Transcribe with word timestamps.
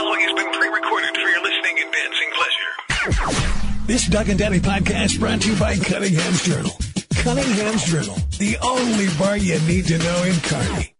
following 0.00 0.20
has 0.22 0.32
been 0.32 0.52
pre-recorded 0.52 1.14
for 1.14 1.28
your 1.28 1.42
listening 1.42 1.76
and 1.78 1.92
dancing 1.92 2.30
pleasure. 2.32 3.86
This 3.86 4.06
Doug 4.06 4.30
and 4.30 4.38
Daddy 4.38 4.58
podcast 4.58 5.20
brought 5.20 5.42
to 5.42 5.52
you 5.52 5.58
by 5.58 5.76
Cunningham's 5.76 6.42
Journal. 6.42 6.72
Cunningham's 7.16 7.84
Journal, 7.84 8.16
the 8.38 8.56
only 8.62 9.08
bar 9.18 9.36
you 9.36 9.60
need 9.68 9.86
to 9.88 9.98
know 9.98 10.22
in 10.22 10.34
Kearney. 10.36 10.94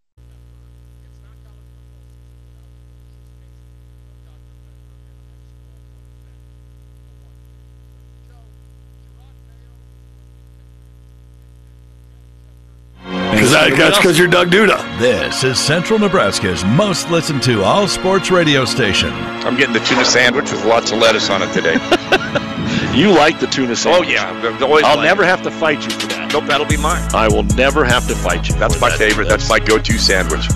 That's 13.80 13.98
because 13.98 14.18
you're 14.18 14.28
Doug 14.28 14.50
Duda. 14.50 14.78
This 14.98 15.42
is 15.44 15.58
Central 15.58 15.98
Nebraska's 15.98 16.64
most 16.64 17.10
listened 17.10 17.42
to 17.44 17.62
all 17.62 17.88
sports 17.88 18.30
radio 18.30 18.64
station. 18.64 19.10
I'm 19.10 19.56
getting 19.56 19.72
the 19.72 19.80
tuna 19.80 20.04
sandwich 20.04 20.50
with 20.52 20.64
lots 20.64 20.92
of 20.92 20.98
lettuce 20.98 21.30
on 21.30 21.42
it 21.42 21.52
today. 21.52 21.76
You 22.94 23.10
like 23.12 23.38
the 23.40 23.46
tuna 23.46 23.74
sandwich. 23.76 24.08
oh 24.08 24.12
yeah, 24.12 24.30
I've 24.30 24.62
always 24.62 24.84
I'll 24.84 24.96
liked 24.96 25.06
never 25.06 25.22
it. 25.22 25.26
have 25.26 25.42
to 25.42 25.50
fight 25.50 25.82
you 25.84 25.90
for 25.90 26.06
that. 26.08 26.32
Nope, 26.32 26.44
that'll 26.46 26.66
be 26.66 26.76
mine. 26.76 27.02
I 27.14 27.28
will 27.28 27.44
never 27.44 27.84
have 27.84 28.06
to 28.08 28.14
fight 28.16 28.48
you. 28.48 28.54
That's 28.56 28.80
my 28.80 28.90
that. 28.90 28.98
favorite. 28.98 29.28
That's 29.28 29.48
my 29.48 29.58
go-to 29.60 29.96
sandwich. 29.98 30.46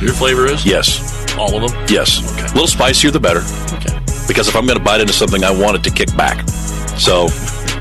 Your 0.00 0.12
flavor 0.12 0.46
is? 0.46 0.64
Yes. 0.66 1.34
All 1.36 1.62
of 1.62 1.70
them? 1.72 1.86
Yes. 1.88 2.20
Okay. 2.34 2.42
A 2.44 2.48
little 2.48 2.66
spicier, 2.66 3.10
the 3.10 3.18
better. 3.20 3.40
Okay. 3.76 3.98
Because 4.28 4.48
if 4.48 4.56
I'm 4.56 4.66
going 4.66 4.78
to 4.78 4.84
bite 4.84 5.00
into 5.00 5.12
something, 5.14 5.44
I 5.44 5.50
want 5.50 5.76
it 5.76 5.84
to 5.84 5.90
kick 5.90 6.14
back. 6.16 6.46
So, 6.98 7.28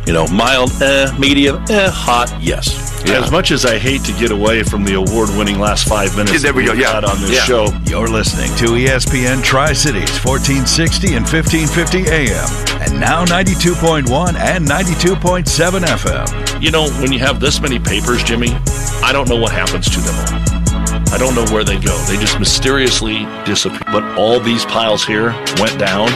you 0.06 0.14
know, 0.14 0.26
mild, 0.28 0.72
eh, 0.82 1.14
medium, 1.20 1.64
eh, 1.70 1.90
hot, 1.92 2.34
yes. 2.42 2.87
As 3.06 3.32
much 3.32 3.52
as 3.52 3.66
I 3.66 3.78
hate 3.78 4.04
to 4.06 4.14
get 4.14 4.32
away 4.32 4.64
from 4.64 4.84
the 4.84 4.94
award-winning 4.96 5.60
last 5.60 5.88
five 5.88 6.16
minutes 6.16 6.34
Yeah, 6.34 6.40
there 6.40 6.54
we 6.54 6.66
go, 6.66 6.74
yeah. 6.74 6.94
had 6.94 7.04
on 7.06 7.20
this 7.22 7.32
Yeah. 7.32 7.44
show, 7.44 7.74
You're 7.86 8.08
listening 8.08 8.54
to 8.58 8.76
ESPN 8.76 9.42
Tri 9.44 9.74
Cities 9.74 10.10
1460 10.24 11.16
and 11.16 11.26
1550 11.28 12.10
AM, 12.10 12.48
and 12.82 13.00
now 13.00 13.26
92.1 13.26 14.36
and 14.36 14.66
92.7 14.68 15.84
FM. 15.84 16.62
You 16.62 16.72
know, 16.72 16.90
when 17.02 17.12
you 17.12 17.20
have 17.20 17.40
this 17.40 17.62
many 17.62 17.80
papers, 17.80 18.24
Jimmy, 18.24 18.56
I 19.04 19.12
don't 19.14 19.30
know 19.30 19.38
what 19.38 19.52
happens 19.52 19.90
to 19.90 20.00
them 20.02 20.16
all. 20.16 21.14
I 21.14 21.18
don't 21.18 21.36
know 21.36 21.46
where 21.54 21.64
they 21.64 21.80
go. 21.80 21.96
They 22.06 22.18
just 22.18 22.38
mysteriously 22.40 23.26
disappear. 23.46 23.80
But 23.92 24.04
all 24.18 24.40
these 24.40 24.66
piles 24.66 25.06
here 25.06 25.32
went 25.60 25.78
down 25.80 26.10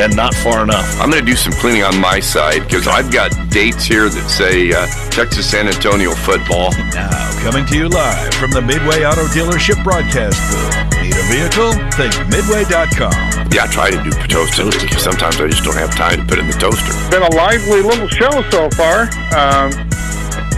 and 0.00 0.14
not 0.16 0.34
far 0.34 0.62
enough. 0.62 1.00
I'm 1.00 1.10
going 1.10 1.24
to 1.24 1.30
do 1.30 1.36
some 1.36 1.52
cleaning 1.54 1.82
on 1.84 1.98
my 2.00 2.20
side 2.20 2.62
because 2.64 2.86
I've 2.88 3.12
got 3.12 3.30
dates 3.50 3.84
here 3.84 4.08
that 4.08 4.28
say 4.30 4.72
uh, 4.72 4.86
Texas 5.10 5.50
San 5.50 5.68
Antonio 5.68 6.12
football. 6.12 6.70
Now, 6.94 7.10
coming 7.42 7.66
to 7.66 7.76
you 7.76 7.88
live 7.88 8.32
from 8.34 8.50
the 8.50 8.62
Midway 8.62 9.04
Auto 9.04 9.24
Dealership 9.34 9.82
broadcast 9.84 10.36
booth. 10.50 11.02
Need 11.02 11.14
a 11.18 11.24
vehicle? 11.28 11.72
Think 11.98 12.14
Midway.com. 12.30 13.50
Yeah, 13.52 13.64
I 13.64 13.68
try 13.68 13.90
to 13.90 14.00
do 14.02 14.10
toasted. 14.28 14.72
because 14.80 15.02
Sometimes 15.02 15.40
I 15.40 15.48
just 15.48 15.64
don't 15.64 15.76
have 15.76 15.94
time 15.94 16.18
to 16.20 16.24
put 16.24 16.38
it 16.38 16.42
in 16.42 16.46
the 16.48 16.56
toaster. 16.56 16.92
been 17.10 17.22
a 17.22 17.34
lively 17.36 17.82
little 17.82 18.08
show 18.08 18.30
so 18.50 18.70
far. 18.70 19.10
Um, 19.36 19.70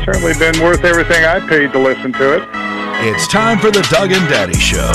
certainly 0.04 0.34
been 0.38 0.62
worth 0.62 0.84
everything 0.84 1.24
I 1.24 1.40
paid 1.48 1.72
to 1.72 1.78
listen 1.78 2.12
to 2.14 2.34
it. 2.36 2.42
It's 3.06 3.26
time 3.28 3.58
for 3.58 3.70
the 3.70 3.82
Doug 3.90 4.12
and 4.12 4.28
Daddy 4.28 4.54
Show. 4.54 4.92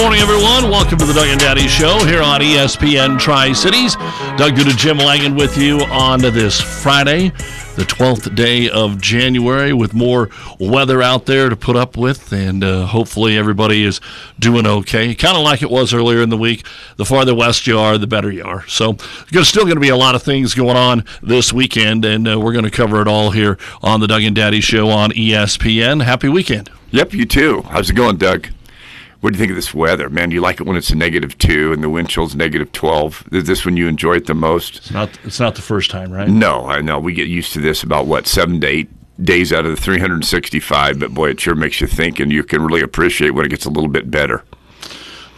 Morning, 0.00 0.20
everyone. 0.20 0.70
Welcome 0.70 0.96
to 1.00 1.04
the 1.04 1.12
Doug 1.12 1.28
and 1.28 1.38
Daddy 1.38 1.68
Show 1.68 2.02
here 2.06 2.22
on 2.22 2.40
ESPN 2.40 3.18
Tri 3.18 3.52
Cities. 3.52 3.96
Doug 4.38 4.54
Duda, 4.54 4.74
Jim 4.74 4.96
Langan 4.96 5.34
with 5.34 5.58
you 5.58 5.80
on 5.80 6.20
this 6.20 6.58
Friday, 6.58 7.28
the 7.76 7.82
12th 7.82 8.34
day 8.34 8.70
of 8.70 8.98
January, 8.98 9.74
with 9.74 9.92
more 9.92 10.30
weather 10.58 11.02
out 11.02 11.26
there 11.26 11.50
to 11.50 11.56
put 11.56 11.76
up 11.76 11.98
with, 11.98 12.32
and 12.32 12.64
uh, 12.64 12.86
hopefully 12.86 13.36
everybody 13.36 13.84
is 13.84 14.00
doing 14.38 14.66
okay. 14.66 15.14
Kind 15.14 15.36
of 15.36 15.42
like 15.42 15.60
it 15.60 15.70
was 15.70 15.92
earlier 15.92 16.22
in 16.22 16.30
the 16.30 16.38
week. 16.38 16.64
The 16.96 17.04
farther 17.04 17.34
west 17.34 17.66
you 17.66 17.78
are, 17.78 17.98
the 17.98 18.06
better 18.06 18.30
you 18.30 18.44
are. 18.44 18.66
So, 18.68 18.96
there's 19.30 19.48
still 19.48 19.64
going 19.64 19.76
to 19.76 19.80
be 19.80 19.90
a 19.90 19.96
lot 19.96 20.14
of 20.14 20.22
things 20.22 20.54
going 20.54 20.78
on 20.78 21.04
this 21.22 21.52
weekend, 21.52 22.06
and 22.06 22.26
uh, 22.26 22.40
we're 22.40 22.52
going 22.52 22.64
to 22.64 22.70
cover 22.70 23.02
it 23.02 23.08
all 23.08 23.32
here 23.32 23.58
on 23.82 24.00
the 24.00 24.06
Doug 24.06 24.22
and 24.22 24.34
Daddy 24.34 24.62
Show 24.62 24.88
on 24.88 25.10
ESPN. 25.10 26.02
Happy 26.04 26.30
weekend. 26.30 26.70
Yep, 26.90 27.12
you 27.12 27.26
too. 27.26 27.62
How's 27.68 27.90
it 27.90 27.94
going, 27.94 28.16
Doug? 28.16 28.48
What 29.20 29.32
do 29.32 29.36
you 29.36 29.38
think 29.38 29.50
of 29.50 29.56
this 29.56 29.74
weather, 29.74 30.08
man? 30.08 30.30
Do 30.30 30.34
you 30.34 30.40
like 30.40 30.60
it 30.60 30.66
when 30.66 30.76
it's 30.76 30.90
a 30.90 30.94
negative 30.96 31.36
two 31.36 31.72
and 31.74 31.82
the 31.82 31.90
wind 31.90 32.08
chill's 32.08 32.34
negative 32.34 32.72
twelve? 32.72 33.26
Is 33.32 33.44
this 33.44 33.64
when 33.66 33.76
you 33.76 33.86
enjoy 33.86 34.14
it 34.14 34.26
the 34.26 34.34
most? 34.34 34.78
It's 34.78 34.90
not, 34.90 35.10
it's 35.24 35.38
not 35.40 35.54
the 35.56 35.62
first 35.62 35.90
time, 35.90 36.10
right? 36.10 36.26
No, 36.28 36.66
I 36.66 36.80
know. 36.80 36.98
We 36.98 37.12
get 37.12 37.28
used 37.28 37.52
to 37.52 37.60
this 37.60 37.82
about 37.82 38.06
what 38.06 38.26
seven 38.26 38.60
to 38.62 38.66
eight 38.66 38.88
days 39.22 39.52
out 39.52 39.66
of 39.66 39.70
the 39.72 39.76
365, 39.76 40.98
but 40.98 41.12
boy, 41.12 41.28
it 41.28 41.38
sure 41.40 41.54
makes 41.54 41.78
you 41.82 41.86
think, 41.86 42.18
and 42.20 42.32
you 42.32 42.42
can 42.42 42.62
really 42.64 42.80
appreciate 42.80 43.30
when 43.32 43.44
it 43.44 43.50
gets 43.50 43.66
a 43.66 43.70
little 43.70 43.90
bit 43.90 44.10
better. 44.10 44.42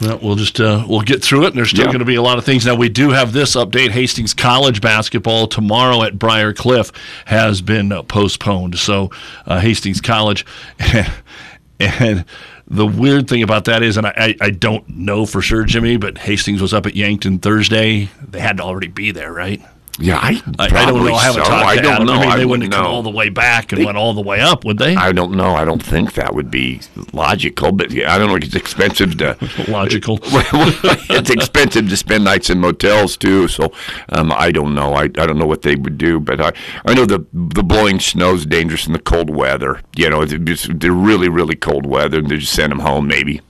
Well, 0.00 0.20
we'll 0.22 0.36
just 0.36 0.60
uh, 0.60 0.84
we'll 0.88 1.00
get 1.00 1.20
through 1.22 1.44
it, 1.44 1.48
and 1.48 1.56
there's 1.56 1.70
still 1.70 1.80
Yeah. 1.86 1.92
going 1.92 1.98
to 1.98 2.04
be 2.04 2.14
a 2.14 2.22
lot 2.22 2.38
of 2.38 2.44
things. 2.44 2.64
Now 2.64 2.76
we 2.76 2.88
do 2.88 3.10
have 3.10 3.32
this 3.32 3.56
update: 3.56 3.90
Hastings 3.90 4.34
College 4.34 4.80
basketball 4.80 5.48
tomorrow 5.48 6.02
at 6.04 6.18
Briar 6.20 6.52
Cliff 6.52 6.92
has 7.26 7.60
been 7.60 7.90
uh, 7.90 8.02
postponed. 8.04 8.78
So 8.78 9.10
uh, 9.46 9.58
Hastings 9.58 10.00
College, 10.00 10.46
and 11.80 12.24
the 12.66 12.86
weird 12.86 13.28
thing 13.28 13.42
about 13.42 13.64
that 13.66 13.82
is, 13.82 13.96
and 13.96 14.06
I, 14.06 14.34
I 14.40 14.50
don't 14.50 14.88
know 14.88 15.26
for 15.26 15.40
sure, 15.42 15.64
Jimmy, 15.64 15.96
but 15.96 16.18
Hastings 16.18 16.62
was 16.62 16.72
up 16.72 16.86
at 16.86 16.96
Yankton 16.96 17.38
Thursday. 17.38 18.08
They 18.26 18.40
had 18.40 18.58
to 18.58 18.62
already 18.62 18.88
be 18.88 19.10
there, 19.10 19.32
right? 19.32 19.60
Yeah, 19.98 20.16
I, 20.16 20.42
I, 20.58 20.64
I 20.64 20.68
don't 20.86 21.04
know. 21.04 21.12
I 21.14 21.22
haven't 21.24 21.44
so. 21.44 21.50
talked 21.50 21.66
I 21.66 21.76
to 21.76 21.82
don't 21.82 21.92
Adam. 21.92 22.06
know. 22.06 22.12
I 22.14 22.16
mean, 22.20 22.22
they 22.22 22.26
I 22.26 22.34
wouldn't 22.46 22.50
wouldn't 22.50 22.72
come 22.72 22.86
all 22.86 23.02
the 23.02 23.10
way 23.10 23.28
back 23.28 23.72
and 23.72 23.80
They- 23.80 23.84
went 23.84 23.98
all 23.98 24.14
the 24.14 24.22
way 24.22 24.40
up, 24.40 24.64
would 24.64 24.78
they? 24.78 24.96
I 24.96 25.12
don't 25.12 25.32
know. 25.34 25.54
I 25.54 25.66
don't 25.66 25.82
think 25.82 26.14
that 26.14 26.34
would 26.34 26.50
be 26.50 26.80
logical, 27.12 27.72
but 27.72 27.90
yeah, 27.90 28.14
I 28.14 28.18
don't 28.18 28.28
know. 28.28 28.36
It's 28.36 28.54
expensive 28.56 29.18
to. 29.18 29.36
Logical. 29.68 30.18
it's 30.22 31.28
expensive 31.30 31.88
to 31.90 31.96
spend 31.96 32.24
nights 32.24 32.48
in 32.48 32.58
motels 32.58 33.18
too. 33.18 33.48
So 33.48 33.70
um, 34.08 34.32
I 34.32 34.50
don't 34.50 34.74
know. 34.74 34.94
I, 34.94 35.02
I 35.02 35.08
don't 35.26 35.38
know 35.38 35.46
what 35.46 35.60
they 35.62 35.76
would 35.76 35.98
do, 35.98 36.18
but 36.18 36.40
I 36.40 36.52
I 36.86 36.94
know 36.94 37.04
the 37.04 37.24
the 37.32 37.62
blowing 37.62 38.00
snow 38.00 38.34
is 38.34 38.46
dangerous 38.46 38.86
in 38.86 38.94
the 38.94 38.98
cold 38.98 39.28
weather. 39.28 39.82
You 39.94 40.08
know, 40.08 40.22
it's 40.22 40.32
just, 40.32 40.80
they're 40.80 40.92
really 40.92 41.28
really 41.28 41.54
cold 41.54 41.84
weather, 41.84 42.18
and 42.18 42.28
they 42.28 42.38
just 42.38 42.54
send 42.54 42.72
them 42.72 42.80
home 42.80 43.06
maybe. 43.06 43.42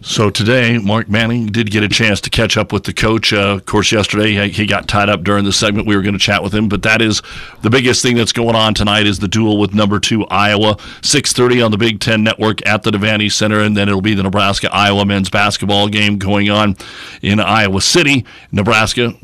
So 0.00 0.30
today, 0.30 0.78
Mark 0.78 1.08
Manning 1.08 1.46
did 1.46 1.72
get 1.72 1.82
a 1.82 1.88
chance 1.88 2.20
to 2.20 2.30
catch 2.30 2.56
up 2.56 2.72
with 2.72 2.84
the 2.84 2.92
coach. 2.92 3.32
Uh, 3.32 3.54
of 3.54 3.66
course, 3.66 3.90
yesterday 3.90 4.48
he- 4.48 4.66
got 4.66 4.86
tied 4.86 5.08
up 5.08 5.24
during 5.24 5.44
the 5.44 5.52
segment. 5.52 5.88
We 5.88 5.96
were 5.96 6.02
going 6.02 6.12
to 6.14 6.20
chat 6.20 6.42
with 6.42 6.54
him, 6.54 6.68
but 6.68 6.82
that 6.82 7.02
is 7.02 7.20
the 7.62 7.70
biggest 7.70 8.00
thing 8.02 8.14
that's 8.16 8.32
going 8.32 8.54
on 8.54 8.74
tonight 8.74 9.06
is 9.06 9.18
the 9.18 9.26
duel 9.28 9.58
with 9.58 9.74
number 9.74 9.98
two 9.98 10.24
Iowa, 10.26 10.76
six 11.02 11.32
thirty 11.32 11.60
on 11.62 11.70
the 11.72 11.78
Big 11.78 12.00
Ten 12.00 12.22
Network 12.22 12.64
at 12.66 12.82
the 12.84 12.90
Devaney 12.90 13.32
Center, 13.32 13.60
and 13.60 13.76
then 13.76 13.88
it'll 13.88 14.00
be 14.00 14.14
the 14.14 14.22
Nebraska 14.22 14.68
Iowa 14.72 15.04
men's 15.04 15.30
basketball 15.30 15.88
game 15.88 16.18
going 16.18 16.48
on 16.48 16.76
in 17.22 17.40
Iowa 17.40 17.80
City, 17.80 18.24
Nebraska. 18.52 19.14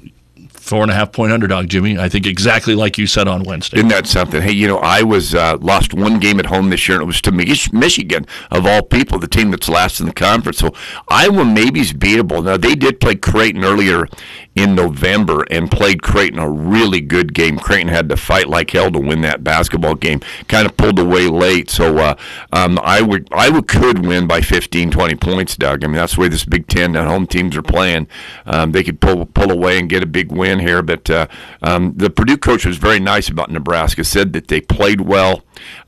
Four 0.65 0.81
and 0.81 0.91
a 0.91 0.95
half 0.95 1.13
point 1.13 1.31
underdog, 1.31 1.69
Jimmy. 1.69 1.99
I 1.99 2.09
think 2.09 2.27
exactly 2.27 2.75
like 2.75 2.97
you 2.97 3.07
said 3.07 3.29
on 3.29 3.43
Wednesday. 3.43 3.77
Isn't 3.77 3.91
that 3.91 4.07
something? 4.07 4.41
Hey, 4.41 4.53
you 4.53 4.67
know, 4.67 4.79
I 4.79 5.03
was 5.03 5.35
uh, 5.35 5.59
lost 5.61 5.93
one 5.93 6.19
game 6.19 6.41
at 6.41 6.47
home 6.47 6.71
this 6.71 6.89
year, 6.89 6.97
and 6.97 7.03
it 7.03 7.07
was 7.07 7.21
to 7.21 7.33
Michigan, 7.33 8.27
of 8.51 8.65
all 8.65 8.81
people, 8.81 9.19
the 9.19 9.29
team 9.29 9.51
that's 9.51 9.69
last 9.69 10.01
in 10.01 10.07
the 10.07 10.13
conference. 10.15 10.57
So 10.57 10.73
Iowa 11.09 11.45
maybe 11.45 11.81
is 11.81 11.93
beatable. 11.93 12.43
Now, 12.43 12.57
they 12.57 12.75
did 12.75 12.99
play 12.99 13.15
Creighton 13.15 13.63
earlier 13.63 14.09
in 14.55 14.75
November 14.75 15.45
and 15.51 15.71
played 15.71 16.03
Creighton 16.03 16.39
a 16.39 16.49
really 16.49 17.01
good 17.01 17.35
game. 17.35 17.59
Creighton 17.59 17.89
had 17.89 18.09
to 18.09 18.17
fight 18.17 18.49
like 18.49 18.71
hell 18.71 18.91
to 18.91 18.99
win 18.99 19.23
that 19.23 19.43
basketball 19.43 19.95
game. 19.97 20.21
Kind 20.49 20.67
of 20.67 20.77
pulled 20.77 20.99
away 20.99 21.27
late. 21.27 21.71
So 21.71 21.99
uh, 21.99 22.17
um, 22.53 22.79
Iowa, 22.83 23.21
Iowa 23.33 23.63
could 23.63 24.07
win 24.07 24.27
by 24.27 24.41
15, 24.41 24.91
20 24.91 25.15
points, 25.17 25.57
Doug. 25.57 25.85
I 25.85 25.89
mean, 25.89 25.97
that's 25.97 26.15
the 26.15 26.21
way 26.21 26.29
this 26.29 26.45
Big 26.45 26.67
Ten 26.69 26.95
and 26.95 27.09
home 27.09 27.27
teams 27.27 27.57
are 27.57 27.63
playing. 27.63 28.07
Um, 28.47 28.73
they 28.73 28.85
could 28.85 29.01
pull 29.01 29.27
pull 29.27 29.51
away 29.51 29.79
and 29.79 29.89
get 29.89 30.03
a 30.03 30.07
big 30.07 30.31
win 30.31 30.61
here. 30.61 30.83
But 30.83 31.11
uh, 31.11 31.27
um, 31.63 31.95
the 31.97 32.11
Purdue 32.11 32.39
coach 32.39 32.65
was 32.65 32.77
very 32.77 33.01
nice 33.01 33.29
about 33.29 33.51
Nebraska. 33.51 34.05
Said 34.05 34.33
that 34.35 34.49
they 34.49 34.61
played 34.61 35.01
well, 35.01 35.43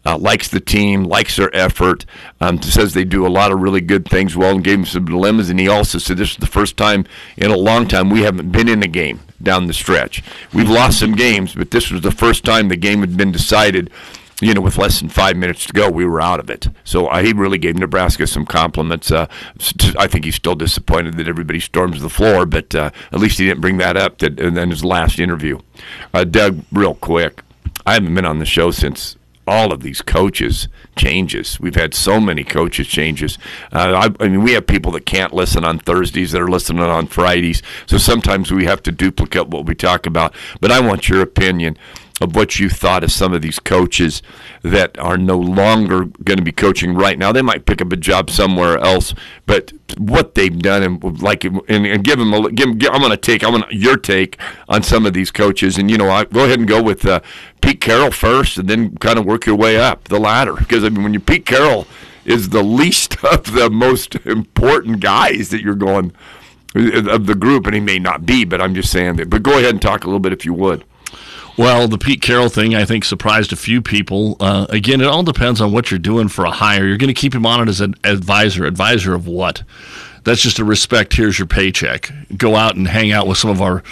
uh, 0.05 0.19
likes 0.19 0.49
the 0.49 0.61
team, 0.61 1.05
likes 1.05 1.37
their 1.37 1.55
effort. 1.55 2.05
Um, 2.41 2.61
says 2.63 2.95
they 2.95 3.05
do 3.05 3.27
a 3.27 3.29
lot 3.29 3.53
of 3.53 3.61
really 3.61 3.81
good 3.81 4.07
things 4.09 4.37
well, 4.37 4.55
and 4.55 4.65
gave 4.65 4.81
him 4.81 4.85
some 4.85 5.05
dilemmas. 5.05 5.51
And 5.51 5.59
he 5.59 5.69
also 5.69 5.99
said 5.99 6.17
this 6.17 6.33
is 6.33 6.37
the 6.37 6.47
first 6.47 6.77
time 6.77 7.07
in 7.37 7.51
a 7.51 7.57
long 7.57 7.87
time 7.89 8.11
we 8.11 8.23
haven't 8.23 8.53
been 8.53 8.69
in 8.69 8.83
a 8.83 8.89
game 8.89 9.21
down 9.43 9.67
the 9.67 9.75
stretch. 9.75 10.23
We've 10.53 10.69
lost 10.69 10.99
some 10.99 11.13
games, 11.13 11.55
but 11.55 11.71
this 11.71 11.91
was 11.91 12.01
the 12.01 12.11
first 12.11 12.45
time 12.45 12.69
the 12.69 12.77
game 12.77 13.01
had 13.01 13.17
been 13.17 13.33
decided 13.33 13.91
you 14.41 14.53
know, 14.53 14.61
with 14.61 14.77
less 14.77 15.01
than 15.01 15.09
five 15.09 15.37
minutes 15.37 15.67
to 15.67 15.73
go, 15.73 15.91
we 15.91 16.05
were 16.05 16.21
out 16.21 16.41
of 16.41 16.51
it. 16.51 16.69
So 16.85 17.07
uh, 17.07 17.23
he 17.23 17.33
really 17.33 17.59
gave 17.59 17.77
Nebraska 17.77 18.27
some 18.27 18.45
compliments. 18.45 19.11
Uh, 19.11 19.27
I 19.99 20.07
think 20.07 20.27
he's 20.27 20.35
still 20.35 20.55
disappointed 20.55 21.17
that 21.17 21.29
everybody 21.29 21.59
storms 21.59 22.03
the 22.03 22.11
floor, 22.11 22.45
but 22.45 22.75
uh, 22.75 22.91
at 23.13 23.19
least 23.19 23.39
he 23.39 23.47
didn't 23.47 23.63
bring 23.63 23.79
that 23.79 23.97
up 23.97 24.19
that, 24.19 24.39
in 24.39 24.71
his 24.71 24.85
last 24.85 25.19
interview. 25.19 25.61
Uh, 26.13 26.25
Doug, 26.25 26.65
real 26.71 26.95
quick, 26.95 27.43
I 27.87 27.95
haven't 27.95 28.15
been 28.15 28.27
on 28.27 28.39
the 28.39 28.45
show 28.45 28.71
since 28.71 29.17
all 29.47 29.73
of 29.73 29.83
these 29.83 30.03
coaches 30.03 30.69
changes. 30.97 31.61
We've 31.61 31.75
had 31.75 31.95
so 31.95 32.21
many 32.21 32.43
coaches 32.45 32.87
changes. 32.87 33.39
Uh, 33.73 34.09
I, 34.21 34.25
I, 34.25 34.29
mean, 34.29 34.43
we 34.43 34.53
have 34.53 34.67
people 34.67 34.93
that 34.93 35.07
can't 35.07 35.33
listen 35.33 35.65
on 35.65 35.79
Thursdays 35.79 36.33
that 36.33 36.43
are 36.43 36.51
listening 36.51 36.83
on 36.83 37.07
Fridays. 37.07 37.63
So 37.87 37.99
sometimes 37.99 38.51
we 38.51 38.65
have 38.65 38.83
to 38.85 38.93
duplicate 38.93 39.49
what 39.49 39.67
we 39.67 39.75
talk 39.75 40.07
about. 40.07 40.35
But 40.61 40.73
I 40.73 40.81
want 40.81 41.09
your 41.09 41.23
opinion 41.23 41.79
of 42.21 42.35
what 42.35 42.59
you 42.59 42.71
thought 42.71 43.05
of 43.05 43.13
some 43.13 43.35
of 43.35 43.43
these 43.43 43.59
coaches 43.59 44.23
that 44.63 44.99
are 44.99 45.19
no 45.19 45.39
longer 45.39 46.05
going 46.25 46.39
to 46.39 46.43
be 46.43 46.53
coaching 46.53 46.95
right 46.95 47.19
now. 47.19 47.31
They 47.31 47.43
might 47.43 47.67
pick 47.67 47.83
up 47.83 47.93
a 47.93 47.97
job 47.97 48.31
somewhere 48.31 48.79
else, 48.79 49.15
but 49.45 49.73
what 49.99 50.35
they've 50.35 50.59
done 50.59 50.83
and 50.83 51.23
like 51.23 51.45
and, 51.45 51.61
and 51.69 52.03
give 52.03 52.19
them 52.19 52.33
a 52.33 52.51
give, 52.51 52.79
give 52.79 52.91
I'm 52.93 53.01
going 53.01 53.11
to 53.11 53.17
take 53.17 53.45
I 53.45 53.51
want 53.51 53.71
your 53.71 53.97
take 53.97 54.39
on 54.69 54.83
some 54.83 55.07
of 55.07 55.13
these 55.13 55.31
coaches 55.31 55.79
and 55.79 55.91
you 55.91 55.99
know 55.99 56.11
I 56.11 56.25
go 56.25 56.45
ahead 56.45 56.59
and 56.59 56.69
go 56.69 56.83
with 56.83 57.07
uh, 57.07 57.21
Pete 57.61 57.81
Carroll 57.81 58.11
first 58.11 58.59
and 58.59 58.69
then 58.69 58.97
kind 58.97 59.19
of 59.19 59.27
work 59.27 59.47
your 59.47 59.57
way 59.57 59.79
up 59.79 60.05
the 60.05 60.19
ladder 60.19 60.55
because 60.55 60.85
I 60.85 60.89
mean 60.89 61.03
when 61.03 61.15
you 61.15 61.21
Pete 61.21 61.47
Carroll 61.47 61.87
is 62.25 62.49
the 62.49 62.63
least 62.63 63.23
of 63.25 63.53
the 63.53 63.71
most 63.71 64.17
important 64.27 65.01
guys 65.01 65.51
that 65.51 65.61
you're 65.61 65.75
going 65.75 66.13
of 66.75 67.25
the 67.27 67.35
group 67.35 67.65
and 67.67 67.75
he 67.75 67.81
may 67.81 67.99
not 67.99 68.27
be 68.27 68.45
but 68.45 68.61
I'm 68.61 68.75
just 68.75 68.91
saying 68.91 69.17
that 69.17 69.31
but 69.31 69.43
go 69.43 69.59
ahead 69.59 69.71
and 69.71 69.81
talk 69.81 70.05
a 70.05 70.07
little 70.07 70.21
bit 70.21 70.33
if 70.33 70.45
you 70.45 70.55
would. 70.55 70.85
Well, 71.57 71.89
the 71.89 71.97
Pete 71.97 72.21
Carroll 72.21 72.51
thing, 72.51 72.75
I 72.75 72.85
think, 72.85 73.05
surprised 73.05 73.53
a 73.53 73.57
few 73.57 73.81
people. 73.81 74.37
Uh, 74.41 74.67
again, 74.69 75.01
it 75.01 75.07
all 75.07 75.23
depends 75.23 75.61
on 75.61 75.73
what 75.73 75.91
you're 75.91 75.99
doing 75.99 76.29
for 76.29 76.45
a 76.45 76.51
hire. 76.51 76.87
You're 76.87 76.99
going 76.99 77.09
to 77.09 77.19
keep 77.19 77.35
him 77.35 77.47
on 77.47 77.63
it 77.63 77.69
as 77.69 77.81
an 77.81 77.95
advisor. 78.05 78.67
Advisor 78.67 79.15
of 79.15 79.27
what? 79.27 79.63
That's 80.25 80.43
just 80.43 80.59
a 80.59 80.65
respect. 80.65 81.15
Here's 81.15 81.39
your 81.39 81.47
paycheck. 81.47 82.11
Go 82.37 82.57
out 82.57 82.75
and 82.75 82.87
hang 82.87 83.13
out 83.13 83.27
with 83.27 83.39
some 83.39 83.49
of 83.49 83.63
our 83.63 83.83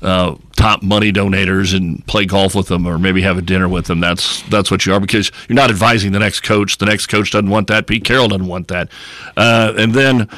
uh, 0.00 0.36
top 0.56 0.82
money 0.82 1.12
donators 1.12 1.76
and 1.76 2.06
play 2.06 2.26
golf 2.26 2.54
with 2.54 2.68
them, 2.68 2.86
or 2.86 2.96
maybe 2.96 3.22
have 3.22 3.36
a 3.36 3.42
dinner 3.42 3.68
with 3.68 3.86
them. 3.86 3.98
That's 3.98 4.42
that's 4.44 4.70
what 4.70 4.86
you 4.86 4.94
are 4.94 5.00
because 5.00 5.32
you're 5.48 5.56
not 5.56 5.68
advising 5.68 6.12
the 6.12 6.20
next 6.20 6.40
coach. 6.40 6.78
The 6.78 6.86
next 6.86 7.08
coach 7.08 7.32
doesn't 7.32 7.50
want 7.50 7.66
that. 7.66 7.88
Pete 7.88 8.04
Carroll 8.04 8.28
doesn't 8.28 8.46
want 8.46 8.68
that. 8.68 8.88
Uh, 9.36 9.74
and 9.76 9.92
then 9.92 10.28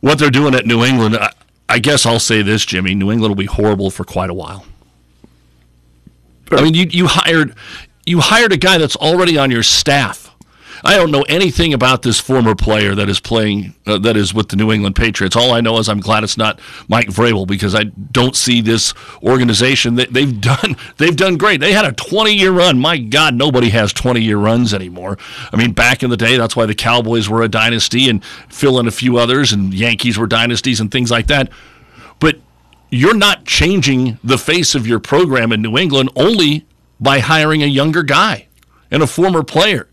what 0.00 0.18
they're 0.18 0.30
doing 0.30 0.54
at 0.54 0.66
New 0.66 0.84
England, 0.84 1.16
I, 1.16 1.32
I 1.70 1.78
guess 1.78 2.04
I'll 2.04 2.20
say 2.20 2.42
this, 2.42 2.66
Jimmy. 2.66 2.94
New 2.94 3.10
England 3.10 3.30
will 3.30 3.36
be 3.36 3.46
horrible 3.46 3.90
for 3.90 4.04
quite 4.04 4.28
a 4.28 4.34
while. 4.34 4.66
I 6.50 6.62
mean, 6.62 6.74
you, 6.74 6.86
you 6.90 7.06
hired 7.06 7.54
you 8.04 8.20
hired 8.20 8.52
a 8.52 8.56
guy 8.56 8.78
that's 8.78 8.96
already 8.96 9.38
on 9.38 9.50
your 9.50 9.62
staff. 9.62 10.32
I 10.84 10.96
don't 10.96 11.12
know 11.12 11.22
anything 11.22 11.72
about 11.72 12.02
this 12.02 12.18
former 12.18 12.56
player 12.56 12.94
that 12.96 13.08
is 13.08 13.20
playing 13.20 13.74
uh, 13.86 13.98
that 13.98 14.16
is 14.16 14.34
with 14.34 14.48
the 14.48 14.56
New 14.56 14.72
England 14.72 14.96
Patriots. 14.96 15.36
All 15.36 15.52
I 15.52 15.60
know 15.60 15.78
is 15.78 15.88
I'm 15.88 16.00
glad 16.00 16.24
it's 16.24 16.36
not 16.36 16.58
Mike 16.88 17.06
Vrabel 17.06 17.46
because 17.46 17.74
I 17.74 17.84
don't 17.84 18.34
see 18.34 18.60
this 18.60 18.92
organization 19.22 19.94
that 19.96 20.12
they've 20.12 20.40
done 20.40 20.76
they've 20.96 21.16
done 21.16 21.36
great. 21.36 21.60
They 21.60 21.72
had 21.72 21.84
a 21.84 21.92
20 21.92 22.34
year 22.34 22.50
run. 22.50 22.80
My 22.80 22.98
God, 22.98 23.34
nobody 23.34 23.70
has 23.70 23.92
20 23.92 24.20
year 24.20 24.38
runs 24.38 24.74
anymore. 24.74 25.18
I 25.52 25.56
mean, 25.56 25.72
back 25.72 26.02
in 26.02 26.10
the 26.10 26.16
day, 26.16 26.36
that's 26.36 26.56
why 26.56 26.66
the 26.66 26.74
Cowboys 26.74 27.28
were 27.28 27.42
a 27.42 27.48
dynasty 27.48 28.08
and 28.08 28.24
fill 28.24 28.80
in 28.80 28.88
a 28.88 28.92
few 28.92 29.18
others, 29.18 29.52
and 29.52 29.72
Yankees 29.72 30.18
were 30.18 30.26
dynasties 30.26 30.80
and 30.80 30.90
things 30.90 31.10
like 31.10 31.28
that. 31.28 31.50
You're 32.94 33.16
not 33.16 33.46
changing 33.46 34.18
the 34.22 34.36
face 34.36 34.74
of 34.74 34.86
your 34.86 35.00
program 35.00 35.50
in 35.50 35.62
New 35.62 35.78
England 35.78 36.10
only 36.14 36.66
by 37.00 37.20
hiring 37.20 37.62
a 37.62 37.66
younger 37.66 38.02
guy 38.02 38.48
and 38.90 39.02
a 39.02 39.06
former 39.06 39.42
player. 39.42 39.88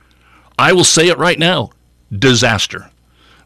I 0.58 0.74
will 0.74 0.84
say 0.84 1.08
it 1.08 1.18
right 1.18 1.40
now 1.40 1.70
disaster. 2.12 2.92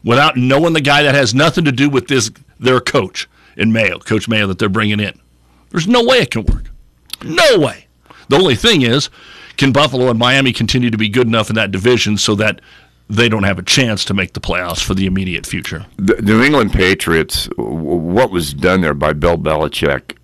Without 0.02 0.36
knowing 0.36 0.72
the 0.72 0.80
guy 0.80 1.04
that 1.04 1.14
has 1.14 1.36
nothing 1.36 1.64
to 1.66 1.70
do 1.70 1.88
with 1.88 2.08
this, 2.08 2.32
their 2.58 2.80
coach 2.80 3.28
in 3.56 3.72
Mayo, 3.72 4.00
Coach 4.00 4.26
Mayo 4.26 4.48
that 4.48 4.58
they're 4.58 4.68
bringing 4.68 4.98
in. 4.98 5.20
There's 5.70 5.86
no 5.86 6.02
way 6.02 6.18
it 6.18 6.32
can 6.32 6.44
work. 6.46 6.72
No 7.22 7.60
way. 7.60 7.86
The 8.28 8.36
only 8.36 8.56
thing 8.56 8.82
is, 8.82 9.08
can 9.56 9.70
Buffalo 9.70 10.10
and 10.10 10.18
Miami 10.18 10.52
continue 10.52 10.90
to 10.90 10.98
be 10.98 11.08
good 11.08 11.28
enough 11.28 11.48
in 11.48 11.54
that 11.54 11.70
division 11.70 12.18
so 12.18 12.34
that 12.34 12.60
they 13.08 13.28
don't 13.28 13.42
have 13.42 13.58
a 13.58 13.62
chance 13.62 14.04
to 14.06 14.14
make 14.14 14.32
the 14.32 14.40
playoffs 14.40 14.82
for 14.82 14.94
the 14.94 15.06
immediate 15.06 15.46
future. 15.46 15.86
The 15.96 16.20
New 16.22 16.42
England 16.42 16.72
Patriots, 16.72 17.48
what 17.56 18.30
was 18.30 18.54
done 18.54 18.80
there 18.80 18.94
by 18.94 19.12
Bill 19.12 19.36
Belichick 19.36 20.16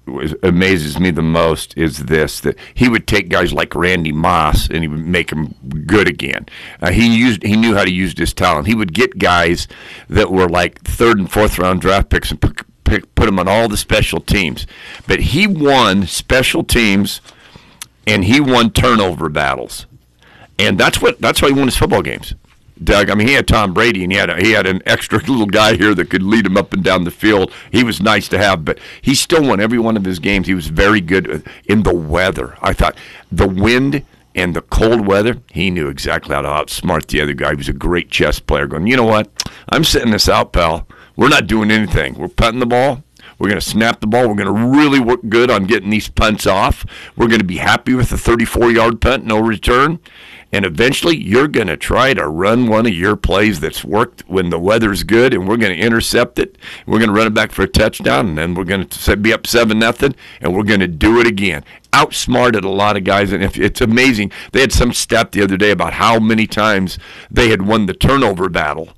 amazes 0.42 0.98
me 0.98 1.10
the 1.10 1.22
most 1.22 1.76
is 1.76 2.06
this 2.06 2.40
that 2.40 2.56
he 2.74 2.88
would 2.88 3.06
take 3.06 3.28
guys 3.28 3.52
like 3.52 3.74
Randy 3.74 4.12
Moss 4.12 4.68
and 4.68 4.82
he 4.82 4.88
would 4.88 5.06
make 5.06 5.30
them 5.30 5.54
good 5.86 6.08
again. 6.08 6.46
Uh, 6.80 6.90
he 6.90 7.16
used 7.16 7.42
he 7.42 7.56
knew 7.56 7.74
how 7.74 7.84
to 7.84 7.92
use 7.92 8.18
his 8.18 8.32
talent. 8.32 8.66
He 8.66 8.74
would 8.74 8.92
get 8.92 9.18
guys 9.18 9.68
that 10.08 10.32
were 10.32 10.48
like 10.48 10.82
third 10.82 11.18
and 11.18 11.30
fourth 11.30 11.58
round 11.58 11.80
draft 11.80 12.08
picks 12.08 12.30
and 12.30 12.40
put, 12.40 12.62
pick, 12.84 13.14
put 13.14 13.26
them 13.26 13.38
on 13.38 13.46
all 13.46 13.68
the 13.68 13.76
special 13.76 14.20
teams. 14.20 14.66
But 15.06 15.20
he 15.20 15.46
won 15.46 16.06
special 16.06 16.64
teams 16.64 17.20
and 18.06 18.24
he 18.24 18.40
won 18.40 18.70
turnover 18.70 19.28
battles. 19.28 19.86
And 20.58 20.78
that's 20.78 21.00
what 21.00 21.20
that's 21.20 21.40
why 21.40 21.48
he 21.48 21.54
won 21.54 21.68
his 21.68 21.76
football 21.76 22.02
games. 22.02 22.34
Doug. 22.82 23.10
I 23.10 23.14
mean, 23.14 23.28
he 23.28 23.34
had 23.34 23.46
Tom 23.46 23.74
Brady, 23.74 24.02
and 24.02 24.12
he 24.12 24.18
had 24.18 24.30
a, 24.30 24.36
he 24.36 24.52
had 24.52 24.66
an 24.66 24.82
extra 24.86 25.18
little 25.26 25.46
guy 25.46 25.76
here 25.76 25.94
that 25.94 26.10
could 26.10 26.22
lead 26.22 26.46
him 26.46 26.56
up 26.56 26.72
and 26.72 26.82
down 26.82 27.04
the 27.04 27.10
field. 27.10 27.52
He 27.70 27.84
was 27.84 28.00
nice 28.00 28.28
to 28.28 28.38
have, 28.38 28.64
but 28.64 28.78
he 29.02 29.14
still 29.14 29.46
won 29.46 29.60
every 29.60 29.78
one 29.78 29.96
of 29.96 30.04
his 30.04 30.18
games. 30.18 30.46
He 30.46 30.54
was 30.54 30.68
very 30.68 31.00
good 31.00 31.30
uh, 31.30 31.50
in 31.66 31.82
the 31.82 31.94
weather. 31.94 32.56
I 32.62 32.72
thought 32.72 32.96
the 33.30 33.48
wind 33.48 34.04
and 34.34 34.54
the 34.54 34.62
cold 34.62 35.06
weather, 35.06 35.38
he 35.50 35.70
knew 35.70 35.88
exactly 35.88 36.34
how 36.34 36.42
to 36.42 36.48
outsmart 36.48 37.06
the 37.06 37.20
other 37.20 37.34
guy. 37.34 37.50
He 37.50 37.56
was 37.56 37.68
a 37.68 37.74
great 37.74 38.10
chess 38.10 38.38
player. 38.38 38.66
Going, 38.66 38.86
you 38.86 38.96
know 38.96 39.04
what? 39.04 39.28
I'm 39.68 39.84
sitting 39.84 40.12
this 40.12 40.28
out, 40.28 40.52
pal. 40.52 40.86
We're 41.16 41.28
not 41.28 41.46
doing 41.46 41.70
anything. 41.70 42.14
We're 42.14 42.28
punting 42.28 42.60
the 42.60 42.66
ball. 42.66 43.02
We're 43.38 43.48
going 43.48 43.60
to 43.60 43.66
snap 43.66 44.00
the 44.00 44.06
ball. 44.06 44.28
We're 44.28 44.34
going 44.34 44.54
to 44.54 44.78
really 44.78 45.00
work 45.00 45.20
good 45.28 45.50
on 45.50 45.64
getting 45.64 45.90
these 45.90 46.08
punts 46.08 46.46
off. 46.46 46.84
We're 47.16 47.28
going 47.28 47.40
to 47.40 47.44
be 47.44 47.56
happy 47.56 47.94
with 47.94 48.10
the 48.10 48.18
34 48.18 48.70
yard 48.70 49.00
punt, 49.00 49.24
no 49.24 49.38
return. 49.38 49.98
And 50.52 50.64
eventually, 50.64 51.16
you're 51.16 51.48
going 51.48 51.68
to 51.68 51.76
try 51.76 52.12
to 52.14 52.26
run 52.28 52.66
one 52.66 52.86
of 52.86 52.92
your 52.92 53.16
plays 53.16 53.60
that's 53.60 53.84
worked 53.84 54.28
when 54.28 54.50
the 54.50 54.58
weather's 54.58 55.04
good, 55.04 55.32
and 55.32 55.48
we're 55.48 55.56
going 55.56 55.76
to 55.76 55.80
intercept 55.80 56.38
it. 56.38 56.58
We're 56.86 56.98
going 56.98 57.10
to 57.10 57.14
run 57.14 57.28
it 57.28 57.34
back 57.34 57.52
for 57.52 57.62
a 57.62 57.68
touchdown, 57.68 58.30
and 58.30 58.38
then 58.38 58.54
we're 58.54 58.64
going 58.64 58.88
to 58.88 59.16
be 59.16 59.32
up 59.32 59.46
seven 59.46 59.78
nothing, 59.78 60.14
and 60.40 60.54
we're 60.54 60.64
going 60.64 60.80
to 60.80 60.88
do 60.88 61.20
it 61.20 61.26
again. 61.26 61.64
Outsmarted 61.92 62.64
a 62.64 62.68
lot 62.68 62.96
of 62.96 63.04
guys, 63.04 63.32
and 63.32 63.44
if, 63.44 63.58
it's 63.58 63.80
amazing. 63.80 64.32
They 64.52 64.60
had 64.60 64.72
some 64.72 64.92
stat 64.92 65.32
the 65.32 65.42
other 65.42 65.56
day 65.56 65.70
about 65.70 65.94
how 65.94 66.18
many 66.18 66.46
times 66.46 66.98
they 67.30 67.50
had 67.50 67.62
won 67.62 67.86
the 67.86 67.94
turnover 67.94 68.48
battle 68.48 68.88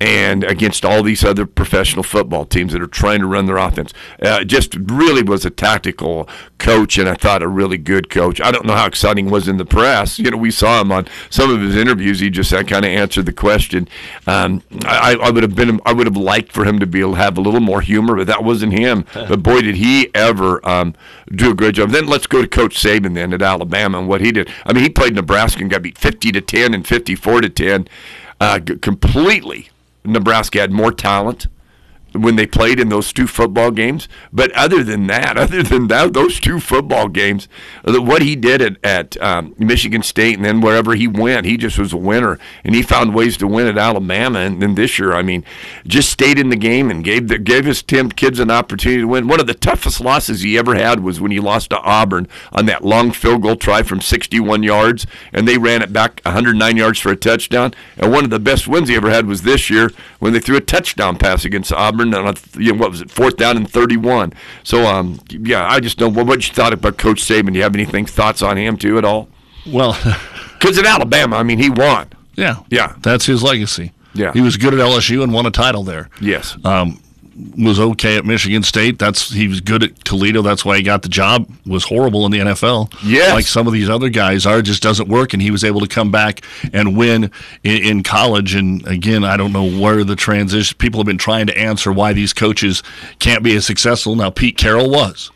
and 0.00 0.44
against 0.44 0.84
all 0.84 1.02
these 1.02 1.24
other 1.24 1.46
professional 1.46 2.02
football 2.02 2.44
teams 2.44 2.72
that 2.72 2.80
are 2.80 2.86
trying 2.86 3.20
to 3.20 3.26
run 3.26 3.46
their 3.46 3.56
offense. 3.56 3.92
Uh, 4.22 4.44
just 4.44 4.74
really 4.74 5.22
was 5.22 5.44
a 5.44 5.50
tactical 5.50 6.28
coach, 6.58 6.98
and 6.98 7.08
I 7.08 7.14
thought 7.14 7.42
a 7.42 7.48
really 7.48 7.78
good 7.78 8.08
coach. 8.08 8.40
I 8.40 8.50
don't 8.50 8.64
know 8.64 8.74
how 8.74 8.86
exciting 8.86 9.30
was 9.30 9.48
in 9.48 9.56
the 9.56 9.64
press. 9.64 10.18
You 10.18 10.30
know, 10.30 10.36
we 10.36 10.50
saw 10.50 10.80
him 10.80 10.92
on 10.92 11.08
some 11.30 11.50
of 11.50 11.60
his 11.60 11.76
interviews. 11.76 12.20
He 12.20 12.30
just 12.30 12.52
kind 12.52 12.84
of 12.84 12.84
answered 12.84 13.26
the 13.26 13.32
question. 13.32 13.88
Um, 14.26 14.62
I, 14.84 15.16
I, 15.20 15.30
would 15.30 15.42
have 15.42 15.54
been, 15.54 15.80
I 15.84 15.92
would 15.92 16.06
have 16.06 16.16
liked 16.16 16.52
for 16.52 16.64
him 16.64 16.78
to 16.78 16.86
be 16.86 17.00
able 17.00 17.14
have 17.14 17.36
a 17.36 17.40
little 17.40 17.60
more 17.60 17.80
humor, 17.80 18.16
but 18.16 18.26
that 18.28 18.44
wasn't 18.44 18.72
him. 18.72 19.04
but 19.14 19.42
boy, 19.42 19.62
did 19.62 19.76
he 19.76 20.10
ever 20.14 20.66
um, 20.68 20.94
do 21.34 21.50
a 21.50 21.54
great 21.54 21.74
job. 21.74 21.90
Then 21.90 22.06
let's 22.06 22.26
go 22.26 22.42
to 22.42 22.48
Coach 22.48 22.82
Saban 22.82 23.14
then 23.14 23.32
at 23.32 23.42
Alabama 23.42 23.98
and 23.98 24.08
what 24.08 24.20
he 24.20 24.32
did. 24.32 24.48
I 24.64 24.72
mean, 24.72 24.84
he 24.84 24.90
played 24.90 25.14
Nebraska 25.14 25.60
and 25.60 25.70
got 25.70 25.82
beat 25.82 25.98
fifty 25.98 26.32
to 26.32 26.40
ten 26.40 26.74
and 26.74 26.86
fifty-four 26.86 27.40
to 27.40 27.48
ten, 27.48 27.88
uh, 28.40 28.60
completely 28.80 29.70
Nebraska 30.04 30.60
had 30.60 30.72
more 30.72 30.92
talent 30.92 31.46
when 32.22 32.36
they 32.36 32.46
played 32.46 32.80
in 32.80 32.88
those 32.88 33.12
two 33.12 33.26
football 33.26 33.70
games. 33.70 34.08
But 34.32 34.52
other 34.52 34.82
than 34.82 35.06
that, 35.08 35.36
other 35.38 35.62
than 35.62 35.88
that, 35.88 36.12
those 36.12 36.40
two 36.40 36.60
football 36.60 37.08
games, 37.08 37.48
what 37.84 38.22
he 38.22 38.36
did 38.36 38.60
at, 38.60 38.76
at 38.84 39.22
um, 39.22 39.54
Michigan 39.58 40.02
State 40.02 40.36
and 40.36 40.44
then 40.44 40.60
wherever 40.60 40.94
he 40.94 41.06
went, 41.06 41.46
he 41.46 41.56
just 41.56 41.78
was 41.78 41.92
a 41.92 41.96
winner. 41.96 42.38
And 42.64 42.74
he 42.74 42.82
found 42.82 43.14
ways 43.14 43.36
to 43.38 43.46
win 43.46 43.66
at 43.66 43.78
Alabama. 43.78 44.40
And 44.40 44.62
then 44.62 44.74
this 44.74 44.98
year, 44.98 45.12
I 45.12 45.22
mean, 45.22 45.44
just 45.86 46.10
stayed 46.10 46.38
in 46.38 46.50
the 46.50 46.56
game 46.56 46.90
and 46.90 47.04
gave 47.04 47.28
the, 47.28 47.38
gave 47.38 47.64
his 47.64 47.82
Tim 47.82 48.10
kids 48.10 48.38
an 48.38 48.50
opportunity 48.50 49.02
to 49.02 49.08
win. 49.08 49.28
One 49.28 49.40
of 49.40 49.46
the 49.46 49.54
toughest 49.54 50.00
losses 50.00 50.42
he 50.42 50.58
ever 50.58 50.74
had 50.74 51.00
was 51.00 51.20
when 51.20 51.30
he 51.30 51.40
lost 51.40 51.70
to 51.70 51.80
Auburn 51.80 52.28
on 52.52 52.66
that 52.66 52.84
long 52.84 53.12
field 53.12 53.42
goal 53.42 53.56
try 53.56 53.82
from 53.82 54.00
61 54.00 54.62
yards, 54.62 55.06
and 55.32 55.46
they 55.46 55.58
ran 55.58 55.82
it 55.82 55.92
back 55.92 56.20
109 56.24 56.76
yards 56.76 56.98
for 56.98 57.10
a 57.10 57.16
touchdown. 57.16 57.74
And 57.96 58.12
one 58.12 58.24
of 58.24 58.30
the 58.30 58.38
best 58.38 58.68
wins 58.68 58.88
he 58.88 58.96
ever 58.96 59.10
had 59.10 59.26
was 59.26 59.42
this 59.42 59.70
year 59.70 59.90
when 60.18 60.32
they 60.32 60.40
threw 60.40 60.56
a 60.56 60.60
touchdown 60.60 61.16
pass 61.16 61.44
against 61.44 61.72
Auburn 61.72 62.07
Auburn 62.14 62.26
on 62.26 62.34
a, 62.34 62.60
you 62.60 62.72
know, 62.72 62.78
what 62.78 62.90
was 62.90 63.00
it, 63.00 63.10
fourth 63.10 63.36
down 63.36 63.56
and 63.56 63.70
31. 63.70 64.32
So, 64.64 64.84
um, 64.86 65.20
yeah, 65.30 65.66
I 65.66 65.80
just 65.80 65.98
don't 65.98 66.12
know 66.12 66.18
what, 66.18 66.26
what 66.26 66.48
you 66.48 66.54
thought 66.54 66.72
about 66.72 66.98
Coach 66.98 67.22
Saban. 67.22 67.52
Do 67.52 67.58
you 67.58 67.62
have 67.62 67.74
anything 67.74 68.06
thoughts 68.06 68.42
on 68.42 68.56
him 68.56 68.76
too 68.76 68.98
at 68.98 69.04
all? 69.04 69.28
Well, 69.66 69.98
because 70.58 70.78
in 70.78 70.86
Alabama, 70.86 71.36
I 71.36 71.42
mean, 71.42 71.58
he 71.58 71.70
won. 71.70 72.08
Yeah, 72.34 72.60
yeah, 72.70 72.94
that's 73.00 73.26
his 73.26 73.42
legacy. 73.42 73.92
Yeah, 74.14 74.32
he 74.32 74.40
was 74.40 74.56
good 74.56 74.72
at 74.74 74.80
LSU 74.80 75.22
and 75.22 75.32
won 75.32 75.46
a 75.46 75.50
title 75.50 75.82
there. 75.82 76.08
Yes. 76.20 76.56
Um, 76.64 77.00
was 77.56 77.78
okay 77.78 78.16
at 78.16 78.24
Michigan 78.24 78.62
State. 78.62 78.98
That's 78.98 79.30
he 79.30 79.48
was 79.48 79.60
good 79.60 79.82
at 79.82 80.04
Toledo. 80.04 80.42
That's 80.42 80.64
why 80.64 80.76
he 80.76 80.82
got 80.82 81.02
the 81.02 81.08
job. 81.08 81.50
Was 81.66 81.84
horrible 81.84 82.26
in 82.26 82.32
the 82.32 82.38
NFL. 82.38 82.92
Yes. 83.04 83.32
like 83.32 83.44
some 83.46 83.66
of 83.66 83.72
these 83.72 83.88
other 83.88 84.08
guys 84.08 84.46
are. 84.46 84.62
Just 84.62 84.82
doesn't 84.82 85.08
work, 85.08 85.32
and 85.32 85.42
he 85.42 85.50
was 85.50 85.64
able 85.64 85.80
to 85.80 85.88
come 85.88 86.10
back 86.10 86.42
and 86.72 86.96
win 86.96 87.30
in, 87.62 87.84
in 87.84 88.02
college. 88.02 88.54
And 88.54 88.86
again, 88.86 89.24
I 89.24 89.36
don't 89.36 89.52
know 89.52 89.80
where 89.80 90.04
the 90.04 90.16
transition. 90.16 90.76
People 90.78 91.00
have 91.00 91.06
been 91.06 91.18
trying 91.18 91.46
to 91.46 91.58
answer 91.58 91.92
why 91.92 92.12
these 92.12 92.32
coaches 92.32 92.82
can't 93.18 93.42
be 93.42 93.54
as 93.56 93.66
successful. 93.66 94.16
Now, 94.16 94.30
Pete 94.30 94.56
Carroll 94.56 94.90
was. 94.90 95.30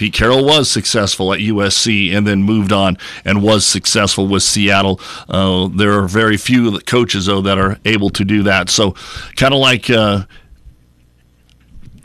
Pete 0.00 0.14
Carroll 0.14 0.46
was 0.46 0.70
successful 0.70 1.32
at 1.34 1.40
USC 1.40 2.16
and 2.16 2.26
then 2.26 2.42
moved 2.42 2.72
on 2.72 2.96
and 3.24 3.42
was 3.42 3.66
successful 3.66 4.26
with 4.26 4.42
Seattle. 4.42 4.98
Uh, 5.28 5.68
there 5.68 5.92
are 5.92 6.08
very 6.08 6.38
few 6.38 6.78
coaches, 6.80 7.26
though, 7.26 7.42
that 7.42 7.58
are 7.58 7.78
able 7.84 8.08
to 8.10 8.24
do 8.24 8.44
that. 8.44 8.70
So, 8.70 8.92
kind 9.36 9.52
of 9.52 9.60
like 9.60 9.90
uh, 9.90 10.24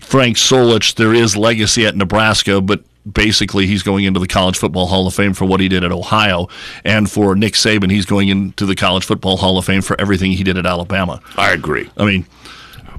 Frank 0.06 0.38
Solich, 0.38 0.96
there 0.96 1.14
is 1.14 1.36
legacy 1.36 1.86
at 1.86 1.96
Nebraska, 1.96 2.62
but 2.62 2.84
basically 3.12 3.68
he's 3.68 3.84
going 3.84 4.06
into 4.06 4.20
the 4.20 4.28
College 4.28 4.58
Football 4.58 4.88
Hall 4.88 5.08
of 5.08 5.14
Fame 5.14 5.34
for 5.34 5.46
what 5.46 5.60
he 5.60 5.68
did 5.68 5.84
at 5.84 5.92
Ohio. 5.92 6.48
And 6.84 7.10
for 7.10 7.36
Nick 7.36 7.54
Saban, 7.54 7.92
he's 7.92 8.06
going 8.06 8.30
into 8.30 8.66
the 8.66 8.76
College 8.76 9.04
Football 9.06 9.38
Hall 9.38 9.58
of 9.58 9.66
Fame 9.66 9.82
for 9.82 10.00
everything 10.00 10.32
he 10.32 10.44
did 10.44 10.58
at 10.58 10.66
Alabama. 10.66 11.20
I 11.38 11.52
agree. 11.52 11.90
I 11.98 12.06
mean, 12.06 12.26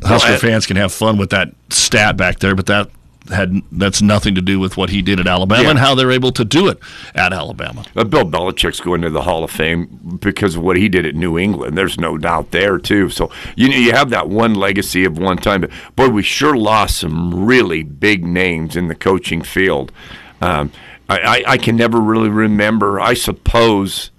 Husker 0.03 0.33
I- 0.35 0.37
fans 0.37 0.67
can 0.67 0.77
have 0.77 0.93
fun 0.93 1.17
with 1.17 1.31
that 1.31 1.49
stat 1.71 2.17
back 2.17 2.39
there, 2.41 2.55
but 2.55 2.67
that 2.67 2.91
had 3.29 3.63
that's 3.73 4.01
nothing 4.03 4.35
to 4.35 4.41
do 4.41 4.59
with 4.61 4.77
what 4.77 4.91
he 4.91 5.03
did 5.03 5.19
at 5.21 5.27
Alabama 5.27 5.63
Yeah. 5.63 5.71
and 5.71 5.79
how 5.79 5.95
they're 5.95 6.11
able 6.13 6.33
to 6.33 6.45
do 6.45 6.69
it 6.69 6.79
at 7.15 7.33
Alabama. 7.33 7.85
Bill 7.95 8.25
Belichick's 8.25 8.81
going 8.81 9.03
to 9.03 9.11
the 9.11 9.23
Hall 9.23 9.45
of 9.45 9.51
Fame 9.51 10.19
because 10.21 10.57
of 10.57 10.63
what 10.63 10.77
he 10.77 10.89
did 10.89 11.05
at 11.07 11.15
New 11.15 11.39
England. 11.39 11.77
There's 11.77 11.99
no 11.99 12.17
doubt 12.19 12.51
there 12.51 12.79
too. 12.79 13.11
So 13.11 13.31
you 13.57 13.69
know 13.69 13.77
you 13.77 13.93
have 13.93 14.11
that 14.11 14.29
one 14.29 14.55
legacy 14.55 15.05
of 15.05 15.19
one 15.19 15.37
time, 15.39 15.61
but 15.63 15.71
boy, 15.97 16.09
we 16.09 16.23
sure 16.23 16.57
lost 16.57 16.99
some 16.99 17.45
really 17.47 17.83
big 17.83 18.25
names 18.25 18.77
in 18.77 18.89
the 18.89 18.95
coaching 18.95 19.43
field. 19.43 19.93
Um, 20.41 20.71
I, 21.09 21.19
I, 21.19 21.43
I 21.53 21.57
can 21.59 21.77
never 21.77 22.01
really 22.01 22.29
remember. 22.29 23.01
I 23.01 23.15
suppose 23.15 24.11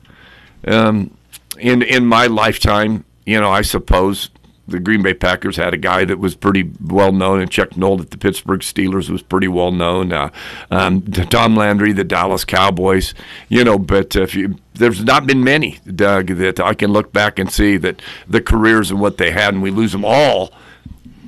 um, 0.65 1.15
in 1.59 1.81
in 1.81 2.05
my 2.05 2.27
lifetime, 2.27 3.05
you 3.25 3.39
know, 3.39 3.51
I 3.51 3.61
suppose 3.61 4.29
the 4.67 4.79
Green 4.79 5.01
Bay 5.01 5.13
Packers 5.13 5.55
had 5.55 5.73
a 5.73 5.77
guy 5.77 6.05
that 6.05 6.19
was 6.19 6.35
pretty 6.35 6.71
well 6.81 7.11
known, 7.11 7.39
and 7.39 7.49
Chuck 7.49 7.77
Noll 7.77 8.01
at 8.01 8.11
the 8.11 8.17
Pittsburgh 8.17 8.59
Steelers 8.59 9.09
was 9.09 9.21
pretty 9.21 9.47
well 9.47 9.71
known. 9.71 10.11
Uh, 10.11 10.29
um, 10.69 11.01
Tom 11.03 11.55
Landry, 11.55 11.93
the 11.93 12.03
Dallas 12.03 12.43
Cowboys, 12.43 13.13
you 13.49 13.63
know, 13.63 13.79
but 13.79 14.15
if 14.15 14.35
you 14.35 14.55
there's 14.73 15.03
not 15.03 15.25
been 15.25 15.43
many, 15.43 15.79
Doug, 15.85 16.27
that 16.27 16.59
I 16.59 16.73
can 16.73 16.91
look 16.91 17.11
back 17.11 17.39
and 17.39 17.51
see 17.51 17.77
that 17.77 18.01
the 18.27 18.41
careers 18.41 18.91
and 18.91 18.99
what 18.99 19.17
they 19.17 19.31
had, 19.31 19.53
and 19.53 19.63
we 19.63 19.71
lose 19.71 19.91
them 19.91 20.05
all 20.05 20.51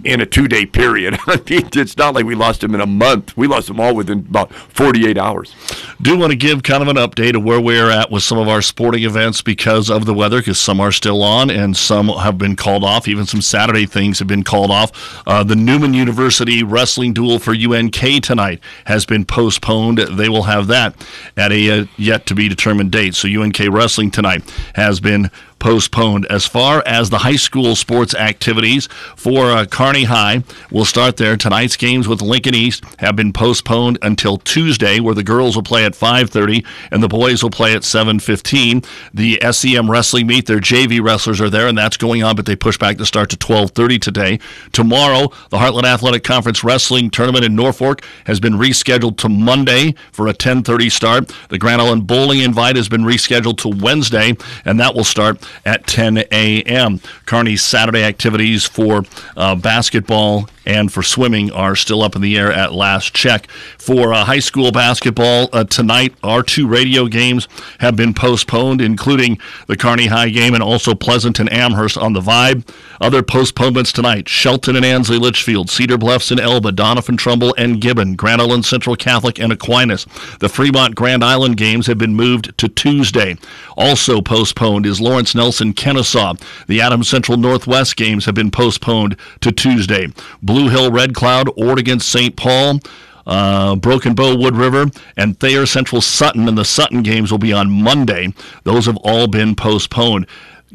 in 0.03 0.21
a 0.21 0.25
two 0.25 0.47
day 0.47 0.65
period. 0.65 1.17
I 1.27 1.37
mean, 1.49 1.69
it's 1.73 1.97
not 1.97 2.15
like 2.15 2.25
we 2.25 2.35
lost 2.35 2.61
them 2.61 2.75
in 2.75 2.81
a 2.81 2.85
month. 2.85 3.35
We 3.35 3.47
lost 3.47 3.67
them 3.67 3.79
all 3.79 3.95
within 3.95 4.19
about 4.19 4.53
48 4.53 5.17
hours. 5.17 5.53
Do 6.01 6.17
want 6.17 6.31
to 6.31 6.37
give 6.37 6.63
kind 6.63 6.81
of 6.81 6.87
an 6.87 6.95
update 6.95 7.35
of 7.35 7.43
where 7.43 7.59
we're 7.59 7.89
at 7.89 8.11
with 8.11 8.23
some 8.23 8.37
of 8.37 8.47
our 8.47 8.61
sporting 8.61 9.03
events 9.03 9.41
because 9.41 9.89
of 9.89 10.05
the 10.05 10.13
weather, 10.13 10.39
because 10.39 10.59
some 10.59 10.79
are 10.79 10.91
still 10.91 11.21
on 11.21 11.49
and 11.49 11.75
some 11.75 12.07
have 12.07 12.37
been 12.37 12.55
called 12.55 12.83
off. 12.83 13.07
Even 13.07 13.25
some 13.25 13.41
Saturday 13.41 13.85
things 13.85 14.19
have 14.19 14.27
been 14.27 14.43
called 14.43 14.71
off. 14.71 14.91
Uh, 15.27 15.43
the 15.43 15.55
Newman 15.55 15.93
University 15.93 16.63
wrestling 16.63 17.13
duel 17.13 17.39
for 17.39 17.53
UNK 17.53 18.23
tonight 18.23 18.59
has 18.85 19.05
been 19.05 19.25
postponed. 19.25 19.97
They 19.97 20.29
will 20.29 20.43
have 20.43 20.67
that 20.67 20.95
at 21.35 21.51
a 21.51 21.81
uh, 21.81 21.85
yet 21.97 22.25
to 22.27 22.35
be 22.35 22.47
determined 22.47 22.91
date. 22.91 23.15
So 23.15 23.27
UNK 23.27 23.59
wrestling 23.69 24.11
tonight 24.11 24.43
has 24.75 24.99
been 24.99 25.29
postponed. 25.59 26.25
As 26.29 26.45
far 26.45 26.81
as 26.85 27.09
the 27.09 27.19
high 27.19 27.35
school 27.35 27.75
sports 27.75 28.15
activities 28.15 28.87
for 29.15 29.51
uh, 29.51 29.65
High, 29.69 30.43
we'll 30.71 30.85
start 30.85 31.17
there. 31.17 31.37
Tonight's 31.37 31.77
games 31.77 32.07
with 32.07 32.21
Lincoln 32.21 32.55
East 32.55 32.83
have 32.99 33.15
been 33.15 33.33
postponed 33.33 33.97
until 34.01 34.37
Tuesday, 34.37 34.99
where 34.99 35.15
the 35.15 35.23
girls 35.23 35.55
will 35.55 35.63
play 35.63 35.85
at 35.85 35.93
5:30 35.93 36.65
and 36.91 37.03
the 37.03 37.07
boys 37.07 37.43
will 37.43 37.49
play 37.49 37.73
at 37.73 37.83
7:15. 37.83 38.83
The 39.13 39.39
SEM 39.51 39.89
wrestling 39.89 40.27
meet, 40.27 40.45
their 40.45 40.59
JV 40.59 41.01
wrestlers 41.01 41.41
are 41.41 41.49
there, 41.49 41.67
and 41.67 41.77
that's 41.77 41.97
going 41.97 42.23
on, 42.23 42.35
but 42.35 42.45
they 42.45 42.55
push 42.55 42.77
back 42.77 42.97
the 42.97 43.05
start 43.05 43.29
to 43.29 43.37
12:30 43.37 43.99
today. 43.99 44.39
Tomorrow, 44.71 45.31
the 45.49 45.57
Heartland 45.57 45.85
Athletic 45.85 46.23
Conference 46.23 46.63
wrestling 46.63 47.09
tournament 47.09 47.45
in 47.45 47.55
Norfolk 47.55 48.01
has 48.25 48.39
been 48.39 48.53
rescheduled 48.53 49.17
to 49.17 49.29
Monday 49.29 49.95
for 50.11 50.27
a 50.27 50.33
10:30 50.33 50.89
start. 50.89 51.31
The 51.49 51.57
Grand 51.57 51.81
Island 51.81 52.07
Bowling 52.07 52.39
Invite 52.39 52.75
has 52.75 52.89
been 52.89 53.03
rescheduled 53.03 53.57
to 53.59 53.69
Wednesday, 53.69 54.35
and 54.65 54.79
that 54.79 54.95
will 54.95 55.03
start 55.03 55.41
at 55.65 55.87
10 55.87 56.17
a.m. 56.31 56.99
Kearney's 57.25 57.61
Saturday 57.61 58.03
activities 58.03 58.65
for 58.65 59.03
uh, 59.35 59.55
basketball 59.55 60.49
and 60.69 60.93
for 60.93 61.01
swimming 61.01 61.51
are 61.51 61.75
still 61.75 62.03
up 62.03 62.15
in 62.15 62.21
the 62.21 62.37
air 62.37 62.51
at 62.51 62.71
last 62.71 63.15
check. 63.15 63.49
For 63.79 64.13
uh, 64.13 64.23
high 64.23 64.39
school 64.39 64.71
basketball 64.71 65.49
uh, 65.51 65.63
tonight, 65.63 66.13
our 66.21 66.43
two 66.43 66.67
radio 66.67 67.07
games 67.07 67.47
have 67.79 67.95
been 67.95 68.13
postponed, 68.13 68.79
including 68.79 69.39
the 69.65 69.75
Kearney 69.75 70.05
High 70.05 70.29
game 70.29 70.53
and 70.53 70.61
also 70.61 70.93
Pleasant 70.93 71.39
and 71.39 71.51
Amherst 71.51 71.97
on 71.97 72.13
the 72.13 72.21
Vibe. 72.21 72.69
Other 73.01 73.23
postponements 73.23 73.91
tonight: 73.91 74.29
Shelton 74.29 74.75
and 74.75 74.85
Ansley 74.85 75.17
Litchfield, 75.17 75.71
Cedar 75.71 75.97
Bluffs 75.97 76.29
and 76.29 76.39
Elba, 76.39 76.71
Doniphan 76.71 77.17
Trumbull 77.17 77.55
and 77.57 77.81
Gibbon, 77.81 78.15
Grand 78.15 78.39
Island 78.39 78.63
Central 78.63 78.95
Catholic 78.95 79.39
and 79.39 79.51
Aquinas. 79.51 80.05
The 80.39 80.49
Fremont 80.49 80.93
Grand 80.93 81.23
Island 81.23 81.57
games 81.57 81.87
have 81.87 81.97
been 81.97 82.13
moved 82.13 82.55
to 82.59 82.69
Tuesday. 82.69 83.37
Also 83.75 84.21
postponed 84.21 84.85
is 84.85 85.01
Lawrence 85.01 85.33
Nelson 85.33 85.73
Kenesaw. 85.73 86.39
The 86.67 86.81
Adams 86.81 87.09
Central 87.09 87.37
Northwest 87.39 87.95
games 87.95 88.25
have 88.25 88.35
been 88.35 88.51
postponed 88.51 89.15
to 89.41 89.51
Tuesday. 89.51 90.07
Blue 90.43 90.58
Hill 90.67 90.91
Red 90.91 91.15
Cloud, 91.15 91.49
Ord 91.55 91.79
against 91.79 92.09
St. 92.09 92.35
Paul. 92.35 92.79
Uh, 93.25 93.75
Broken 93.75 94.15
Bow 94.15 94.35
Wood 94.35 94.55
River 94.55 94.87
and 95.15 95.39
Thayer 95.39 95.67
Central 95.67 96.01
Sutton 96.01 96.47
and 96.47 96.57
the 96.57 96.65
Sutton 96.65 97.03
games 97.03 97.29
will 97.29 97.37
be 97.37 97.53
on 97.53 97.69
Monday. 97.69 98.33
Those 98.63 98.87
have 98.87 98.97
all 98.97 99.27
been 99.27 99.55
postponed. 99.55 100.25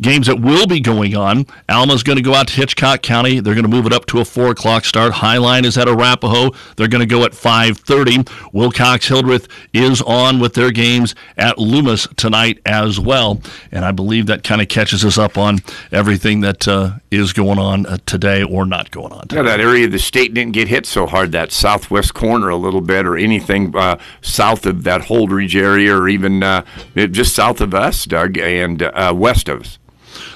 Games 0.01 0.27
that 0.27 0.41
will 0.41 0.67
be 0.67 0.81
going 0.81 1.17
on. 1.17 1.47
Alma's 1.69 2.03
going 2.03 2.17
to 2.17 2.23
go 2.23 2.35
out 2.35 2.49
to 2.49 2.55
Hitchcock 2.55 3.03
County. 3.03 3.41
They're 3.41 3.55
going 3.55 3.65
to 3.65 3.71
move 3.71 3.87
it 3.87 3.93
up 3.93 4.07
to 4.07 4.21
a 4.21 4.25
four 4.25 4.51
o'clock 4.51 4.85
start. 4.85 5.13
Hi-Line 5.13 5.65
is 5.65 5.79
at 5.79 5.89
Arapahoe. 5.89 6.51
They're 6.77 6.89
going 6.89 7.01
to 7.01 7.07
go 7.07 7.25
at 7.25 7.35
five 7.35 7.79
thirty. 7.79 8.19
Wilcox 8.53 9.07
Hildreth 9.07 9.47
is 9.73 10.03
on 10.03 10.41
with 10.41 10.55
their 10.55 10.73
games 10.73 11.15
at 11.37 11.59
Loomis 11.59 12.09
tonight 12.17 12.61
as 12.67 12.99
well. 12.99 13.41
And 13.71 13.85
I 13.85 13.93
believe 13.93 14.27
that 14.27 14.43
kind 14.43 14.61
of 14.61 14.69
catches 14.69 15.05
us 15.05 15.17
up 15.17 15.39
on 15.39 15.61
everything 15.93 16.41
that 16.41 16.67
uh, 16.67 16.95
is 17.11 17.33
going 17.33 17.59
on 17.59 17.87
uh, 17.87 17.99
today 18.05 18.43
or 18.43 18.67
not 18.67 18.91
going 18.91 19.13
on. 19.13 19.29
Today. 19.29 19.37
Yeah, 19.37 19.43
that 19.43 19.61
area 19.61 19.87
of 19.87 19.93
the 19.93 19.99
state 19.99 20.35
didn't 20.35 20.55
get 20.55 20.69
hit 20.69 20.87
so 20.87 21.07
hard, 21.07 21.33
that 21.33 21.53
southwest 21.53 22.15
corner 22.15 22.49
a 22.49 22.57
little 22.57 22.81
bit, 22.81 23.07
or 23.07 23.17
anything 23.17 23.75
uh, 23.77 23.99
south 24.23 24.67
of 24.67 24.83
that 24.85 25.03
Holdrege 25.03 25.55
area, 25.55 25.97
or 25.97 26.09
even 26.09 26.43
uh, 26.43 26.65
just 26.95 27.35
south 27.35 27.61
of 27.61 27.75
us, 27.75 28.05
Doug, 28.05 28.37
and 28.39 28.83
uh, 28.83 29.13
west 29.17 29.49
of 29.49 29.61
us. 29.61 29.79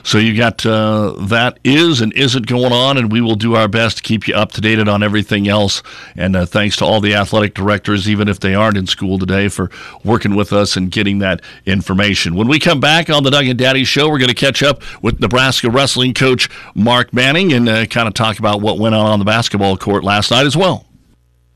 So 0.02 0.18
you 0.18 0.36
got 0.36 0.64
uh, 0.64 1.12
that 1.28 1.58
is 1.64 2.00
and 2.00 2.12
isn't 2.14 2.46
going 2.46 2.72
on, 2.72 2.96
and 2.96 3.12
we 3.12 3.20
will 3.20 3.34
do 3.34 3.54
our 3.54 3.68
best 3.68 3.98
to 3.98 4.02
keep 4.02 4.28
you 4.28 4.34
up 4.34 4.52
to 4.52 4.60
date 4.60 4.78
on 4.78 5.02
everything 5.02 5.48
else. 5.48 5.82
And 6.16 6.36
uh, 6.36 6.46
thanks 6.46 6.76
to 6.76 6.84
all 6.84 7.00
the 7.00 7.14
athletic 7.14 7.54
directors, 7.54 8.08
even 8.08 8.28
if 8.28 8.40
they 8.40 8.54
aren't 8.54 8.76
in 8.76 8.86
school 8.86 9.18
today, 9.18 9.48
for 9.48 9.70
working 10.04 10.34
with 10.34 10.52
us 10.52 10.76
and 10.76 10.90
getting 10.90 11.18
that 11.18 11.42
information. 11.66 12.34
When 12.34 12.48
we 12.48 12.58
come 12.58 12.80
back 12.80 13.10
on 13.10 13.22
the 13.22 13.30
Doug 13.30 13.46
and 13.46 13.58
Daddy 13.58 13.84
Show, 13.84 14.08
we're 14.08 14.18
going 14.18 14.28
to 14.28 14.34
catch 14.34 14.62
up 14.62 14.82
with 15.02 15.20
Nebraska 15.20 15.70
wrestling 15.70 16.14
coach 16.14 16.48
Mark 16.74 17.12
Manning 17.12 17.52
and 17.52 17.68
uh, 17.68 17.86
kind 17.86 18.08
of 18.08 18.14
talk 18.14 18.38
about 18.38 18.60
what 18.60 18.78
went 18.78 18.94
on 18.94 19.06
on 19.06 19.18
the 19.18 19.24
basketball 19.24 19.76
court 19.76 20.04
last 20.04 20.30
night 20.30 20.46
as 20.46 20.56
well. 20.56 20.87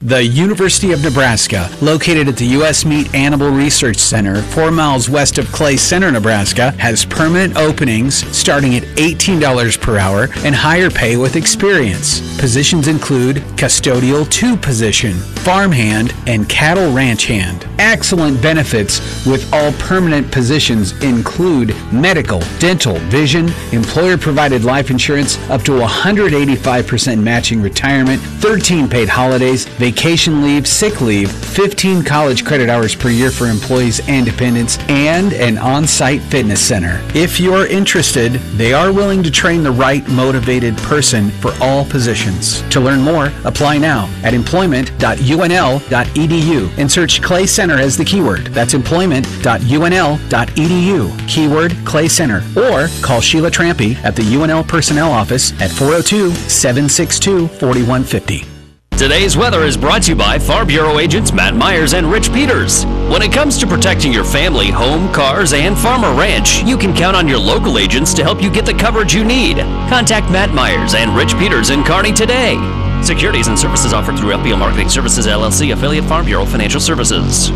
The 0.04 0.24
University 0.24 0.90
of 0.90 1.04
Nebraska, 1.04 1.70
located 1.80 2.26
at 2.26 2.36
the 2.36 2.46
U.S. 2.58 2.84
Meat 2.84 3.14
Animal 3.14 3.50
Research 3.50 3.98
Center, 3.98 4.42
four 4.42 4.72
miles 4.72 5.08
west 5.08 5.38
of 5.38 5.46
Clay 5.52 5.76
Center, 5.76 6.10
Nebraska, 6.10 6.72
has 6.72 7.04
permanent 7.04 7.56
openings 7.56 8.26
starting 8.36 8.74
at 8.74 8.82
$18 8.96 9.80
per 9.80 9.98
hour 9.98 10.26
and 10.38 10.56
higher 10.56 10.90
pay 10.90 11.16
with 11.16 11.36
experience. 11.36 12.18
Positions 12.36 12.88
include 12.88 13.36
custodial 13.54 14.28
two 14.28 14.56
position, 14.56 15.12
farmhand, 15.12 16.12
and 16.26 16.48
cattle 16.48 16.92
ranch 16.92 17.26
hand. 17.26 17.64
Excellent 17.78 18.42
benefits 18.42 19.24
with 19.24 19.48
all 19.52 19.70
permanent 19.74 20.32
positions 20.32 21.00
include 21.04 21.76
medical, 21.92 22.40
dental, 22.58 22.96
vision, 23.08 23.52
employer 23.70 24.18
provided 24.18 24.64
life 24.64 24.90
insurance, 24.90 25.38
up 25.48 25.62
to 25.62 25.72
185% 25.72 27.22
matching 27.22 27.62
retirement, 27.62 28.20
13 28.40 28.88
paid 28.88 29.08
holidays, 29.08 29.64
vacation 29.66 29.91
vacation 29.92 30.40
leave, 30.40 30.64
sick 30.66 31.02
leave, 31.02 31.30
15 31.30 32.02
college 32.02 32.46
credit 32.46 32.70
hours 32.70 32.94
per 32.94 33.10
year 33.10 33.30
for 33.30 33.46
employees 33.46 34.00
and 34.08 34.24
dependents, 34.24 34.78
and 34.88 35.34
an 35.34 35.58
on 35.58 35.86
site 35.86 36.22
fitness 36.22 36.62
center. 36.62 36.98
If 37.14 37.38
you're 37.38 37.66
interested, 37.66 38.32
they 38.56 38.72
are 38.72 38.90
willing 38.90 39.22
to 39.22 39.30
train 39.30 39.62
the 39.62 39.70
right 39.70 40.08
motivated 40.08 40.78
person 40.78 41.30
for 41.30 41.52
all 41.60 41.84
positions. 41.84 42.62
To 42.70 42.80
learn 42.80 43.02
more, 43.02 43.30
apply 43.44 43.76
now 43.78 44.08
at 44.24 44.32
employment.unl.edu 44.32 46.78
and 46.78 46.90
search 46.90 47.20
Clay 47.20 47.46
Center 47.46 47.78
as 47.78 47.98
the 47.98 48.04
keyword. 48.04 48.46
That's 48.46 48.72
employment.unl.edu, 48.72 51.28
keyword 51.28 51.76
Clay 51.84 52.08
Center, 52.08 52.42
or 52.56 52.88
call 53.02 53.20
Sheila 53.20 53.50
Trampy 53.50 53.96
at 54.04 54.16
the 54.16 54.22
UNL 54.22 54.66
Personnel 54.66 55.12
Office 55.12 55.52
at 55.60 55.70
402 55.70 56.30
762 56.48 57.48
4150. 57.48 58.51
Today's 58.96 59.36
weather 59.36 59.62
is 59.64 59.76
brought 59.76 60.04
to 60.04 60.10
you 60.10 60.16
by 60.16 60.38
Farm 60.38 60.68
Bureau 60.68 61.00
agents 61.00 61.32
Matt 61.32 61.56
Myers 61.56 61.92
and 61.92 62.06
Rich 62.06 62.32
Peters. 62.32 62.84
When 63.10 63.20
it 63.20 63.32
comes 63.32 63.58
to 63.58 63.66
protecting 63.66 64.12
your 64.12 64.22
family, 64.22 64.70
home, 64.70 65.12
cars, 65.12 65.52
and 65.54 65.76
farm 65.76 66.04
or 66.04 66.16
ranch, 66.16 66.62
you 66.62 66.78
can 66.78 66.94
count 66.94 67.16
on 67.16 67.26
your 67.26 67.38
local 67.38 67.78
agents 67.78 68.14
to 68.14 68.22
help 68.22 68.40
you 68.40 68.48
get 68.48 68.64
the 68.64 68.74
coverage 68.74 69.12
you 69.12 69.24
need. 69.24 69.56
Contact 69.88 70.30
Matt 70.30 70.54
Myers 70.54 70.94
and 70.94 71.16
Rich 71.16 71.36
Peters 71.36 71.70
in 71.70 71.82
Kearney 71.82 72.12
today. 72.12 72.54
Securities 73.02 73.48
and 73.48 73.58
services 73.58 73.92
offered 73.92 74.16
through 74.16 74.34
FBL 74.34 74.58
Marketing 74.58 74.88
Services 74.88 75.26
LLC, 75.26 75.72
affiliate 75.72 76.04
Farm 76.04 76.24
Bureau 76.24 76.44
Financial 76.44 76.80
Services. 76.80 77.48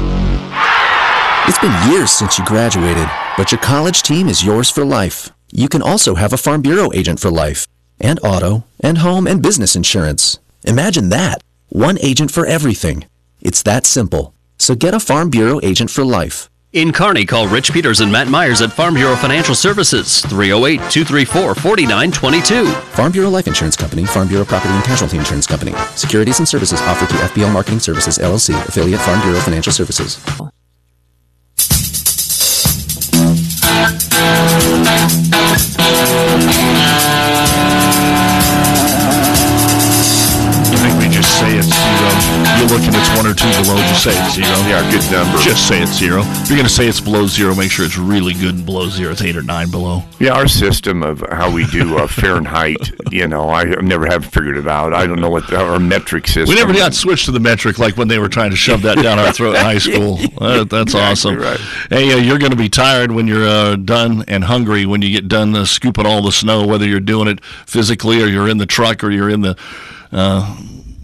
It's 1.47 1.59
been 1.61 1.93
years 1.93 2.11
since 2.11 2.39
you 2.39 2.45
graduated, 2.45 3.07
but 3.37 3.53
your 3.53 3.61
college 3.61 4.03
team 4.03 4.27
is 4.27 4.45
yours 4.45 4.69
for 4.69 4.85
life. 4.85 5.31
You 5.53 5.69
can 5.69 5.81
also 5.81 6.17
have 6.17 6.33
a 6.33 6.37
Farm 6.37 6.61
Bureau 6.61 6.91
agent 6.93 7.21
for 7.21 7.31
life, 7.31 7.69
and 8.01 8.19
auto, 8.25 8.65
and 8.81 8.99
home 8.99 9.29
and 9.29 9.41
business 9.41 9.77
insurance. 9.77 10.41
Imagine 10.67 11.11
that. 11.11 11.41
One 11.69 11.99
agent 12.01 12.31
for 12.31 12.45
everything. 12.45 13.05
It's 13.41 13.63
that 13.63 13.87
simple. 13.87 14.35
So 14.59 14.75
get 14.75 14.95
a 14.95 15.01
Farm 15.01 15.31
Bureau 15.31 15.61
agent 15.63 15.91
for 15.91 16.05
life. 16.05 16.51
In 16.73 16.93
Kearney, 16.93 17.25
call 17.25 17.47
Rich 17.47 17.73
Peters 17.73 18.01
and 18.01 18.11
Matt 18.11 18.29
Myers 18.29 18.61
at 18.61 18.73
Farm 18.73 18.95
Bureau 18.95 19.17
Financial 19.17 19.55
Services, 19.55 20.21
308 20.23 20.79
234 20.91 21.55
4922. 21.55 22.67
Farm 22.67 23.13
Bureau 23.13 23.31
Life 23.31 23.47
Insurance 23.47 23.77
Company, 23.77 24.05
Farm 24.05 24.29
Bureau 24.29 24.45
Property 24.45 24.75
and 24.75 24.85
Casualty 24.85 25.17
Insurance 25.17 25.47
Company. 25.47 25.73
Securities 25.95 26.41
and 26.41 26.49
services 26.49 26.81
offered 26.83 27.09
through 27.09 27.21
FBL 27.21 27.53
Marketing 27.53 27.79
Services, 27.81 28.19
LLC, 28.19 28.55
affiliate 28.69 29.01
Farm 29.01 29.21
Bureau 29.23 29.41
Financial 29.41 29.73
Services. 29.73 30.23
You're 42.59 42.69
looking, 42.69 42.89
it's 42.95 43.11
one 43.17 43.27
or 43.27 43.35
two 43.35 43.51
below. 43.63 43.77
Just 43.89 44.03
say 44.05 44.13
it's 44.17 44.35
zero. 44.35 44.49
Yeah, 44.67 44.91
good 44.91 45.13
number. 45.13 45.39
Just 45.39 45.69
say 45.69 45.83
it's 45.83 45.93
zero. 45.93 46.23
If 46.25 46.49
you're 46.49 46.57
going 46.57 46.69
to 46.69 46.73
say 46.73 46.89
it's 46.89 47.01
below 47.01 47.27
zero, 47.27 47.55
make 47.55 47.71
sure 47.71 47.85
it's 47.85 47.99
really 47.99 48.33
good 48.33 48.55
and 48.55 48.65
below 48.65 48.89
zero. 48.89 49.13
It's 49.13 49.23
eight 49.23 49.37
or 49.37 49.43
nine 49.43 49.71
below. 49.71 50.03
Yeah, 50.19 50.33
our 50.33 50.49
system 50.49 51.03
of 51.03 51.21
how 51.31 51.53
we 51.53 51.67
do 51.67 51.99
uh, 51.99 52.07
Fahrenheit, 52.07 52.77
you 53.11 53.27
know, 53.29 53.51
I 53.51 53.65
never 53.65 54.07
have 54.07 54.25
figured 54.25 54.57
it 54.57 54.67
out. 54.67 54.95
I 54.95 55.07
don't 55.07 55.21
know 55.21 55.29
what 55.31 55.47
the, 55.49 55.61
our 55.61 55.79
metric 55.79 56.27
system. 56.27 56.49
We 56.49 56.55
never 56.55 56.73
got 56.73 56.95
switched 56.95 57.27
to 57.27 57.33
the 57.33 57.41
metric 57.41 57.79
like 57.79 57.97
when 57.97 58.09
they 58.09 58.19
were 58.19 58.29
trying 58.29 58.51
to 58.51 58.57
shove 58.57 58.83
that 58.83 59.03
down 59.03 59.19
our 59.19 59.33
throat 59.33 59.57
in 59.57 59.61
high 59.61 59.79
school. 59.87 60.19
Uh, 60.39 60.65
that's 60.65 60.95
awesome. 60.95 61.37
right. 61.37 61.61
Hey, 61.91 62.13
uh, 62.13 62.17
you're 62.17 62.39
going 62.39 62.53
to 62.53 62.57
be 62.57 62.69
tired 62.71 63.13
when 63.13 63.27
you're 63.27 63.47
uh, 63.47 63.77
done 63.77 64.25
and 64.29 64.45
hungry 64.45 64.87
when 64.87 65.03
you 65.03 65.11
get 65.11 65.29
done 65.29 65.55
uh, 65.55 65.65
scooping 65.67 66.07
all 66.07 66.23
the 66.23 66.33
snow, 66.33 66.67
whether 66.67 66.87
you're 66.87 67.01
doing 67.01 67.29
it 67.29 67.45
physically 67.45 68.23
or 68.23 68.27
you're 68.27 68.49
in 68.49 68.59
the 68.59 68.67
truck 68.67 69.05
or 69.05 69.11
you're 69.11 69.29
in 69.31 69.43
the 69.43 69.57
uh, 70.13 70.57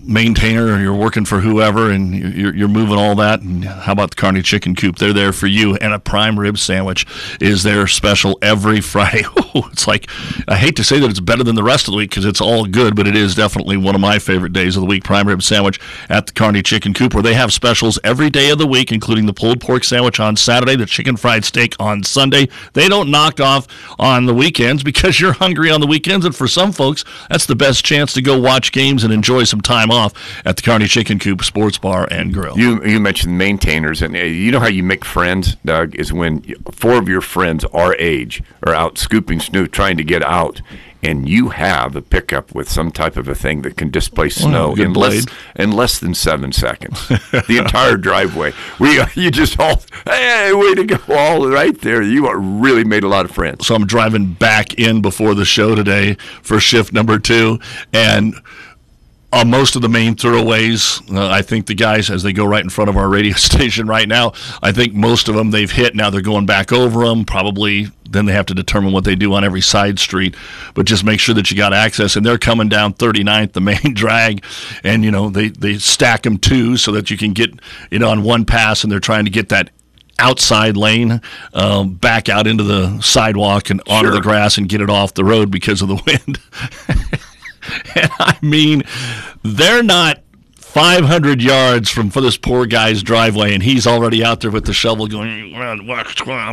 maintainer 0.03 0.67
or 0.67 0.79
you're 0.79 0.95
working 0.95 1.25
for 1.25 1.41
whoever 1.41 1.91
and 1.91 2.15
you're, 2.15 2.55
you're 2.55 2.69
moving 2.69 2.97
all 2.97 3.15
that. 3.17 3.41
And 3.41 3.65
how 3.65 3.93
about 3.93 4.11
the 4.11 4.17
Kearney 4.17 4.43
Chicken 4.43 4.75
Coop? 4.75 4.97
They're 4.97 5.13
there 5.13 5.33
for 5.33 5.47
you. 5.47 5.77
And 5.77 5.93
a 5.93 5.99
prime 5.99 6.39
rib 6.39 6.59
sandwich 6.59 7.07
is 7.41 7.63
their 7.63 7.87
special 7.87 8.39
every 8.43 8.81
Friday. 8.93 9.25
It's 9.55 9.87
like, 9.87 10.09
I 10.49 10.57
hate 10.57 10.77
to 10.77 10.85
say 10.85 10.99
that 10.99 11.11
it's 11.11 11.21
better 11.21 11.45
than 11.45 11.55
the 11.55 11.63
rest 11.63 11.87
of 11.87 11.93
the 11.93 11.99
week 11.99 12.11
because 12.11 12.25
it's 12.25 12.41
all 12.41 12.65
good, 12.65 12.97
but 12.97 13.07
it 13.07 13.17
is 13.17 13.35
definitely 13.35 13.77
one 13.77 13.95
of 13.95 14.01
my 14.01 14.19
favorite 14.19 14.53
days 14.53 14.77
of 14.77 14.81
the 14.81 14.87
week. 14.87 15.05
Prime 15.05 15.29
rib 15.29 15.43
sandwich 15.43 15.79
at 16.09 16.27
the 16.27 16.33
Kearney 16.33 16.63
Chicken 16.63 16.95
Coop, 16.95 17.15
where 17.15 17.23
they 17.23 17.35
have 17.35 17.53
specials 17.53 17.99
every 18.03 18.31
day 18.31 18.51
of 18.51 18.59
the 18.59 18.67
week, 18.67 18.93
including 18.93 19.27
the 19.27 19.33
pulled 19.33 19.61
pork 19.61 19.85
sandwich 19.85 20.21
on 20.21 20.37
Saturday, 20.37 20.77
the 20.77 20.87
chicken 20.87 21.17
fried 21.17 21.45
steak 21.45 21.75
on 21.79 22.03
Sunday. 22.03 22.49
They 22.73 22.89
don't 22.89 23.11
knock 23.11 23.41
off 23.41 23.67
on 23.99 24.27
the 24.27 24.35
weekends 24.35 24.83
because 24.93 25.21
you're 25.21 25.33
hungry 25.33 25.71
on 25.71 25.81
the 25.81 25.87
weekends. 25.87 26.25
And 26.25 26.35
for 26.35 26.49
some 26.49 26.73
folks, 26.73 27.05
that's 27.29 27.47
the 27.47 27.57
best 27.57 27.85
chance 27.85 28.13
to 28.15 28.23
go 28.23 28.39
watch 28.39 28.73
games 28.73 29.05
and 29.05 29.13
enjoy 29.13 29.45
some 29.45 29.61
time 29.61 29.92
off 29.93 30.13
at 30.45 30.57
the 30.57 30.63
Kearney 30.63 30.87
Chicken 30.87 31.19
Coop 31.19 31.45
Sports 31.45 31.79
Bar 31.79 32.09
and 32.11 32.33
Grill. 32.33 32.59
You 32.59 32.85
you 32.85 32.99
mentioned 32.99 33.37
maintainers, 33.39 34.03
and 34.03 34.17
uh, 34.17 34.21
you 34.21 34.51
know 34.51 34.61
how 34.61 34.69
you 34.69 34.83
make 34.83 35.05
friends, 35.05 35.57
Doug, 35.65 35.95
is 35.95 36.13
when 36.13 36.43
four 36.73 36.95
of 36.99 37.09
your 37.09 37.21
friends 37.21 37.65
our 37.67 37.95
age 37.99 38.43
are 38.65 38.75
out 38.75 38.99
scooping 38.99 39.41
snow, 39.41 39.67
trying 39.67 39.97
to 39.99 40.05
get 40.05 40.23
out, 40.23 40.61
and 41.03 41.29
you 41.29 41.49
have 41.51 41.97
a 41.97 42.03
pickup 42.03 42.55
with 42.55 42.69
some 42.69 42.91
type 42.93 43.17
of 43.17 43.29
a 43.29 43.35
thing 43.35 43.63
that 43.63 43.77
can 43.77 43.91
displace 43.91 44.37
snow 44.37 44.75
in 44.75 44.93
less 44.93 45.27
in 45.57 45.73
less 45.73 45.99
than 45.99 46.15
seven 46.15 46.53
seconds. 46.53 47.09
the 47.09 47.59
entire 47.59 47.97
driveway. 47.97 48.53
We 48.79 49.03
you 49.15 49.31
just 49.31 49.59
all 49.59 49.83
hey 50.05 50.53
way 50.53 50.75
to 50.75 50.85
go 50.85 50.99
all 51.15 51.49
right 51.49 51.79
there. 51.81 52.03
You 52.03 52.27
are 52.29 52.39
really 52.39 52.85
made 52.85 53.03
a 53.03 53.09
lot 53.09 53.25
of 53.25 53.33
friends. 53.33 53.67
So 53.67 53.75
I'm 53.75 53.87
driving 53.87 54.33
back 54.35 54.75
in 54.75 55.03
before 55.03 55.35
the 55.35 55.45
show 55.45 55.75
today 55.75 56.15
for 56.43 56.61
shift 56.61 56.93
number 56.93 57.19
two, 57.19 57.59
and 57.93 58.35
on 59.33 59.49
most 59.49 59.77
of 59.77 59.83
the 59.83 59.89
main 59.89 60.15
thoroughways, 60.15 61.01
uh, 61.11 61.29
I 61.29 61.41
think 61.43 61.67
the 61.67 61.75
guys, 61.75 62.11
as 62.11 62.23
they 62.23 62.33
go 62.33 62.45
right 62.45 62.63
in 62.63 62.69
front 62.69 62.91
of 62.91 62.97
our 62.97 63.09
radio 63.09 63.33
station 63.37 63.87
right 63.87 64.07
now, 64.07 64.33
I 64.63 64.73
think 64.73 64.93
most 64.95 65.29
of 65.29 65.35
them 65.35 65.51
they've 65.51 65.71
hit. 65.71 65.95
Now 65.95 66.11
they're 66.11 66.21
going 66.21 66.47
back 66.47 66.73
over 66.73 67.05
them. 67.05 67.25
Probably 67.25 67.89
then 68.09 68.27
they 68.27 68.35
have 68.35 68.47
to 68.47 68.55
determine 68.55 68.93
what 68.93 69.05
they 69.05 69.17
do 69.17 69.33
on 69.33 69.43
every 69.43 69.63
side 69.63 69.99
street. 69.99 70.37
But 70.75 70.85
just 70.85 71.03
make 71.03 71.19
sure 71.19 71.35
that 71.35 71.51
you 71.51 71.57
got 71.57 71.73
access. 71.73 72.15
And 72.15 72.27
they're 72.27 72.37
coming 72.37 72.69
down 72.69 72.93
39th, 72.93 73.53
the 73.53 73.61
main 73.61 73.95
drag, 73.95 74.45
and 74.85 75.05
you 75.05 75.11
know 75.11 75.31
they 75.31 75.49
they 75.49 75.79
stack 75.79 76.23
them 76.23 76.37
too, 76.37 76.77
so 76.77 76.93
that 76.93 77.11
you 77.11 77.17
can 77.17 77.33
get 77.33 77.51
you 77.91 77.99
know 77.99 78.11
on 78.11 78.23
one 78.23 78.45
pass, 78.45 78.85
and 78.85 78.93
they're 78.93 79.01
trying 79.01 79.25
to 79.25 79.31
get 79.31 79.49
that 79.49 79.71
outside 80.19 80.77
lane 80.77 81.21
um, 81.55 81.95
back 81.95 82.29
out 82.29 82.47
into 82.47 82.63
the 82.63 83.01
sidewalk 83.01 83.71
and 83.71 83.83
onto 83.89 84.11
the 84.11 84.21
grass 84.21 84.57
and 84.57 84.69
get 84.69 84.81
it 84.81 84.91
off 84.91 85.15
the 85.15 85.25
road 85.25 85.51
because 85.51 85.83
of 85.83 85.89
the 85.89 86.01
wind. 86.07 86.39
and 87.95 88.11
I 88.19 88.39
mean, 88.43 88.83
they're 89.43 89.83
not 89.83 90.21
500 90.73 91.43
yards 91.43 91.91
from 91.91 92.09
for 92.11 92.21
this 92.23 92.37
poor 92.39 92.65
guy's 92.65 93.03
driveway, 93.03 93.53
and 93.53 93.63
he's 93.63 93.87
already 93.87 94.25
out 94.25 94.41
there 94.41 94.51
with 94.51 94.65
the 94.65 94.73
shovel 94.73 95.07
going. 95.07 95.55
I'm 95.55 95.87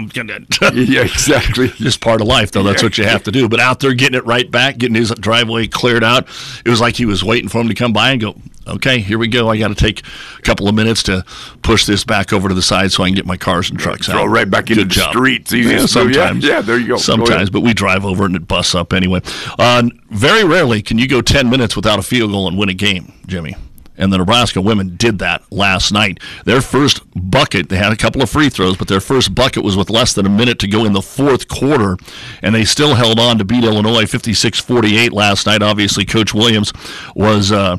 gonna-" 0.08 0.46
yeah, 0.74 1.02
exactly. 1.04 1.70
Just 1.70 2.02
part 2.02 2.20
of 2.20 2.28
life, 2.28 2.52
though. 2.52 2.64
That's 2.64 2.84
what 2.84 2.98
you 2.98 3.06
have 3.06 3.24
to 3.24 3.32
do. 3.32 3.48
But 3.48 3.60
out 3.62 3.80
there, 3.80 3.94
getting 3.94 4.18
it 4.18 4.26
right 4.26 4.50
back, 4.52 4.78
getting 4.78 4.96
his 4.96 5.12
driveway 5.12 5.68
cleared 5.68 6.04
out. 6.04 6.28
It 6.66 6.70
was 6.70 6.82
like 6.82 6.96
he 6.98 7.06
was 7.06 7.24
waiting 7.24 7.48
for 7.48 7.62
him 7.62 7.70
to 7.70 7.74
come 7.74 7.94
by 7.94 8.12
and 8.12 8.20
go. 8.20 8.36
Okay, 8.68 9.00
here 9.00 9.18
we 9.18 9.28
go. 9.30 9.50
I 9.50 9.58
got 9.58 9.70
to 9.70 9.76
take 9.76 10.02
a 10.38 10.42
couple 10.42 10.68
of 10.68 10.76
minutes 10.76 11.02
to 11.04 11.24
push 11.64 11.86
this 11.86 12.04
back 12.04 12.34
over 12.34 12.50
to 12.50 12.54
the 12.54 12.62
side 12.62 12.92
so 12.92 13.04
I 13.04 13.08
can 13.08 13.16
get 13.16 13.26
my 13.26 13.38
cars 13.38 13.70
and 13.72 13.80
trucks 13.80 14.06
Throw 14.08 14.20
out. 14.20 14.26
it 14.26 14.30
right 14.30 14.48
back 14.50 14.70
into 14.70 14.84
Good 14.84 14.92
the 14.92 14.96
job. 14.96 15.12
street. 15.12 15.42
It's 15.42 15.54
easy 15.54 15.70
Yeah, 15.70 15.76
do. 15.78 15.82
Yeah, 15.82 15.86
sometimes. 15.88 16.44
yeah, 16.46 16.62
there 16.62 16.78
you 16.78 16.88
go. 16.88 16.94
Go 16.96 17.00
Sometimes, 17.00 17.30
ahead. 17.32 17.52
but 17.54 17.62
we 17.62 17.74
drive 17.74 18.06
over 18.06 18.26
and 18.26 18.36
it 18.36 18.48
busts 18.48 18.76
up 18.76 18.94
anyway. 18.94 19.22
Uh, 19.58 19.90
very 20.12 20.44
rarely 20.44 20.84
can 20.84 21.00
you 21.00 21.08
go 21.08 21.22
10 21.22 21.50
minutes 21.50 21.76
without 21.76 21.98
a 21.98 22.04
field 22.04 22.30
goal 22.32 22.48
and 22.48 22.60
win 22.60 22.70
a 22.70 22.74
game, 22.76 23.12
Jimmy. 23.26 23.56
And 24.00 24.12
the 24.12 24.18
Nebraska 24.18 24.62
women 24.62 24.96
did 24.96 25.20
that 25.20 25.44
last 25.52 25.92
night. 25.92 26.20
Their 26.46 26.62
first 26.62 27.02
bucket, 27.30 27.70
they 27.70 27.78
had 27.78 27.92
a 27.92 27.96
couple 27.96 28.24
of 28.24 28.30
free 28.30 28.50
throws, 28.50 28.78
but 28.78 28.88
their 28.88 29.00
first 29.00 29.36
bucket 29.36 29.64
was 29.64 29.78
with 29.78 29.90
less 29.90 30.14
than 30.14 30.26
a 30.26 30.30
minute 30.30 30.58
to 30.60 30.68
go 30.68 30.86
in 30.86 30.94
the 30.94 31.02
fourth 31.02 31.48
quarter. 31.48 31.98
And 32.42 32.56
they 32.56 32.66
still 32.66 32.96
held 32.96 33.20
on 33.20 33.38
to 33.38 33.46
beat 33.46 33.64
Illinois 33.64 34.08
56 34.08 34.60
48 34.60 35.14
last 35.14 35.46
night. 35.46 35.62
Obviously, 35.62 36.06
Coach 36.06 36.34
Williams 36.34 36.74
was. 37.16 37.52
Uh, 37.52 37.78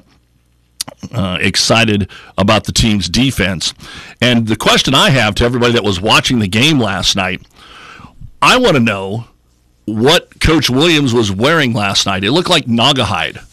uh, 1.15 1.39
excited 1.41 2.11
about 2.37 2.65
the 2.65 2.73
team's 2.73 3.09
defense. 3.09 3.73
And 4.21 4.47
the 4.47 4.57
question 4.57 4.93
I 4.93 5.11
have 5.11 5.35
to 5.37 5.45
everybody 5.45 5.73
that 5.73 5.85
was 5.85 5.99
watching 5.99 6.41
the 6.41 6.49
game 6.49 6.79
last 6.79 7.17
night 7.17 7.41
I 8.43 8.57
want 8.57 8.75
to 8.75 8.81
know 8.81 9.27
what 9.85 10.41
Coach 10.41 10.71
Williams 10.71 11.13
was 11.13 11.31
wearing 11.31 11.73
last 11.73 12.07
night. 12.07 12.25
It 12.25 12.33
looked 12.33 12.49
like 12.49 12.65
Naugahyde, 12.65 13.45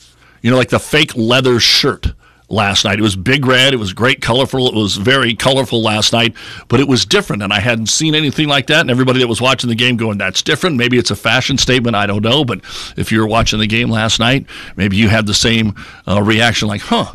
you 0.41 0.49
know, 0.49 0.57
like 0.57 0.69
the 0.69 0.79
fake 0.79 1.15
leather 1.15 1.59
shirt 1.59 2.07
last 2.49 2.85
night. 2.85 2.97
It 2.99 3.01
was 3.01 3.15
big 3.15 3.45
red. 3.45 3.73
It 3.73 3.77
was 3.77 3.93
great, 3.93 4.21
colorful. 4.21 4.67
It 4.67 4.73
was 4.75 4.95
very 4.95 5.35
colorful 5.35 5.81
last 5.81 6.13
night, 6.13 6.33
but 6.69 6.79
it 6.79 6.87
was 6.87 7.05
different, 7.05 7.43
and 7.43 7.51
I 7.51 7.59
hadn't 7.59 7.87
seen 7.87 8.15
anything 8.15 8.47
like 8.47 8.67
that. 8.67 8.81
And 8.81 8.89
everybody 8.91 9.19
that 9.19 9.27
was 9.27 9.41
watching 9.41 9.69
the 9.69 9.75
game 9.75 9.97
going, 9.97 10.17
"That's 10.17 10.41
different." 10.41 10.77
Maybe 10.77 10.97
it's 10.97 11.11
a 11.11 11.15
fashion 11.15 11.57
statement. 11.57 11.95
I 11.95 12.05
don't 12.05 12.23
know. 12.23 12.45
But 12.45 12.61
if 12.95 13.11
you 13.11 13.19
were 13.19 13.27
watching 13.27 13.59
the 13.59 13.67
game 13.67 13.89
last 13.89 14.19
night, 14.19 14.45
maybe 14.75 14.95
you 14.97 15.09
had 15.09 15.25
the 15.25 15.33
same 15.33 15.75
uh, 16.07 16.21
reaction, 16.21 16.67
like, 16.67 16.81
"Huh." 16.81 17.13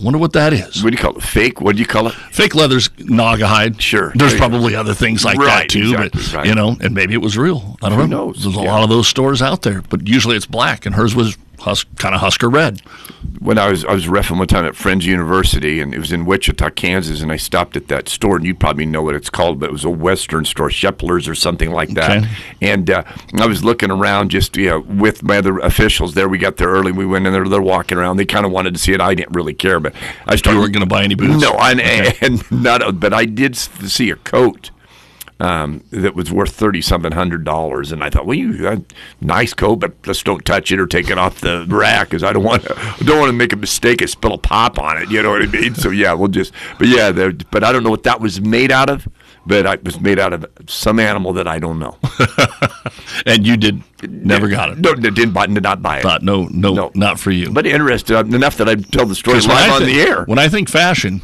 Wonder 0.00 0.18
what 0.18 0.32
that 0.32 0.54
is. 0.54 0.82
What 0.82 0.90
do 0.90 0.96
you 0.96 1.02
call 1.02 1.16
it? 1.18 1.22
Fake? 1.22 1.60
What 1.60 1.76
do 1.76 1.80
you 1.80 1.86
call 1.86 2.08
it? 2.08 2.14
Fake 2.14 2.54
leather's 2.54 2.88
Naugahyde. 2.98 3.78
Sure. 3.78 4.10
There's 4.16 4.34
probably 4.34 4.74
other 4.74 4.94
things 4.94 5.22
like 5.22 5.38
that 5.38 5.68
too, 5.68 5.92
exactly, 5.92 6.08
but 6.12 6.32
right. 6.32 6.46
you 6.46 6.54
know, 6.54 6.76
and 6.80 6.94
maybe 6.94 7.12
it 7.12 7.20
was 7.20 7.36
real. 7.36 7.76
I 7.82 7.90
don't 7.90 7.98
Who 8.00 8.06
know. 8.08 8.26
knows? 8.28 8.42
There's 8.42 8.56
a 8.56 8.60
Yeah. 8.60 8.72
lot 8.72 8.82
of 8.82 8.88
those 8.88 9.06
stores 9.06 9.42
out 9.42 9.62
there, 9.62 9.82
but 9.90 10.08
usually 10.08 10.34
it's 10.34 10.46
black, 10.46 10.86
and 10.86 10.94
hers 10.94 11.14
was 11.14 11.36
Hus- 11.62 11.84
kind 11.96 12.14
of 12.14 12.20
Husker 12.20 12.48
red. 12.50 12.80
when 13.40 13.58
I 13.58 13.70
was 13.70 13.84
I 13.84 13.92
was 13.92 14.06
refing 14.06 14.38
one 14.38 14.46
time 14.48 14.64
at 14.64 14.76
Friends 14.76 15.06
University, 15.06 15.80
and 15.80 15.94
it 15.94 15.98
was 15.98 16.12
in 16.12 16.24
Wichita, 16.26 16.70
Kansas, 16.70 17.20
and 17.22 17.32
I 17.32 17.36
stopped 17.36 17.76
at 17.76 17.88
that 17.88 18.08
store, 18.08 18.36
and 18.36 18.44
you 18.44 18.54
probably 18.54 18.86
know 18.86 19.02
what 19.02 19.14
it's 19.14 19.30
called, 19.30 19.58
but 19.60 19.68
it 19.70 19.72
was 19.72 19.84
a 19.84 19.90
Western 19.90 20.44
store, 20.44 20.70
Shepler's 20.70 21.28
or 21.28 21.34
something 21.34 21.70
like 21.70 21.90
that. 21.90 22.18
Okay. 22.18 22.28
And 22.60 22.90
uh, 22.90 23.04
I 23.38 23.46
was 23.46 23.64
looking 23.64 23.90
around 23.90 24.30
just 24.30 24.56
you 24.56 24.68
know 24.68 24.80
with 24.80 25.22
my 25.22 25.38
other 25.38 25.58
officials 25.58 26.14
there. 26.14 26.28
We 26.28 26.38
got 26.38 26.56
there 26.56 26.68
early. 26.68 26.92
We 26.92 27.06
went 27.06 27.26
in 27.26 27.32
there. 27.32 27.48
They're 27.48 27.62
walking 27.62 27.98
around. 27.98 28.16
They 28.16 28.26
kind 28.26 28.44
of 28.46 28.52
wanted 28.52 28.74
to 28.74 28.80
see 28.80 28.92
it. 28.92 29.00
I 29.00 29.14
didn't 29.14 29.34
really 29.34 29.54
care, 29.54 29.80
but 29.80 29.94
I 30.26 30.36
started. 30.36 30.56
You 30.58 30.62
weren't 30.62 30.72
going 30.74 30.86
to 30.88 30.94
buy 30.94 31.02
any 31.04 31.14
boots. 31.14 31.40
No, 31.42 31.52
and, 31.58 31.80
and 31.80 32.50
not. 32.62 33.00
But 33.00 33.12
I 33.12 33.24
did 33.24 33.56
see 33.56 34.10
a 34.10 34.16
coat 34.16 34.70
um, 35.42 35.82
that 35.90 36.14
was 36.14 36.30
worth 36.30 36.54
thirty 36.54 36.80
something 36.80 37.12
hundred 37.12 37.44
dollars, 37.44 37.90
and 37.90 38.02
I 38.04 38.10
thought, 38.10 38.26
well, 38.26 38.38
you 38.38 38.68
uh, 38.68 38.76
nice 39.20 39.52
coat, 39.52 39.76
but 39.76 40.00
just 40.02 40.24
don't 40.24 40.44
touch 40.44 40.70
it 40.70 40.78
or 40.78 40.86
take 40.86 41.10
it 41.10 41.18
off 41.18 41.40
the 41.40 41.66
rack, 41.68 42.08
because 42.10 42.22
I 42.22 42.32
don't 42.32 42.44
want 42.44 42.62
to 42.62 42.74
don't 43.04 43.18
want 43.18 43.28
to 43.30 43.36
make 43.36 43.52
a 43.52 43.56
mistake 43.56 44.00
and 44.00 44.08
spill 44.08 44.34
a 44.34 44.38
pop 44.38 44.78
on 44.78 45.02
it. 45.02 45.10
You 45.10 45.22
know 45.22 45.30
what 45.30 45.42
I 45.42 45.46
mean? 45.46 45.74
So 45.74 45.90
yeah, 45.90 46.12
we'll 46.12 46.28
just. 46.28 46.52
But 46.78 46.86
yeah, 46.88 47.10
but 47.50 47.64
I 47.64 47.72
don't 47.72 47.82
know 47.82 47.90
what 47.90 48.04
that 48.04 48.20
was 48.20 48.40
made 48.40 48.70
out 48.70 48.88
of. 48.88 49.08
But 49.44 49.66
it 49.66 49.82
was 49.84 49.98
made 50.00 50.20
out 50.20 50.32
of 50.32 50.46
some 50.68 51.00
animal 51.00 51.32
that 51.32 51.48
I 51.48 51.58
don't 51.58 51.80
know. 51.80 51.98
And 53.26 53.46
you 53.46 53.56
did 53.56 53.82
never 54.02 54.48
got 54.48 54.70
it. 54.70 54.78
No, 54.78 54.94
didn't 54.94 55.32
buy, 55.32 55.46
did 55.46 55.62
not 55.62 55.82
buy 55.82 55.98
it. 55.98 56.02
Thought 56.02 56.22
no, 56.22 56.48
no, 56.50 56.90
not 56.94 57.20
for 57.20 57.30
you. 57.30 57.50
But 57.50 57.66
interested 57.66 58.18
enough 58.34 58.56
that 58.56 58.68
I 58.68 58.74
tell 58.74 59.06
the 59.06 59.14
story 59.14 59.40
live 59.40 59.70
on 59.70 59.82
thi- 59.82 59.92
the 59.92 60.00
air. 60.00 60.24
When 60.24 60.38
I 60.38 60.48
think 60.48 60.68
fashion, 60.68 61.20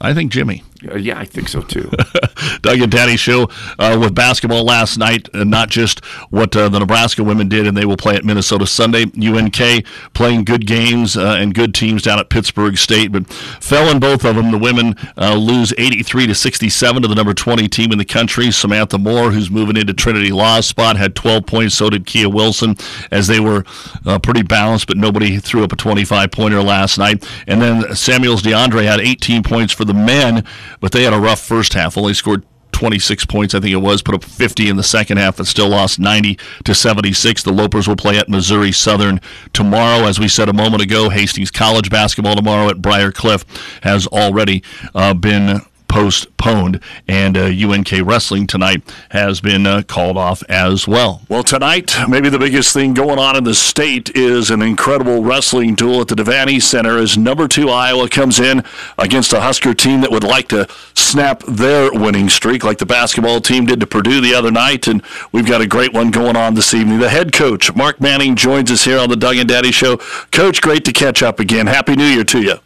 I 0.00 0.14
think 0.14 0.32
Jimmy. 0.32 0.62
Uh, 0.90 0.96
yeah, 0.96 1.18
I 1.18 1.24
think 1.24 1.48
so 1.48 1.62
too. 1.62 1.90
Doug 2.62 2.80
and 2.80 2.90
Daddy 2.90 3.16
show 3.16 3.48
uh, 3.78 3.96
with 4.00 4.14
basketball 4.14 4.64
last 4.64 4.98
night, 4.98 5.28
and 5.32 5.50
not 5.50 5.68
just 5.68 6.04
what 6.30 6.56
uh, 6.56 6.68
the 6.68 6.80
Nebraska 6.80 7.22
women 7.22 7.48
did, 7.48 7.66
and 7.66 7.76
they 7.76 7.84
will 7.84 7.96
play 7.96 8.16
at 8.16 8.24
Minnesota 8.24 8.66
Sunday. 8.66 9.04
UNK 9.04 9.86
playing 10.14 10.44
good 10.44 10.66
games 10.66 11.16
uh, 11.16 11.36
and 11.38 11.54
good 11.54 11.74
teams 11.74 12.02
down 12.02 12.18
at 12.18 12.28
Pittsburg 12.28 12.78
State, 12.78 13.12
but 13.12 13.32
fell 13.32 13.88
in 13.88 14.00
both 14.00 14.24
of 14.24 14.36
them. 14.36 14.50
The 14.50 14.58
women 14.58 14.94
uh, 15.16 15.34
lose 15.34 15.72
83 15.78 16.26
to 16.28 16.34
67 16.34 17.02
to 17.02 17.08
the 17.08 17.14
number 17.14 17.34
20 17.34 17.68
team 17.68 17.92
in 17.92 17.98
the 17.98 18.04
country. 18.04 18.50
Samantha 18.50 18.98
Moore, 18.98 19.30
who's 19.30 19.50
moving 19.50 19.76
into 19.76 19.92
Trinity 19.92 20.32
Law's 20.32 20.66
spot, 20.66 20.96
had 20.96 21.14
12 21.14 21.46
points. 21.46 21.74
So 21.74 21.90
did 21.90 22.06
Kia 22.06 22.28
Wilson, 22.28 22.76
as 23.10 23.26
they 23.26 23.40
were 23.40 23.64
uh, 24.04 24.18
pretty 24.18 24.42
balanced, 24.42 24.86
but 24.86 24.96
nobody 24.96 25.38
threw 25.38 25.64
up 25.64 25.72
a 25.72 25.76
25 25.76 26.30
pointer 26.30 26.62
last 26.62 26.98
night. 26.98 27.26
And 27.46 27.60
then 27.62 27.94
Samuels 27.94 28.42
DeAndre 28.42 28.84
had 28.84 29.00
18 29.00 29.42
points 29.42 29.72
for 29.72 29.84
the 29.84 29.94
men, 29.94 30.44
but 30.82 30.92
they 30.92 31.04
had 31.04 31.14
a 31.14 31.18
rough 31.18 31.40
first 31.40 31.72
half. 31.72 31.96
Only 31.96 32.12
scored 32.12 32.44
26 32.72 33.26
points, 33.26 33.54
I 33.54 33.60
think 33.60 33.72
it 33.72 33.76
was, 33.76 34.02
put 34.02 34.14
up 34.14 34.24
50 34.24 34.68
in 34.68 34.76
the 34.76 34.82
second 34.82 35.18
half, 35.18 35.36
but 35.36 35.46
still 35.46 35.68
lost 35.68 36.00
90 36.00 36.36
to 36.64 36.74
76. 36.74 37.42
The 37.44 37.52
Lopers 37.52 37.86
will 37.86 37.96
play 37.96 38.18
at 38.18 38.28
Missouri 38.28 38.72
Southern 38.72 39.20
tomorrow. 39.52 40.06
As 40.06 40.18
we 40.18 40.26
said 40.26 40.48
a 40.48 40.52
moment 40.52 40.82
ago, 40.82 41.08
Hastings 41.08 41.52
College 41.52 41.90
basketball 41.90 42.34
tomorrow 42.34 42.68
at 42.68 42.82
Briar 42.82 43.12
Cliff 43.12 43.44
has 43.82 44.06
already 44.08 44.64
uh, 44.94 45.14
been 45.14 45.60
postponed, 45.92 46.80
and 47.06 47.36
uh, 47.36 47.42
UNK 47.42 47.90
wrestling 48.02 48.46
tonight 48.46 48.82
has 49.10 49.42
been 49.42 49.66
uh, 49.66 49.82
called 49.86 50.16
off 50.16 50.42
as 50.48 50.88
well. 50.88 51.20
Well, 51.28 51.44
tonight, 51.44 51.94
maybe 52.08 52.30
the 52.30 52.38
biggest 52.38 52.72
thing 52.72 52.94
going 52.94 53.18
on 53.18 53.36
in 53.36 53.44
the 53.44 53.54
state 53.54 54.08
is 54.16 54.50
an 54.50 54.62
incredible 54.62 55.22
wrestling 55.22 55.74
duel 55.74 56.00
at 56.00 56.08
the 56.08 56.14
Devaney 56.14 56.62
Center 56.62 56.96
as 56.96 57.18
number 57.18 57.46
two 57.46 57.68
Iowa 57.68 58.08
comes 58.08 58.40
in 58.40 58.64
against 58.96 59.34
a 59.34 59.42
Husker 59.42 59.74
team 59.74 60.00
that 60.00 60.10
would 60.10 60.24
like 60.24 60.48
to 60.48 60.66
snap 60.94 61.42
their 61.46 61.92
winning 61.92 62.30
streak 62.30 62.64
like 62.64 62.78
the 62.78 62.86
basketball 62.86 63.42
team 63.42 63.66
did 63.66 63.78
to 63.80 63.86
Purdue 63.86 64.22
the 64.22 64.32
other 64.34 64.50
night. 64.50 64.88
And 64.88 65.02
we've 65.30 65.46
got 65.46 65.60
a 65.60 65.66
great 65.66 65.92
one 65.92 66.10
going 66.10 66.36
on 66.36 66.54
this 66.54 66.72
evening. 66.72 67.00
The 67.00 67.10
head 67.10 67.34
coach, 67.34 67.76
Mark 67.76 68.00
Manning, 68.00 68.34
joins 68.34 68.70
us 68.70 68.84
here 68.84 68.98
on 68.98 69.10
the 69.10 69.16
Doug 69.16 69.36
and 69.36 69.48
Daddy 69.48 69.72
Show. 69.72 69.98
Coach, 70.30 70.62
great 70.62 70.86
to 70.86 70.92
catch 70.92 71.22
up 71.22 71.38
again. 71.38 71.66
Happy 71.66 71.94
New 71.96 72.06
Year 72.06 72.24
to 72.24 72.40
you. 72.40 72.58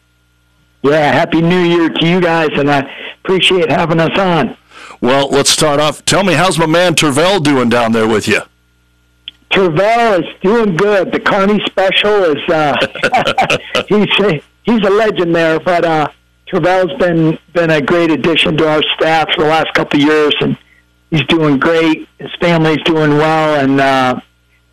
Yeah, 0.82 1.12
happy 1.12 1.42
New 1.42 1.62
Year 1.62 1.88
to 1.88 2.06
you 2.06 2.20
guys, 2.20 2.50
and 2.52 2.70
I 2.70 2.88
appreciate 3.24 3.70
having 3.70 4.00
us 4.00 4.16
on. 4.18 4.56
Well, 5.00 5.28
let's 5.28 5.50
start 5.50 5.80
off. 5.80 6.04
Tell 6.04 6.24
me, 6.24 6.34
how's 6.34 6.58
my 6.58 6.66
man 6.66 6.94
Tervel 6.94 7.42
doing 7.42 7.68
down 7.68 7.92
there 7.92 8.08
with 8.08 8.28
you? 8.28 8.42
Tervel 9.50 10.20
is 10.20 10.40
doing 10.42 10.76
good. 10.76 11.12
The 11.12 11.20
Kearney 11.20 11.60
special 11.66 12.24
is 12.24 12.48
uh, 12.48 12.76
he's 13.88 14.08
a, 14.20 14.42
he's 14.64 14.86
a 14.86 14.90
legend 14.90 15.34
there, 15.34 15.58
but 15.60 15.84
uh, 15.84 16.08
Tervel's 16.50 16.96
been 16.98 17.38
been 17.52 17.70
a 17.70 17.80
great 17.80 18.10
addition 18.10 18.56
to 18.58 18.68
our 18.68 18.82
staff 18.96 19.28
for 19.34 19.42
the 19.42 19.48
last 19.48 19.72
couple 19.74 20.00
of 20.00 20.06
years, 20.06 20.34
and 20.40 20.56
he's 21.10 21.24
doing 21.26 21.58
great. 21.58 22.08
His 22.18 22.30
family's 22.40 22.82
doing 22.84 23.12
well, 23.12 23.60
and 23.60 23.80
uh, 23.80 24.20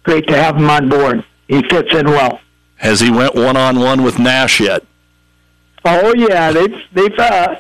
great 0.04 0.28
to 0.28 0.36
have 0.36 0.58
him 0.58 0.70
on 0.70 0.90
board. 0.90 1.24
He 1.48 1.62
fits 1.70 1.94
in 1.94 2.08
well. 2.08 2.40
Has 2.78 3.00
he 3.00 3.10
went 3.12 3.36
one 3.36 3.56
on 3.56 3.80
one 3.80 4.04
with 4.04 4.20
Nash 4.20 4.60
yet? 4.60 4.84
Oh 5.86 6.14
yeah, 6.16 6.52
they've 6.52 6.76
they've 6.94 7.20
uh, 7.20 7.56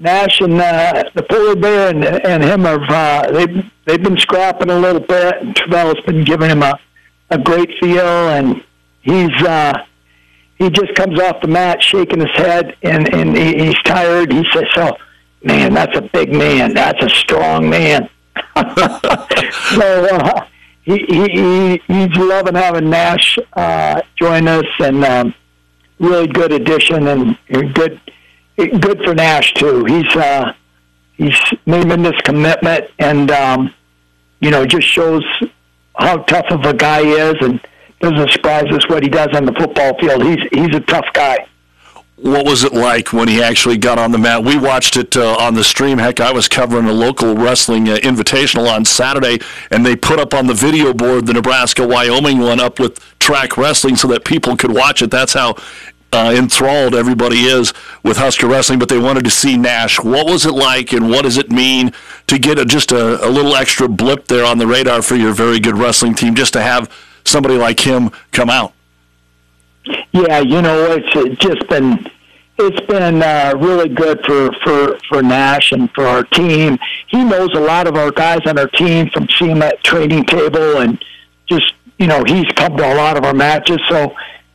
Nash 0.00 0.40
and 0.40 0.60
uh, 0.60 1.04
the 1.14 1.22
polar 1.22 1.56
bear 1.56 1.90
and 1.90 2.04
and 2.04 2.42
him 2.42 2.62
have 2.64 2.82
uh, 2.88 3.30
they've 3.32 3.64
they've 3.84 4.02
been 4.02 4.16
scrapping 4.16 4.70
a 4.70 4.78
little 4.78 5.00
bit. 5.00 5.34
And 5.40 5.56
Tervel's 5.56 6.00
been 6.04 6.24
giving 6.24 6.50
him 6.50 6.62
a 6.62 6.78
a 7.30 7.38
great 7.38 7.70
feel, 7.80 8.28
and 8.30 8.64
he's 9.02 9.42
uh, 9.42 9.74
he 10.56 10.70
just 10.70 10.94
comes 10.94 11.20
off 11.20 11.40
the 11.40 11.48
mat 11.48 11.82
shaking 11.82 12.20
his 12.20 12.30
head, 12.30 12.76
and 12.82 13.12
and 13.12 13.36
he, 13.36 13.66
he's 13.66 13.82
tired. 13.84 14.32
He 14.32 14.44
says, 14.52 14.66
"So, 14.74 14.96
man, 15.42 15.74
that's 15.74 15.96
a 15.96 16.02
big 16.02 16.32
man. 16.32 16.74
That's 16.74 17.02
a 17.02 17.08
strong 17.10 17.68
man." 17.68 18.08
so 18.56 20.06
uh, 20.12 20.46
he, 20.82 20.98
he 21.08 21.28
he 21.28 21.82
he's 21.86 22.16
loving 22.16 22.54
having 22.54 22.90
Nash 22.90 23.38
uh, 23.54 24.00
join 24.16 24.48
us, 24.48 24.66
and. 24.80 25.04
Um, 25.04 25.34
really 25.98 26.26
good 26.26 26.52
addition 26.52 27.08
and 27.08 27.38
good 27.74 28.00
good 28.56 29.02
for 29.04 29.14
Nash 29.14 29.54
too. 29.54 29.84
He's 29.84 30.16
uh, 30.16 30.52
he's 31.16 31.38
making 31.66 32.02
this 32.02 32.20
commitment 32.24 32.86
and 32.98 33.30
um, 33.30 33.74
you 34.40 34.50
know 34.50 34.66
just 34.66 34.86
shows 34.86 35.24
how 35.98 36.18
tough 36.18 36.46
of 36.50 36.64
a 36.64 36.74
guy 36.74 37.02
he 37.02 37.10
is 37.10 37.34
and 37.40 37.60
doesn't 38.00 38.30
surprise 38.30 38.66
us 38.70 38.88
what 38.88 39.02
he 39.02 39.08
does 39.08 39.28
on 39.34 39.44
the 39.44 39.52
football 39.52 39.98
field. 39.98 40.24
He's 40.24 40.40
he's 40.52 40.74
a 40.74 40.80
tough 40.80 41.06
guy. 41.12 41.46
What 42.20 42.44
was 42.44 42.64
it 42.64 42.72
like 42.72 43.12
when 43.12 43.28
he 43.28 43.40
actually 43.40 43.78
got 43.78 43.96
on 43.96 44.10
the 44.10 44.18
mat? 44.18 44.42
We 44.42 44.58
watched 44.58 44.96
it 44.96 45.16
uh, 45.16 45.36
on 45.38 45.54
the 45.54 45.62
stream. 45.62 45.98
Heck, 45.98 46.18
I 46.18 46.32
was 46.32 46.48
covering 46.48 46.86
a 46.86 46.92
local 46.92 47.36
wrestling 47.36 47.88
uh, 47.88 47.94
invitational 47.96 48.68
on 48.68 48.84
Saturday, 48.84 49.38
and 49.70 49.86
they 49.86 49.94
put 49.94 50.18
up 50.18 50.34
on 50.34 50.48
the 50.48 50.54
video 50.54 50.92
board 50.92 51.26
the 51.26 51.32
Nebraska 51.32 51.86
Wyoming 51.86 52.40
one 52.40 52.58
up 52.58 52.80
with 52.80 52.98
track 53.20 53.56
wrestling 53.56 53.94
so 53.94 54.08
that 54.08 54.24
people 54.24 54.56
could 54.56 54.74
watch 54.74 55.00
it. 55.00 55.12
That's 55.12 55.34
how 55.34 55.54
uh, 56.12 56.34
enthralled 56.36 56.96
everybody 56.96 57.44
is 57.44 57.72
with 58.02 58.16
Husker 58.16 58.48
wrestling. 58.48 58.80
But 58.80 58.88
they 58.88 58.98
wanted 58.98 59.22
to 59.22 59.30
see 59.30 59.56
Nash. 59.56 60.00
What 60.00 60.26
was 60.26 60.44
it 60.44 60.54
like, 60.54 60.92
and 60.92 61.10
what 61.10 61.22
does 61.22 61.36
it 61.36 61.52
mean 61.52 61.92
to 62.26 62.36
get 62.36 62.58
a, 62.58 62.64
just 62.64 62.90
a, 62.90 63.24
a 63.24 63.30
little 63.30 63.54
extra 63.54 63.86
blip 63.86 64.26
there 64.26 64.44
on 64.44 64.58
the 64.58 64.66
radar 64.66 65.02
for 65.02 65.14
your 65.14 65.32
very 65.32 65.60
good 65.60 65.78
wrestling 65.78 66.14
team, 66.14 66.34
just 66.34 66.52
to 66.54 66.62
have 66.62 66.90
somebody 67.24 67.56
like 67.56 67.78
him 67.78 68.10
come 68.32 68.50
out? 68.50 68.72
Yeah, 70.12 70.40
you 70.40 70.62
know 70.62 70.92
it's 70.92 71.40
just 71.40 71.68
been 71.68 72.06
it's 72.58 72.80
been 72.86 73.22
uh, 73.22 73.54
really 73.56 73.88
good 73.88 74.24
for 74.24 74.52
for 74.64 74.98
for 75.08 75.22
Nash 75.22 75.72
and 75.72 75.90
for 75.92 76.06
our 76.06 76.24
team. 76.24 76.78
He 77.06 77.22
knows 77.24 77.50
a 77.54 77.60
lot 77.60 77.86
of 77.86 77.94
our 77.94 78.10
guys 78.10 78.40
on 78.46 78.58
our 78.58 78.68
team 78.68 79.10
from 79.10 79.28
seeing 79.38 79.52
him 79.52 79.62
at 79.62 79.82
training 79.84 80.24
table 80.24 80.78
and 80.78 81.02
just 81.48 81.72
you 81.98 82.06
know 82.06 82.24
he's 82.24 82.46
come 82.56 82.76
to 82.76 82.84
a 82.84 82.94
lot 82.94 83.16
of 83.16 83.24
our 83.24 83.34
matches, 83.34 83.78
so 83.88 84.14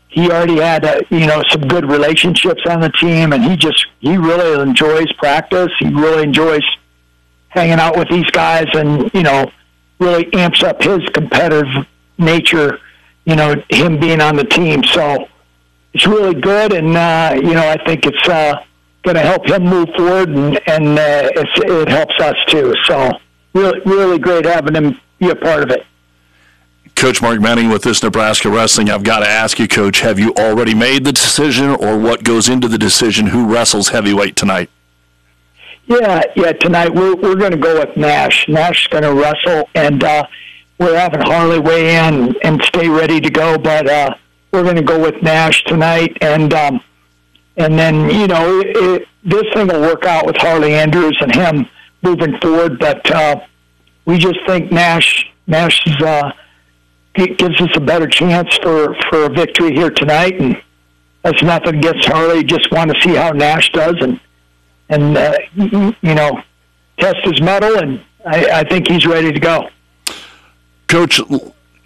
he 0.09 0.29
already 0.29 0.57
had 0.57 0.85
uh, 0.85 1.01
you 1.09 1.25
know 1.25 1.43
some 1.49 1.61
good 1.61 1.89
relationships 1.89 2.61
on 2.67 2.81
the 2.81 2.89
team, 2.89 3.33
and 3.33 3.43
he 3.43 3.55
just 3.55 3.85
he 3.99 4.17
really 4.17 4.61
enjoys 4.61 5.11
practice. 5.13 5.71
He 5.79 5.87
really 5.87 6.23
enjoys 6.23 6.63
hanging 7.49 7.79
out 7.79 7.97
with 7.97 8.09
these 8.09 8.29
guys, 8.31 8.67
and 8.73 9.09
you 9.13 9.23
know 9.23 9.51
really 9.99 10.31
amps 10.33 10.61
up 10.63 10.81
his 10.81 10.99
competitive 11.13 11.87
nature. 12.17 12.79
You 13.25 13.35
know 13.35 13.55
him 13.69 13.99
being 13.99 14.21
on 14.21 14.35
the 14.35 14.43
team, 14.43 14.83
so 14.83 15.27
it's 15.93 16.05
really 16.05 16.39
good, 16.39 16.73
and 16.73 16.95
uh, 16.95 17.33
you 17.35 17.53
know 17.53 17.67
I 17.67 17.83
think 17.85 18.05
it's 18.05 18.27
uh, 18.27 18.63
going 19.03 19.15
to 19.15 19.21
help 19.21 19.47
him 19.47 19.63
move 19.63 19.89
forward, 19.95 20.29
and, 20.29 20.59
and 20.67 20.99
uh, 20.99 21.29
it's, 21.35 21.51
it 21.55 21.87
helps 21.89 22.19
us 22.19 22.35
too. 22.47 22.75
So 22.85 23.11
really, 23.53 23.79
really 23.85 24.19
great 24.19 24.45
having 24.45 24.75
him 24.75 24.99
be 25.19 25.29
a 25.29 25.35
part 25.35 25.63
of 25.63 25.69
it. 25.69 25.85
Coach 26.95 27.21
Mark 27.21 27.41
Manning 27.41 27.69
with 27.69 27.83
this 27.83 28.03
Nebraska 28.03 28.49
Wrestling. 28.49 28.89
I've 28.89 29.03
got 29.03 29.19
to 29.19 29.27
ask 29.27 29.59
you, 29.59 29.67
Coach, 29.67 30.01
have 30.01 30.19
you 30.19 30.33
already 30.37 30.73
made 30.73 31.03
the 31.03 31.11
decision 31.11 31.69
or 31.69 31.97
what 31.97 32.23
goes 32.23 32.47
into 32.47 32.67
the 32.67 32.77
decision 32.77 33.27
who 33.27 33.51
wrestles 33.51 33.89
heavyweight 33.89 34.35
tonight? 34.35 34.69
Yeah, 35.85 36.23
yeah. 36.35 36.53
Tonight 36.53 36.93
we're 36.93 37.15
we're 37.15 37.35
going 37.35 37.51
to 37.51 37.57
go 37.57 37.79
with 37.79 37.97
Nash. 37.97 38.47
Nash 38.47 38.85
is 38.85 38.87
going 38.87 39.03
to 39.03 39.13
wrestle, 39.13 39.69
and 39.75 40.01
uh, 40.01 40.25
we're 40.83 40.97
having 40.97 41.21
Harley 41.21 41.59
weigh 41.59 41.95
in 41.95 42.35
and 42.43 42.61
stay 42.63 42.89
ready 42.89 43.21
to 43.21 43.29
go. 43.29 43.57
But 43.57 43.89
uh, 43.89 44.15
we're 44.51 44.63
going 44.63 44.75
to 44.75 44.83
go 44.83 44.99
with 44.99 45.21
Nash 45.23 45.63
tonight, 45.63 46.17
and 46.21 46.53
um, 46.53 46.81
and 47.57 47.79
then 47.79 48.09
you 48.09 48.27
know 48.27 48.59
it, 48.59 48.75
it, 48.75 49.07
this 49.23 49.45
thing 49.53 49.67
will 49.67 49.81
work 49.81 50.05
out 50.05 50.25
with 50.25 50.35
Harley 50.37 50.73
Andrews 50.73 51.17
and 51.21 51.33
him 51.33 51.65
moving 52.01 52.37
forward. 52.39 52.79
But 52.79 53.09
uh, 53.09 53.39
we 54.05 54.17
just 54.17 54.39
think 54.45 54.71
Nash 54.71 55.25
Nash 55.47 55.85
is 55.87 56.01
uh, 56.01 56.31
gives 57.15 57.61
us 57.61 57.69
a 57.75 57.81
better 57.81 58.07
chance 58.07 58.55
for 58.57 58.95
for 59.09 59.25
a 59.25 59.29
victory 59.29 59.73
here 59.73 59.89
tonight. 59.89 60.39
And 60.39 60.61
that's 61.23 61.41
nothing 61.41 61.77
against 61.77 62.05
Harley. 62.07 62.43
Just 62.43 62.71
want 62.71 62.93
to 62.93 63.01
see 63.01 63.15
how 63.15 63.31
Nash 63.31 63.71
does 63.71 63.95
and 64.01 64.19
and 64.89 65.17
uh, 65.17 65.37
you 65.55 66.15
know 66.15 66.41
test 66.99 67.17
his 67.23 67.41
mettle. 67.41 67.77
And 67.77 68.03
I, 68.25 68.59
I 68.59 68.63
think 68.63 68.89
he's 68.89 69.05
ready 69.05 69.31
to 69.31 69.39
go. 69.39 69.69
Coach, 70.93 71.19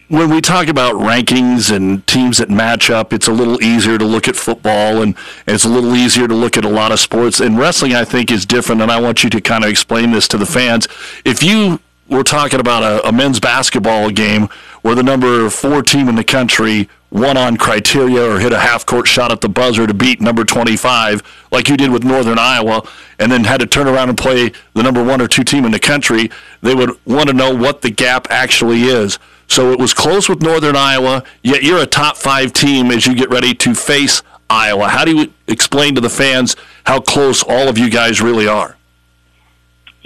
when 0.10 0.30
we 0.30 0.42
talk 0.42 0.68
about 0.68 0.96
rankings 0.96 1.74
and 1.74 2.06
teams 2.08 2.40
that 2.40 2.50
match 2.50 2.90
up, 2.90 3.14
it's 3.14 3.30
a 3.30 3.32
little 3.32 3.64
easier 3.64 3.98
to 3.98 4.04
look 4.04 4.28
at 4.28 4.36
football 4.36 5.02
and, 5.02 5.16
it's 5.48 5.64
a 5.64 5.70
little 5.70 5.96
easier 5.96 6.28
to 6.28 6.36
look 6.36 6.58
at 6.58 6.66
a 6.66 6.70
lot 6.70 6.92
of 6.92 7.00
sports. 7.00 7.40
And 7.40 7.58
wrestling, 7.58 7.94
I 7.94 8.04
think, 8.04 8.32
is 8.32 8.46
different. 8.46 8.82
And 8.82 8.92
I 8.92 9.00
want 9.00 9.24
you 9.24 9.30
to 9.30 9.40
kind 9.40 9.64
of 9.64 9.70
explain 9.70 10.12
this 10.12 10.28
to 10.28 10.38
the 10.38 10.46
fans. 10.46 10.90
If 11.24 11.42
you 11.42 11.80
were 12.10 12.26
talking 12.26 12.60
about 12.60 12.84
a, 12.84 13.08
a 13.08 13.14
men's 13.14 13.40
basketball 13.40 14.10
game 14.10 14.50
where 14.82 14.94
the 14.94 15.04
number 15.04 15.50
four 15.50 15.84
team 15.84 16.10
in 16.10 16.16
the 16.16 16.26
country 16.26 16.90
won 17.10 17.38
on 17.38 17.58
criteria 17.58 18.22
or 18.22 18.40
hit 18.40 18.52
a 18.52 18.60
half 18.60 18.86
court 18.86 19.08
shot 19.08 19.32
at 19.32 19.42
the 19.42 19.50
buzzer 19.50 19.88
to 19.88 19.94
beat 19.94 20.20
number 20.20 20.44
25, 20.44 21.22
like 21.52 21.70
you 21.70 21.78
did 21.78 21.92
with 21.92 22.04
Northern 22.04 22.38
Iowa, 22.38 22.88
and 23.20 23.32
then 23.32 23.44
had 23.44 23.60
to 23.62 23.66
turn 23.66 23.88
around 23.88 24.10
and 24.10 24.18
play 24.18 24.52
the 24.74 24.84
number 24.84 25.04
one 25.04 25.22
or 25.22 25.28
two 25.28 25.44
team 25.44 25.66
in 25.66 25.72
the 25.72 25.80
country, 25.80 26.30
they 26.62 26.76
would 26.76 26.92
want 27.06 27.28
to 27.30 27.34
know 27.34 27.56
what 27.56 27.82
the 27.82 27.90
gap 27.90 28.28
actually 28.30 28.84
is. 28.84 29.20
So 29.48 29.72
it 29.72 29.80
was 29.80 29.94
close 29.94 30.28
with 30.28 30.42
Northern 30.42 30.76
Iowa, 30.76 31.24
yet 31.42 31.64
you're 31.64 31.82
a 31.82 31.86
top 31.86 32.18
five 32.18 32.52
team 32.52 32.92
as 32.92 33.08
you 33.08 33.16
get 33.16 33.30
ready 33.30 33.54
to 33.56 33.74
face 33.74 34.22
Iowa. 34.50 34.90
How 34.90 35.06
do 35.06 35.16
you 35.16 35.34
explain 35.48 35.96
to 35.96 36.02
the 36.02 36.10
fans 36.10 36.56
how 36.86 37.00
close 37.00 37.44
all 37.44 37.68
of 37.68 37.78
you 37.78 37.90
guys 37.90 38.22
really 38.22 38.48
are? 38.48 38.77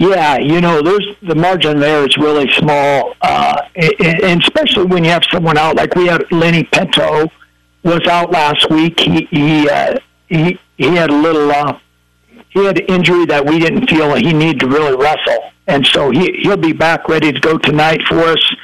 Yeah, 0.02 0.36
you 0.38 0.60
know, 0.60 0.82
there's 0.82 1.06
the 1.22 1.36
margin 1.36 1.78
there 1.78 2.04
is 2.04 2.16
really 2.16 2.50
small, 2.54 3.14
uh, 3.20 3.62
and 3.76 4.42
especially 4.42 4.86
when 4.86 5.04
you 5.04 5.10
have 5.10 5.22
someone 5.30 5.56
out 5.56 5.76
like 5.76 5.94
we 5.94 6.08
had 6.08 6.24
Lenny 6.32 6.64
Pinto 6.64 7.30
was 7.84 8.04
out 8.08 8.32
last 8.32 8.68
week. 8.68 8.98
He 8.98 9.28
he 9.30 9.70
uh, 9.70 10.00
he 10.26 10.58
he 10.76 10.96
had 10.96 11.10
a 11.10 11.14
little 11.14 11.48
uh, 11.52 11.78
he 12.48 12.64
had 12.64 12.80
injury 12.90 13.26
that 13.26 13.46
we 13.46 13.60
didn't 13.60 13.88
feel 13.88 14.12
he 14.16 14.32
needed 14.32 14.58
to 14.60 14.66
really 14.66 14.96
wrestle, 14.96 15.52
and 15.68 15.86
so 15.86 16.10
he 16.10 16.32
he'll 16.42 16.56
be 16.56 16.72
back 16.72 17.08
ready 17.08 17.30
to 17.30 17.38
go 17.38 17.56
tonight 17.56 18.02
for 18.08 18.18
us. 18.18 18.54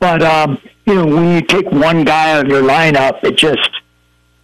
But 0.00 0.24
um, 0.24 0.60
you 0.86 0.96
know, 0.96 1.06
when 1.06 1.36
you 1.36 1.40
take 1.42 1.70
one 1.70 2.02
guy 2.02 2.32
out 2.32 2.46
of 2.46 2.50
your 2.50 2.64
lineup, 2.64 3.22
it 3.22 3.36
just 3.36 3.70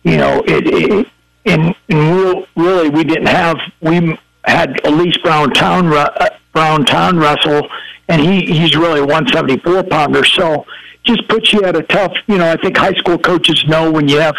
you 0.05 0.17
know 0.17 0.45
it. 0.47 0.65
it 0.69 1.09
and, 1.47 1.77
and 1.89 2.17
real, 2.17 2.47
really, 2.57 2.89
we 2.89 3.05
didn't 3.05 3.29
have 3.29 3.57
we 3.81 4.19
had 4.47 4.85
Elise 4.87 5.17
Brown 5.19 5.51
Town 5.51 5.93
uh, 5.93 6.29
Brown 6.53 6.85
Town 6.85 7.19
wrestle, 7.19 7.69
and 8.09 8.21
he 8.21 8.47
he's 8.47 8.77
really 8.77 9.01
a 9.01 9.05
174 9.07 9.85
pounder. 9.85 10.25
So 10.25 10.67
just 11.05 11.29
puts 11.29 11.53
you 11.53 11.63
at 11.65 11.77
a 11.77 11.83
tough. 11.83 12.17
You 12.27 12.39
know, 12.39 12.51
I 12.51 12.57
think 12.57 12.77
high 12.77 12.95
school 12.95 13.19
coaches 13.19 13.65
know 13.67 13.91
when 13.91 14.09
you 14.09 14.19
have 14.19 14.37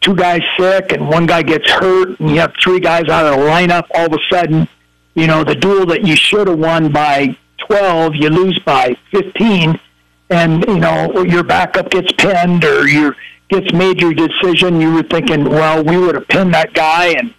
two 0.00 0.14
guys 0.14 0.42
sick 0.58 0.92
and 0.92 1.08
one 1.08 1.26
guy 1.26 1.42
gets 1.42 1.70
hurt, 1.70 2.20
and 2.20 2.30
you 2.30 2.40
have 2.40 2.52
three 2.62 2.80
guys 2.80 3.08
out 3.08 3.26
of 3.26 3.38
the 3.40 3.46
lineup. 3.46 3.86
All 3.94 4.06
of 4.06 4.12
a 4.12 4.18
sudden, 4.30 4.68
you 5.14 5.26
know, 5.26 5.44
the 5.44 5.54
duel 5.54 5.86
that 5.86 6.04
you 6.06 6.16
should 6.16 6.48
have 6.48 6.58
won 6.58 6.92
by 6.92 7.36
12, 7.66 8.16
you 8.16 8.28
lose 8.28 8.58
by 8.60 8.96
15, 9.12 9.80
and 10.30 10.64
you 10.66 10.78
know 10.78 11.22
your 11.22 11.44
backup 11.44 11.90
gets 11.90 12.12
pinned 12.12 12.64
or 12.64 12.86
your 12.88 13.16
gets 13.48 13.72
made 13.72 14.00
your 14.00 14.12
decision. 14.12 14.80
You 14.80 14.92
were 14.92 15.04
thinking, 15.04 15.44
well, 15.44 15.84
we 15.84 15.96
would 15.96 16.16
have 16.16 16.26
pinned 16.28 16.52
that 16.54 16.74
guy, 16.74 17.06
and 17.12 17.32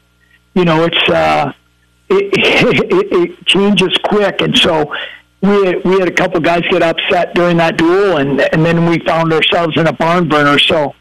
you 0.55 0.63
know 0.63 0.85
it's. 0.85 1.09
uh 1.09 1.51
it, 2.09 2.33
it, 2.91 3.07
it 3.11 3.45
changes 3.45 3.97
quick, 4.03 4.41
and 4.41 4.57
so 4.57 4.93
we 5.41 5.75
we 5.77 5.99
had 5.99 6.07
a 6.07 6.13
couple 6.13 6.39
guys 6.39 6.61
get 6.69 6.81
upset 6.81 7.33
during 7.35 7.57
that 7.57 7.77
duel, 7.77 8.17
and 8.17 8.41
and 8.53 8.65
then 8.65 8.85
we 8.85 8.99
found 8.99 9.31
ourselves 9.33 9.77
in 9.77 9.87
a 9.87 9.93
barn 9.93 10.27
burner. 10.27 10.57
So, 10.59 10.95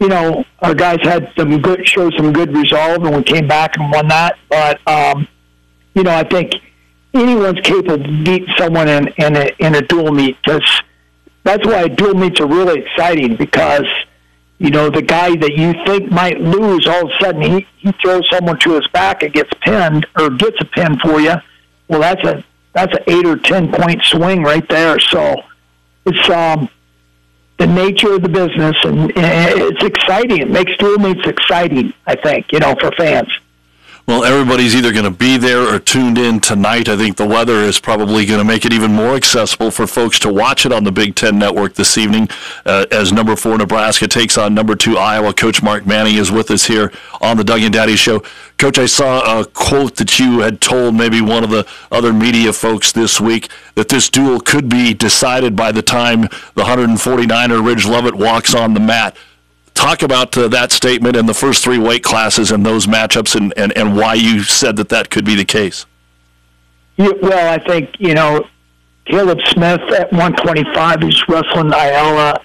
you 0.00 0.08
know, 0.08 0.44
our 0.60 0.74
guys 0.74 0.98
had 1.02 1.32
some 1.36 1.60
good 1.60 1.86
showed 1.86 2.14
some 2.14 2.32
good 2.32 2.54
resolve, 2.54 3.04
and 3.04 3.16
we 3.16 3.22
came 3.22 3.46
back 3.46 3.76
and 3.76 3.90
won 3.90 4.08
that. 4.08 4.38
But 4.48 4.80
um, 4.88 5.28
you 5.94 6.02
know, 6.02 6.14
I 6.14 6.24
think 6.24 6.54
anyone's 7.14 7.60
capable 7.60 7.94
of 7.94 8.24
beating 8.24 8.52
someone 8.56 8.88
in 8.88 9.08
in 9.18 9.36
a, 9.36 9.50
in 9.58 9.74
a 9.74 9.82
dual 9.82 10.12
meet 10.12 10.36
because 10.42 10.82
that's 11.44 11.66
why 11.66 11.88
dual 11.88 12.14
meets 12.14 12.40
are 12.40 12.46
really 12.46 12.80
exciting 12.80 13.36
because 13.36 13.86
you 14.58 14.70
know, 14.70 14.90
the 14.90 15.02
guy 15.02 15.36
that 15.36 15.52
you 15.54 15.72
think 15.86 16.10
might 16.10 16.40
lose, 16.40 16.86
all 16.86 17.06
of 17.06 17.12
a 17.12 17.24
sudden 17.24 17.42
he, 17.42 17.66
he 17.76 17.92
throws 18.02 18.28
someone 18.30 18.58
to 18.60 18.74
his 18.74 18.86
back 18.88 19.22
and 19.22 19.32
gets 19.32 19.50
pinned 19.60 20.06
or 20.18 20.30
gets 20.30 20.60
a 20.60 20.64
pin 20.64 20.98
for 20.98 21.20
you. 21.20 21.34
Well, 21.88 22.00
that's 22.00 22.24
a 22.24 22.44
that's 22.72 22.92
an 22.92 23.02
eight 23.06 23.26
or 23.26 23.36
ten 23.36 23.72
point 23.72 24.02
swing 24.02 24.42
right 24.42 24.68
there. 24.68 24.98
So 24.98 25.42
it's 26.06 26.28
um, 26.28 26.68
the 27.58 27.66
nature 27.66 28.14
of 28.14 28.22
the 28.22 28.28
business, 28.28 28.76
and, 28.84 29.16
and 29.16 29.60
it's 29.60 29.84
exciting. 29.84 30.38
It 30.38 30.50
makes 30.50 30.76
dual 30.76 30.98
meets 30.98 31.26
exciting. 31.26 31.92
I 32.06 32.16
think 32.16 32.52
you 32.52 32.58
know 32.58 32.74
for 32.80 32.90
fans. 32.92 33.30
Well, 34.08 34.24
everybody's 34.24 34.74
either 34.74 34.90
going 34.90 35.04
to 35.04 35.10
be 35.10 35.36
there 35.36 35.60
or 35.68 35.78
tuned 35.78 36.16
in 36.16 36.40
tonight. 36.40 36.88
I 36.88 36.96
think 36.96 37.18
the 37.18 37.26
weather 37.26 37.56
is 37.56 37.78
probably 37.78 38.24
going 38.24 38.38
to 38.38 38.44
make 38.44 38.64
it 38.64 38.72
even 38.72 38.90
more 38.90 39.14
accessible 39.14 39.70
for 39.70 39.86
folks 39.86 40.18
to 40.20 40.32
watch 40.32 40.64
it 40.64 40.72
on 40.72 40.84
the 40.84 40.90
Big 40.90 41.14
Ten 41.14 41.38
Network 41.38 41.74
this 41.74 41.98
evening 41.98 42.30
uh, 42.64 42.86
as 42.90 43.12
number 43.12 43.36
four 43.36 43.58
Nebraska 43.58 44.08
takes 44.08 44.38
on 44.38 44.54
number 44.54 44.74
two 44.76 44.96
Iowa. 44.96 45.34
Coach 45.34 45.62
Mark 45.62 45.86
Manning 45.86 46.14
is 46.14 46.32
with 46.32 46.50
us 46.50 46.64
here 46.64 46.90
on 47.20 47.36
the 47.36 47.44
Doug 47.44 47.60
and 47.60 47.70
Daddy 47.74 47.96
Show. 47.96 48.22
Coach, 48.56 48.78
I 48.78 48.86
saw 48.86 49.40
a 49.40 49.44
quote 49.44 49.96
that 49.96 50.18
you 50.18 50.38
had 50.38 50.62
told 50.62 50.94
maybe 50.94 51.20
one 51.20 51.44
of 51.44 51.50
the 51.50 51.66
other 51.92 52.14
media 52.14 52.54
folks 52.54 52.92
this 52.92 53.20
week 53.20 53.50
that 53.74 53.90
this 53.90 54.08
duel 54.08 54.40
could 54.40 54.70
be 54.70 54.94
decided 54.94 55.54
by 55.54 55.70
the 55.70 55.82
time 55.82 56.22
the 56.54 56.64
149er 56.64 57.62
Ridge 57.62 57.84
Lovett 57.84 58.14
walks 58.14 58.54
on 58.54 58.72
the 58.72 58.80
mat 58.80 59.14
talk 59.78 60.02
about 60.02 60.36
uh, 60.36 60.48
that 60.48 60.72
statement 60.72 61.16
and 61.16 61.28
the 61.28 61.34
first 61.34 61.62
three 61.62 61.78
weight 61.78 62.02
classes 62.02 62.50
and 62.50 62.66
those 62.66 62.86
matchups 62.86 63.36
and, 63.36 63.54
and, 63.56 63.76
and 63.78 63.96
why 63.96 64.14
you 64.14 64.42
said 64.42 64.76
that 64.76 64.88
that 64.88 65.08
could 65.08 65.24
be 65.24 65.34
the 65.36 65.44
case. 65.44 65.86
Yeah, 66.96 67.12
well, 67.22 67.54
I 67.54 67.64
think, 67.64 67.94
you 68.00 68.14
know, 68.14 68.48
Caleb 69.06 69.38
Smith 69.46 69.80
at 69.92 70.10
125 70.10 71.04
is 71.04 71.28
wrestling 71.28 71.68
Ayala, 71.68 72.42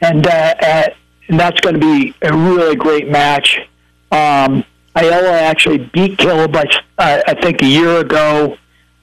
and, 0.00 0.26
uh, 0.26 0.54
at, 0.60 0.96
and 1.28 1.38
that's 1.38 1.60
going 1.60 1.74
to 1.74 1.80
be 1.80 2.14
a 2.22 2.34
really 2.34 2.76
great 2.76 3.08
match. 3.08 3.58
Um, 4.12 4.64
Ayala 4.94 5.32
actually 5.32 5.78
beat 5.78 6.16
Caleb, 6.16 6.54
uh, 6.56 6.64
I 6.98 7.34
think, 7.42 7.60
a 7.62 7.66
year 7.66 7.98
ago. 7.98 8.56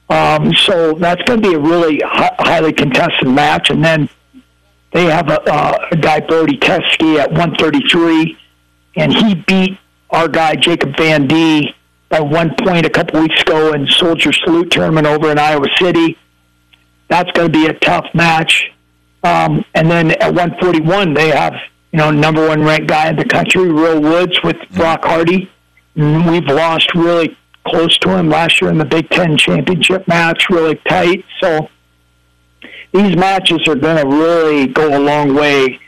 Um, 0.08 0.54
so 0.54 0.94
that's 0.94 1.22
going 1.22 1.42
to 1.42 1.48
be 1.48 1.54
a 1.54 1.58
really 1.58 2.00
hi- 2.04 2.34
highly 2.38 2.72
contested 2.72 3.28
match. 3.28 3.70
And 3.70 3.84
then 3.84 4.08
they 4.96 5.04
have 5.04 5.28
a, 5.28 5.42
uh, 5.42 5.88
a 5.92 5.96
guy, 5.96 6.20
Brody 6.20 6.56
Teske, 6.56 7.18
at 7.18 7.30
133, 7.30 8.38
and 8.96 9.12
he 9.12 9.34
beat 9.34 9.78
our 10.08 10.26
guy, 10.26 10.54
Jacob 10.54 10.96
Van 10.96 11.26
Dee, 11.26 11.74
by 12.08 12.20
one 12.20 12.54
point 12.64 12.86
a 12.86 12.88
couple 12.88 13.20
weeks 13.20 13.42
ago 13.42 13.74
in 13.74 13.86
Soldier 13.88 14.32
Salute 14.32 14.70
tournament 14.70 15.06
over 15.06 15.30
in 15.30 15.38
Iowa 15.38 15.66
City. 15.78 16.16
That's 17.08 17.30
going 17.32 17.52
to 17.52 17.58
be 17.58 17.66
a 17.66 17.74
tough 17.74 18.06
match. 18.14 18.70
Um, 19.22 19.66
and 19.74 19.90
then 19.90 20.12
at 20.12 20.32
141, 20.32 21.12
they 21.12 21.28
have 21.28 21.52
you 21.92 21.98
know 21.98 22.10
number 22.10 22.48
one 22.48 22.62
ranked 22.62 22.88
guy 22.88 23.10
in 23.10 23.16
the 23.16 23.24
country, 23.26 23.70
Real 23.70 24.00
Woods, 24.00 24.42
with 24.42 24.56
Brock 24.70 25.04
Hardy. 25.04 25.50
And 25.96 26.30
we've 26.30 26.46
lost 26.46 26.94
really 26.94 27.36
close 27.66 27.98
to 27.98 28.16
him 28.16 28.30
last 28.30 28.62
year 28.62 28.70
in 28.70 28.78
the 28.78 28.84
Big 28.86 29.10
Ten 29.10 29.36
championship 29.36 30.08
match, 30.08 30.48
really 30.48 30.76
tight. 30.88 31.22
So 31.42 31.68
these 32.96 33.16
matches 33.16 33.66
are 33.68 33.74
going 33.74 33.96
to 33.96 34.06
really 34.06 34.66
go 34.66 34.96
a 34.96 34.98
long 34.98 35.34
way 35.34 35.80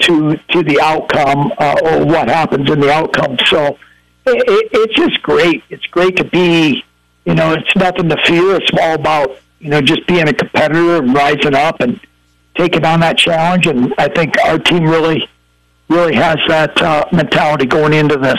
to 0.00 0.36
to 0.36 0.62
the 0.62 0.80
outcome 0.80 1.52
uh, 1.58 1.76
or 1.82 2.04
what 2.04 2.28
happens 2.28 2.70
in 2.70 2.80
the 2.80 2.90
outcome. 2.90 3.36
So 3.46 3.78
it, 4.26 4.44
it, 4.48 4.68
it's 4.72 4.94
just 4.94 5.22
great. 5.22 5.62
It's 5.70 5.86
great 5.86 6.16
to 6.16 6.24
be. 6.24 6.84
You 7.24 7.34
know, 7.34 7.54
it's 7.54 7.74
nothing 7.76 8.08
to 8.10 8.16
fear. 8.24 8.56
It's 8.56 8.70
all 8.80 8.94
about 8.94 9.38
you 9.60 9.70
know 9.70 9.80
just 9.80 10.06
being 10.06 10.28
a 10.28 10.32
competitor 10.32 10.96
and 10.96 11.14
rising 11.14 11.54
up 11.54 11.80
and 11.80 12.00
taking 12.56 12.84
on 12.84 13.00
that 13.00 13.18
challenge. 13.18 13.66
And 13.66 13.94
I 13.98 14.08
think 14.08 14.34
our 14.44 14.58
team 14.58 14.84
really 14.84 15.28
really 15.88 16.14
has 16.14 16.38
that 16.48 16.80
uh, 16.80 17.06
mentality 17.12 17.66
going 17.66 17.92
into 17.92 18.16
this. 18.16 18.38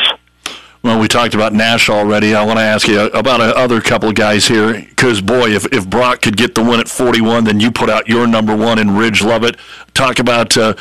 Well, 0.85 0.99
we 0.99 1.07
talked 1.07 1.33
about 1.33 1.51
Nash 1.51 1.89
already. 1.89 2.35
I 2.35 2.45
want 2.45 2.59
to 2.59 2.63
ask 2.63 2.87
you 2.87 3.07
about 3.07 3.41
a 3.41 3.57
other 3.57 3.81
couple 3.81 4.07
of 4.07 4.13
guys 4.13 4.47
here. 4.47 4.73
Because, 4.73 5.19
boy, 5.19 5.49
if, 5.49 5.65
if 5.73 5.89
Brock 5.89 6.21
could 6.21 6.37
get 6.37 6.53
the 6.53 6.63
win 6.63 6.79
at 6.79 6.87
41, 6.87 7.45
then 7.45 7.59
you 7.59 7.71
put 7.71 7.89
out 7.89 8.07
your 8.07 8.27
number 8.27 8.55
one 8.55 8.77
in 8.77 8.95
Ridge 8.95 9.23
Lovett. 9.23 9.57
Talk 9.95 10.19
about 10.19 10.55
uh, 10.55 10.75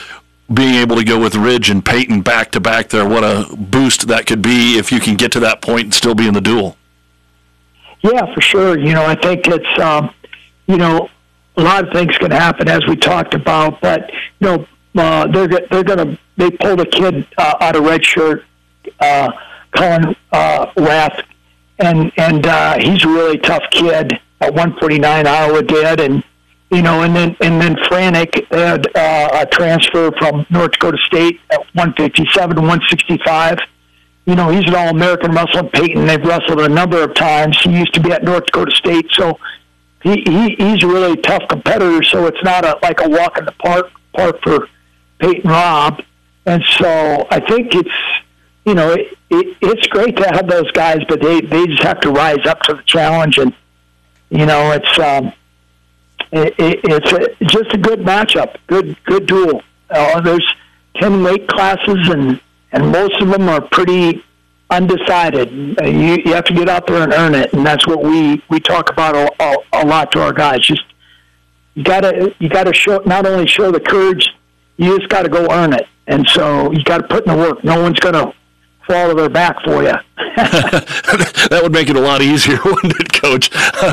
being 0.52 0.74
able 0.74 0.96
to 0.96 1.04
go 1.04 1.18
with 1.18 1.34
Ridge 1.34 1.70
and 1.70 1.82
Peyton 1.82 2.20
back 2.20 2.50
to 2.50 2.60
back 2.60 2.90
there. 2.90 3.08
What 3.08 3.24
a 3.24 3.56
boost 3.56 4.06
that 4.08 4.26
could 4.26 4.42
be 4.42 4.76
if 4.76 4.92
you 4.92 5.00
can 5.00 5.14
get 5.14 5.32
to 5.32 5.40
that 5.40 5.62
point 5.62 5.84
and 5.84 5.94
still 5.94 6.14
be 6.14 6.28
in 6.28 6.34
the 6.34 6.42
duel. 6.42 6.76
Yeah, 8.02 8.34
for 8.34 8.42
sure. 8.42 8.78
You 8.78 8.92
know, 8.92 9.06
I 9.06 9.14
think 9.14 9.46
it's, 9.46 9.80
um, 9.80 10.12
you 10.66 10.76
know, 10.76 11.08
a 11.56 11.62
lot 11.62 11.82
of 11.82 11.94
things 11.94 12.14
can 12.18 12.30
happen 12.30 12.68
as 12.68 12.84
we 12.86 12.96
talked 12.96 13.32
about, 13.32 13.80
but, 13.80 14.12
you 14.12 14.48
know, 14.48 14.66
uh, 14.96 15.28
they're, 15.28 15.48
they're 15.48 15.82
going 15.82 16.10
to, 16.10 16.18
they 16.36 16.50
pulled 16.50 16.82
a 16.82 16.86
kid 16.86 17.26
uh, 17.38 17.54
out 17.62 17.74
of 17.74 17.84
red 17.84 18.04
shirt, 18.04 18.44
uh, 19.00 19.32
Colin 19.74 20.16
uh, 20.32 20.66
Rath, 20.76 21.20
and 21.78 22.12
and 22.16 22.46
uh, 22.46 22.78
he's 22.78 23.04
a 23.04 23.08
really 23.08 23.38
tough 23.38 23.64
kid. 23.70 24.20
At 24.40 24.52
149, 24.52 25.26
Iowa 25.26 25.62
did, 25.62 26.00
and 26.00 26.22
you 26.70 26.82
know, 26.82 27.02
and 27.02 27.14
then 27.14 27.36
and 27.40 27.60
then 27.60 27.76
Franek 27.76 28.46
had 28.50 28.86
uh, 28.96 29.42
a 29.42 29.46
transfer 29.46 30.10
from 30.18 30.46
North 30.50 30.72
Dakota 30.72 30.98
State 31.06 31.40
at 31.50 31.60
157 31.74 32.56
to 32.56 32.60
165. 32.60 33.58
You 34.26 34.34
know, 34.34 34.48
he's 34.50 34.66
an 34.66 34.74
All-American 34.74 35.32
wrestler. 35.32 35.64
Peyton, 35.64 36.06
they've 36.06 36.24
wrestled 36.24 36.60
a 36.60 36.68
number 36.68 37.02
of 37.02 37.14
times. 37.14 37.60
He 37.60 37.78
used 37.78 37.92
to 37.94 38.00
be 38.00 38.10
at 38.10 38.24
North 38.24 38.46
Dakota 38.46 38.74
State, 38.74 39.06
so 39.12 39.38
he, 40.02 40.22
he 40.26 40.54
he's 40.56 40.82
a 40.82 40.86
really 40.86 41.16
tough 41.16 41.46
competitor. 41.48 42.02
So 42.02 42.26
it's 42.26 42.42
not 42.42 42.64
a 42.64 42.78
like 42.82 43.00
a 43.00 43.08
walk 43.08 43.38
in 43.38 43.44
the 43.44 43.52
park 43.52 43.90
park 44.14 44.40
for 44.42 44.68
Peyton 45.18 45.50
Robb. 45.50 46.02
And 46.46 46.62
so 46.78 47.26
I 47.30 47.40
think 47.40 47.74
it's 47.74 47.88
you 48.64 48.74
know 48.74 48.92
it, 48.92 49.18
it, 49.30 49.56
it's 49.60 49.86
great 49.88 50.16
to 50.16 50.24
have 50.24 50.48
those 50.48 50.70
guys, 50.72 50.98
but 51.08 51.20
they 51.20 51.40
they 51.40 51.66
just 51.66 51.82
have 51.82 52.00
to 52.00 52.10
rise 52.10 52.44
up 52.46 52.60
to 52.62 52.74
the 52.74 52.82
challenge. 52.82 53.38
And 53.38 53.54
you 54.30 54.46
know 54.46 54.72
it's 54.72 54.98
um, 54.98 55.32
it, 56.32 56.54
it, 56.58 56.80
it's 56.84 57.12
a, 57.12 57.44
just 57.44 57.74
a 57.74 57.78
good 57.78 58.00
matchup, 58.00 58.56
good 58.66 58.96
good 59.04 59.26
duel. 59.26 59.62
Uh, 59.90 60.20
there's 60.20 60.54
ten 60.96 61.22
weight 61.22 61.46
classes, 61.48 62.08
and 62.08 62.40
and 62.72 62.90
most 62.90 63.20
of 63.20 63.28
them 63.28 63.48
are 63.48 63.60
pretty 63.60 64.24
undecided. 64.70 65.78
Uh, 65.80 65.86
you 65.86 66.22
you 66.24 66.34
have 66.34 66.44
to 66.44 66.54
get 66.54 66.68
out 66.68 66.86
there 66.86 67.02
and 67.02 67.12
earn 67.12 67.34
it, 67.34 67.52
and 67.52 67.66
that's 67.66 67.86
what 67.86 68.02
we 68.02 68.42
we 68.48 68.60
talk 68.60 68.90
about 68.90 69.14
a, 69.14 69.30
a, 69.42 69.56
a 69.74 69.86
lot 69.86 70.10
to 70.12 70.22
our 70.22 70.32
guys. 70.32 70.60
Just 70.60 70.84
you 71.74 71.84
gotta 71.84 72.34
you 72.38 72.48
gotta 72.48 72.72
show 72.72 73.02
not 73.04 73.26
only 73.26 73.46
show 73.46 73.70
the 73.70 73.80
courage, 73.80 74.28
you 74.76 74.98
just 74.98 75.10
got 75.10 75.22
to 75.22 75.28
go 75.28 75.46
earn 75.50 75.72
it. 75.72 75.86
And 76.06 76.26
so 76.28 76.70
you 76.72 76.82
got 76.84 76.98
to 76.98 77.08
put 77.08 77.26
in 77.26 77.32
the 77.32 77.38
work. 77.38 77.64
No 77.64 77.80
one's 77.80 77.98
to 78.00 78.34
fall 78.86 79.08
to 79.08 79.14
their 79.14 79.28
back 79.28 79.56
for 79.64 79.82
you. 79.82 79.94
that 80.36 81.60
would 81.62 81.72
make 81.72 81.88
it 81.88 81.96
a 81.96 82.00
lot 82.00 82.20
easier, 82.20 82.58
wouldn't 82.64 82.94
it, 83.00 83.12
Coach? 83.12 83.52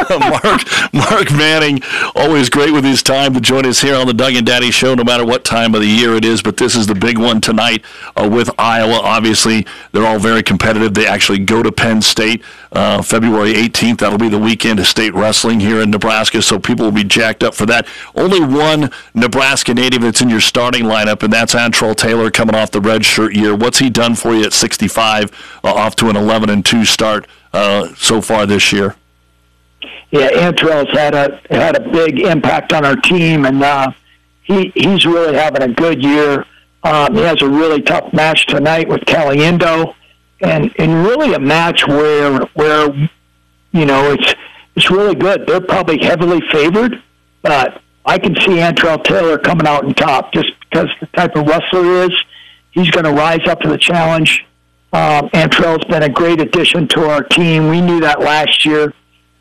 Mark 0.10 0.94
Mark 0.94 1.32
Manning, 1.32 1.82
always 2.16 2.50
great 2.50 2.72
with 2.72 2.84
his 2.84 3.04
time 3.04 3.34
to 3.34 3.42
join 3.42 3.66
us 3.66 3.82
here 3.82 3.96
on 3.96 4.08
the 4.08 4.14
Doug 4.14 4.34
and 4.34 4.46
Daddy 4.46 4.72
Show, 4.72 4.96
no 4.96 5.04
matter 5.04 5.26
what 5.26 5.44
time 5.44 5.76
of 5.76 5.82
the 5.82 5.88
year 5.88 6.16
it 6.16 6.26
is. 6.26 6.42
But 6.42 6.58
this 6.58 6.76
is 6.76 6.88
the 6.88 6.96
big 6.96 7.18
one 7.18 7.42
tonight 7.42 7.84
uh, 8.16 8.28
with 8.32 8.50
Iowa. 8.58 9.00
Obviously, 9.04 9.68
they're 9.92 10.06
all 10.06 10.20
very 10.20 10.42
competitive. 10.42 10.94
They 10.96 11.06
actually 11.06 11.40
go 11.40 11.62
to 11.62 11.72
Penn 11.72 12.02
State 12.02 12.44
uh, 12.72 13.02
February 13.02 13.54
18th. 13.54 14.00
That'll 14.00 14.18
be 14.18 14.30
the 14.30 14.40
weekend 14.40 14.80
of 14.80 14.88
state 14.88 15.14
wrestling 15.14 15.60
here 15.60 15.82
in 15.82 15.92
Nebraska, 15.92 16.42
so 16.42 16.60
people 16.60 16.86
will 16.86 16.92
be 16.92 17.04
jacked 17.04 17.44
up 17.44 17.54
for 17.54 17.66
that. 17.66 17.88
Only 18.16 18.40
one 18.40 18.92
Nebraska 19.14 19.74
native 19.74 20.02
that's 20.02 20.22
in 20.22 20.30
your 20.30 20.42
starting 20.42 20.84
lineup, 20.84 21.24
and 21.24 21.32
that's 21.32 21.54
Antrell 21.54 21.96
Taylor 21.96 22.32
coming 22.32 22.56
off 22.56 22.72
the 22.72 22.82
red 22.82 23.06
shirt 23.06 23.36
year. 23.36 23.56
What's 23.56 23.80
he 23.80 23.90
done 23.90 24.16
for 24.16 24.34
you 24.34 24.44
at 24.44 24.54
65, 24.54 25.60
uh, 25.64 25.74
off 25.74 25.96
to 25.98 26.10
an 26.10 26.16
11 26.16 26.50
and 26.50 26.66
2 26.66 26.86
start 26.86 27.28
uh, 27.54 27.94
so 27.96 28.22
far 28.22 28.46
this 28.46 28.72
year? 28.72 28.96
Yeah, 30.12 30.30
Antrell's 30.32 30.92
had 30.92 31.16
a 31.16 31.40
had 31.50 31.78
a 31.78 31.90
big 31.90 32.20
impact 32.20 32.74
on 32.74 32.86
our 32.86 32.98
team, 32.98 33.46
and 33.46 33.64
uh, 33.64 33.92
he 34.44 34.72
he's 34.76 35.06
really 35.06 35.36
having 35.36 35.62
a 35.62 35.70
good 35.74 36.04
year. 36.04 36.46
Um, 36.84 37.16
he 37.16 37.22
has 37.22 37.42
a 37.42 37.48
really 37.48 37.82
tough 37.82 38.12
match 38.12 38.46
tonight 38.48 38.90
with 38.90 39.02
Caliendo, 39.02 39.96
and 40.42 40.74
and 40.78 41.06
really 41.06 41.34
a 41.34 41.40
match 41.40 41.88
where 41.88 42.40
where 42.54 42.90
you 43.72 43.86
know 43.86 44.12
it's 44.12 44.36
it's 44.76 44.90
really 44.90 45.16
good. 45.16 45.46
They're 45.48 45.62
probably 45.62 46.04
heavily 46.04 46.42
favored, 46.52 47.02
but 47.42 47.82
I 48.06 48.18
can 48.18 48.36
see 48.36 48.58
Antrell 48.58 49.04
Taylor 49.04 49.38
coming 49.38 49.68
out 49.68 49.86
on 49.86 49.94
top 49.94 50.34
just 50.34 50.52
because 50.60 50.88
the 51.00 51.08
type 51.08 51.36
of 51.36 51.46
wrestler 51.46 51.84
he 51.84 52.14
is. 52.14 52.24
He's 52.72 52.90
going 52.90 53.04
to 53.04 53.12
rise 53.12 53.46
up 53.48 53.60
to 53.62 53.68
the 53.68 53.78
challenge. 53.78 54.46
Um, 54.94 55.30
Antrell's 55.30 55.84
been 55.86 56.04
a 56.04 56.10
great 56.10 56.40
addition 56.40 56.88
to 56.90 57.10
our 57.10 57.22
team. 57.22 57.68
We 57.68 57.82
knew 57.82 58.00
that 58.00 58.22
last 58.22 58.66
year. 58.66 58.94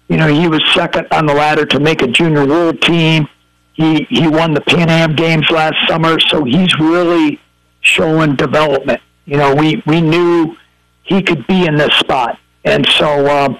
You 0.08 0.16
know, 0.16 0.26
he 0.26 0.48
was 0.48 0.60
second 0.74 1.06
on 1.12 1.26
the 1.26 1.34
ladder 1.34 1.64
to 1.66 1.78
make 1.78 2.02
a 2.02 2.08
junior 2.08 2.44
world 2.44 2.82
team. 2.82 3.28
He 3.74 4.06
he 4.10 4.26
won 4.26 4.52
the 4.52 4.60
Pan 4.60 4.90
Am 4.90 5.14
Games 5.14 5.48
last 5.50 5.76
summer, 5.88 6.18
so 6.20 6.44
he's 6.44 6.76
really 6.78 7.40
showing 7.80 8.34
development. 8.34 9.00
You 9.24 9.36
know, 9.36 9.54
we 9.54 9.82
we 9.86 10.00
knew 10.00 10.56
he 11.10 11.20
could 11.20 11.46
be 11.48 11.66
in 11.66 11.74
this 11.74 11.92
spot, 11.94 12.38
and 12.64 12.86
so 12.86 13.28
um, 13.28 13.58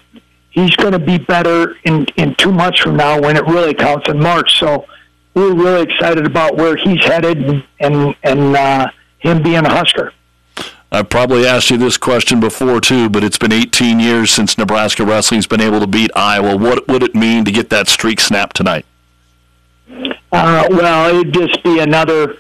he's 0.51 0.75
going 0.77 0.93
to 0.93 0.99
be 1.01 1.19
better 1.19 1.77
in 1.85 2.07
in 2.17 2.35
two 2.37 2.53
months 2.53 2.79
from 2.79 2.97
now 2.97 3.21
when 3.21 3.37
it 3.37 3.45
really 3.45 3.75
counts 3.75 4.09
in 4.09 4.19
March. 4.21 4.59
So 4.59 4.87
we're 5.35 5.53
really 5.53 5.83
excited 5.83 6.25
about 6.25 6.57
where 6.57 6.77
he's 6.77 7.05
headed 7.05 7.39
and 7.43 7.65
and, 7.81 8.17
and 8.23 8.57
uh, 8.57 8.91
him 9.19 9.43
being 9.43 9.67
a 9.67 9.69
Husker. 9.69 10.13
I've 10.93 11.09
probably 11.09 11.47
asked 11.47 11.71
you 11.71 11.77
this 11.77 11.97
question 11.97 12.41
before 12.41 12.81
too, 12.81 13.09
but 13.09 13.23
it's 13.23 13.39
been 13.39 13.53
18 13.53 14.01
years 14.01 14.31
since 14.31 14.57
Nebraska 14.57 15.05
wrestling's 15.05 15.47
been 15.47 15.61
able 15.61 15.81
to 15.81 15.87
beat 15.87 16.11
Iowa. 16.17 16.57
What 16.57 16.89
would 16.89 17.03
it 17.03 17.15
mean 17.15 17.45
to 17.45 17.53
get 17.53 17.71
that 17.71 17.89
streak 17.89 18.21
snapped 18.21 18.57
tonight? 18.57 18.87
Uh, 20.33 20.67
well, 20.71 21.15
it'd 21.15 21.35
just 21.35 21.63
be 21.65 21.81
another 21.81 22.37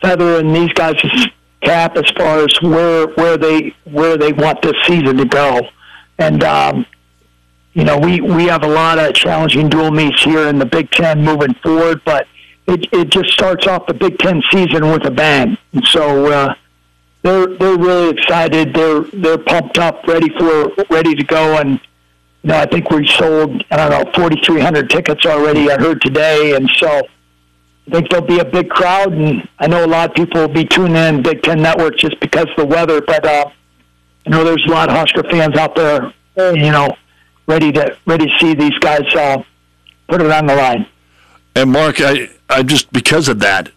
feather 0.00 0.40
in 0.40 0.52
these 0.52 0.72
guys' 0.72 1.28
cap 1.60 1.96
as 1.96 2.10
far 2.16 2.44
as 2.44 2.62
where 2.62 3.08
where 3.08 3.36
they 3.36 3.74
where 3.84 4.16
they 4.16 4.32
want 4.32 4.62
this 4.62 4.76
season 4.86 5.16
to 5.16 5.24
go. 5.24 5.60
And 6.18 6.42
um, 6.44 6.86
you 7.74 7.84
know, 7.84 7.98
we 7.98 8.20
we 8.20 8.44
have 8.44 8.62
a 8.62 8.68
lot 8.68 8.98
of 8.98 9.14
challenging 9.14 9.68
dual 9.68 9.90
meets 9.90 10.22
here 10.22 10.48
in 10.48 10.58
the 10.58 10.66
Big 10.66 10.90
Ten 10.90 11.22
moving 11.22 11.54
forward, 11.54 12.02
but 12.04 12.26
it 12.66 12.86
it 12.92 13.10
just 13.10 13.30
starts 13.30 13.66
off 13.66 13.86
the 13.86 13.94
Big 13.94 14.18
Ten 14.18 14.42
season 14.50 14.90
with 14.90 15.04
a 15.04 15.10
bang. 15.10 15.56
And 15.72 15.86
so 15.86 16.30
uh, 16.30 16.54
they're 17.22 17.46
they're 17.46 17.78
really 17.78 18.10
excited. 18.10 18.74
They're 18.74 19.02
they're 19.12 19.38
pumped 19.38 19.78
up, 19.78 20.06
ready 20.06 20.28
for 20.30 20.72
ready 20.90 21.14
to 21.14 21.24
go. 21.24 21.58
And 21.58 21.80
you 22.42 22.50
know, 22.50 22.58
I 22.58 22.66
think 22.66 22.90
we 22.90 23.06
sold 23.06 23.64
I 23.70 23.76
don't 23.76 23.90
know 23.90 24.12
4,300 24.12 24.90
tickets 24.90 25.26
already. 25.26 25.70
I 25.70 25.78
heard 25.78 26.00
today, 26.02 26.54
and 26.54 26.68
so 26.76 27.02
I 27.88 27.90
think 27.90 28.10
there'll 28.10 28.26
be 28.26 28.38
a 28.38 28.44
big 28.44 28.68
crowd. 28.68 29.12
And 29.12 29.48
I 29.58 29.66
know 29.66 29.84
a 29.84 29.86
lot 29.86 30.10
of 30.10 30.14
people 30.14 30.42
will 30.42 30.48
be 30.48 30.64
tuning 30.64 30.96
in 30.96 31.22
Big 31.22 31.42
Ten 31.42 31.62
Network 31.62 31.96
just 31.96 32.20
because 32.20 32.46
of 32.50 32.56
the 32.56 32.66
weather. 32.66 33.00
But 33.00 33.24
uh, 33.26 33.50
I 34.26 34.30
know 34.30 34.44
there's 34.44 34.64
a 34.66 34.70
lot 34.70 34.90
of 34.90 34.96
Husker 34.96 35.22
fans 35.24 35.56
out 35.56 35.74
there, 35.74 36.12
you 36.36 36.70
know, 36.70 36.94
ready 37.46 37.72
to 37.72 37.96
ready 38.06 38.26
to 38.26 38.38
see 38.38 38.54
these 38.54 38.78
guys 38.78 39.06
uh, 39.14 39.42
put 40.08 40.20
it 40.20 40.30
on 40.30 40.46
the 40.46 40.54
line. 40.54 40.86
And 41.56 41.72
Mark, 41.72 42.00
I, 42.00 42.28
I 42.48 42.62
just 42.62 42.92
because 42.92 43.28
of 43.28 43.40
that, 43.40 43.70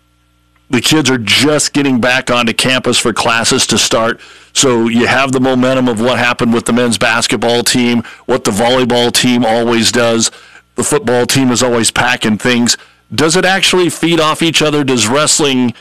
the 0.69 0.81
kids 0.81 1.09
are 1.09 1.17
just 1.17 1.73
getting 1.73 2.01
back 2.01 2.29
onto 2.29 2.53
campus 2.53 2.97
for 2.97 3.13
classes 3.13 3.65
to 3.67 3.77
start. 3.77 4.19
So 4.53 4.87
you 4.87 5.07
have 5.07 5.31
the 5.31 5.39
momentum 5.39 5.87
of 5.87 6.01
what 6.01 6.19
happened 6.19 6.53
with 6.53 6.65
the 6.65 6.73
men's 6.73 6.97
basketball 6.97 7.63
team, 7.63 8.03
what 8.25 8.43
the 8.43 8.51
volleyball 8.51 9.11
team 9.11 9.45
always 9.45 9.91
does. 9.91 10.31
The 10.75 10.83
football 10.83 11.25
team 11.25 11.51
is 11.51 11.63
always 11.63 11.91
packing 11.91 12.37
things. 12.37 12.77
Does 13.13 13.35
it 13.35 13.45
actually 13.45 13.89
feed 13.89 14.19
off 14.19 14.41
each 14.41 14.61
other? 14.61 14.83
Does 14.83 15.07
wrestling 15.07 15.73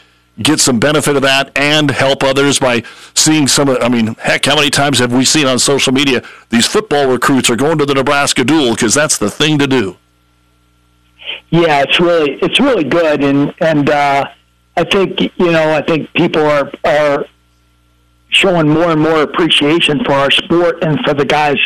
get 0.42 0.58
some 0.58 0.80
benefit 0.80 1.16
of 1.16 1.22
that 1.22 1.56
and 1.56 1.90
help 1.90 2.22
others 2.22 2.58
by 2.58 2.82
seeing 3.14 3.46
some 3.46 3.68
of, 3.68 3.82
I 3.82 3.88
mean, 3.88 4.14
heck, 4.14 4.46
how 4.46 4.56
many 4.56 4.70
times 4.70 4.98
have 4.98 5.12
we 5.12 5.24
seen 5.24 5.46
on 5.46 5.58
social 5.58 5.92
media 5.92 6.22
these 6.48 6.66
football 6.66 7.08
recruits 7.08 7.50
are 7.50 7.56
going 7.56 7.78
to 7.78 7.86
the 7.86 7.94
Nebraska 7.94 8.44
duel 8.44 8.74
because 8.74 8.94
that's 8.94 9.18
the 9.18 9.30
thing 9.30 9.58
to 9.58 9.66
do? 9.66 9.96
Yeah, 11.50 11.82
it's 11.82 11.98
really 12.00 12.38
it's 12.42 12.60
really 12.60 12.84
good, 12.84 13.24
and 13.24 13.52
and 13.60 13.90
uh, 13.90 14.24
I 14.76 14.84
think 14.84 15.20
you 15.20 15.50
know 15.50 15.74
I 15.74 15.82
think 15.82 16.12
people 16.12 16.42
are 16.42 16.70
are 16.84 17.24
showing 18.28 18.68
more 18.68 18.90
and 18.90 19.00
more 19.00 19.22
appreciation 19.22 20.04
for 20.04 20.12
our 20.12 20.30
sport 20.30 20.82
and 20.82 21.00
for 21.04 21.12
the 21.14 21.24
guys 21.24 21.58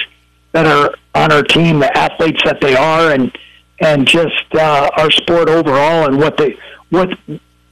that 0.52 0.66
are 0.66 0.94
on 1.14 1.32
our 1.32 1.42
team, 1.42 1.80
the 1.80 1.96
athletes 1.96 2.40
that 2.44 2.60
they 2.60 2.74
are, 2.74 3.12
and 3.12 3.36
and 3.80 4.06
just 4.06 4.44
uh, 4.54 4.88
our 4.96 5.10
sport 5.10 5.48
overall, 5.48 6.06
and 6.06 6.18
what 6.18 6.36
they 6.36 6.56
what 6.90 7.10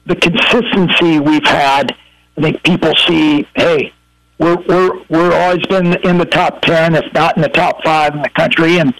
the 0.06 0.16
consistency 0.16 1.20
we've 1.20 1.44
had. 1.44 1.94
I 2.36 2.40
think 2.40 2.62
people 2.62 2.94
see, 3.06 3.46
hey, 3.54 3.92
we're 4.38 4.56
we're 4.66 5.02
we're 5.08 5.32
always 5.32 5.64
been 5.66 5.94
in 6.04 6.18
the 6.18 6.24
top 6.24 6.62
ten, 6.62 6.94
if 6.94 7.12
not 7.12 7.36
in 7.36 7.42
the 7.42 7.48
top 7.48 7.82
five 7.84 8.14
in 8.14 8.22
the 8.22 8.30
country, 8.30 8.78
and 8.78 8.94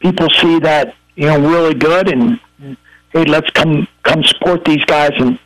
people 0.00 0.28
see 0.30 0.58
that 0.60 0.94
you 1.14 1.26
know 1.26 1.38
really 1.38 1.74
good, 1.74 2.08
and 2.08 2.40
hey, 3.12 3.24
let's 3.24 3.50
come 3.50 3.86
come 4.02 4.22
support 4.24 4.64
these 4.64 4.84
guys 4.86 5.12
and 5.16 5.38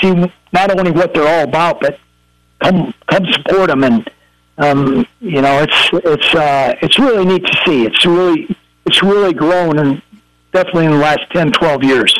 see 0.00 0.14
not 0.52 0.78
only 0.78 0.90
what 0.90 1.12
they're 1.14 1.28
all 1.28 1.44
about, 1.44 1.80
but 1.80 1.98
come 2.62 2.94
come 3.06 3.26
support 3.32 3.68
them, 3.68 3.84
and 3.84 4.10
um, 4.58 5.06
you 5.20 5.42
know 5.42 5.62
it's 5.62 5.90
it's 5.92 6.34
uh, 6.34 6.74
it's 6.80 6.98
really 6.98 7.24
neat 7.24 7.44
to 7.44 7.62
see. 7.66 7.84
It's 7.84 8.06
really 8.06 8.56
it's 8.86 9.02
really 9.02 9.34
grown, 9.34 9.78
and 9.78 10.02
definitely 10.52 10.86
in 10.86 10.92
the 10.92 10.98
last 10.98 11.20
10, 11.32 11.52
12 11.52 11.84
years. 11.84 12.18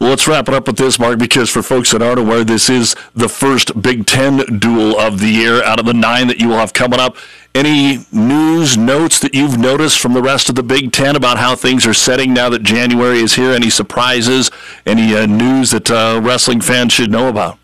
Well, 0.00 0.10
let's 0.10 0.26
wrap 0.26 0.48
it 0.48 0.54
up 0.54 0.66
with 0.66 0.76
this, 0.76 0.98
Mark, 0.98 1.18
because 1.18 1.50
for 1.50 1.62
folks 1.62 1.92
that 1.92 2.02
aren't 2.02 2.18
aware, 2.18 2.44
this 2.44 2.68
is 2.68 2.96
the 3.14 3.28
first 3.28 3.80
Big 3.80 4.06
Ten 4.06 4.58
duel 4.58 4.98
of 4.98 5.20
the 5.20 5.28
year 5.28 5.62
out 5.62 5.78
of 5.78 5.86
the 5.86 5.94
nine 5.94 6.26
that 6.26 6.38
you 6.38 6.48
will 6.48 6.56
have 6.56 6.72
coming 6.72 6.98
up. 6.98 7.16
Any 7.54 8.04
news, 8.10 8.76
notes 8.76 9.20
that 9.20 9.34
you've 9.34 9.56
noticed 9.56 10.00
from 10.00 10.12
the 10.12 10.22
rest 10.22 10.48
of 10.48 10.56
the 10.56 10.64
Big 10.64 10.90
Ten 10.90 11.14
about 11.14 11.38
how 11.38 11.54
things 11.54 11.86
are 11.86 11.94
setting 11.94 12.34
now 12.34 12.50
that 12.50 12.64
January 12.64 13.20
is 13.20 13.34
here? 13.34 13.52
Any 13.52 13.70
surprises? 13.70 14.50
Any 14.84 15.14
uh, 15.14 15.26
news 15.26 15.70
that 15.70 15.88
uh, 15.90 16.20
wrestling 16.22 16.60
fans 16.60 16.92
should 16.92 17.12
know 17.12 17.28
about? 17.28 17.58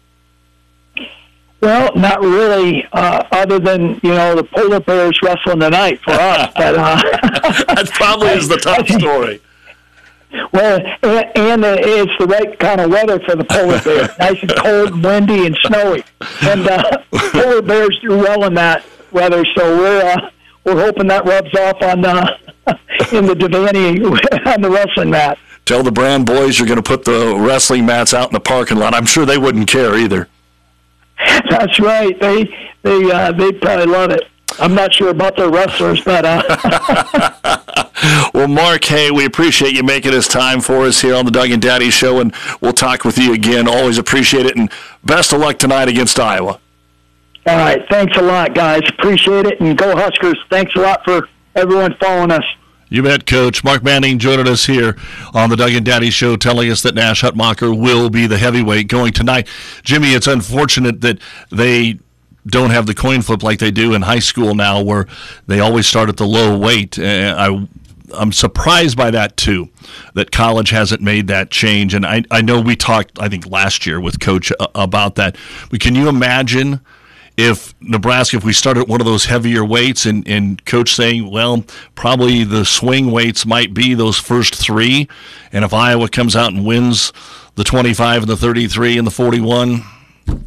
Well, 1.61 1.95
not 1.95 2.21
really, 2.23 2.87
uh, 2.93 3.25
other 3.33 3.59
than 3.59 4.01
you 4.03 4.11
know 4.15 4.35
the 4.35 4.45
polar 4.45 4.81
bears 4.81 5.19
wrestling 5.23 5.61
tonight 5.61 6.01
for 6.01 6.13
us. 6.13 6.53
but 6.57 6.75
uh, 6.75 6.97
that 7.75 7.91
probably 7.93 8.29
is 8.29 8.49
the 8.49 8.57
top 8.57 8.87
story. 8.99 9.43
Well, 10.53 10.81
and, 11.02 11.37
and 11.37 11.65
it's 11.65 12.13
the 12.19 12.27
right 12.27 12.59
kind 12.59 12.81
of 12.81 12.90
weather 12.90 13.19
for 13.21 13.37
the 13.37 13.44
polar 13.44 13.81
bear. 13.85 14.15
nice 14.19 14.40
and 14.42 14.54
cold, 14.57 14.92
and 14.92 15.04
windy, 15.04 15.46
and 15.46 15.57
snowy. 15.63 16.04
And 16.42 16.69
uh, 16.69 17.02
polar 17.13 17.63
bears 17.63 17.98
do 18.00 18.17
well 18.17 18.44
in 18.44 18.54
that 18.54 18.85
weather, 19.13 19.44
so 19.57 19.77
we're 19.77 20.02
uh, 20.02 20.31
we're 20.65 20.81
hoping 20.81 21.09
that 21.09 21.25
rubs 21.25 21.54
off 21.54 21.83
on 21.83 22.04
uh, 22.04 22.37
in 23.13 23.27
the 23.27 23.35
Devaney 23.35 24.46
on 24.46 24.61
the 24.61 24.71
wrestling 24.71 25.11
mat. 25.11 25.38
Tell 25.65 25.83
the 25.83 25.92
brand 25.92 26.27
boys 26.27 26.59
you're 26.59 26.67
going 26.67 26.77
to 26.77 26.83
put 26.83 27.04
the 27.04 27.37
wrestling 27.38 27.87
mats 27.87 28.13
out 28.15 28.29
in 28.29 28.35
the 28.35 28.40
parking 28.40 28.79
lot. 28.79 28.94
I'm 28.94 29.07
sure 29.07 29.25
they 29.25 29.38
wouldn't 29.38 29.69
care 29.69 29.96
either. 29.96 30.29
That's 31.48 31.79
right. 31.81 32.19
They 32.21 32.44
they 32.83 33.11
uh, 33.11 33.33
they 33.33 33.52
probably 33.52 33.87
love 33.87 34.11
it. 34.11 34.25
I'm 34.59 34.75
not 34.75 34.92
sure 34.92 35.09
about 35.11 35.37
the 35.37 35.48
wrestlers, 35.48 36.03
but 36.03 36.25
uh, 36.25 36.42
well, 38.35 38.48
Mark, 38.48 38.85
hey, 38.85 39.11
we 39.11 39.25
appreciate 39.25 39.75
you 39.75 39.83
making 39.83 40.11
this 40.11 40.29
time 40.29 40.61
for 40.61 40.85
us 40.87 41.01
here 41.01 41.15
on 41.15 41.25
the 41.25 41.31
Doug 41.31 41.51
and 41.51 41.63
Daddy 41.63 41.90
Show, 41.90 42.21
and 42.21 42.35
we'll 42.61 42.73
talk 42.73 43.05
with 43.05 43.19
you 43.19 43.33
again. 43.33 43.69
Always 43.69 43.98
appreciate 43.98 44.46
it, 44.46 44.57
and 44.57 44.71
best 45.05 45.33
of 45.33 45.40
luck 45.40 45.59
tonight 45.59 45.88
against 45.88 46.19
Iowa. 46.19 46.61
All 47.46 47.57
right, 47.57 47.87
thanks 47.88 48.17
a 48.19 48.23
lot, 48.23 48.55
guys. 48.55 48.83
Appreciate 48.88 49.46
it, 49.46 49.61
and 49.61 49.77
go 49.77 49.96
Huskers. 49.96 50.38
Thanks 50.51 50.75
a 50.75 50.81
lot 50.81 51.05
for 51.05 51.29
everyone 51.55 51.96
following 52.01 52.31
us. 52.31 52.44
You 52.92 53.05
bet, 53.05 53.25
Coach. 53.25 53.63
Mark 53.63 53.85
Manning 53.85 54.19
joining 54.19 54.48
us 54.48 54.67
here 54.67 54.96
on 55.33 55.48
the 55.48 55.57
Doug 55.57 55.73
and 55.73 55.87
Daddy 55.87 56.11
Show, 56.11 56.37
telling 56.37 56.71
us 56.71 56.83
that 56.83 56.96
Nash 56.96 57.23
Hutmacher 57.23 57.79
will 57.79 58.11
be 58.11 58.27
the 58.27 58.37
heavyweight 58.37 58.88
going 58.88 59.13
tonight. 59.13 59.46
Jimmy, 59.85 60.09
it's 60.09 60.27
unfortunate 60.27 61.01
that 61.03 61.19
they 61.53 62.01
don't 62.47 62.71
have 62.71 62.87
the 62.87 62.95
coin 62.95 63.23
flip 63.23 63.43
like 63.43 63.59
they 63.59 63.71
do 63.71 63.95
in 63.95 64.03
high 64.03 64.19
school 64.19 64.55
now, 64.55 64.83
where 64.83 65.07
they 65.47 65.61
always 65.61 65.87
start 65.87 66.09
at 66.09 66.17
the 66.17 66.27
low 66.27 66.57
weight. 66.57 66.99
I 66.99 67.67
I'm 68.13 68.33
surprised 68.33 68.97
by 68.97 69.11
that 69.13 69.37
too, 69.37 69.69
that 70.15 70.33
college 70.33 70.71
hasn't 70.71 71.01
made 71.01 71.29
that 71.29 71.51
change. 71.51 71.95
And 71.95 72.05
I 72.05 72.25
I 72.31 72.43
know 72.43 72.61
we 72.61 72.77
talked 72.77 73.19
I 73.21 73.29
think 73.29 73.47
last 73.47 73.87
year 73.87 74.01
with 74.01 74.21
Coach 74.21 74.53
uh, 74.59 74.67
about 74.75 75.15
that. 75.17 75.37
But 75.71 75.81
can 75.81 75.95
you 75.95 76.09
imagine? 76.09 76.81
if 77.37 77.75
Nebraska, 77.81 78.37
if 78.37 78.45
we 78.45 78.53
start 78.53 78.77
at 78.77 78.87
one 78.87 79.01
of 79.01 79.07
those 79.07 79.25
heavier 79.25 79.65
weights 79.65 80.05
and, 80.05 80.27
and 80.29 80.63
coach 80.67 80.95
saying, 80.95 81.31
well, 81.31 81.65
probably 81.95 82.45
the 82.45 82.67
swing 82.67 83.11
weights 83.11 83.47
might 83.47 83.73
be 83.73 83.95
those 83.95 84.19
first 84.19 84.55
three. 84.55 85.09
And 85.51 85.65
if 85.65 85.73
Iowa 85.73 86.09
comes 86.09 86.37
out 86.37 86.53
and 86.53 86.67
wins 86.67 87.15
the 87.55 87.65
25 87.65 88.23
and 88.23 88.31
the 88.31 88.37
33 88.37 88.99
and 88.99 89.07
the 89.07 89.11
41, 89.11 89.83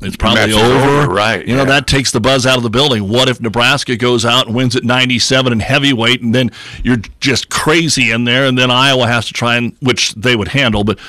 it's 0.02 0.16
probably 0.16 0.54
over. 0.54 1.02
over. 1.02 1.14
Right. 1.14 1.46
You 1.48 1.56
know, 1.56 1.66
that 1.66 1.88
takes 1.88 2.12
the 2.12 2.20
buzz 2.20 2.46
out 2.46 2.58
of 2.58 2.64
the 2.64 2.70
building. 2.70 3.08
What 3.08 3.30
if 3.30 3.40
Nebraska 3.40 3.96
goes 3.96 4.26
out 4.26 4.48
and 4.48 4.56
wins 4.56 4.76
at 4.76 4.84
97 4.84 5.52
in 5.52 5.60
heavyweight 5.60 6.22
and 6.22 6.34
then 6.34 6.52
you're 6.84 7.02
just 7.20 7.50
crazy 7.50 8.12
in 8.12 8.24
there 8.24 8.46
and 8.46 8.58
then 8.58 8.72
Iowa 8.72 9.08
has 9.08 9.28
to 9.28 9.34
try 9.34 9.56
and, 9.56 9.76
which 9.80 10.14
they 10.16 10.36
would 10.36 10.50
handle, 10.50 10.84
but 10.84 11.00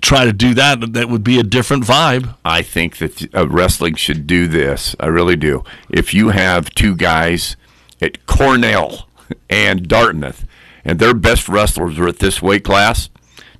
try 0.00 0.24
to 0.24 0.32
do 0.32 0.52
that, 0.54 0.92
that 0.92 1.08
would 1.08 1.24
be 1.24 1.38
a 1.38 1.42
different 1.42 1.84
vibe. 1.84 2.34
I 2.44 2.62
think 2.62 2.98
that 2.98 3.34
uh, 3.34 3.48
wrestling 3.48 3.94
should 3.94 4.26
do 4.26 4.48
this. 4.48 4.94
I 5.00 5.06
really 5.06 5.36
do. 5.36 5.64
If 5.88 6.12
you 6.12 6.30
have 6.30 6.70
two 6.70 6.96
guys 6.96 7.56
at 8.00 8.26
Cornell 8.26 9.08
and 9.48 9.88
Dartmouth, 9.88 10.44
and 10.84 10.98
their 10.98 11.14
best 11.14 11.48
wrestlers 11.48 11.98
are 11.98 12.08
at 12.08 12.18
this 12.18 12.42
weight 12.42 12.64
class, 12.64 13.08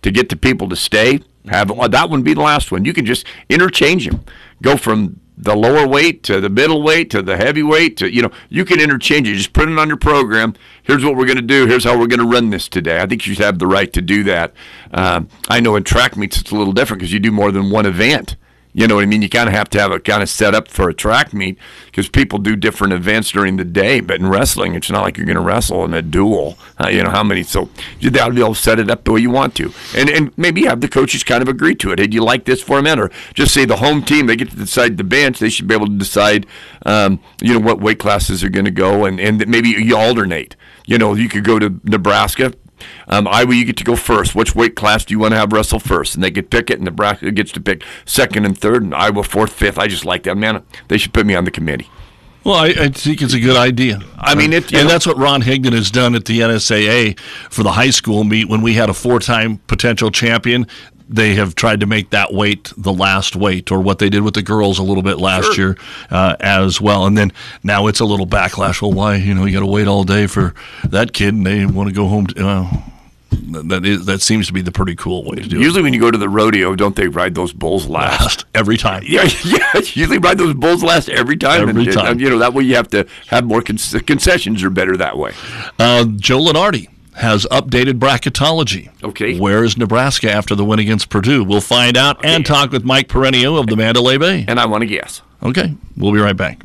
to 0.02 0.10
get 0.10 0.28
the 0.28 0.36
people 0.36 0.68
to 0.68 0.76
stay, 0.76 1.20
have 1.49 1.68
that 1.90 2.11
one 2.11 2.22
be 2.22 2.34
the 2.34 2.40
last 2.40 2.70
one. 2.70 2.84
You 2.84 2.93
can 2.93 3.05
just 3.05 3.26
interchange 3.49 4.07
them. 4.07 4.24
Go 4.61 4.76
from 4.76 5.20
the 5.36 5.57
lower 5.57 5.88
weight 5.88 6.22
to 6.22 6.40
the 6.40 6.49
middle 6.49 6.82
weight 6.82 7.11
to 7.11 7.22
the 7.22 7.36
heavyweight 7.36 7.97
to 7.97 8.12
you 8.12 8.22
know 8.22 8.30
you 8.49 8.64
can 8.64 8.80
interchange 8.80 9.28
it. 9.28 9.34
Just 9.34 9.53
put 9.53 9.68
it 9.68 9.78
on 9.78 9.88
your 9.88 9.97
program. 9.97 10.55
Here's 10.82 11.05
what 11.05 11.16
we're 11.16 11.26
going 11.26 11.36
to 11.36 11.43
do. 11.43 11.66
Here's 11.66 11.84
how 11.84 11.99
we're 11.99 12.07
going 12.07 12.20
to 12.20 12.26
run 12.26 12.51
this 12.51 12.68
today. 12.68 13.01
I 13.01 13.07
think 13.07 13.26
you 13.26 13.34
should 13.34 13.45
have 13.45 13.59
the 13.59 13.66
right 13.66 13.93
to 13.93 14.03
do 14.03 14.24
that. 14.24 14.53
Um, 14.93 15.28
i 15.49 15.61
know 15.61 15.76
in 15.76 15.84
track 15.84 16.16
meets 16.16 16.40
it's 16.40 16.51
a 16.51 16.57
little 16.57 16.72
different 16.72 17.01
because 17.01 17.12
you 17.12 17.18
do 17.18 17.32
more 17.32 17.51
than 17.51 17.70
one 17.70 17.86
event 17.86 18.36
you 18.75 18.87
know 18.87 18.95
what 18.95 19.03
I 19.03 19.07
mean? 19.07 19.20
You 19.20 19.29
kind 19.29 19.49
of 19.49 19.55
have 19.55 19.68
to 19.70 19.81
have 19.81 19.93
it 19.93 20.05
kind 20.05 20.23
of 20.23 20.29
set 20.31 20.55
up 20.55 20.68
for 20.68 20.89
a 20.89 20.95
track 20.95 21.35
meet 21.35 21.59
because 21.87 22.09
people 22.09 22.39
do 22.39 22.57
different 22.57 22.95
events 22.95 23.31
during 23.31 23.57
the 23.57 23.64
day. 23.64 24.01
But 24.01 24.20
in 24.20 24.29
wrestling, 24.29 24.75
it's 24.75 24.91
not 24.91 25.03
like 25.03 25.18
you're 25.18 25.27
going 25.27 25.37
to 25.37 25.43
wrestle 25.43 25.85
in 25.85 25.93
a 25.93 26.01
duel. 26.01 26.57
Uh, 26.81 26.89
you 26.89 27.03
know 27.03 27.11
how 27.11 27.23
many? 27.23 27.43
So 27.43 27.68
you 28.01 28.11
got 28.11 28.35
to 28.35 28.55
set 28.55 28.79
it 28.79 28.91
up 28.91 29.05
the 29.05 29.12
way 29.12 29.20
you 29.20 29.31
want 29.31 29.55
to, 29.57 29.73
and 29.95 30.09
and 30.09 30.37
maybe 30.39 30.64
have 30.64 30.81
the 30.81 30.89
coaches 30.89 31.23
kind 31.23 31.43
of 31.43 31.49
agree 31.49 31.75
to 31.77 31.93
it. 31.93 31.99
Hey, 31.99 32.07
do 32.07 32.14
you 32.14 32.25
like 32.25 32.45
this 32.45 32.62
format, 32.62 32.99
or 32.99 33.11
just 33.35 33.53
say 33.53 33.64
the 33.64 33.77
home 33.77 34.03
team 34.03 34.27
they 34.27 34.37
get 34.37 34.51
to 34.51 34.57
decide 34.57 34.97
the 34.97 35.05
bench. 35.05 35.39
They 35.39 35.51
should 35.51 35.68
be 35.68 35.75
able 35.75 35.87
to 35.87 35.99
decide, 35.99 36.47
um, 36.87 37.20
you 37.41 37.53
know, 37.53 37.61
what 37.61 37.81
weight 37.81 37.99
classes 37.99 38.43
are 38.43 38.49
going 38.49 38.64
to 38.64 38.70
go, 38.70 39.05
and 39.05 39.20
and 39.20 39.47
maybe 39.47 39.68
you 39.68 39.97
alternate. 39.97 40.57
You 40.87 40.99
know, 40.99 41.14
you 41.14 41.29
could 41.29 41.45
go 41.45 41.59
to 41.59 41.81
Nebraska 41.85 42.55
um, 43.09 43.28
Iowa, 43.28 43.55
you 43.55 43.64
get 43.64 43.76
to 43.78 43.85
go 43.85 43.97
first. 43.97 44.35
Which 44.35 44.55
weight 44.55 44.76
class 44.76 45.05
do 45.05 45.14
you 45.14 45.18
want 45.18 45.33
to 45.33 45.39
have 45.39 45.53
wrestle 45.53 45.78
first? 45.78 46.14
And 46.14 46.22
they 46.22 46.30
could 46.30 46.51
pick 46.51 46.70
it, 46.70 46.74
and 46.74 46.85
Nebraska 46.85 47.30
gets 47.30 47.53
to 47.53 47.61
pick 47.61 47.85
second 48.05 48.45
and 48.45 48.57
third, 48.57 48.83
and 48.83 48.95
Iowa 48.95 49.22
fourth, 49.22 49.53
fifth. 49.53 49.78
I 49.78 49.89
just 49.89 50.05
like 50.05 50.24
that, 50.24 50.37
man. 50.37 50.64
They 50.89 50.99
should 50.99 51.12
put 51.12 51.26
me 51.26 51.35
on 51.35 51.45
the 51.45 51.51
committee. 51.51 51.89
Well, 52.45 52.57
I, 52.57 52.68
I, 52.68 52.89
think 52.89 53.22
it's 53.22 53.35
a 53.35 53.41
good 53.41 53.57
idea. 53.57 54.01
I 54.18 54.35
mean, 54.35 54.53
it, 54.53 54.72
and 54.72 54.85
know, 54.85 54.89
that's 54.89 55.07
what 55.07 55.16
Ron 55.16 55.43
Higdon 55.43 55.72
has 55.74 55.93
done 55.93 56.16
at 56.16 56.24
the 56.24 56.41
NSAA 56.41 57.18
for 57.51 57.62
the 57.62 57.70
high 57.70 57.91
school 57.91 58.24
meet. 58.24 58.49
When 58.49 58.62
we 58.62 58.74
had 58.74 58.91
a 58.91 58.95
four-time 58.95 59.59
potential 59.68 60.11
champion, 60.11 60.66
they 61.12 61.34
have 61.34 61.54
tried 61.54 61.80
to 61.80 61.86
make 61.86 62.10
that 62.10 62.32
weight 62.32 62.72
the 62.76 62.92
last 62.92 63.36
weight, 63.36 63.70
or 63.70 63.80
what 63.80 63.98
they 63.98 64.08
did 64.08 64.22
with 64.22 64.34
the 64.34 64.42
girls 64.42 64.78
a 64.78 64.82
little 64.82 65.02
bit 65.02 65.18
last 65.18 65.54
sure. 65.54 65.54
year 65.54 65.76
uh, 66.10 66.36
as 66.40 66.80
well. 66.80 67.06
And 67.06 67.16
then 67.16 67.32
now 67.62 67.86
it's 67.86 68.00
a 68.00 68.04
little 68.04 68.26
backlash. 68.26 68.82
Well, 68.82 68.92
why 68.92 69.16
you 69.16 69.34
know 69.34 69.44
you 69.44 69.52
got 69.52 69.60
to 69.60 69.66
wait 69.66 69.86
all 69.86 70.04
day 70.04 70.26
for 70.26 70.54
that 70.84 71.12
kid, 71.12 71.34
and 71.34 71.46
they 71.46 71.66
want 71.66 71.88
to 71.88 71.94
go 71.94 72.08
home. 72.08 72.26
To, 72.28 72.46
uh, 72.46 72.82
that 73.30 73.84
is 73.84 74.06
that 74.06 74.20
seems 74.20 74.46
to 74.46 74.52
be 74.52 74.60
the 74.60 74.72
pretty 74.72 74.94
cool 74.94 75.24
way 75.24 75.36
to 75.36 75.42
do 75.42 75.42
usually 75.42 75.56
it. 75.56 75.64
Usually, 75.64 75.82
when 75.82 75.94
you 75.94 76.00
go 76.00 76.10
to 76.10 76.18
the 76.18 76.28
rodeo, 76.28 76.74
don't 76.74 76.96
they 76.96 77.08
ride 77.08 77.34
those 77.34 77.52
bulls 77.52 77.86
last, 77.86 78.20
last 78.20 78.44
every 78.54 78.76
time? 78.76 79.02
Yeah, 79.06 79.28
yeah. 79.44 79.58
Usually, 79.74 80.18
ride 80.18 80.38
those 80.38 80.54
bulls 80.54 80.82
last 80.82 81.08
every 81.08 81.36
time. 81.36 81.68
Every 81.68 81.84
and, 81.84 81.92
time. 81.92 82.06
And, 82.12 82.20
you 82.20 82.30
know 82.30 82.38
that 82.38 82.54
way 82.54 82.64
you 82.64 82.74
have 82.76 82.88
to 82.90 83.06
have 83.28 83.44
more 83.44 83.62
con- 83.62 83.78
concessions 84.06 84.62
are 84.62 84.70
better 84.70 84.96
that 84.96 85.16
way. 85.16 85.32
Uh, 85.78 86.04
Joe 86.16 86.40
Lunardi 86.40 86.88
has 87.14 87.46
updated 87.46 87.94
bracketology. 87.94 88.90
Okay. 89.02 89.38
Where 89.38 89.64
is 89.64 89.76
Nebraska 89.76 90.30
after 90.30 90.54
the 90.54 90.64
win 90.64 90.78
against 90.78 91.08
Purdue? 91.10 91.44
We'll 91.44 91.60
find 91.60 91.96
out 91.96 92.18
okay. 92.18 92.34
and 92.34 92.46
talk 92.46 92.72
with 92.72 92.84
Mike 92.84 93.08
Piranio 93.08 93.60
of 93.60 93.66
the 93.66 93.76
Mandalay 93.76 94.18
Bay. 94.18 94.44
And 94.48 94.58
I 94.58 94.66
want 94.66 94.82
to 94.82 94.86
guess. 94.86 95.22
Okay. 95.42 95.74
We'll 95.96 96.12
be 96.12 96.20
right 96.20 96.36
back. 96.36 96.62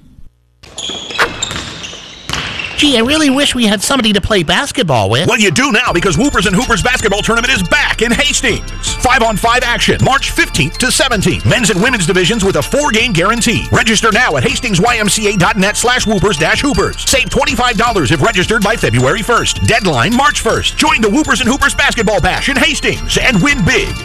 Gee, 2.77 2.95
I 2.95 3.01
really 3.01 3.31
wish 3.31 3.55
we 3.55 3.65
had 3.65 3.81
somebody 3.81 4.13
to 4.13 4.21
play 4.21 4.43
basketball 4.43 5.09
with. 5.09 5.27
Well, 5.27 5.39
you 5.39 5.49
do 5.49 5.71
now 5.71 5.91
because 5.91 6.15
Whoopers 6.15 6.45
and 6.45 6.55
Hoopers 6.55 6.83
basketball 6.83 7.23
tournament 7.23 7.51
is 7.51 7.67
back 7.67 8.03
in 8.03 8.11
Hastings. 8.11 8.69
Five 8.97 9.23
on 9.23 9.35
five 9.35 9.63
action, 9.63 9.97
March 10.03 10.31
15th 10.31 10.77
to 10.77 10.85
17th. 10.85 11.43
Men's 11.49 11.71
and 11.71 11.81
women's 11.81 12.05
divisions 12.05 12.43
with 12.43 12.57
a 12.57 12.61
four 12.61 12.91
game 12.91 13.13
guarantee. 13.13 13.65
Register 13.71 14.11
now 14.11 14.37
at 14.37 14.43
hastingsymca.net 14.43 15.75
slash 15.75 16.05
whoopers 16.05 16.37
dash 16.37 16.61
hoopers. 16.61 16.99
Save 17.09 17.29
$25 17.29 18.11
if 18.11 18.21
registered 18.21 18.61
by 18.61 18.75
February 18.75 19.21
1st. 19.21 19.65
Deadline 19.65 20.15
March 20.15 20.43
1st. 20.43 20.77
Join 20.77 21.01
the 21.01 21.07
Whoopers 21.07 21.41
and 21.41 21.49
Hoopers 21.49 21.73
basketball 21.73 22.21
bash 22.21 22.47
in 22.47 22.57
Hastings 22.57 23.17
and 23.19 23.41
win 23.41 23.65
big. 23.65 23.95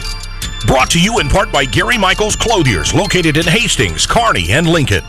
Brought 0.65 0.89
to 0.89 0.99
you 0.99 1.19
in 1.19 1.29
part 1.29 1.51
by 1.51 1.65
Gary 1.65 1.99
Michaels 1.99 2.35
Clothiers, 2.35 2.91
located 2.91 3.37
in 3.37 3.45
Hastings, 3.45 4.07
Kearney, 4.07 4.51
and 4.51 4.67
Lincoln. 4.67 5.03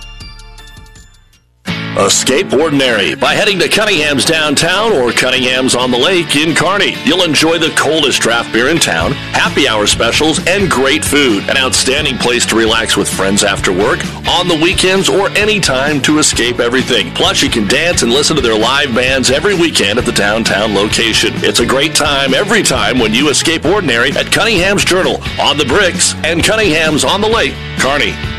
Escape 1.97 2.53
Ordinary 2.53 3.15
by 3.15 3.35
heading 3.35 3.57
to 3.61 3.69
Cunningham's 3.69 4.25
downtown 4.25 4.93
or 4.93 5.13
Cunningham's 5.13 5.77
on 5.77 5.93
the 5.93 5.97
lake 5.97 6.35
in 6.35 6.53
Kearney. 6.53 6.97
You'll 7.05 7.23
enjoy 7.23 7.59
the 7.59 7.73
coldest 7.77 8.21
draft 8.21 8.53
beer 8.53 8.69
in 8.69 8.79
town, 8.79 9.13
happy 9.13 9.69
hour 9.69 9.87
specials, 9.87 10.45
and 10.49 10.69
great 10.69 11.05
food. 11.05 11.49
An 11.49 11.57
outstanding 11.57 12.19
place 12.19 12.45
to 12.47 12.57
relax 12.57 12.97
with 12.97 13.09
friends 13.09 13.45
after 13.45 13.73
work, 13.73 14.05
on 14.27 14.49
the 14.49 14.59
weekends, 14.61 15.09
or 15.09 15.31
any 15.31 15.61
time 15.61 16.03
to 16.03 16.19
escape 16.19 16.59
everything. 16.59 17.15
Plus, 17.15 17.43
you 17.43 17.49
can 17.49 17.69
dance 17.69 18.03
and 18.03 18.11
listen 18.11 18.35
to 18.35 18.43
their 18.43 18.59
live 18.59 18.93
bands 18.93 19.31
every 19.31 19.55
weekend 19.55 19.97
at 19.97 20.05
the 20.05 20.13
downtown 20.13 20.75
location. 20.75 21.33
It's 21.37 21.61
a 21.61 21.67
great 21.67 21.95
time 21.95 22.35
every 22.35 22.65
time 22.65 22.99
when 22.99 23.15
you 23.15 23.29
escape 23.29 23.65
ordinary 23.65 24.11
at 24.11 24.33
Cunningham's 24.33 24.85
Journal, 24.85 25.23
on 25.41 25.59
the 25.59 25.65
bricks, 25.65 26.15
and 26.25 26.43
Cunningham's 26.43 27.05
on 27.05 27.21
the 27.21 27.29
lake, 27.29 27.55
Kearney. 27.79 28.34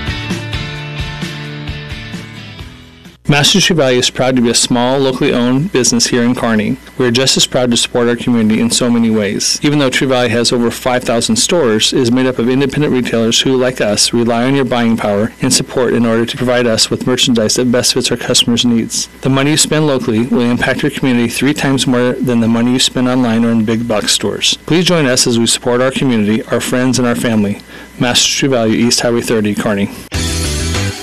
Masters 3.27 3.65
True 3.65 3.75
Value 3.75 3.97
is 3.97 4.11
proud 4.11 4.35
to 4.35 4.41
be 4.43 4.51
a 4.51 4.53
small, 4.53 4.99
locally 4.99 5.33
owned 5.33 5.71
business 5.71 6.05
here 6.05 6.21
in 6.21 6.35
Kearney. 6.35 6.77
We 6.99 7.07
are 7.07 7.11
just 7.11 7.35
as 7.37 7.47
proud 7.47 7.71
to 7.71 7.77
support 7.77 8.07
our 8.07 8.15
community 8.15 8.61
in 8.61 8.69
so 8.69 8.87
many 8.87 9.09
ways. 9.09 9.59
Even 9.63 9.79
though 9.79 9.89
True 9.89 10.07
Value 10.07 10.29
has 10.29 10.51
over 10.51 10.69
5,000 10.69 11.35
stores, 11.35 11.91
it 11.91 12.01
is 12.01 12.11
made 12.11 12.27
up 12.27 12.37
of 12.37 12.47
independent 12.47 12.93
retailers 12.93 13.41
who, 13.41 13.57
like 13.57 13.81
us, 13.81 14.13
rely 14.13 14.45
on 14.45 14.53
your 14.53 14.63
buying 14.63 14.95
power 14.95 15.33
and 15.41 15.51
support 15.51 15.95
in 15.95 16.05
order 16.05 16.23
to 16.23 16.37
provide 16.37 16.67
us 16.67 16.91
with 16.91 17.07
merchandise 17.07 17.55
that 17.55 17.71
best 17.71 17.95
fits 17.95 18.11
our 18.11 18.17
customers' 18.17 18.63
needs. 18.63 19.07
The 19.21 19.29
money 19.29 19.51
you 19.51 19.57
spend 19.57 19.87
locally 19.87 20.27
will 20.27 20.41
impact 20.41 20.83
your 20.83 20.91
community 20.91 21.27
three 21.27 21.55
times 21.55 21.87
more 21.87 22.13
than 22.13 22.41
the 22.41 22.47
money 22.47 22.73
you 22.73 22.79
spend 22.79 23.07
online 23.07 23.43
or 23.43 23.49
in 23.49 23.65
big 23.65 23.87
box 23.87 24.11
stores. 24.11 24.55
Please 24.67 24.85
join 24.85 25.07
us 25.07 25.25
as 25.25 25.39
we 25.39 25.47
support 25.47 25.81
our 25.81 25.89
community, 25.89 26.43
our 26.43 26.61
friends, 26.61 26.99
and 26.99 27.07
our 27.07 27.15
family. 27.15 27.59
Masters 27.99 28.35
True 28.35 28.49
Value, 28.49 28.85
East 28.85 28.99
Highway 28.99 29.21
30, 29.21 29.55
Kearney. 29.55 29.89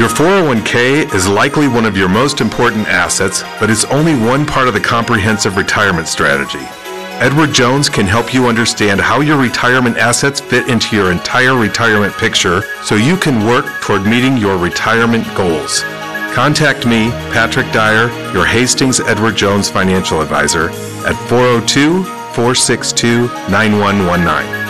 Your 0.00 0.08
401k 0.08 1.14
is 1.14 1.28
likely 1.28 1.68
one 1.68 1.84
of 1.84 1.94
your 1.94 2.08
most 2.08 2.40
important 2.40 2.88
assets, 2.88 3.42
but 3.60 3.68
it's 3.68 3.84
only 3.84 4.14
one 4.14 4.46
part 4.46 4.66
of 4.66 4.72
the 4.72 4.80
comprehensive 4.80 5.58
retirement 5.58 6.08
strategy. 6.08 6.64
Edward 7.20 7.52
Jones 7.52 7.90
can 7.90 8.06
help 8.06 8.32
you 8.32 8.46
understand 8.46 8.98
how 8.98 9.20
your 9.20 9.38
retirement 9.38 9.98
assets 9.98 10.40
fit 10.40 10.70
into 10.70 10.96
your 10.96 11.12
entire 11.12 11.54
retirement 11.54 12.14
picture 12.14 12.62
so 12.82 12.94
you 12.94 13.14
can 13.18 13.46
work 13.46 13.66
toward 13.82 14.06
meeting 14.06 14.38
your 14.38 14.56
retirement 14.56 15.26
goals. 15.36 15.82
Contact 16.32 16.86
me, 16.86 17.10
Patrick 17.34 17.70
Dyer, 17.70 18.08
your 18.32 18.46
Hastings 18.46 19.00
Edward 19.00 19.36
Jones 19.36 19.68
financial 19.68 20.22
advisor, 20.22 20.70
at 21.04 21.28
402 21.28 22.04
462 22.32 23.26
9119. 23.50 24.69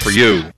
for 0.00 0.10
you. 0.10 0.50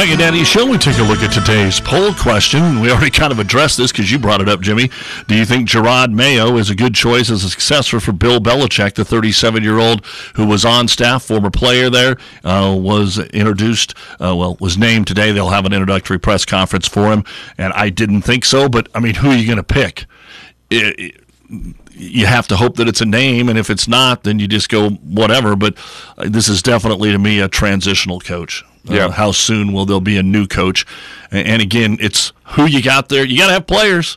Doug 0.00 0.08
and 0.08 0.18
Daddy 0.20 0.44
Show, 0.44 0.64
we 0.70 0.78
take 0.78 0.96
a 0.98 1.02
look 1.02 1.18
at 1.18 1.30
today's 1.30 1.78
poll 1.78 2.14
question. 2.14 2.80
We 2.80 2.90
already 2.90 3.10
kind 3.10 3.32
of 3.32 3.38
addressed 3.38 3.76
this 3.76 3.92
because 3.92 4.10
you 4.10 4.18
brought 4.18 4.40
it 4.40 4.48
up, 4.48 4.60
Jimmy. 4.60 4.88
Do 5.26 5.34
you 5.34 5.44
think 5.44 5.68
Jerod 5.68 6.12
Mayo 6.12 6.56
is 6.56 6.70
a 6.70 6.74
good 6.74 6.94
choice 6.94 7.28
as 7.28 7.44
a 7.44 7.50
successor 7.50 8.00
for 8.00 8.12
Bill 8.12 8.40
Belichick, 8.40 8.94
the 8.94 9.04
37 9.04 9.62
year 9.62 9.78
old 9.78 10.06
who 10.36 10.46
was 10.46 10.64
on 10.64 10.88
staff, 10.88 11.24
former 11.24 11.50
player 11.50 11.90
there, 11.90 12.16
uh, 12.44 12.74
was 12.80 13.18
introduced, 13.18 13.94
uh, 14.20 14.34
well, 14.34 14.56
was 14.58 14.78
named 14.78 15.06
today. 15.06 15.32
They'll 15.32 15.50
have 15.50 15.66
an 15.66 15.74
introductory 15.74 16.18
press 16.18 16.46
conference 16.46 16.88
for 16.88 17.12
him, 17.12 17.24
and 17.58 17.72
I 17.74 17.90
didn't 17.90 18.22
think 18.22 18.46
so, 18.46 18.70
but 18.70 18.88
I 18.94 19.00
mean, 19.00 19.16
who 19.16 19.30
are 19.30 19.36
you 19.36 19.44
going 19.44 19.58
to 19.58 19.62
pick? 19.62 20.06
It, 20.70 20.98
it, 20.98 21.76
you 22.00 22.26
have 22.26 22.48
to 22.48 22.56
hope 22.56 22.76
that 22.76 22.88
it's 22.88 23.00
a 23.00 23.06
name, 23.06 23.48
and 23.48 23.58
if 23.58 23.68
it's 23.70 23.86
not, 23.86 24.22
then 24.22 24.38
you 24.38 24.48
just 24.48 24.68
go 24.68 24.90
whatever. 24.90 25.54
But 25.56 25.74
uh, 26.16 26.28
this 26.28 26.48
is 26.48 26.62
definitely 26.62 27.12
to 27.12 27.18
me 27.18 27.40
a 27.40 27.48
transitional 27.48 28.20
coach. 28.20 28.64
Uh, 28.88 28.94
Yeah. 28.94 29.10
how 29.10 29.32
soon 29.32 29.72
will 29.72 29.84
there 29.86 30.00
be 30.00 30.16
a 30.16 30.22
new 30.22 30.46
coach? 30.46 30.86
And, 31.30 31.46
and 31.46 31.62
again, 31.62 31.98
it's 32.00 32.32
who 32.56 32.66
you 32.66 32.82
got 32.82 33.08
there. 33.10 33.24
You 33.24 33.36
got 33.38 33.48
to 33.48 33.52
have 33.52 33.66
players. 33.66 34.16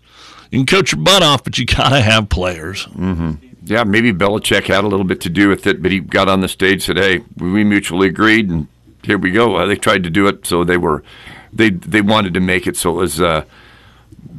You 0.52 0.60
can 0.60 0.66
coach 0.66 0.92
your 0.94 1.02
butt 1.02 1.24
off, 1.24 1.44
but 1.44 1.58
you 1.58 1.66
got 1.66 1.90
to 1.90 2.00
have 2.02 2.30
players. 2.30 2.84
hmm 2.86 3.32
Yeah, 3.66 3.84
maybe 3.84 4.14
Belichick 4.14 4.68
had 4.68 4.84
a 4.84 4.88
little 4.88 5.06
bit 5.06 5.20
to 5.22 5.30
do 5.30 5.50
with 5.50 5.68
it, 5.68 5.82
but 5.82 5.92
he 5.92 6.00
got 6.00 6.30
on 6.30 6.40
the 6.42 6.48
stage 6.48 6.84
said, 6.84 6.98
"Hey, 6.98 7.22
we 7.38 7.64
mutually 7.64 8.08
agreed, 8.08 8.50
and 8.50 8.68
here 9.04 9.18
we 9.18 9.32
go." 9.32 9.56
Uh, 9.58 9.66
they 9.66 9.76
tried 9.76 10.04
to 10.04 10.10
do 10.10 10.28
it, 10.28 10.46
so 10.48 10.64
they 10.64 10.78
were, 10.78 11.04
they 11.52 11.70
they 11.72 12.02
wanted 12.02 12.34
to 12.34 12.40
make 12.40 12.68
it 12.68 12.78
so 12.78 12.92
it 12.92 13.02
was. 13.02 13.20
Uh, 13.20 13.44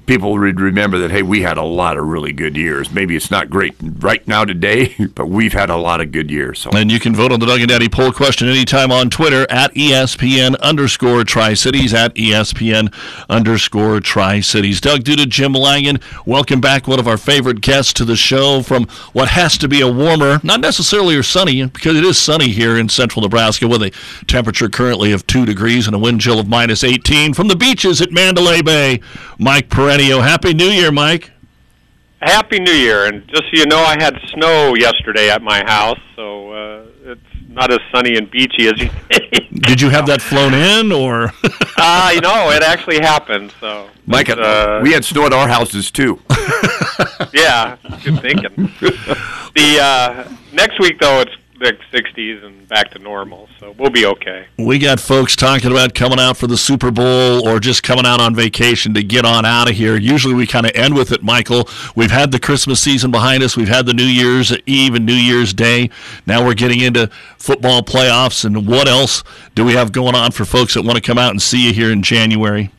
people 0.07 0.32
would 0.32 0.61
remember 0.61 0.99
that. 0.99 1.11
Hey, 1.11 1.22
we 1.22 1.43
had 1.43 1.57
a 1.57 1.62
lot 1.62 1.97
of 1.97 2.07
really 2.07 2.32
good 2.32 2.57
years. 2.57 2.93
Maybe 2.93 3.16
it's 3.16 3.30
not 3.30 3.49
great 3.51 3.74
right 3.80 4.26
now 4.26 4.45
today, 4.45 4.95
but 5.14 5.26
we've 5.26 5.53
had 5.53 5.70
a 5.70 5.76
lot 5.76 6.01
of 6.01 6.12
good 6.12 6.30
years. 6.30 6.61
So 6.61 6.70
And 6.70 6.91
you 6.91 7.01
can 7.01 7.14
vote 7.14 7.32
on 7.32 7.41
the 7.41 7.47
Doug 7.47 7.61
and 7.61 7.68
Daddy 7.68 7.89
poll 7.89 8.12
question 8.12 8.49
anytime 8.49 8.91
on 8.93 9.11
Twitter 9.11 9.47
at 9.51 9.72
ESPN 9.74 10.59
underscore 10.61 11.24
Tri 11.24 11.55
Cities 11.55 11.95
at 11.95 12.14
ESPN 12.14 12.93
underscore 13.28 14.01
Tri 14.01 14.41
Cities. 14.41 14.80
Doug 14.80 15.05
due 15.05 15.16
to 15.16 15.26
Jim 15.26 15.53
Langan, 15.53 16.01
welcome 16.26 16.61
back. 16.61 16.87
One 16.87 16.99
of 16.99 17.09
our 17.09 17.16
favorite 17.16 17.61
guests 17.61 17.93
to 17.95 18.05
the 18.05 18.16
show 18.16 18.62
from 18.62 18.87
what 19.12 19.28
has 19.28 19.57
to 19.59 19.68
be 19.68 19.80
a 19.80 19.91
warmer, 19.91 20.41
not 20.43 20.61
necessarily 20.61 21.16
or 21.16 21.22
sunny, 21.22 21.64
because 21.66 21.97
it 21.97 22.05
is 22.05 22.18
sunny 22.18 22.49
here 22.49 22.78
in 22.78 22.89
central 22.89 23.22
Nebraska 23.22 23.66
with 23.66 23.82
a 23.82 23.91
temperature 24.26 24.68
currently 24.68 25.12
of 25.12 25.26
two 25.26 25.47
degrees 25.47 25.87
and 25.87 25.97
a 25.97 25.99
wind 25.99 26.20
chill 26.20 26.39
of 26.39 26.49
minus 26.49 26.85
18 26.85 27.35
from 27.35 27.49
the 27.49 27.57
beaches 27.57 28.01
at 28.01 28.12
Mandalay 28.12 28.62
Bay. 28.62 29.01
Mike 29.39 29.68
Piranio. 29.75 30.22
Happy 30.22 30.55
New 30.55 30.68
Year, 30.68 30.93
Mike. 30.93 31.33
Happy 32.22 32.61
New 32.61 32.70
Year! 32.70 33.07
And 33.07 33.27
just 33.27 33.43
so 33.43 33.51
you 33.55 33.66
know, 33.66 33.81
I 33.81 34.01
had 34.01 34.16
snow 34.33 34.77
yesterday 34.77 35.31
at 35.31 35.43
my 35.43 35.64
house, 35.66 35.99
so 36.14 36.53
uh, 36.53 36.87
it's 37.03 37.20
not 37.49 37.72
as 37.72 37.81
sunny 37.93 38.16
and 38.16 38.31
beachy 38.31 38.68
as 38.68 38.81
you 38.81 38.89
think. 39.09 39.62
Did 39.62 39.81
you 39.81 39.91
have 39.91 40.07
that 40.07 40.22
flown 40.22 40.55
in 40.55 40.93
or? 40.93 41.33
uh, 41.77 42.12
you 42.14 42.20
know, 42.20 42.51
it 42.51 42.62
actually 42.62 43.01
happened. 43.01 43.53
So, 43.59 43.91
Mike, 44.07 44.31
uh, 44.31 44.79
we 44.81 44.93
had 44.93 45.05
snow 45.05 45.27
at 45.27 45.33
our 45.33 45.49
houses 45.49 45.91
too. 45.91 46.20
yeah, 47.33 47.77
good 48.05 48.20
thinking. 48.20 48.70
the 49.57 49.79
uh, 49.83 50.29
next 50.53 50.79
week, 50.79 51.01
though, 51.01 51.20
it's 51.20 51.35
the 51.65 51.99
60s 51.99 52.45
and 52.45 52.69
back 52.69 52.91
to 52.91 52.99
normal, 52.99 53.49
so 53.59 53.75
we'll 53.79 53.91
be 53.91 54.05
okay. 54.05 54.47
We 54.59 54.79
got 54.79 55.01
folks 55.01 55.35
talking 55.35 55.71
about 55.71 55.95
coming 55.95 56.21
out 56.21 56.37
for 56.37 56.47
the 56.47 56.57
Super 56.57 56.91
Bowl 56.91 57.49
or 57.49 57.59
just 57.59 57.83
coming 57.83 58.05
out 58.05 58.21
on 58.21 58.35
vacation 58.35 58.93
to 58.95 59.03
get 59.03 59.25
on 59.25 59.45
out 59.45 59.71
of 59.71 59.77
here. 59.77 59.97
Usually 59.97 60.35
we 60.35 60.47
kind 60.47 60.67
of 60.67 60.73
end 60.75 60.95
with 60.95 61.11
it, 61.11 61.23
Michael. 61.23 61.69
We've 61.97 62.11
had 62.11 62.33
the 62.33 62.39
Christmas 62.39 62.81
season 62.81 63.11
behind 63.11 63.43
us. 63.43 63.57
We've 63.57 63.69
had 63.69 63.87
the 63.87 63.95
New 63.95 64.05
Year's 64.05 64.53
Eve 64.67 64.95
and 64.95 65.07
New 65.07 65.15
Year's 65.15 65.55
Day. 65.55 65.91
Now 66.27 66.45
we're 66.45 66.55
getting 66.55 66.81
into 66.81 67.09
football 67.39 67.83
playoffs. 67.83 68.45
And 68.45 68.67
what 68.67 68.87
else 68.87 69.25
do 69.55 69.65
we 69.65 69.73
have 69.73 69.93
going 69.93 70.15
on 70.15 70.33
for 70.33 70.45
folks 70.45 70.75
that 70.75 70.83
want 70.83 70.97
to 70.97 71.03
come 71.03 71.19
out 71.19 71.31
and 71.31 71.41
see 71.41 71.67
you 71.67 71.73
here 71.73 71.91
in 71.91 72.03
January? 72.03 72.71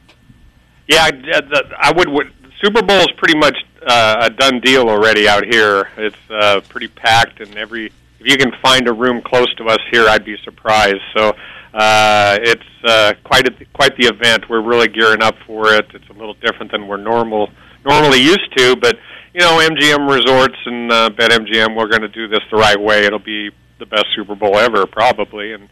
Yeah, 0.87 1.09
I, 1.11 1.61
I 1.79 1.91
would, 1.91 2.09
would. 2.09 2.31
Super 2.61 2.83
Bowl 2.83 2.99
is 2.99 3.11
pretty 3.17 3.37
much 3.37 3.57
uh, 3.85 4.17
a 4.21 4.29
done 4.29 4.59
deal 4.59 4.89
already 4.89 5.27
out 5.27 5.43
here. 5.43 5.89
It's 5.97 6.15
uh, 6.29 6.61
pretty 6.69 6.87
packed, 6.87 7.39
and 7.41 7.55
every 7.57 7.91
if 8.25 8.31
you 8.31 8.37
can 8.37 8.51
find 8.61 8.87
a 8.87 8.93
room 8.93 9.21
close 9.21 9.53
to 9.55 9.65
us 9.65 9.79
here, 9.91 10.07
I'd 10.07 10.25
be 10.25 10.35
surprised. 10.43 11.01
So 11.15 11.33
uh, 11.73 12.37
it's 12.41 12.63
uh, 12.83 13.13
quite 13.23 13.47
a, 13.47 13.65
quite 13.73 13.95
the 13.97 14.07
event. 14.07 14.49
We're 14.49 14.63
really 14.63 14.87
gearing 14.87 15.21
up 15.21 15.35
for 15.45 15.73
it. 15.73 15.85
It's 15.93 16.09
a 16.09 16.13
little 16.13 16.33
different 16.35 16.71
than 16.71 16.87
we're 16.87 16.97
normal 16.97 17.49
normally 17.85 18.19
used 18.19 18.51
to, 18.57 18.75
but 18.77 18.95
you 19.35 19.41
know, 19.41 19.59
MGM 19.59 20.09
Resorts 20.09 20.55
and 20.65 20.91
uh, 20.91 21.09
BetMGM, 21.11 21.75
we're 21.75 21.87
going 21.87 22.01
to 22.01 22.07
do 22.07 22.27
this 22.27 22.39
the 22.49 22.57
right 22.57 22.79
way. 22.79 23.03
It'll 23.03 23.19
be 23.19 23.51
the 23.79 23.85
best 23.85 24.05
Super 24.15 24.33
Bowl 24.33 24.57
ever, 24.57 24.87
probably, 24.87 25.53
and 25.53 25.67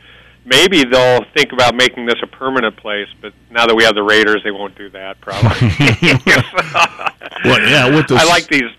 maybe 0.45 0.83
they'll 0.83 1.23
think 1.35 1.53
about 1.53 1.73
making 1.73 2.05
this 2.05 2.17
a 2.21 2.27
permanent 2.27 2.77
place. 2.77 3.07
But 3.21 3.33
now 3.49 3.65
that 3.65 3.73
we 3.73 3.83
have 3.85 3.95
the 3.95 4.03
Raiders, 4.03 4.41
they 4.43 4.51
won't 4.51 4.77
do 4.77 4.89
that, 4.91 5.19
probably. 5.21 5.49
Well, 7.45 7.59
yeah, 7.67 7.93
with 7.93 8.07
the 8.07 8.15
I 8.15 8.23
like 8.23 8.47
these. 8.47 8.71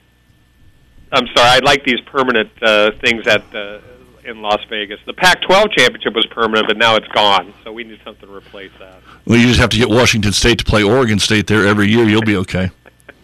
I'm 1.15 1.27
sorry, 1.29 1.49
I 1.49 1.59
like 1.59 1.85
these 1.85 2.01
permanent 2.01 2.51
uh, 2.63 2.91
things 3.01 3.27
at 3.27 3.43
uh, 3.55 3.81
in 4.25 4.41
Las 4.43 4.61
Vegas. 4.69 4.99
The 5.07 5.13
Pac-12 5.13 5.73
championship 5.73 6.15
was 6.15 6.27
permanent, 6.27 6.67
but 6.67 6.77
now 6.77 6.97
it's 6.97 7.09
gone. 7.09 7.53
So 7.63 7.73
we 7.73 7.85
need 7.85 8.01
something 8.05 8.29
to 8.29 8.35
replace 8.35 8.73
that. 8.79 9.01
Well, 9.27 9.39
you 9.39 9.47
just 9.47 9.61
have 9.61 9.71
to 9.71 9.77
get 9.77 9.89
Washington 9.89 10.33
State 10.33 10.59
to 10.59 10.65
play 10.65 10.83
Oregon 10.83 11.19
State 11.19 11.47
there 11.47 11.67
every 11.67 11.89
year. 11.89 12.05
You'll 12.05 12.23
be 12.23 12.37
okay. 12.37 12.71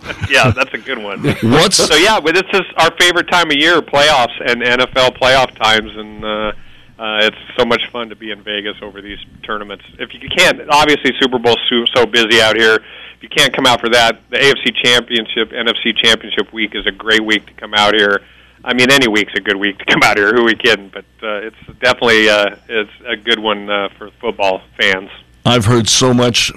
yeah, 0.30 0.50
that's 0.50 0.72
a 0.72 0.78
good 0.78 0.98
one. 0.98 1.22
What's- 1.42 1.76
so? 1.76 1.94
Yeah, 1.96 2.20
but 2.20 2.34
this 2.34 2.44
is 2.52 2.62
our 2.78 2.90
favorite 2.98 3.28
time 3.30 3.50
of 3.50 3.56
year, 3.56 3.80
playoffs 3.82 4.38
and 4.44 4.62
NFL 4.62 5.18
playoff 5.18 5.54
times, 5.56 5.90
and 5.94 6.24
uh, 6.24 6.52
uh, 6.98 7.18
it's 7.22 7.36
so 7.58 7.64
much 7.64 7.82
fun 7.90 8.08
to 8.10 8.16
be 8.16 8.30
in 8.30 8.42
Vegas 8.42 8.76
over 8.82 9.00
these 9.02 9.18
tournaments. 9.42 9.84
If 9.98 10.14
you 10.14 10.28
can't, 10.28 10.60
obviously 10.70 11.12
Super 11.20 11.38
Bowl's 11.38 11.58
so, 11.68 11.84
so 11.94 12.06
busy 12.06 12.40
out 12.40 12.56
here. 12.56 12.78
If 13.20 13.24
you 13.24 13.28
can't 13.36 13.54
come 13.54 13.66
out 13.66 13.82
for 13.82 13.90
that, 13.90 14.22
the 14.30 14.38
AFC 14.38 14.74
Championship, 14.82 15.50
NFC 15.50 15.94
Championship 15.94 16.54
week 16.54 16.74
is 16.74 16.86
a 16.86 16.90
great 16.90 17.22
week 17.22 17.44
to 17.48 17.52
come 17.52 17.74
out 17.74 17.94
here. 17.94 18.22
I 18.64 18.72
mean, 18.72 18.90
any 18.90 19.08
week's 19.08 19.34
a 19.36 19.42
good 19.42 19.56
week 19.56 19.76
to 19.76 19.84
come 19.84 20.00
out 20.02 20.16
here. 20.16 20.28
Who 20.34 20.40
are 20.40 20.44
we 20.46 20.54
kidding? 20.54 20.88
But 20.88 21.04
uh, 21.22 21.48
it's 21.48 21.78
definitely 21.80 22.30
uh, 22.30 22.56
it's 22.66 22.90
a 23.06 23.16
good 23.18 23.38
one 23.38 23.68
uh, 23.68 23.90
for 23.98 24.10
football 24.22 24.62
fans. 24.78 25.10
I've 25.44 25.64
heard 25.64 25.88
so 25.88 26.12
much 26.12 26.52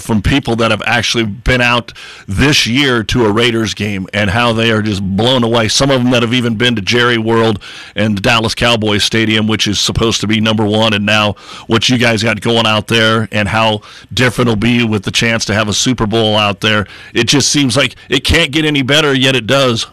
from 0.00 0.20
people 0.20 0.56
that 0.56 0.70
have 0.70 0.82
actually 0.84 1.24
been 1.24 1.62
out 1.62 1.92
this 2.26 2.66
year 2.66 3.02
to 3.04 3.24
a 3.24 3.32
Raiders 3.32 3.72
game 3.72 4.06
and 4.12 4.28
how 4.28 4.52
they 4.52 4.70
are 4.70 4.82
just 4.82 5.02
blown 5.02 5.42
away. 5.42 5.68
Some 5.68 5.90
of 5.90 6.02
them 6.02 6.10
that 6.10 6.22
have 6.22 6.34
even 6.34 6.56
been 6.56 6.76
to 6.76 6.82
Jerry 6.82 7.16
World 7.16 7.62
and 7.94 8.16
the 8.16 8.20
Dallas 8.20 8.54
Cowboys 8.54 9.02
Stadium, 9.02 9.46
which 9.46 9.66
is 9.66 9.80
supposed 9.80 10.20
to 10.20 10.26
be 10.26 10.40
number 10.40 10.66
one, 10.66 10.92
and 10.92 11.06
now 11.06 11.32
what 11.68 11.88
you 11.88 11.96
guys 11.96 12.22
got 12.22 12.40
going 12.42 12.66
out 12.66 12.88
there 12.88 13.28
and 13.32 13.48
how 13.48 13.80
different 14.12 14.48
it'll 14.48 14.56
be 14.56 14.84
with 14.84 15.04
the 15.04 15.10
chance 15.10 15.46
to 15.46 15.54
have 15.54 15.68
a 15.68 15.74
Super 15.74 16.06
Bowl 16.06 16.36
out 16.36 16.60
there. 16.60 16.86
It 17.14 17.28
just 17.28 17.50
seems 17.50 17.76
like 17.76 17.96
it 18.10 18.24
can't 18.24 18.52
get 18.52 18.66
any 18.66 18.82
better, 18.82 19.14
yet 19.14 19.36
it 19.36 19.46
does. 19.46 19.86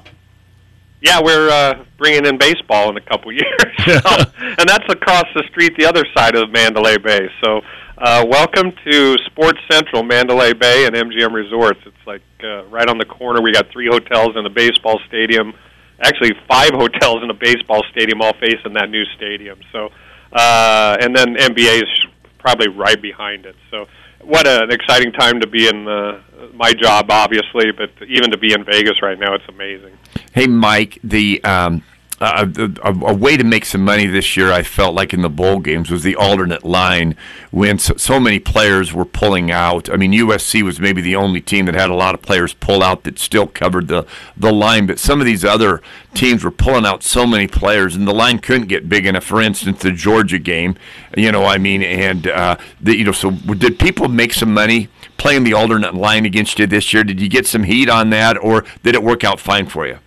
Yeah, 1.02 1.22
we're 1.22 1.50
uh, 1.50 1.86
bringing 1.98 2.26
in 2.26 2.38
baseball 2.38 2.90
in 2.90 2.98
a 2.98 3.02
couple 3.02 3.32
years, 3.32 3.46
so, 3.86 3.94
and 4.40 4.68
that's 4.68 4.90
across 4.90 5.26
the 5.36 5.44
street, 5.52 5.78
the 5.78 5.86
other 5.86 6.04
side 6.18 6.36
of 6.36 6.50
Mandalay 6.52 6.98
Bay. 6.98 7.30
So, 7.44 7.62
uh, 7.98 8.26
welcome 8.28 8.74
to 8.86 9.16
Sports 9.26 9.60
Central, 9.72 10.04
Mandalay 10.04 10.54
Bay, 10.54 10.86
and 10.86 10.96
MGM 10.96 11.34
Resorts. 11.34 11.80
It's 11.86 11.96
like 12.06 12.22
uh, 12.44 12.66
right 12.66 12.88
on 12.90 12.98
the 12.98 13.06
corner. 13.06 13.42
We 13.42 13.54
got 13.54 13.70
three 13.72 13.88
hotels 13.88 14.36
and 14.36 14.46
a 14.46 14.50
baseball 14.50 15.00
stadium. 15.08 15.54
Actually, 16.02 16.32
five 16.48 16.72
hotels 16.74 17.22
and 17.22 17.32
a 17.32 17.34
baseball 17.34 17.84
stadium, 17.92 18.22
all 18.22 18.34
facing 18.34 18.74
that 18.74 18.90
new 18.90 19.06
stadium. 19.16 19.60
So, 19.72 19.90
uh, 20.34 20.98
and 21.00 21.16
then 21.16 21.36
NBA 21.36 21.84
is 21.84 22.06
probably 22.38 22.68
right 22.68 23.02
behind 23.02 23.46
it. 23.46 23.56
So, 23.72 23.88
what 24.22 24.48
an 24.48 24.72
exciting 24.72 25.14
time 25.14 25.40
to 25.40 25.48
be 25.48 25.68
in 25.68 25.88
uh, 25.88 26.22
my 26.54 26.74
job, 26.74 27.10
obviously, 27.10 27.72
but 27.72 27.92
even 28.08 28.32
to 28.32 28.38
be 28.38 28.54
in 28.54 28.66
Vegas 28.66 29.02
right 29.02 29.18
now, 29.18 29.36
it's 29.36 29.48
amazing. 29.48 29.98
Hey, 30.34 30.48
Mike, 30.48 31.00
the 31.04 31.42
um, 31.44 31.84
a, 32.26 32.90
a 33.06 33.14
way 33.14 33.38
to 33.38 33.44
make 33.44 33.66
some 33.66 33.84
money 33.84 34.06
this 34.06 34.36
year, 34.36 34.52
I 34.52 34.64
felt 34.64 34.96
like 34.96 35.14
in 35.14 35.22
the 35.22 35.30
bowl 35.30 35.60
games, 35.60 35.92
was 35.92 36.04
the 36.04 36.16
alternate 36.16 36.64
line 36.64 37.16
when 37.52 37.78
so, 37.78 37.96
so 37.98 38.20
many 38.20 38.40
players 38.40 38.94
were 38.94 39.06
pulling 39.06 39.52
out. 39.52 39.90
I 39.90 39.98
mean, 39.98 40.12
USC 40.12 40.62
was 40.62 40.80
maybe 40.80 41.02
the 41.02 41.16
only 41.16 41.42
team 41.42 41.66
that 41.66 41.76
had 41.76 41.90
a 41.90 41.96
lot 41.96 42.16
of 42.16 42.22
players 42.22 42.54
pull 42.54 42.84
out 42.84 43.04
that 43.04 43.20
still 43.20 43.48
covered 43.48 43.88
the, 43.88 44.06
the 44.36 44.52
line, 44.52 44.88
but 44.88 45.00
some 45.00 45.20
of 45.20 45.26
these 45.26 45.46
other 45.46 45.82
teams 46.14 46.44
were 46.44 46.52
pulling 46.52 46.86
out 46.86 47.04
so 47.04 47.26
many 47.28 47.48
players, 47.48 47.96
and 47.96 48.08
the 48.08 48.14
line 48.14 48.40
couldn't 48.40 48.68
get 48.68 48.90
big 48.90 49.06
enough. 49.06 49.24
For 49.24 49.42
instance, 49.42 49.82
the 49.82 49.92
Georgia 49.92 50.40
game, 50.40 50.76
you 51.16 51.32
know, 51.32 51.46
I 51.46 51.58
mean, 51.58 51.84
and 51.84 52.28
uh, 52.28 52.58
the, 52.82 52.96
you 52.96 53.04
know, 53.04 53.12
so 53.12 53.32
did 53.32 53.80
people 53.80 54.08
make 54.08 54.34
some 54.34 54.54
money 54.54 54.90
playing 55.18 55.44
the 55.44 55.54
alternate 55.54 55.96
line 55.96 56.26
against 56.26 56.60
you 56.60 56.68
this 56.68 56.94
year? 56.94 57.04
Did 57.04 57.22
you 57.22 57.30
get 57.30 57.46
some 57.46 57.64
heat 57.64 57.90
on 57.90 58.10
that, 58.12 58.38
or 58.38 58.66
did 58.84 58.96
it 58.96 59.04
work 59.04 59.24
out 59.24 59.40
fine 59.40 59.68
for 59.68 59.86
you? 59.86 60.00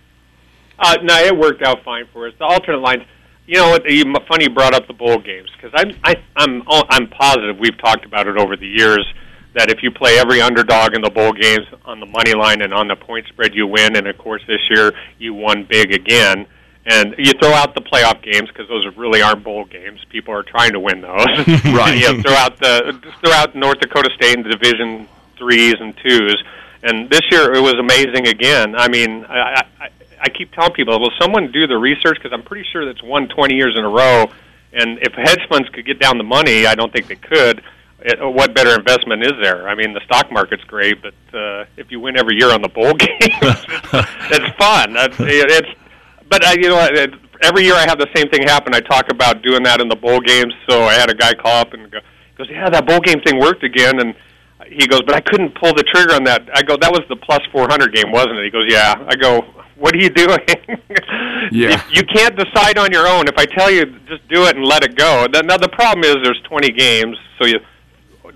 Uh, 0.79 0.97
no, 1.03 1.15
it 1.17 1.37
worked 1.37 1.61
out 1.61 1.83
fine 1.83 2.05
for 2.13 2.27
us. 2.27 2.33
The 2.39 2.45
alternate 2.45 2.79
lines, 2.79 3.03
you 3.45 3.55
know, 3.55 3.69
what? 3.69 3.83
Funny 4.27 4.45
you 4.45 4.49
brought 4.49 4.73
up 4.73 4.87
the 4.87 4.93
bowl 4.93 5.17
games 5.17 5.49
because 5.55 5.71
I'm 5.75 5.95
I, 6.03 6.15
I'm 6.35 6.63
I'm 6.67 7.07
positive 7.07 7.57
we've 7.57 7.77
talked 7.77 8.05
about 8.05 8.27
it 8.27 8.37
over 8.37 8.55
the 8.55 8.67
years 8.67 9.05
that 9.55 9.69
if 9.69 9.81
you 9.81 9.91
play 9.91 10.19
every 10.19 10.41
underdog 10.41 10.93
in 10.93 11.01
the 11.01 11.09
bowl 11.09 11.33
games 11.33 11.65
on 11.85 11.99
the 11.99 12.05
money 12.05 12.33
line 12.33 12.61
and 12.61 12.73
on 12.73 12.87
the 12.87 12.95
point 12.95 13.27
spread, 13.27 13.55
you 13.55 13.65
win. 13.65 13.95
And 13.95 14.07
of 14.07 14.17
course, 14.17 14.41
this 14.47 14.61
year 14.69 14.93
you 15.17 15.33
won 15.33 15.63
big 15.63 15.91
again. 15.93 16.45
And 16.85 17.13
you 17.17 17.33
throw 17.33 17.51
out 17.51 17.75
the 17.75 17.81
playoff 17.81 18.21
games 18.23 18.47
because 18.47 18.67
those 18.67 18.85
really 18.95 19.21
aren't 19.21 19.43
bowl 19.43 19.65
games. 19.65 19.99
People 20.09 20.33
are 20.33 20.43
trying 20.43 20.71
to 20.73 20.79
win 20.79 21.01
those. 21.01 21.25
Right. 21.65 21.97
you 21.97 22.21
throw 22.21 22.33
out 22.33 22.57
the 22.59 22.99
throw 23.21 23.31
out 23.31 23.55
North 23.55 23.79
Dakota 23.79 24.09
State 24.15 24.37
in 24.37 24.43
the 24.43 24.49
Division 24.49 25.07
threes 25.37 25.75
and 25.79 25.95
twos. 25.97 26.41
And 26.83 27.09
this 27.09 27.21
year 27.31 27.53
it 27.53 27.61
was 27.61 27.73
amazing 27.73 28.27
again. 28.27 28.75
I 28.75 28.87
mean, 28.87 29.25
I, 29.25 29.63
I, 29.79 29.89
I 30.21 30.29
keep 30.29 30.51
telling 30.51 30.73
people, 30.73 30.99
will 30.99 31.13
someone 31.19 31.51
do 31.51 31.67
the 31.67 31.77
research? 31.77 32.17
Because 32.17 32.33
I'm 32.33 32.43
pretty 32.43 32.67
sure 32.71 32.85
that's 32.85 33.03
won 33.03 33.27
20 33.27 33.55
years 33.55 33.75
in 33.77 33.83
a 33.83 33.89
row. 33.89 34.25
And 34.73 34.99
if 35.01 35.13
hedge 35.13 35.47
funds 35.49 35.69
could 35.69 35.85
get 35.85 35.99
down 35.99 36.17
the 36.17 36.23
money, 36.23 36.65
I 36.65 36.75
don't 36.75 36.91
think 36.91 37.07
they 37.07 37.15
could. 37.15 37.63
It, 38.01 38.19
what 38.21 38.53
better 38.53 38.75
investment 38.75 39.23
is 39.23 39.33
there? 39.41 39.67
I 39.67 39.75
mean, 39.75 39.93
the 39.93 40.01
stock 40.05 40.31
market's 40.31 40.63
great, 40.63 41.01
but 41.01 41.13
uh, 41.37 41.65
if 41.75 41.91
you 41.91 41.99
win 41.99 42.17
every 42.17 42.37
year 42.37 42.51
on 42.51 42.61
the 42.61 42.69
bowl 42.69 42.93
games, 42.95 43.17
it's, 43.19 43.65
it's 44.31 44.57
fun. 44.57 44.95
It's, 44.95 45.17
it's 45.19 45.69
but 46.29 46.45
I, 46.45 46.53
you 46.53 46.69
know, 46.69 46.79
it, 46.79 47.13
every 47.41 47.63
year 47.63 47.73
I 47.73 47.85
have 47.87 47.97
the 47.97 48.07
same 48.15 48.29
thing 48.29 48.43
happen. 48.43 48.73
I 48.73 48.79
talk 48.79 49.11
about 49.11 49.41
doing 49.41 49.63
that 49.63 49.81
in 49.81 49.89
the 49.89 49.95
bowl 49.95 50.19
games. 50.19 50.53
So 50.69 50.83
I 50.83 50.93
had 50.93 51.09
a 51.09 51.15
guy 51.15 51.33
call 51.33 51.61
up 51.61 51.73
and 51.73 51.91
go, 51.91 51.99
goes, 52.37 52.47
"Yeah, 52.49 52.69
that 52.69 52.85
bowl 52.85 52.99
game 52.99 53.19
thing 53.21 53.39
worked 53.39 53.63
again." 53.63 53.99
And 53.99 54.15
he 54.67 54.87
goes, 54.87 55.01
"But 55.01 55.15
I 55.15 55.21
couldn't 55.21 55.55
pull 55.55 55.73
the 55.73 55.83
trigger 55.83 56.13
on 56.13 56.23
that." 56.25 56.47
I 56.53 56.61
go, 56.61 56.77
"That 56.77 56.91
was 56.91 57.01
the 57.09 57.15
plus 57.15 57.41
400 57.51 57.93
game, 57.93 58.11
wasn't 58.11 58.37
it?" 58.37 58.45
He 58.45 58.51
goes, 58.51 58.65
"Yeah." 58.69 58.95
I 59.07 59.15
go, 59.15 59.45
"What 59.79 59.95
are 59.95 59.99
you 59.99 60.09
doing?" 60.09 60.39
Yeah. 61.51 61.81
you 61.89 62.03
can't 62.03 62.35
decide 62.35 62.77
on 62.77 62.91
your 62.91 63.07
own. 63.07 63.27
If 63.27 63.37
I 63.37 63.45
tell 63.45 63.71
you 63.71 63.85
just 64.07 64.27
do 64.27 64.43
it 64.45 64.55
and 64.55 64.63
let 64.65 64.83
it 64.83 64.95
go. 64.95 65.25
Now 65.25 65.57
the 65.57 65.69
problem 65.69 66.03
is 66.03 66.17
there's 66.23 66.41
20 66.47 66.69
games, 66.73 67.17
so 67.39 67.47
you 67.47 67.59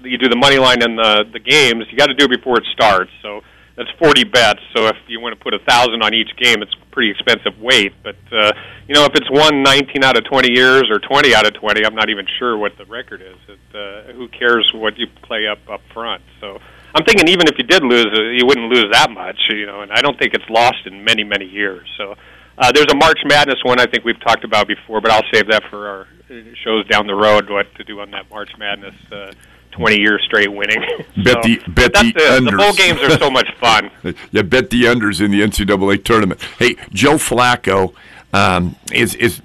you 0.04 0.18
do 0.18 0.28
the 0.30 0.36
money 0.36 0.58
line 0.58 0.82
and 0.82 0.98
the 0.98 1.26
the 1.32 1.40
games. 1.40 1.86
You 1.92 1.98
got 1.98 2.08
to 2.08 2.16
do 2.16 2.26
it 2.26 2.32
before 2.32 2.58
it 2.58 2.66
starts. 2.74 3.12
So 3.22 3.42
that's 3.76 3.90
40 4.00 4.24
bets. 4.26 4.62
So 4.76 4.88
if 4.88 4.98
you 5.08 5.20
want 5.20 5.38
to 5.38 5.44
put 5.44 5.54
a 5.54 5.60
thousand 5.60 6.02
on 6.02 6.14
each 6.14 6.36
game, 6.38 6.62
it's 6.62 6.74
pretty 6.92 7.12
expensive 7.12 7.60
weight. 7.60 7.94
But 8.04 8.18
uh, 8.32 8.54
you 8.88 8.96
know, 8.96 9.06
if 9.06 9.14
it's 9.16 9.30
won 9.30 9.62
19 9.64 10.04
out 10.04 10.18
of 10.18 10.26
20 10.26 10.52
years 10.52 10.90
or 10.90 11.00
20 11.00 11.36
out 11.36 11.46
of 11.46 11.54
20, 11.54 11.86
I'm 11.86 11.96
not 11.96 12.10
even 12.10 12.26
sure 12.40 12.58
what 12.58 12.78
the 12.78 12.86
record 12.86 13.22
is. 13.22 13.38
It, 13.48 13.60
uh, 13.76 14.14
who 14.14 14.28
cares 14.28 14.72
what 14.74 14.98
you 14.98 15.08
play 15.22 15.48
up 15.48 15.60
up 15.70 15.82
front? 15.94 16.24
So. 16.40 16.60
I'm 16.96 17.04
thinking 17.06 17.28
even 17.28 17.48
if 17.48 17.58
you 17.58 17.64
did 17.64 17.84
lose, 17.84 18.06
uh, 18.18 18.22
you 18.22 18.46
wouldn't 18.46 18.70
lose 18.72 18.86
that 18.92 19.10
much, 19.12 19.38
you 19.50 19.66
know. 19.66 19.82
And 19.82 19.92
I 19.92 20.02
don't 20.02 20.18
think 20.20 20.34
it's 20.34 20.48
lost 20.50 20.86
in 20.86 21.04
many, 21.04 21.24
many 21.24 21.46
years. 21.46 21.88
So 21.98 22.16
uh, 22.58 22.72
there's 22.72 22.88
a 22.92 22.96
March 22.96 23.20
Madness 23.26 23.58
one 23.64 23.80
I 23.80 23.86
think 23.86 24.04
we've 24.06 24.20
talked 24.22 24.44
about 24.44 24.68
before, 24.68 25.02
but 25.02 25.12
I'll 25.12 25.26
save 25.34 25.48
that 25.48 25.64
for 25.70 25.88
our 25.88 26.02
uh, 26.30 26.36
shows 26.64 26.86
down 26.88 27.08
the 27.08 27.16
road. 27.16 27.50
What 27.50 27.74
to 27.76 27.84
do 27.84 28.00
on 28.00 28.12
that 28.12 28.30
March 28.30 28.52
Madness? 28.58 28.96
Uh, 29.12 29.32
20 29.72 29.98
years 30.00 30.22
straight 30.24 30.54
winning. 30.54 30.78
Bet 31.18 31.26
So, 31.26 31.42
the 31.42 31.60
bet 31.70 31.94
the, 31.94 32.12
the, 32.16 32.20
unders. 32.20 32.52
the 32.52 32.58
bowl 32.58 32.74
games 32.74 33.02
are 33.02 33.18
so 33.18 33.32
much 33.32 33.48
fun. 33.60 33.90
yeah, 34.30 34.44
bet 34.44 34.70
the 34.70 34.84
unders 34.84 35.20
in 35.20 35.32
the 35.32 35.42
NCAA 35.42 36.04
tournament. 36.04 36.40
Hey, 36.60 36.76
Joe 36.92 37.16
Flacco 37.16 37.96
um, 38.34 38.76
is 38.92 39.16
is 39.16 39.42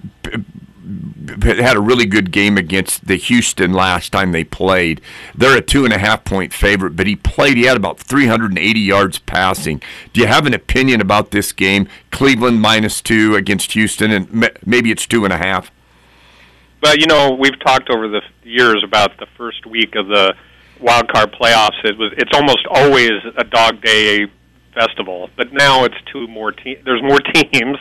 had 1.29 1.76
a 1.76 1.81
really 1.81 2.07
good 2.07 2.31
game 2.31 2.57
against 2.57 3.07
the 3.07 3.16
Houston 3.16 3.72
last 3.72 4.12
time 4.12 4.33
they 4.33 4.45
played. 4.45 5.01
They're 5.35 5.57
a 5.57 5.62
two 5.62 5.85
and 5.85 5.93
a 5.93 5.99
half 5.99 6.24
point 6.24 6.53
favorite, 6.53 6.97
but 6.97 7.07
he 7.07 7.16
played. 7.16 7.57
He 7.57 7.64
had 7.64 7.76
about 7.76 7.99
380 7.99 8.81
yards 8.81 9.18
passing. 9.18 9.83
Do 10.12 10.20
you 10.20 10.26
have 10.26 10.47
an 10.47 10.55
opinion 10.55 11.01
about 11.01 11.31
this 11.31 11.53
game? 11.53 11.89
Cleveland 12.11 12.61
minus 12.61 13.01
two 13.01 13.35
against 13.35 13.72
Houston, 13.72 14.11
and 14.11 14.51
maybe 14.64 14.91
it's 14.91 15.07
two 15.07 15.24
and 15.24 15.33
a 15.33 15.39
half. 15.39 15.70
But 16.81 17.01
you 17.01 17.07
know, 17.07 17.33
we've 17.33 17.59
talked 17.61 17.91
over 17.91 18.09
the 18.09 18.22
years 18.45 18.83
about 18.85 19.18
the 19.18 19.26
first 19.37 19.66
week 19.66 19.95
of 19.95 20.07
the 20.09 20.35
wild 20.81 21.12
card 21.12 21.33
playoffs. 21.33 21.85
It 21.85 21.99
was 21.99 22.12
it's 22.16 22.31
almost 22.35 22.66
always 22.70 23.12
a 23.37 23.45
dog 23.45 23.83
day 23.83 24.26
festival, 24.74 25.31
but 25.37 25.53
now 25.53 25.85
it's 25.85 25.97
two 26.12 26.29
more 26.29 26.53
teams. 26.53 26.79
there's 26.85 27.03
more 27.03 27.18
teams. 27.35 27.79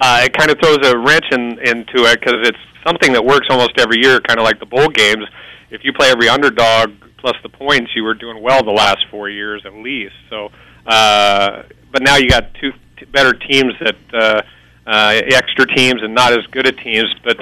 Uh, 0.00 0.22
it 0.24 0.32
kind 0.36 0.50
of 0.50 0.58
throws 0.58 0.78
a 0.84 0.98
wrench 0.98 1.24
in, 1.30 1.58
into 1.60 2.04
it 2.04 2.20
because 2.20 2.46
it's 2.46 2.58
something 2.86 3.12
that 3.12 3.24
works 3.24 3.46
almost 3.50 3.72
every 3.78 3.98
year, 4.00 4.20
kind 4.20 4.38
of 4.38 4.44
like 4.44 4.58
the 4.58 4.66
bowl 4.66 4.88
games. 4.88 5.24
If 5.70 5.84
you 5.84 5.92
play 5.92 6.10
every 6.10 6.28
underdog 6.28 6.92
plus 7.18 7.34
the 7.42 7.48
points, 7.48 7.90
you 7.94 8.04
were 8.04 8.14
doing 8.14 8.42
well 8.42 8.62
the 8.62 8.70
last 8.70 9.06
four 9.10 9.28
years 9.28 9.62
at 9.64 9.72
least. 9.72 10.14
So, 10.28 10.50
uh, 10.86 11.62
but 11.90 12.02
now 12.02 12.16
you 12.16 12.28
got 12.28 12.52
two 12.54 12.72
t- 12.98 13.06
better 13.06 13.32
teams 13.32 13.72
that 13.80 13.96
uh, 14.12 14.42
uh, 14.86 15.20
extra 15.32 15.66
teams 15.74 16.02
and 16.02 16.14
not 16.14 16.32
as 16.32 16.46
good 16.50 16.66
at 16.66 16.76
teams. 16.78 17.12
But 17.24 17.40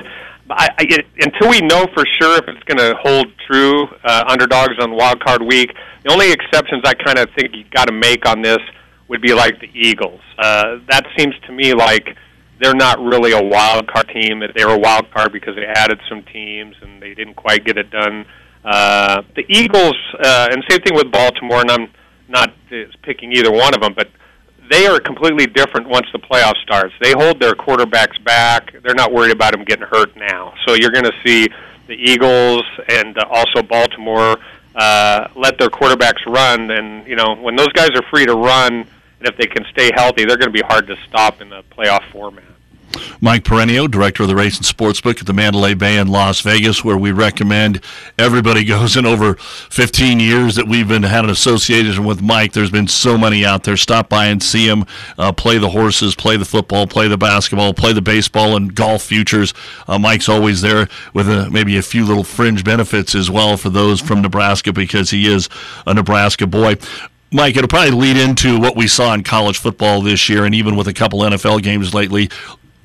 I, 0.51 0.69
I, 0.79 0.87
it, 0.89 1.07
until 1.19 1.51
we 1.51 1.61
know 1.61 1.87
for 1.95 2.05
sure 2.21 2.39
if 2.39 2.49
it's 2.49 2.63
going 2.65 2.79
to 2.79 2.97
hold 3.03 3.27
true, 3.47 3.87
uh, 4.05 4.25
underdogs 4.29 4.75
on 4.81 4.93
wild 4.93 5.21
card 5.21 5.43
week. 5.43 5.75
The 6.05 6.13
only 6.13 6.33
exceptions 6.33 6.83
I 6.85 6.95
kind 6.95 7.19
of 7.19 7.29
think 7.37 7.55
you 7.55 7.65
got 7.71 7.87
to 7.87 7.93
make 7.93 8.27
on 8.27 8.43
this 8.43 8.59
would 9.09 9.21
be 9.21 9.35
like 9.35 9.61
the 9.61 9.71
Eagles. 9.75 10.21
Uh, 10.39 10.79
that 10.89 11.07
seems 11.17 11.35
to 11.47 11.53
me 11.53 11.75
like 11.75 12.17
they're 12.63 12.75
not 12.75 13.01
really 13.01 13.33
a 13.33 13.43
wild 13.43 13.89
card 13.89 14.09
team. 14.09 14.43
They 14.55 14.65
were 14.65 14.75
a 14.75 14.79
wild 14.79 15.11
card 15.11 15.33
because 15.33 15.57
they 15.57 15.67
added 15.67 16.01
some 16.09 16.23
teams 16.23 16.77
and 16.81 17.03
they 17.03 17.15
didn't 17.15 17.35
quite 17.35 17.65
get 17.65 17.77
it 17.77 17.91
done. 17.91 18.25
Uh, 18.65 19.23
the 19.35 19.45
Eagles, 19.49 19.97
uh, 20.23 20.49
and 20.51 20.63
same 20.69 20.81
thing 20.81 20.95
with 20.95 21.11
Baltimore, 21.11 21.61
and 21.61 21.71
I'm 21.71 21.89
not 22.29 22.55
picking 23.03 23.33
either 23.33 23.51
one 23.51 23.75
of 23.75 23.81
them, 23.81 23.95
but 23.95 24.09
they 24.71 24.87
are 24.87 25.01
completely 25.01 25.47
different 25.47 25.89
once 25.89 26.07
the 26.13 26.19
playoff 26.19 26.57
starts. 26.63 26.95
They 27.01 27.13
hold 27.13 27.41
their 27.41 27.55
quarterbacks 27.55 28.23
back. 28.25 28.73
They're 28.83 28.95
not 28.95 29.13
worried 29.13 29.33
about 29.33 29.53
them 29.53 29.65
getting 29.65 29.87
hurt 29.87 30.17
now. 30.17 30.55
So 30.67 30.75
you're 30.75 30.93
going 30.93 31.05
to 31.05 31.13
see 31.27 31.49
the 31.89 31.95
Eagles 31.95 32.63
and 32.89 33.19
uh, 33.19 33.25
also 33.29 33.63
Baltimore 33.63 34.37
uh, 34.75 35.29
let 35.35 35.59
their 35.59 35.69
quarterbacks 35.69 36.25
run, 36.27 36.71
and 36.71 37.07
you 37.07 37.17
know 37.17 37.35
when 37.35 37.57
those 37.57 37.73
guys 37.75 37.91
are 37.91 38.03
free 38.11 38.25
to 38.25 38.35
run, 38.35 38.73
and 38.73 39.29
if 39.29 39.37
they 39.37 39.47
can 39.47 39.65
stay 39.73 39.91
healthy, 39.95 40.25
they're 40.25 40.39
going 40.39 40.53
to 40.53 40.59
be 40.59 40.67
hard 40.67 40.87
to 40.87 40.97
stop 41.09 41.41
in 41.43 41.51
the 41.51 41.63
playoff 41.77 42.11
format. 42.11 42.45
Mike 43.21 43.45
Piranio, 43.45 43.91
director 43.91 44.23
of 44.23 44.29
the 44.29 44.37
Race 44.37 44.57
and 44.57 44.67
Sportsbook 44.67 45.21
at 45.21 45.27
the 45.27 45.33
Mandalay 45.33 45.75
Bay 45.75 45.99
in 45.99 46.09
Las 46.09 46.41
Vegas, 46.41 46.85
where 46.85 46.97
we 46.97 47.13
recommend 47.13 47.81
everybody 48.19 48.65
goes 48.73 48.97
in 48.97 49.07
over 49.07 49.35
15 49.35 50.21
years 50.21 50.57
that 50.57 50.67
we've 50.67 50.89
been 50.89 51.03
had 51.03 51.25
an 51.25 51.31
association 51.31 52.05
with 52.05 52.23
Mike. 52.23 52.53
There's 52.53 52.71
been 52.71 52.89
so 52.89 53.17
many 53.17 53.45
out 53.45 53.65
there. 53.65 53.77
Stop 53.77 54.09
by 54.09 54.27
and 54.27 54.43
see 54.43 54.67
him 54.67 54.85
uh, 55.19 55.33
play 55.33 55.59
the 55.59 55.71
horses, 55.71 56.15
play 56.15 56.37
the 56.37 56.45
football, 56.45 56.87
play 56.87 57.09
the 57.09 57.19
basketball, 57.19 57.75
play 57.75 57.93
the 57.93 58.03
baseball, 58.03 58.57
and 58.57 58.75
golf 58.75 59.03
futures. 59.03 59.55
Uh, 59.87 59.99
Mike's 59.99 60.29
always 60.29 60.61
there 60.61 60.89
with 61.15 61.29
a, 61.29 61.51
maybe 61.51 61.77
a 61.77 61.83
few 61.83 62.05
little 62.05 62.25
fringe 62.25 62.65
benefits 62.65 63.15
as 63.15 63.31
well 63.31 63.57
for 63.57 63.71
those 63.71 64.01
from 64.01 64.23
Nebraska 64.23 64.73
because 64.73 65.11
he 65.11 65.27
is 65.27 65.49
a 65.87 65.95
Nebraska 65.95 66.47
boy. 66.47 66.77
Mike, 67.35 67.57
it'll 67.57 67.69
probably 67.69 67.93
lead 67.93 68.19
into 68.19 68.59
what 68.59 68.77
we 68.77 68.87
saw 68.87 69.15
in 69.15 69.23
college 69.23 69.57
football 69.57 70.03
this 70.03 70.29
year, 70.29 70.45
and 70.45 70.55
even 70.55 70.77
with 70.77 70.87
a 70.87 70.93
couple 70.93 71.21
NFL 71.21 71.63
games 71.63 71.95
lately 71.95 72.29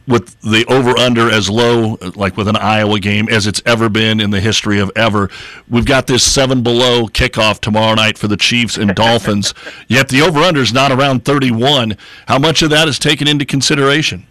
with 0.08 0.40
the 0.42 0.66
over 0.68 0.98
under 0.98 1.30
as 1.30 1.50
low, 1.50 1.98
like 2.16 2.38
with 2.38 2.48
an 2.48 2.56
Iowa 2.56 3.00
game, 3.00 3.28
as 3.30 3.46
it's 3.46 3.62
ever 3.66 3.90
been 3.90 4.20
in 4.20 4.30
the 4.30 4.40
history 4.40 4.80
of 4.80 4.90
ever. 4.96 5.30
We've 5.70 5.86
got 5.86 6.08
this 6.08 6.24
seven 6.24 6.64
below 6.64 7.08
kickoff 7.08 7.60
tomorrow 7.60 7.94
night 7.96 8.18
for 8.18 8.28
the 8.28 8.38
Chiefs 8.38 8.78
and 8.78 8.96
Dolphins, 8.96 9.54
yet 9.88 10.08
the 10.10 10.22
over 10.22 10.40
under 10.40 10.62
is 10.62 10.74
not 10.74 10.92
around 10.92 11.26
31. 11.26 11.98
How 12.28 12.40
much 12.40 12.62
of 12.62 12.70
that 12.70 12.88
is 12.88 12.98
taken 12.98 13.28
into 13.28 13.46
consideration? 13.46 14.26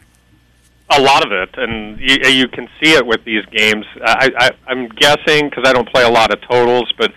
A 0.88 1.00
lot 1.00 1.26
of 1.26 1.32
it, 1.32 1.50
and 1.58 2.00
you, 2.00 2.16
you 2.30 2.48
can 2.48 2.68
see 2.80 2.92
it 2.92 3.04
with 3.04 3.24
these 3.24 3.44
games. 3.46 3.84
I, 4.02 4.30
I, 4.38 4.50
I'm 4.68 4.88
guessing 4.88 5.50
because 5.50 5.64
I 5.66 5.72
don't 5.72 5.88
play 5.88 6.04
a 6.04 6.10
lot 6.10 6.32
of 6.32 6.40
totals, 6.42 6.92
but 6.96 7.12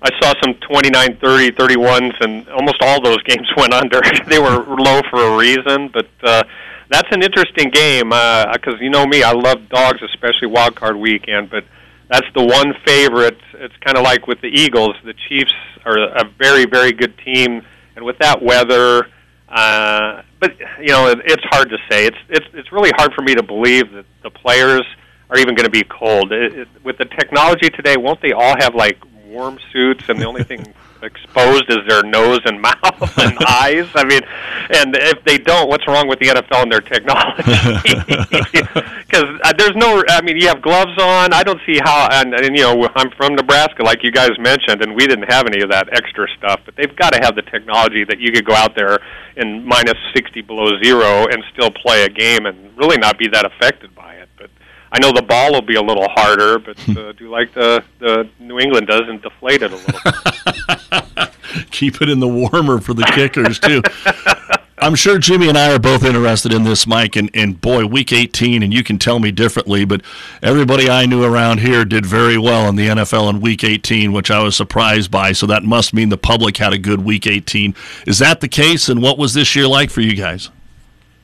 I 0.00 0.10
saw 0.20 0.32
some 0.40 0.54
29, 0.54 1.16
30, 1.16 1.50
31s, 1.50 2.14
and 2.20 2.48
almost 2.50 2.76
all 2.80 3.02
those 3.02 3.20
games 3.24 3.48
went 3.56 3.74
under. 3.74 4.00
they 4.28 4.38
were 4.38 4.64
low 4.64 5.00
for 5.10 5.20
a 5.20 5.36
reason, 5.36 5.88
but 5.88 6.08
uh, 6.22 6.44
that's 6.90 7.08
an 7.10 7.22
interesting 7.22 7.70
game 7.70 8.10
because 8.10 8.74
uh, 8.74 8.80
you 8.80 8.90
know 8.90 9.06
me, 9.06 9.22
I 9.22 9.32
love 9.32 9.68
dogs, 9.68 10.00
especially 10.02 10.48
wild 10.48 10.74
card 10.74 10.96
weekend. 10.96 11.50
But 11.50 11.64
that's 12.08 12.26
the 12.34 12.44
one 12.44 12.74
favorite. 12.86 13.38
It's 13.54 13.76
kind 13.78 13.96
of 13.96 14.04
like 14.04 14.26
with 14.26 14.40
the 14.40 14.48
Eagles. 14.48 14.96
The 15.04 15.14
Chiefs 15.28 15.54
are 15.84 15.98
a 15.98 16.24
very, 16.38 16.64
very 16.64 16.92
good 16.92 17.16
team, 17.18 17.62
and 17.96 18.04
with 18.04 18.18
that 18.18 18.42
weather, 18.42 19.08
uh, 19.48 20.22
but 20.40 20.58
you 20.80 20.88
know, 20.88 21.08
it, 21.08 21.20
it's 21.24 21.44
hard 21.44 21.70
to 21.70 21.78
say. 21.90 22.06
It's 22.06 22.18
it's 22.28 22.46
it's 22.52 22.72
really 22.72 22.90
hard 22.96 23.12
for 23.14 23.22
me 23.22 23.34
to 23.34 23.42
believe 23.42 23.90
that 23.92 24.04
the 24.22 24.30
players 24.30 24.82
are 25.30 25.38
even 25.38 25.54
going 25.54 25.64
to 25.64 25.70
be 25.70 25.84
cold. 25.84 26.32
It, 26.32 26.60
it, 26.60 26.68
with 26.84 26.98
the 26.98 27.06
technology 27.06 27.68
today, 27.70 27.96
won't 27.96 28.20
they 28.20 28.32
all 28.32 28.54
have 28.58 28.74
like 28.74 28.98
warm 29.26 29.58
suits, 29.72 30.08
and 30.08 30.20
the 30.20 30.26
only 30.26 30.44
thing 30.44 30.74
exposed 31.02 31.64
is 31.68 31.78
their 31.86 32.02
nose 32.02 32.40
and 32.44 32.60
mouth 32.68 33.18
and 33.18 33.36
eyes. 33.46 33.88
I 33.94 34.04
mean, 34.04 34.20
and 34.70 34.94
if 34.96 35.24
they 35.24 35.38
don't, 35.38 35.68
what's 35.68 35.86
wrong 35.86 36.08
with 36.08 36.18
the 36.18 36.26
NFL 36.26 36.62
and 36.62 36.72
their 36.72 36.80
technology? 36.80 37.42
Because 39.08 39.40
uh, 39.42 39.54
there's 39.56 39.74
no, 39.74 40.04
I 40.10 40.20
mean, 40.20 40.36
you 40.36 40.48
have 40.48 40.60
gloves 40.60 40.92
on. 41.00 41.32
I 41.32 41.42
don't 41.42 41.60
see 41.64 41.78
how, 41.82 42.08
and, 42.12 42.34
and 42.34 42.54
you 42.54 42.62
know, 42.62 42.90
I'm 42.94 43.10
from 43.12 43.36
Nebraska, 43.36 43.82
like 43.82 44.02
you 44.02 44.12
guys 44.12 44.38
mentioned, 44.38 44.82
and 44.82 44.94
we 44.94 45.06
didn't 45.06 45.32
have 45.32 45.46
any 45.46 45.62
of 45.62 45.70
that 45.70 45.88
extra 45.92 46.28
stuff. 46.36 46.60
But 46.66 46.76
they've 46.76 46.94
got 46.94 47.14
to 47.14 47.20
have 47.22 47.34
the 47.34 47.40
technology 47.40 48.04
that 48.04 48.20
you 48.20 48.30
could 48.32 48.44
go 48.44 48.52
out 48.52 48.74
there 48.76 48.98
in 49.36 49.64
minus 49.64 49.96
60 50.14 50.42
below 50.42 50.78
zero 50.82 51.26
and 51.26 51.42
still 51.54 51.70
play 51.70 52.04
a 52.04 52.10
game 52.10 52.44
and 52.44 52.76
really 52.76 52.98
not 52.98 53.18
be 53.18 53.28
that 53.28 53.46
affected 53.46 53.94
by 53.94 53.97
it. 53.97 53.97
But 53.97 53.97
I 54.90 54.98
know 55.00 55.12
the 55.12 55.22
ball 55.22 55.52
will 55.52 55.62
be 55.62 55.74
a 55.74 55.82
little 55.82 56.08
harder, 56.08 56.58
but 56.58 56.78
uh, 56.96 57.12
do 57.12 57.30
like 57.30 57.52
the 57.54 57.84
the 57.98 58.28
New 58.38 58.58
England 58.58 58.86
does 58.86 59.02
and 59.08 59.20
deflate 59.20 59.62
it 59.62 59.72
a 59.72 59.76
little. 59.76 60.00
bit. 60.04 61.30
Keep 61.70 62.02
it 62.02 62.08
in 62.08 62.20
the 62.20 62.28
warmer 62.28 62.80
for 62.80 62.94
the 62.94 63.04
kickers 63.04 63.58
too. 63.58 63.82
I'm 64.80 64.94
sure 64.94 65.18
Jimmy 65.18 65.48
and 65.48 65.58
I 65.58 65.74
are 65.74 65.78
both 65.78 66.04
interested 66.04 66.52
in 66.52 66.62
this, 66.62 66.86
Mike. 66.86 67.16
And, 67.16 67.30
and 67.34 67.60
boy, 67.60 67.86
week 67.86 68.12
18, 68.12 68.62
and 68.62 68.72
you 68.72 68.84
can 68.84 68.98
tell 68.98 69.18
me 69.18 69.32
differently, 69.32 69.84
but 69.84 70.02
everybody 70.40 70.88
I 70.88 71.04
knew 71.06 71.24
around 71.24 71.58
here 71.58 71.84
did 71.84 72.06
very 72.06 72.38
well 72.38 72.68
in 72.68 72.76
the 72.76 72.86
NFL 72.86 73.28
in 73.30 73.40
week 73.40 73.64
18, 73.64 74.12
which 74.12 74.30
I 74.30 74.40
was 74.40 74.54
surprised 74.54 75.10
by. 75.10 75.32
So 75.32 75.46
that 75.46 75.64
must 75.64 75.92
mean 75.92 76.10
the 76.10 76.16
public 76.18 76.58
had 76.58 76.72
a 76.72 76.78
good 76.78 77.04
week 77.04 77.26
18. 77.26 77.74
Is 78.06 78.18
that 78.20 78.40
the 78.40 78.48
case? 78.48 78.88
And 78.88 79.02
what 79.02 79.18
was 79.18 79.34
this 79.34 79.56
year 79.56 79.66
like 79.66 79.90
for 79.90 80.00
you 80.00 80.14
guys? 80.14 80.50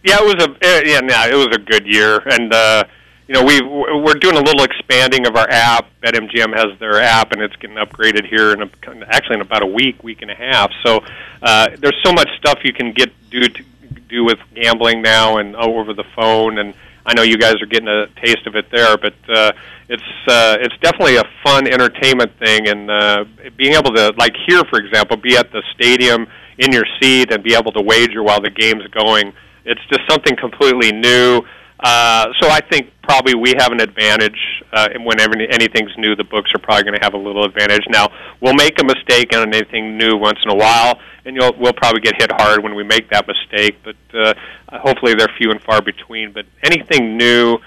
Yeah, 0.02 0.18
it 0.20 0.36
was 0.36 0.44
a 0.44 0.50
eh, 0.60 0.82
yeah, 0.84 1.00
yeah, 1.08 1.26
it 1.28 1.34
was 1.34 1.48
a 1.52 1.58
good 1.58 1.86
year, 1.86 2.18
and 2.26 2.52
uh, 2.52 2.84
you 3.26 3.34
know, 3.34 3.42
we 3.42 3.60
we're 3.62 4.14
doing 4.14 4.36
a 4.36 4.40
little 4.40 4.64
expanding 4.64 5.26
of 5.26 5.34
our 5.36 5.48
app. 5.48 5.86
BetMGM 6.02 6.54
has 6.54 6.78
their 6.78 7.00
app, 7.00 7.32
and 7.32 7.40
it's 7.40 7.56
getting 7.56 7.76
upgraded 7.76 8.26
here 8.28 8.52
in 8.52 8.62
a, 8.62 8.70
actually 9.08 9.36
in 9.36 9.40
about 9.40 9.62
a 9.62 9.66
week, 9.66 10.02
week 10.04 10.20
and 10.20 10.30
a 10.30 10.34
half. 10.34 10.70
So 10.84 11.02
uh, 11.42 11.68
there's 11.78 11.98
so 12.04 12.12
much 12.12 12.28
stuff 12.38 12.58
you 12.64 12.74
can 12.74 12.92
get 12.92 13.10
do 13.30 13.40
to 13.40 13.64
do 14.08 14.24
with 14.24 14.38
gambling 14.54 15.00
now 15.00 15.38
and 15.38 15.56
over 15.56 15.94
the 15.94 16.04
phone. 16.14 16.58
And 16.58 16.74
I 17.06 17.14
know 17.14 17.22
you 17.22 17.38
guys 17.38 17.54
are 17.62 17.66
getting 17.66 17.88
a 17.88 18.06
taste 18.22 18.46
of 18.46 18.56
it 18.56 18.70
there, 18.70 18.98
but 18.98 19.14
uh, 19.28 19.52
it's 19.88 20.02
uh, 20.28 20.58
it's 20.60 20.76
definitely 20.82 21.16
a 21.16 21.24
fun 21.42 21.66
entertainment 21.66 22.38
thing, 22.38 22.68
and 22.68 22.90
uh, 22.90 23.24
being 23.56 23.72
able 23.72 23.94
to 23.94 24.12
like 24.18 24.34
here, 24.46 24.64
for 24.64 24.78
example, 24.78 25.16
be 25.16 25.36
at 25.36 25.50
the 25.50 25.62
stadium 25.74 26.26
in 26.58 26.72
your 26.72 26.84
seat 27.00 27.32
and 27.32 27.42
be 27.42 27.54
able 27.54 27.72
to 27.72 27.80
wager 27.80 28.22
while 28.22 28.40
the 28.40 28.50
game's 28.50 28.86
going. 28.88 29.32
It's 29.64 29.80
just 29.88 30.02
something 30.08 30.36
completely 30.36 30.92
new. 30.92 31.42
Uh, 31.84 32.32
so 32.40 32.48
I 32.48 32.60
think 32.62 32.90
probably 33.02 33.34
we 33.34 33.52
have 33.58 33.70
an 33.70 33.80
advantage 33.80 34.40
uh, 34.72 34.88
whenever 35.00 35.34
anything's 35.36 35.92
new. 35.98 36.16
The 36.16 36.24
books 36.24 36.50
are 36.54 36.58
probably 36.58 36.84
going 36.84 36.98
to 36.98 37.04
have 37.04 37.12
a 37.12 37.18
little 37.18 37.44
advantage. 37.44 37.84
Now 37.90 38.08
we'll 38.40 38.54
make 38.54 38.80
a 38.80 38.84
mistake 38.84 39.36
on 39.36 39.52
anything 39.54 39.98
new 39.98 40.16
once 40.16 40.38
in 40.42 40.50
a 40.50 40.54
while, 40.54 40.98
and 41.26 41.36
you'll, 41.36 41.54
we'll 41.58 41.74
probably 41.74 42.00
get 42.00 42.14
hit 42.18 42.32
hard 42.32 42.62
when 42.62 42.74
we 42.74 42.84
make 42.84 43.10
that 43.10 43.28
mistake. 43.28 43.76
But 43.84 43.96
uh, 44.14 44.32
hopefully 44.78 45.14
they're 45.14 45.28
few 45.36 45.50
and 45.50 45.60
far 45.60 45.82
between. 45.82 46.32
But 46.32 46.46
anything 46.62 47.18
new 47.18 47.58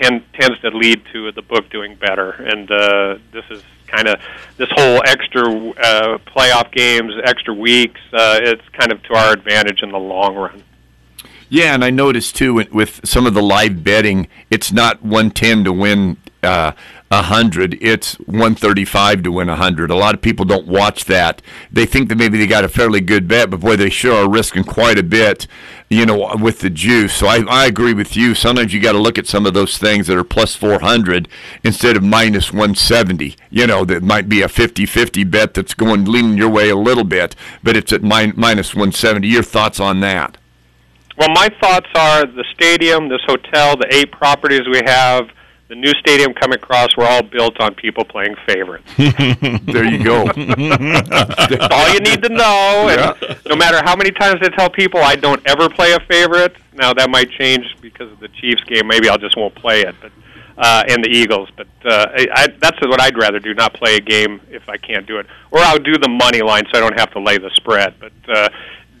tends 0.00 0.60
to 0.60 0.70
lead 0.70 1.02
to 1.12 1.32
the 1.32 1.42
book 1.42 1.68
doing 1.70 1.96
better, 1.96 2.30
and 2.30 2.70
uh, 2.70 3.18
this 3.32 3.44
is 3.50 3.64
kind 3.88 4.06
of 4.06 4.20
this 4.56 4.68
whole 4.70 5.02
extra 5.04 5.42
uh, 5.42 6.18
playoff 6.18 6.70
games, 6.70 7.12
extra 7.24 7.54
weeks. 7.54 8.00
Uh, 8.12 8.38
it's 8.40 8.68
kind 8.70 8.92
of 8.92 9.02
to 9.02 9.14
our 9.14 9.32
advantage 9.32 9.82
in 9.82 9.90
the 9.90 9.98
long 9.98 10.36
run. 10.36 10.62
Yeah, 11.50 11.74
and 11.74 11.84
I 11.84 11.90
noticed 11.90 12.36
too 12.36 12.54
with 12.54 13.00
some 13.04 13.26
of 13.26 13.34
the 13.34 13.42
live 13.42 13.82
betting, 13.82 14.28
it's 14.50 14.70
not 14.70 15.02
110 15.02 15.64
to 15.64 15.72
win 15.72 16.18
uh, 16.42 16.72
100, 17.08 17.78
it's 17.80 18.14
135 18.20 19.22
to 19.22 19.32
win 19.32 19.48
100. 19.48 19.90
A 19.90 19.94
lot 19.96 20.14
of 20.14 20.20
people 20.20 20.44
don't 20.44 20.68
watch 20.68 21.06
that. 21.06 21.40
They 21.72 21.86
think 21.86 22.10
that 22.10 22.16
maybe 22.16 22.38
they 22.38 22.46
got 22.46 22.64
a 22.64 22.68
fairly 22.68 23.00
good 23.00 23.26
bet, 23.26 23.50
but 23.50 23.60
boy, 23.60 23.76
they 23.76 23.88
sure 23.88 24.24
are 24.24 24.28
risking 24.28 24.62
quite 24.62 24.98
a 24.98 25.02
bit, 25.02 25.46
you 25.88 26.04
know, 26.04 26.36
with 26.36 26.60
the 26.60 26.70
juice. 26.70 27.14
So 27.14 27.26
I, 27.26 27.44
I 27.48 27.66
agree 27.66 27.94
with 27.94 28.14
you. 28.14 28.34
Sometimes 28.34 28.74
you 28.74 28.80
got 28.80 28.92
to 28.92 28.98
look 28.98 29.18
at 29.18 29.26
some 29.26 29.46
of 29.46 29.54
those 29.54 29.78
things 29.78 30.06
that 30.06 30.18
are 30.18 30.24
plus 30.24 30.54
400 30.54 31.28
instead 31.64 31.96
of 31.96 32.04
minus 32.04 32.52
170. 32.52 33.36
You 33.50 33.66
know, 33.66 33.86
that 33.86 34.02
might 34.02 34.28
be 34.28 34.42
a 34.42 34.48
50 34.48 34.84
50 34.84 35.24
bet 35.24 35.54
that's 35.54 35.74
going 35.74 36.04
leaning 36.04 36.36
your 36.36 36.50
way 36.50 36.68
a 36.68 36.76
little 36.76 37.04
bit, 37.04 37.34
but 37.62 37.76
it's 37.76 37.92
at 37.92 38.02
min- 38.02 38.34
minus 38.36 38.74
170. 38.74 39.26
Your 39.26 39.42
thoughts 39.42 39.80
on 39.80 40.00
that? 40.00 40.36
Well, 41.18 41.30
my 41.30 41.48
thoughts 41.60 41.88
are 41.96 42.26
the 42.26 42.44
stadium, 42.54 43.08
this 43.08 43.22
hotel, 43.26 43.76
the 43.76 43.88
eight 43.92 44.12
properties 44.12 44.68
we 44.68 44.80
have, 44.86 45.28
the 45.68 45.74
new 45.74 45.90
stadium 46.00 46.32
coming 46.32 46.56
across 46.56 46.96
were 46.96 47.04
all 47.04 47.22
built 47.22 47.60
on 47.60 47.74
people 47.74 48.04
playing 48.04 48.36
favorites. 48.46 48.90
there 48.96 49.84
you 49.84 50.02
go. 50.02 50.24
That's 50.24 51.74
all 51.74 51.92
you 51.92 52.00
need 52.00 52.22
to 52.22 52.30
know. 52.30 52.86
Yeah. 52.88 53.12
And 53.20 53.40
no 53.46 53.56
matter 53.56 53.82
how 53.84 53.94
many 53.94 54.10
times 54.10 54.40
I 54.42 54.48
tell 54.48 54.70
people 54.70 55.00
I 55.00 55.16
don't 55.16 55.46
ever 55.46 55.68
play 55.68 55.92
a 55.92 56.00
favorite, 56.00 56.56
now 56.72 56.94
that 56.94 57.10
might 57.10 57.30
change 57.32 57.66
because 57.82 58.10
of 58.10 58.18
the 58.20 58.28
Chiefs 58.28 58.62
game. 58.64 58.86
Maybe 58.86 59.10
I'll 59.10 59.18
just 59.18 59.36
won't 59.36 59.54
play 59.56 59.82
it. 59.82 59.94
But 60.00 60.12
uh, 60.56 60.84
and 60.88 61.04
the 61.04 61.08
Eagles, 61.08 61.48
but 61.56 61.68
uh, 61.84 62.06
I, 62.16 62.26
I, 62.32 62.46
that's 62.58 62.80
what 62.80 63.00
I'd 63.00 63.16
rather 63.16 63.38
do. 63.38 63.54
Not 63.54 63.74
play 63.74 63.96
a 63.96 64.00
game 64.00 64.40
if 64.50 64.68
I 64.68 64.76
can't 64.76 65.06
do 65.06 65.18
it, 65.18 65.26
or 65.52 65.60
I'll 65.60 65.78
do 65.78 65.96
the 65.98 66.08
money 66.08 66.40
line 66.42 66.64
so 66.72 66.78
I 66.78 66.80
don't 66.80 66.98
have 66.98 67.12
to 67.12 67.20
lay 67.20 67.38
the 67.38 67.50
spread. 67.54 67.94
But 68.00 68.12
uh, 68.28 68.48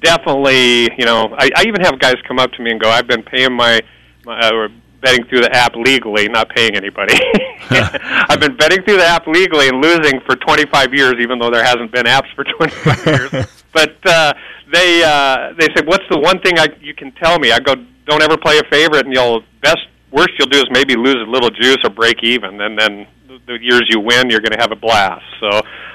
definitely, 0.02 0.90
you 0.98 1.04
know, 1.04 1.34
I, 1.36 1.50
I 1.56 1.64
even 1.66 1.80
have 1.82 1.98
guys 1.98 2.16
come 2.26 2.38
up 2.38 2.52
to 2.52 2.62
me 2.62 2.70
and 2.70 2.80
go, 2.80 2.90
"I've 2.90 3.06
been 3.06 3.22
paying 3.22 3.52
my, 3.52 3.80
my 4.24 4.38
uh, 4.40 4.54
or 4.54 4.68
betting 5.00 5.24
through 5.26 5.40
the 5.40 5.54
app 5.54 5.76
legally, 5.76 6.28
not 6.28 6.48
paying 6.50 6.74
anybody. 6.76 7.14
I've 7.70 8.40
been 8.40 8.56
betting 8.56 8.82
through 8.82 8.96
the 8.96 9.06
app 9.06 9.26
legally 9.26 9.68
and 9.68 9.80
losing 9.80 10.20
for 10.26 10.36
25 10.36 10.94
years, 10.94 11.14
even 11.20 11.38
though 11.38 11.50
there 11.50 11.64
hasn't 11.64 11.92
been 11.92 12.06
apps 12.06 12.32
for 12.34 12.44
25 12.58 13.06
years. 13.06 13.46
But 13.72 13.96
uh, 14.06 14.32
they 14.72 15.02
uh, 15.04 15.52
they 15.58 15.68
said, 15.74 15.86
"What's 15.86 16.04
the 16.10 16.18
one 16.18 16.40
thing 16.40 16.58
I 16.58 16.68
you 16.80 16.94
can 16.94 17.12
tell 17.12 17.38
me?" 17.38 17.52
I 17.52 17.60
go, 17.60 17.74
"Don't 18.06 18.22
ever 18.22 18.36
play 18.36 18.58
a 18.58 18.64
favorite, 18.70 19.06
and 19.06 19.14
you'll 19.14 19.42
best 19.62 19.86
worst 20.10 20.30
you'll 20.38 20.48
do 20.48 20.58
is 20.58 20.66
maybe 20.70 20.96
lose 20.96 21.16
a 21.16 21.30
little 21.30 21.50
juice 21.50 21.78
or 21.84 21.90
break 21.90 22.22
even, 22.22 22.60
and 22.60 22.78
then 22.78 23.06
the 23.46 23.58
years 23.60 23.82
you 23.90 24.00
win, 24.00 24.30
you're 24.30 24.40
going 24.40 24.52
to 24.52 24.60
have 24.60 24.72
a 24.72 24.76
blast." 24.76 25.24
So 25.40 25.48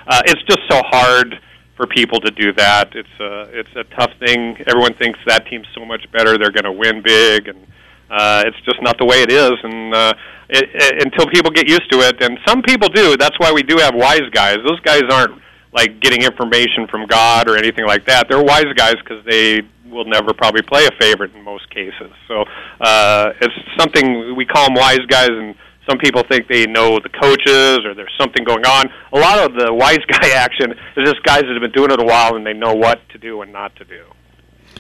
uh, 0.08 0.22
it's 0.26 0.42
just 0.44 0.62
so 0.70 0.82
hard 0.86 1.40
for 1.84 1.88
people 1.88 2.20
to 2.22 2.32
do 2.32 2.54
that. 2.54 2.96
It's 2.96 3.20
a 3.20 3.60
it's 3.60 3.76
a 3.76 3.84
tough 3.96 4.12
thing. 4.20 4.56
Everyone 4.68 4.94
thinks 4.94 5.20
that 5.28 5.46
team's 5.48 5.68
so 5.76 5.84
much 5.86 6.10
better; 6.12 6.38
they're 6.38 6.52
going 6.52 6.64
to 6.64 6.72
win 6.72 7.02
big, 7.02 7.48
and 7.48 7.60
uh, 8.10 8.44
it's 8.46 8.60
just 8.64 8.82
not 8.82 8.98
the 8.98 9.06
way 9.06 9.22
it 9.22 9.32
is. 9.32 9.52
And 9.64 9.94
uh, 9.94 10.14
it, 10.50 10.70
it, 10.74 11.04
until 11.04 11.28
people 11.28 11.52
get 11.52 11.68
used 11.68 11.92
to 11.92 12.00
it, 12.00 12.22
and 12.22 12.40
some 12.48 12.62
people 12.62 12.88
do. 12.88 13.18
That's 13.18 13.38
why 13.40 13.52
we 13.52 13.64
do 13.64 13.78
have 13.78 13.94
wise 13.96 14.30
guys. 14.32 14.58
Those 14.66 14.80
guys 14.80 15.04
aren't 15.12 15.42
like 15.74 16.00
getting 16.00 16.22
information 16.22 16.88
from 16.88 17.06
God 17.08 17.50
or 17.50 17.58
anything 17.58 17.86
like 17.86 18.06
that. 18.06 18.28
They're 18.30 18.44
wise 18.44 18.72
guys 18.76 18.96
because 18.96 19.26
they 19.26 19.62
will 19.90 20.06
never 20.06 20.34
probably 20.34 20.62
play 20.62 20.86
a 20.86 20.92
favorite 21.00 21.36
in 21.36 21.44
most 21.44 21.70
cases. 21.70 22.12
So 22.28 22.46
uh, 22.80 23.34
it's 23.42 23.56
something 23.78 24.36
we 24.36 24.46
call 24.46 24.68
them 24.68 24.76
wise 24.76 25.06
guys, 25.08 25.30
and 25.30 25.56
some 25.90 25.98
people 25.98 26.24
think 26.30 26.48
they 26.48 26.66
know 26.66 27.00
the 27.00 27.10
coaches 27.10 27.86
or 27.86 27.94
there's 27.94 28.14
something 28.18 28.44
going 28.44 28.66
on. 28.66 28.90
A 29.12 29.20
lot 29.20 29.40
of 29.40 29.54
the 29.58 29.74
wise 29.74 30.00
guy 30.08 30.30
action 30.30 30.72
is 30.72 31.10
just 31.10 31.24
guys 31.24 31.42
that 31.42 31.52
have 31.52 31.62
been 31.62 31.72
doing 31.72 31.92
it 31.92 32.02
a 32.02 32.06
while 32.06 32.36
and 32.36 32.46
they 32.46 32.54
know 32.54 32.74
what 32.74 33.08
to 33.10 33.18
do 33.18 33.42
and 33.42 33.52
not 33.52 33.76
to 33.78 33.86
do. 33.86 34.04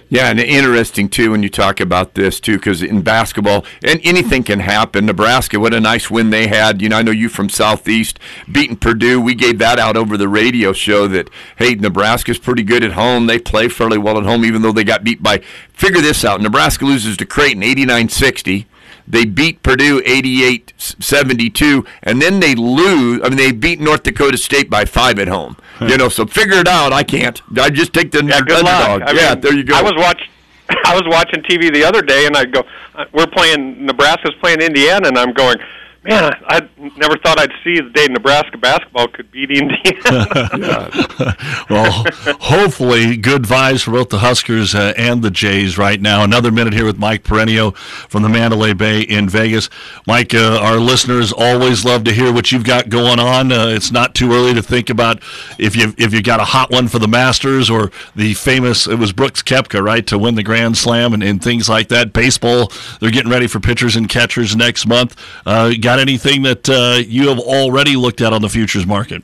Yeah, 0.09 0.29
and 0.29 0.39
interesting 0.39 1.09
too 1.09 1.31
when 1.31 1.41
you 1.41 1.49
talk 1.49 1.79
about 1.79 2.13
this 2.13 2.39
too, 2.39 2.57
because 2.57 2.83
in 2.83 3.01
basketball, 3.01 3.65
and 3.83 3.99
anything 4.03 4.43
can 4.43 4.59
happen. 4.59 5.07
Nebraska, 5.07 5.59
what 5.59 5.73
a 5.73 5.79
nice 5.79 6.11
win 6.11 6.29
they 6.29 6.45
had. 6.45 6.83
You 6.83 6.89
know, 6.89 6.97
I 6.97 7.01
know 7.01 7.11
you 7.11 7.29
from 7.29 7.49
Southeast 7.49 8.19
beating 8.51 8.77
Purdue. 8.77 9.19
We 9.19 9.33
gave 9.33 9.57
that 9.57 9.79
out 9.79 9.97
over 9.97 10.15
the 10.15 10.27
radio 10.27 10.71
show 10.71 11.07
that 11.07 11.29
hey, 11.55 11.73
Nebraska's 11.73 12.37
pretty 12.37 12.61
good 12.61 12.83
at 12.83 12.91
home. 12.91 13.25
They 13.25 13.39
play 13.39 13.69
fairly 13.69 13.97
well 13.97 14.19
at 14.19 14.23
home, 14.23 14.45
even 14.45 14.61
though 14.61 14.71
they 14.71 14.83
got 14.83 15.03
beat 15.03 15.23
by. 15.23 15.39
Figure 15.73 16.01
this 16.01 16.23
out: 16.23 16.41
Nebraska 16.41 16.85
loses 16.85 17.17
to 17.17 17.25
Creighton, 17.25 17.63
89-60. 17.63 18.65
They 19.07 19.25
beat 19.25 19.61
Purdue 19.63 20.01
88-72, 20.01 21.85
and 22.03 22.21
then 22.21 22.39
they 22.39 22.55
lose. 22.55 23.21
I 23.23 23.29
mean, 23.29 23.37
they 23.37 23.51
beat 23.51 23.79
North 23.79 24.03
Dakota 24.03 24.37
State 24.37 24.69
by 24.69 24.85
five 24.85 25.19
at 25.19 25.27
home. 25.27 25.57
you 25.81 25.97
know, 25.97 26.09
so 26.09 26.25
figure 26.25 26.57
it 26.57 26.67
out. 26.67 26.93
I 26.93 27.03
can't. 27.03 27.41
I 27.59 27.69
just 27.69 27.93
take 27.93 28.11
the 28.11 28.23
Yeah, 28.23 28.39
good 28.41 28.65
underdog. 28.65 29.01
I 29.03 29.11
yeah, 29.11 29.31
mean, 29.33 29.41
there 29.41 29.53
you 29.53 29.63
go. 29.63 29.75
I 29.75 29.81
was 29.81 29.93
watching. 29.97 30.27
I 30.85 30.93
was 30.95 31.03
watching 31.07 31.43
TV 31.43 31.71
the 31.73 31.83
other 31.83 32.01
day, 32.01 32.25
and 32.25 32.37
I 32.37 32.45
go, 32.45 32.63
uh, 32.95 33.05
"We're 33.11 33.27
playing 33.27 33.85
Nebraska's 33.85 34.33
playing 34.39 34.61
Indiana," 34.61 35.09
and 35.09 35.17
I'm 35.17 35.33
going, 35.33 35.57
"Man, 36.03 36.23
I, 36.23 36.57
I 36.57 36.69
never 36.97 37.17
thought 37.17 37.39
I'd 37.39 37.51
see 37.63 37.79
the 37.79 37.89
day 37.89 38.07
Nebraska 38.07 38.57
basketball 38.57 39.07
could 39.07 39.31
beat 39.31 39.51
Indiana." 39.51 40.89
well, 41.69 42.05
hopefully, 42.39 43.17
good 43.17 43.43
vibes 43.43 43.83
for 43.83 43.91
both 43.91 44.09
the 44.09 44.19
Huskers 44.19 44.75
uh, 44.75 44.93
and 44.97 45.21
the 45.21 45.31
Jays 45.31 45.77
right 45.77 45.99
now. 45.99 46.23
Another 46.23 46.51
minute 46.51 46.73
here 46.73 46.85
with 46.85 46.97
Mike 46.97 47.23
Piranio 47.23 47.75
from 47.75 48.23
the 48.23 48.29
Mandalay 48.29 48.73
Bay 48.73 49.01
in 49.01 49.29
Vegas. 49.29 49.69
Mike, 50.07 50.33
uh, 50.33 50.59
our 50.61 50.77
listeners 50.77 51.31
always 51.31 51.85
love 51.85 52.03
to 52.05 52.13
hear 52.13 52.31
what 52.31 52.51
you've 52.51 52.63
got 52.63 52.89
going 52.89 53.19
on. 53.19 53.51
Uh, 53.51 53.67
it's 53.67 53.91
not 53.91 54.15
too 54.15 54.31
early 54.33 54.53
to 54.53 54.61
think 54.61 54.89
about 54.89 55.21
if 55.57 55.75
you 55.75 55.93
if 55.97 56.13
you 56.13 56.21
got 56.21 56.39
a 56.39 56.45
hot 56.45 56.71
one 56.71 56.87
for 56.87 56.99
the 56.99 57.07
Masters 57.07 57.69
or 57.69 57.91
the 58.15 58.33
famous. 58.33 58.87
It 58.87 58.99
was 58.99 59.13
Brooks 59.13 59.41
Koepka, 59.41 59.83
right, 59.83 60.05
to 60.07 60.17
win 60.17 60.35
the 60.35 60.43
Grand 60.43 60.77
Slam 60.77 61.13
and, 61.13 61.23
and 61.23 61.43
things 61.43 61.69
like 61.69 61.89
that. 61.89 62.13
Baseball, 62.13 62.71
they're 62.99 63.11
getting 63.11 63.31
ready 63.31 63.47
for 63.47 63.59
pitchers 63.59 63.95
and 63.95 64.09
catchers 64.09 64.55
next 64.55 64.85
month. 64.85 65.19
Uh, 65.45 65.73
got 65.93 65.99
anything 66.01 66.41
that 66.43 66.67
uh, 66.69 66.99
you 67.05 67.29
have 67.29 67.39
already 67.39 67.95
looked 67.95 68.21
at 68.21 68.33
on 68.33 68.41
the 68.41 68.49
futures 68.49 68.85
market? 68.87 69.23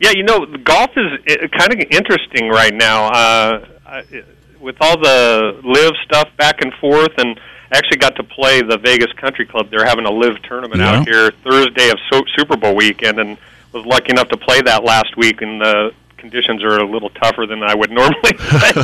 Yeah, 0.00 0.12
you 0.12 0.22
know, 0.22 0.46
golf 0.64 0.90
is 0.96 1.12
uh, 1.28 1.46
kind 1.58 1.72
of 1.74 1.80
interesting 1.90 2.48
right 2.48 2.72
now. 2.74 3.08
Uh, 3.08 3.66
I- 3.86 4.24
with 4.60 4.76
all 4.82 4.98
the 4.98 5.58
LIV 5.64 5.92
stuff 6.04 6.28
back 6.36 6.60
and 6.60 6.70
forth, 6.74 7.12
and 7.16 7.40
I 7.72 7.78
actually 7.78 7.96
got 7.96 8.14
to 8.16 8.22
play 8.22 8.60
the 8.60 8.76
Vegas 8.76 9.10
Country 9.14 9.46
Club. 9.46 9.70
They're 9.70 9.86
having 9.86 10.04
a 10.04 10.10
LIV 10.10 10.42
tournament 10.42 10.82
out 10.82 11.08
here 11.08 11.30
Thursday 11.42 11.88
of 11.88 11.98
so- 12.12 12.24
Super 12.36 12.58
Bowl 12.58 12.76
weekend, 12.76 13.18
and 13.18 13.38
was 13.72 13.86
lucky 13.86 14.10
enough 14.10 14.28
to 14.28 14.36
play 14.36 14.60
that 14.62 14.84
last 14.84 15.16
week. 15.16 15.40
And 15.40 15.62
the 15.62 15.92
conditions 16.18 16.62
are 16.62 16.76
a 16.76 16.84
little 16.86 17.08
tougher 17.08 17.46
than 17.46 17.62
I 17.62 17.74
would 17.74 17.90
normally 18.00 18.14
play. 18.34 18.70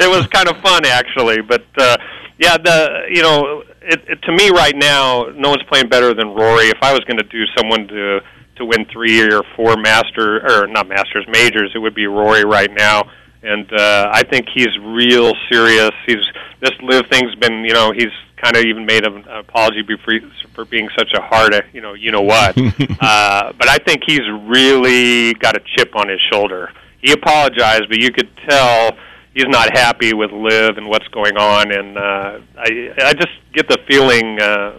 it 0.00 0.08
was 0.08 0.26
kind 0.28 0.48
of 0.48 0.56
fun 0.62 0.86
actually, 0.86 1.42
but 1.42 1.64
uh, 1.76 1.98
yeah, 2.40 2.56
the 2.56 3.02
you 3.10 3.22
know, 3.22 3.62
it, 3.82 4.00
it, 4.08 4.22
to 4.22 4.32
me 4.32 4.48
right 4.48 4.74
now, 4.74 5.26
no 5.36 5.50
one's 5.50 5.62
playing 5.64 5.88
better 5.88 6.14
than 6.14 6.28
Rory. 6.28 6.68
If 6.68 6.78
I 6.80 6.92
was 6.92 7.00
going 7.00 7.18
to 7.18 7.28
do 7.28 7.44
someone 7.56 7.86
to 7.88 8.20
to 8.56 8.64
win 8.64 8.86
three 8.86 9.22
or 9.22 9.42
four 9.54 9.76
master 9.76 10.40
or 10.48 10.66
not 10.66 10.88
masters 10.88 11.26
majors, 11.28 11.70
it 11.74 11.78
would 11.78 11.94
be 11.94 12.06
Rory 12.06 12.44
right 12.44 12.70
now. 12.70 13.10
And 13.42 13.70
uh, 13.72 14.10
I 14.12 14.22
think 14.22 14.46
he's 14.54 14.68
real 14.80 15.34
serious. 15.50 15.92
He's 16.06 16.24
this 16.60 16.72
LIV 16.82 17.06
thing's 17.10 17.34
been, 17.36 17.64
you 17.64 17.72
know, 17.72 17.92
he's 17.92 18.12
kind 18.36 18.56
of 18.56 18.64
even 18.64 18.84
made 18.86 19.06
an 19.06 19.24
apology 19.28 19.82
for, 20.02 20.14
for 20.54 20.64
being 20.64 20.88
such 20.98 21.10
a 21.14 21.20
hard, 21.20 21.54
you 21.72 21.80
know, 21.80 21.94
you 21.94 22.10
know 22.10 22.20
what. 22.22 22.56
uh, 23.00 23.52
but 23.52 23.68
I 23.68 23.78
think 23.78 24.02
he's 24.06 24.26
really 24.44 25.34
got 25.34 25.56
a 25.56 25.60
chip 25.76 25.94
on 25.94 26.08
his 26.08 26.20
shoulder. 26.32 26.70
He 27.02 27.12
apologized, 27.12 27.88
but 27.88 28.00
you 28.00 28.10
could 28.12 28.28
tell 28.48 28.96
he's 29.34 29.46
not 29.48 29.76
happy 29.76 30.12
with 30.14 30.30
LIV 30.32 30.78
and 30.78 30.88
what's 30.88 31.08
going 31.08 31.36
on. 31.36 31.72
And 31.72 31.96
uh, 31.96 32.40
I, 32.58 32.94
I 33.04 33.12
just 33.14 33.32
get 33.52 33.68
the 33.68 33.78
feeling 33.88 34.40
uh, 34.40 34.78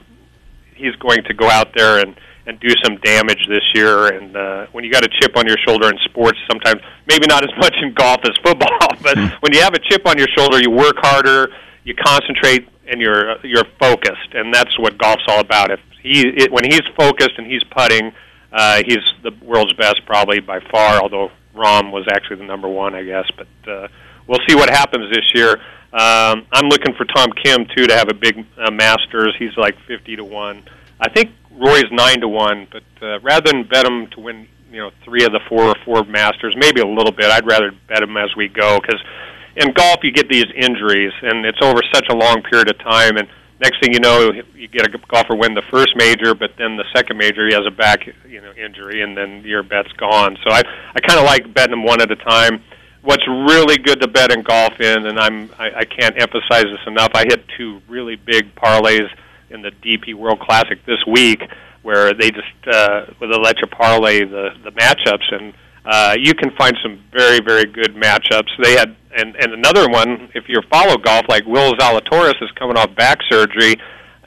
he's 0.75 0.95
going 0.95 1.23
to 1.23 1.33
go 1.33 1.49
out 1.49 1.69
there 1.75 1.99
and 1.99 2.15
and 2.47 2.59
do 2.59 2.69
some 2.83 2.95
damage 2.97 3.45
this 3.47 3.63
year. 3.75 4.07
And 4.07 4.35
uh, 4.35 4.65
when 4.71 4.83
you 4.83 4.91
got 4.91 5.05
a 5.05 5.09
chip 5.21 5.37
on 5.37 5.45
your 5.45 5.57
shoulder 5.67 5.89
in 5.89 5.97
sports, 6.05 6.39
sometimes 6.49 6.81
maybe 7.07 7.27
not 7.27 7.43
as 7.43 7.51
much 7.57 7.75
in 7.81 7.93
golf 7.93 8.21
as 8.23 8.35
football, 8.43 8.87
but 9.01 9.17
when 9.41 9.53
you 9.53 9.61
have 9.61 9.73
a 9.73 9.79
chip 9.79 10.07
on 10.07 10.17
your 10.17 10.27
shoulder, 10.35 10.59
you 10.59 10.71
work 10.71 10.95
harder, 10.97 11.49
you 11.83 11.93
concentrate, 11.95 12.67
and 12.87 12.99
you're 12.99 13.37
you're 13.45 13.65
focused. 13.79 14.33
And 14.33 14.53
that's 14.53 14.77
what 14.79 14.97
golf's 14.97 15.23
all 15.27 15.39
about. 15.39 15.71
If 15.71 15.79
he 16.01 16.27
it, 16.27 16.51
when 16.51 16.65
he's 16.65 16.81
focused 16.97 17.37
and 17.37 17.45
he's 17.45 17.63
putting, 17.65 18.11
uh, 18.51 18.81
he's 18.85 19.03
the 19.23 19.31
world's 19.43 19.73
best 19.73 20.01
probably 20.05 20.39
by 20.39 20.59
far. 20.71 20.99
Although 20.99 21.31
Rahm 21.55 21.91
was 21.91 22.07
actually 22.11 22.37
the 22.37 22.45
number 22.45 22.67
one, 22.67 22.95
I 22.95 23.03
guess. 23.03 23.29
But 23.37 23.71
uh, 23.71 23.87
we'll 24.31 24.39
see 24.47 24.55
what 24.55 24.69
happens 24.69 25.11
this 25.11 25.29
year. 25.35 25.59
Um, 25.91 26.47
I'm 26.53 26.69
looking 26.69 26.95
for 26.95 27.03
Tom 27.03 27.31
Kim 27.43 27.67
too 27.75 27.85
to 27.85 27.93
have 27.93 28.07
a 28.09 28.13
big 28.13 28.45
uh, 28.57 28.71
Masters. 28.71 29.35
He's 29.37 29.55
like 29.57 29.75
fifty 29.87 30.15
to 30.15 30.23
one. 30.23 30.63
I 31.01 31.09
think 31.09 31.31
Roy's 31.51 31.91
nine 31.91 32.21
to 32.21 32.29
one, 32.29 32.67
but 32.71 32.83
uh, 33.01 33.19
rather 33.19 33.51
than 33.51 33.67
bet 33.67 33.85
him 33.85 34.07
to 34.11 34.21
win, 34.21 34.47
you 34.71 34.79
know, 34.79 34.91
three 35.03 35.25
of 35.25 35.33
the 35.33 35.41
four 35.49 35.65
or 35.65 35.75
four 35.83 36.05
Masters, 36.05 36.55
maybe 36.57 36.79
a 36.79 36.87
little 36.87 37.11
bit, 37.11 37.25
I'd 37.25 37.45
rather 37.45 37.73
bet 37.89 38.01
him 38.01 38.15
as 38.15 38.29
we 38.37 38.47
go 38.47 38.79
because 38.79 39.01
in 39.57 39.73
golf 39.73 39.99
you 40.03 40.13
get 40.13 40.29
these 40.29 40.45
injuries 40.55 41.11
and 41.21 41.45
it's 41.45 41.59
over 41.61 41.81
such 41.93 42.07
a 42.09 42.15
long 42.15 42.41
period 42.49 42.69
of 42.69 42.79
time 42.79 43.17
and 43.17 43.27
next 43.59 43.81
thing 43.81 43.91
you 43.91 43.99
know 43.99 44.31
you 44.55 44.67
get 44.69 44.87
a 44.87 44.97
golfer 45.09 45.35
win 45.35 45.53
the 45.53 45.61
first 45.69 45.93
major 45.97 46.33
but 46.33 46.51
then 46.57 46.77
the 46.77 46.85
second 46.95 47.17
major 47.17 47.45
he 47.47 47.53
has 47.53 47.65
a 47.67 47.71
back 47.71 47.99
you 48.29 48.39
know 48.39 48.53
injury 48.53 49.01
and 49.01 49.17
then 49.17 49.43
your 49.43 49.61
bet's 49.61 49.91
gone 49.97 50.37
so 50.41 50.53
i 50.53 50.61
i 50.95 51.01
kind 51.01 51.19
of 51.19 51.25
like 51.25 51.53
betting 51.53 51.71
them 51.71 51.83
one 51.83 52.01
at 52.01 52.09
a 52.09 52.15
time 52.15 52.63
what's 53.03 53.27
really 53.27 53.77
good 53.77 53.99
to 54.01 54.07
bet 54.07 54.31
in 54.31 54.41
golf 54.41 54.79
in 54.79 55.05
and 55.05 55.19
i'm 55.19 55.49
I, 55.57 55.71
I 55.79 55.85
can't 55.85 56.19
emphasize 56.21 56.65
this 56.65 56.85
enough 56.87 57.11
i 57.13 57.23
hit 57.23 57.43
two 57.57 57.81
really 57.87 58.15
big 58.15 58.53
parlays 58.55 59.09
in 59.49 59.61
the 59.61 59.71
dp 59.71 60.15
world 60.15 60.39
classic 60.39 60.85
this 60.85 61.05
week 61.07 61.41
where 61.81 62.13
they 62.13 62.31
just 62.31 62.67
uh 62.67 63.05
where 63.17 63.29
they 63.31 63.37
let 63.37 63.59
you 63.59 63.67
parlay 63.67 64.23
the 64.23 64.49
the 64.63 64.71
matchups 64.71 65.33
and 65.33 65.53
uh, 65.85 66.15
you 66.19 66.33
can 66.33 66.51
find 66.51 66.77
some 66.83 67.03
very, 67.11 67.39
very 67.39 67.65
good 67.65 67.95
matchups. 67.95 68.49
They 68.61 68.73
had, 68.73 68.95
and 69.17 69.35
and 69.35 69.53
another 69.53 69.89
one, 69.89 70.29
if 70.35 70.47
you 70.47 70.61
follow 70.69 70.97
golf, 70.97 71.25
like 71.27 71.45
Will 71.45 71.73
Zalatoris 71.73 72.41
is 72.41 72.51
coming 72.51 72.77
off 72.77 72.95
back 72.95 73.19
surgery. 73.29 73.75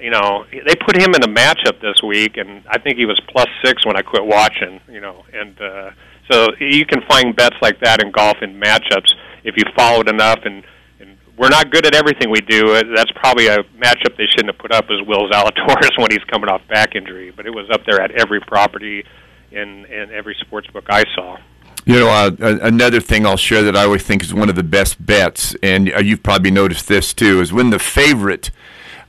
You 0.00 0.10
know, 0.10 0.44
they 0.50 0.74
put 0.74 1.00
him 1.00 1.14
in 1.14 1.22
a 1.22 1.28
matchup 1.28 1.80
this 1.80 2.02
week, 2.02 2.36
and 2.36 2.64
I 2.68 2.78
think 2.78 2.98
he 2.98 3.06
was 3.06 3.20
plus 3.28 3.46
six 3.64 3.86
when 3.86 3.96
I 3.96 4.02
quit 4.02 4.24
watching. 4.26 4.80
You 4.88 5.00
know, 5.00 5.24
and 5.32 5.60
uh, 5.60 5.90
so 6.30 6.48
you 6.58 6.86
can 6.86 7.02
find 7.08 7.34
bets 7.36 7.56
like 7.60 7.80
that 7.80 8.02
in 8.02 8.10
golf 8.10 8.38
in 8.42 8.58
matchups 8.60 9.12
if 9.44 9.56
you 9.56 9.64
follow 9.76 10.00
it 10.00 10.08
enough. 10.08 10.40
And 10.44 10.64
and 11.00 11.18
we're 11.36 11.48
not 11.48 11.70
good 11.70 11.86
at 11.86 11.94
everything 11.94 12.30
we 12.30 12.40
do. 12.40 12.74
Uh, 12.74 12.82
That's 12.94 13.10
probably 13.12 13.48
a 13.48 13.58
matchup 13.78 14.16
they 14.16 14.26
shouldn't 14.26 14.54
have 14.54 14.58
put 14.58 14.72
up 14.72 14.86
as 14.90 15.06
Will 15.06 15.28
Zalatoris 15.28 15.98
when 15.98 16.10
he's 16.10 16.24
coming 16.24 16.48
off 16.48 16.66
back 16.68 16.94
injury, 16.94 17.32
but 17.34 17.46
it 17.46 17.54
was 17.54 17.68
up 17.70 17.84
there 17.86 18.00
at 18.00 18.10
every 18.12 18.40
property 18.40 19.04
in 19.50 19.84
in 19.86 20.10
every 20.10 20.36
sports 20.40 20.68
book 20.68 20.84
I 20.88 21.04
saw. 21.14 21.38
You 21.86 22.00
know, 22.00 22.08
uh, 22.08 22.30
another 22.62 22.98
thing 22.98 23.26
I'll 23.26 23.36
share 23.36 23.62
that 23.62 23.76
I 23.76 23.82
always 23.82 24.02
think 24.02 24.22
is 24.22 24.32
one 24.32 24.48
of 24.48 24.54
the 24.54 24.62
best 24.62 25.04
bets, 25.04 25.54
and 25.62 25.92
uh, 25.92 25.98
you've 25.98 26.22
probably 26.22 26.50
noticed 26.50 26.88
this 26.88 27.12
too, 27.12 27.42
is 27.42 27.52
when 27.52 27.68
the 27.68 27.78
favorite 27.78 28.50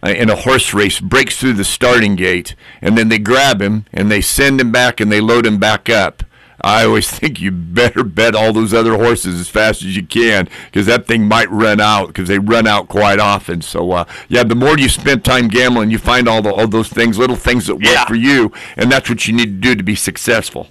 uh, 0.05 0.09
in 0.09 0.30
a 0.30 0.36
horse 0.36 0.74
race 0.74 0.99
breaks 0.99 1.38
through 1.38 1.53
the 1.53 1.63
starting 1.63 2.16
gate, 2.16 2.53
and 2.82 2.97
then 2.97 3.07
they 3.07 3.18
grab 3.18 3.61
him 3.61 3.86
and 3.93 4.11
they 4.11 4.22
send 4.22 4.59
him 4.59 4.72
back 4.72 4.99
and 4.99 5.11
they 5.11 5.22
load 5.22 5.45
him 5.45 5.57
back 5.57 5.89
up. 5.89 6.24
I 6.66 6.84
always 6.84 7.09
think 7.20 7.39
you 7.39 7.51
better 7.51 8.03
bet 8.03 8.36
all 8.36 8.51
those 8.51 8.74
other 8.74 8.97
horses 8.97 9.39
as 9.39 9.47
fast 9.47 9.84
as 9.84 9.95
you 9.95 10.05
can 10.05 10.49
because 10.66 10.88
that 10.88 11.05
thing 11.05 11.28
might 11.28 11.49
run 11.51 11.80
out 11.80 12.07
because 12.07 12.28
they 12.28 12.39
run 12.39 12.66
out 12.66 12.89
quite 12.89 13.20
often. 13.20 13.61
So, 13.61 13.91
uh, 13.91 14.05
yeah, 14.28 14.43
the 14.43 14.55
more 14.55 14.78
you 14.78 14.89
spend 14.89 15.24
time 15.24 15.47
gambling, 15.47 15.91
you 15.91 15.99
find 15.99 16.28
all, 16.28 16.41
the, 16.41 16.51
all 16.51 16.68
those 16.68 16.89
things, 16.89 17.20
little 17.20 17.36
things 17.36 17.68
that 17.68 17.76
work 17.76 18.07
for 18.07 18.16
you, 18.16 18.51
and 18.76 18.91
that's 18.91 19.07
what 19.07 19.28
you 19.28 19.34
need 19.34 19.45
to 19.45 19.70
do 19.70 19.76
to 19.76 19.84
be 19.84 19.95
successful. 19.95 20.68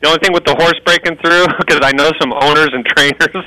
The 0.00 0.08
only 0.08 0.20
thing 0.20 0.32
with 0.32 0.44
the 0.44 0.54
horse 0.54 0.78
breaking 0.84 1.16
through, 1.18 1.46
because 1.58 1.80
I 1.82 1.92
know 1.92 2.10
some 2.18 2.32
owners 2.32 2.70
and 2.72 2.84
trainers, 2.96 3.44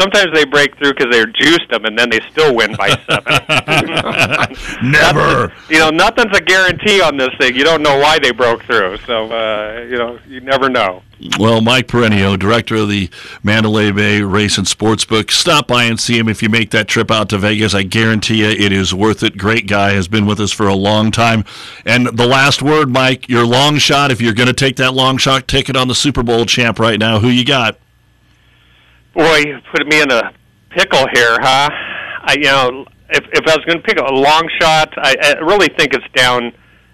sometimes 0.00 0.32
they 0.34 0.44
break 0.44 0.76
through 0.78 0.94
because 0.94 1.10
they 1.10 1.24
juiced 1.32 1.68
them, 1.70 1.84
and 1.84 1.98
then 1.98 2.10
they 2.10 2.20
still 2.30 2.54
win 2.54 2.74
by 2.76 2.88
seven. 3.08 4.90
Never. 4.90 5.52
you 5.68 5.78
know, 5.78 5.90
nothing's 5.90 6.36
a 6.36 6.40
guarantee 6.40 7.00
on 7.00 7.16
this 7.16 7.30
thing. 7.38 7.54
You 7.54 7.64
don't 7.64 7.82
know 7.82 7.98
why 7.98 8.18
they 8.18 8.32
broke 8.32 8.62
through, 8.64 8.98
so 9.06 9.30
uh, 9.30 9.86
you 9.88 9.96
know, 9.96 10.18
you 10.26 10.40
never 10.40 10.68
know. 10.68 11.02
Well, 11.38 11.60
Mike 11.60 11.88
Piranio, 11.88 12.38
director 12.38 12.76
of 12.76 12.88
the 12.88 13.10
Mandalay 13.42 13.90
Bay 13.90 14.22
Race 14.22 14.56
and 14.56 14.66
Sportsbook, 14.66 15.32
stop 15.32 15.66
by 15.66 15.84
and 15.84 15.98
see 15.98 16.16
him 16.16 16.28
if 16.28 16.42
you 16.42 16.48
make 16.48 16.70
that 16.70 16.86
trip 16.86 17.10
out 17.10 17.28
to 17.30 17.38
Vegas. 17.38 17.74
I 17.74 17.82
guarantee 17.82 18.38
you 18.38 18.46
it 18.46 18.70
is 18.70 18.94
worth 18.94 19.24
it. 19.24 19.36
Great 19.36 19.66
guy, 19.66 19.94
has 19.94 20.06
been 20.06 20.26
with 20.26 20.38
us 20.38 20.52
for 20.52 20.68
a 20.68 20.76
long 20.76 21.10
time. 21.10 21.44
And 21.84 22.06
the 22.06 22.26
last 22.26 22.62
word, 22.62 22.88
Mike, 22.90 23.28
your 23.28 23.44
long 23.44 23.78
shot, 23.78 24.12
if 24.12 24.20
you're 24.20 24.32
going 24.32 24.46
to 24.46 24.52
take 24.52 24.76
that 24.76 24.94
long 24.94 25.18
shot 25.18 25.48
ticket 25.48 25.76
on 25.76 25.88
the 25.88 25.94
Super 25.94 26.22
Bowl 26.22 26.46
champ 26.46 26.78
right 26.78 27.00
now, 27.00 27.18
who 27.18 27.28
you 27.28 27.44
got? 27.44 27.78
Boy, 29.14 29.38
you 29.38 29.58
put 29.72 29.86
me 29.86 30.00
in 30.00 30.10
a 30.10 30.32
pickle 30.70 31.06
here, 31.14 31.36
huh? 31.40 31.68
I, 31.70 32.34
you 32.34 32.44
know, 32.44 32.86
if 33.10 33.24
if 33.32 33.46
I 33.46 33.56
was 33.56 33.64
going 33.64 33.78
to 33.78 33.84
pick 33.84 33.98
a 33.98 34.12
long 34.12 34.48
shot, 34.60 34.92
I, 34.96 35.16
I 35.22 35.32
really 35.40 35.68
think 35.78 35.94
it's 35.94 36.06
down. 36.14 36.52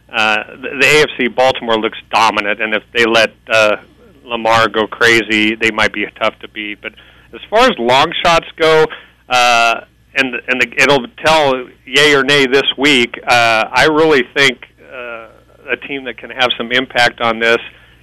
Uh, 0.09 0.57
the, 0.57 0.69
the 0.81 0.87
AFC 0.87 1.35
Baltimore 1.35 1.77
looks 1.77 1.99
dominant, 2.13 2.63
and 2.63 2.73
if 2.73 2.85
they 2.93 3.05
let 3.05 3.33
uh, 3.53 3.77
Lamar 4.25 4.69
go 4.69 4.87
crazy, 4.87 5.57
they 5.57 5.71
might 5.73 5.93
be 5.93 6.07
tough 6.21 6.39
to 6.41 6.49
beat. 6.49 6.81
But 6.81 6.95
as 7.33 7.41
far 7.51 7.65
as 7.65 7.77
long 7.79 8.13
shots 8.25 8.47
go, 8.57 8.87
uh, 9.29 9.81
and 10.15 10.35
and 10.35 10.61
the, 10.61 10.73
it'll 10.79 11.07
tell 11.25 11.69
yay 11.85 12.15
or 12.15 12.23
nay 12.23 12.47
this 12.47 12.71
week. 12.79 13.19
Uh, 13.27 13.65
I 13.73 13.87
really 13.87 14.23
think 14.37 14.65
uh, 14.81 15.31
a 15.69 15.77
team 15.89 16.05
that 16.05 16.19
can 16.19 16.31
have 16.31 16.51
some 16.57 16.71
impact 16.71 17.21
on 17.21 17.41
this 17.41 17.59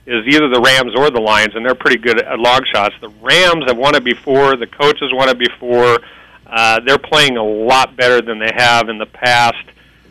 is 0.06 0.26
either 0.28 0.50
the 0.50 0.62
Rams 0.62 0.94
or 0.96 1.10
the 1.12 1.22
Lions, 1.22 1.56
and 1.56 1.66
they're 1.66 1.76
pretty 1.76 1.98
good 1.98 2.22
at 2.22 2.40
long 2.40 2.62
shots. 2.74 2.96
The 3.02 3.10
Rams 3.10 3.66
have 3.68 3.78
won 3.78 3.96
it 3.96 4.04
before. 4.04 4.56
The 4.56 4.68
coaches 4.68 5.12
won 5.14 5.30
it 5.30 5.38
before. 5.38 6.00
Uh, 6.48 6.80
they're 6.86 6.98
playing 6.98 7.38
a 7.38 7.44
lot 7.44 7.96
better 7.96 8.22
than 8.22 8.40
they 8.40 8.52
have 8.56 8.90
in 8.90 8.98
the 8.98 9.06
past. 9.06 9.64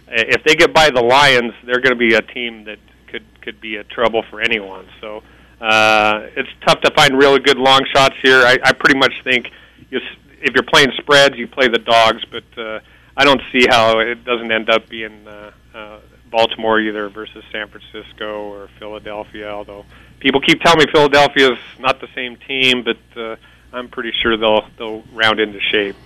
If 0.08 0.42
they 0.44 0.54
get 0.54 0.72
by 0.72 0.90
the 0.90 1.02
Lions, 1.02 1.52
they're 1.64 1.80
going 1.80 1.92
to 1.92 1.96
be 1.96 2.14
a 2.14 2.22
team 2.22 2.64
that 2.64 2.78
could 3.08 3.24
could 3.42 3.60
be 3.60 3.76
a 3.76 3.84
trouble 3.84 4.22
for 4.30 4.40
anyone. 4.40 4.86
So 5.00 5.22
uh, 5.60 6.28
it's 6.36 6.48
tough 6.66 6.80
to 6.80 6.90
find 6.92 7.16
really 7.16 7.40
good 7.40 7.58
long 7.58 7.80
shots 7.94 8.16
here. 8.22 8.42
I, 8.44 8.58
I 8.64 8.72
pretty 8.72 8.98
much 8.98 9.12
think 9.22 9.50
you, 9.90 10.00
if 10.40 10.54
you're 10.54 10.64
playing 10.64 10.92
spreads, 10.98 11.36
you 11.36 11.46
play 11.46 11.68
the 11.68 11.78
dogs, 11.78 12.24
but 12.30 12.44
uh, 12.56 12.80
I 13.16 13.24
don't 13.24 13.42
see 13.52 13.66
how 13.68 13.98
it 13.98 14.24
doesn't 14.24 14.50
end 14.50 14.70
up 14.70 14.88
being 14.88 15.26
uh, 15.28 15.50
uh, 15.74 15.98
Baltimore 16.30 16.80
either 16.80 17.08
versus 17.08 17.44
San 17.52 17.68
Francisco 17.68 18.50
or 18.52 18.68
Philadelphia. 18.78 19.50
Although 19.50 19.84
people 20.20 20.40
keep 20.40 20.60
telling 20.60 20.78
me 20.78 20.86
Philadelphia's 20.92 21.58
not 21.78 22.00
the 22.00 22.08
same 22.14 22.36
team, 22.36 22.84
but 22.84 23.20
uh, 23.20 23.36
I'm 23.72 23.88
pretty 23.88 24.12
sure 24.22 24.36
they'll 24.36 24.66
they'll 24.78 25.02
round 25.12 25.40
into 25.40 25.60
shape. 25.60 25.96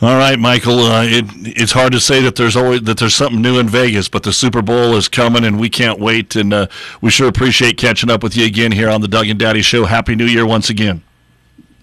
All 0.00 0.16
right, 0.16 0.36
Michael. 0.36 0.80
Uh, 0.80 1.04
it, 1.04 1.24
it's 1.44 1.70
hard 1.70 1.92
to 1.92 2.00
say 2.00 2.20
that 2.22 2.34
there's 2.34 2.56
always 2.56 2.82
that 2.82 2.98
there's 2.98 3.14
something 3.14 3.40
new 3.40 3.60
in 3.60 3.68
Vegas, 3.68 4.08
but 4.08 4.24
the 4.24 4.32
Super 4.32 4.60
Bowl 4.60 4.96
is 4.96 5.08
coming, 5.08 5.44
and 5.44 5.60
we 5.60 5.70
can't 5.70 6.00
wait. 6.00 6.34
And 6.34 6.52
uh, 6.52 6.66
we 7.00 7.10
sure 7.10 7.28
appreciate 7.28 7.76
catching 7.76 8.10
up 8.10 8.22
with 8.22 8.36
you 8.36 8.44
again 8.44 8.72
here 8.72 8.90
on 8.90 9.00
the 9.00 9.08
Doug 9.08 9.28
and 9.28 9.38
Daddy 9.38 9.62
Show. 9.62 9.84
Happy 9.84 10.16
New 10.16 10.26
Year 10.26 10.44
once 10.44 10.70
again. 10.70 11.02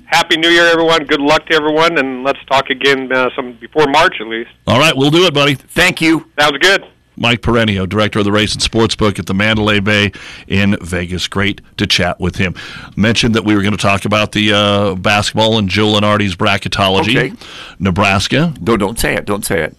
Happy 0.05 0.37
New 0.37 0.49
Year, 0.49 0.65
everyone! 0.65 1.05
Good 1.05 1.21
luck 1.21 1.45
to 1.45 1.53
everyone, 1.53 1.97
and 1.97 2.23
let's 2.23 2.43
talk 2.45 2.69
again 2.71 3.11
uh, 3.11 3.29
some 3.35 3.53
before 3.53 3.85
March 3.87 4.15
at 4.19 4.27
least. 4.27 4.49
All 4.67 4.79
right, 4.79 4.95
we'll 4.97 5.11
do 5.11 5.25
it, 5.25 5.33
buddy. 5.33 5.53
Thank 5.53 6.01
you. 6.01 6.29
Sounds 6.37 6.57
good. 6.57 6.83
Mike 7.19 7.41
Piranio, 7.41 7.87
director 7.87 8.19
of 8.19 8.25
the 8.25 8.31
Race 8.31 8.53
and 8.53 8.63
Sportsbook 8.63 9.19
at 9.19 9.25
the 9.25 9.33
Mandalay 9.33 9.79
Bay 9.81 10.11
in 10.47 10.77
Vegas. 10.81 11.27
Great 11.27 11.61
to 11.77 11.85
chat 11.85 12.19
with 12.19 12.37
him. 12.37 12.55
Mentioned 12.95 13.35
that 13.35 13.43
we 13.43 13.53
were 13.55 13.61
going 13.61 13.75
to 13.75 13.81
talk 13.81 14.05
about 14.05 14.31
the 14.31 14.53
uh, 14.53 14.95
basketball 14.95 15.57
and 15.57 15.67
Joe 15.69 15.87
Lunardi's 15.87 16.35
bracketology. 16.35 17.17
Okay. 17.17 17.33
Nebraska. 17.77 18.53
No, 18.61 18.77
don't 18.77 18.97
say 18.97 19.15
it. 19.15 19.25
Don't 19.25 19.45
say 19.45 19.61
it. 19.63 19.75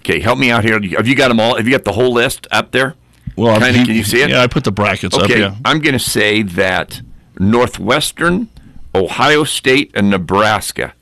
Okay, 0.00 0.20
help 0.20 0.38
me 0.38 0.50
out 0.50 0.64
here. 0.64 0.74
Have 0.96 1.06
you 1.06 1.14
got 1.14 1.28
them 1.28 1.40
all? 1.40 1.56
Have 1.56 1.66
you 1.66 1.72
got 1.72 1.84
the 1.84 1.92
whole 1.92 2.12
list 2.12 2.46
up 2.50 2.72
there? 2.72 2.94
Well, 3.36 3.58
Kinda, 3.58 3.78
he- 3.78 3.86
can 3.86 3.94
you 3.94 4.04
see 4.04 4.20
it? 4.20 4.28
Yeah, 4.30 4.42
I 4.42 4.46
put 4.46 4.64
the 4.64 4.72
brackets 4.72 5.16
up. 5.16 5.22
Okay, 5.24 5.40
Yeah. 5.40 5.54
I'm 5.64 5.78
going 5.80 5.94
to 5.94 5.98
say 5.98 6.42
that 6.42 7.00
Northwestern, 7.38 8.48
Ohio 8.94 9.44
State, 9.44 9.90
and 9.94 10.10
Nebraska 10.10 10.92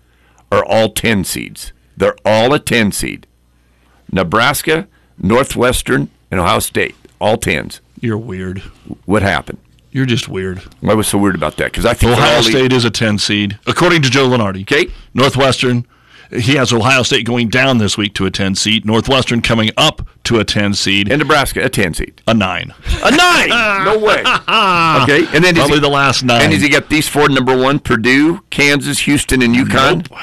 are 0.53 0.65
all 0.65 0.91
10 0.91 1.25
seeds. 1.25 1.73
They're 1.97 2.17
all 2.25 2.53
a 2.55 2.59
10 2.61 2.93
seed. 2.93 3.27
Nebraska, 4.13 4.87
Northwestern, 5.21 6.09
and 6.31 6.41
Ohio 6.41 6.59
State, 6.61 6.95
all 7.21 7.37
10s. 7.37 7.81
You're 8.01 8.19
weird. 8.19 8.59
What 9.05 9.23
happened? 9.23 9.59
You're 9.93 10.07
just 10.07 10.29
weird. 10.29 10.59
Why 10.81 10.95
was 10.95 11.09
so 11.09 11.19
weird 11.19 11.35
about 11.35 11.57
that? 11.57 11.67
Because 11.73 11.85
I 11.85 11.95
think 11.95 12.13
Ohio 12.13 12.41
State 12.43 12.73
is 12.73 12.85
a 12.85 12.91
10 12.91 13.19
seed, 13.19 13.59
according 13.67 14.03
to 14.03 14.11
Joe 14.11 14.29
Lunardi. 14.29 14.63
Okay. 14.63 14.91
Northwestern, 15.15 15.85
he 16.31 16.55
has 16.55 16.73
Ohio 16.73 17.03
State 17.03 17.27
going 17.27 17.49
down 17.49 17.79
this 17.79 17.99
week 17.99 18.15
to 18.15 18.25
a 18.25 18.31
10 18.31 18.55
seed, 18.55 18.87
Northwestern 18.87 19.43
coming 19.43 19.71
up 19.77 20.07
to 20.25 20.39
a 20.39 20.45
10 20.45 20.75
seed, 20.75 21.11
and 21.11 21.19
Nebraska, 21.19 21.65
a 21.65 21.69
10 21.69 21.95
seed. 21.95 22.23
A 22.29 22.33
9. 22.35 22.73
A 23.05 23.11
nine? 23.11 23.49
no 23.85 23.99
way. 23.99 24.23
Okay, 25.03 25.25
and 25.35 25.45
then 25.45 25.55
Probably 25.57 25.77
he- 25.77 25.81
the 25.81 25.89
last 25.89 26.23
nine. 26.23 26.43
And 26.43 26.53
has 26.53 26.63
he 26.63 26.69
got 26.69 26.89
these 26.89 27.09
four? 27.09 27.29
Number 27.29 27.57
one, 27.57 27.79
Purdue, 27.81 28.41
Kansas, 28.51 29.01
Houston, 29.01 29.43
and 29.43 29.55
UConn. 29.55 30.09
Nope. 30.11 30.19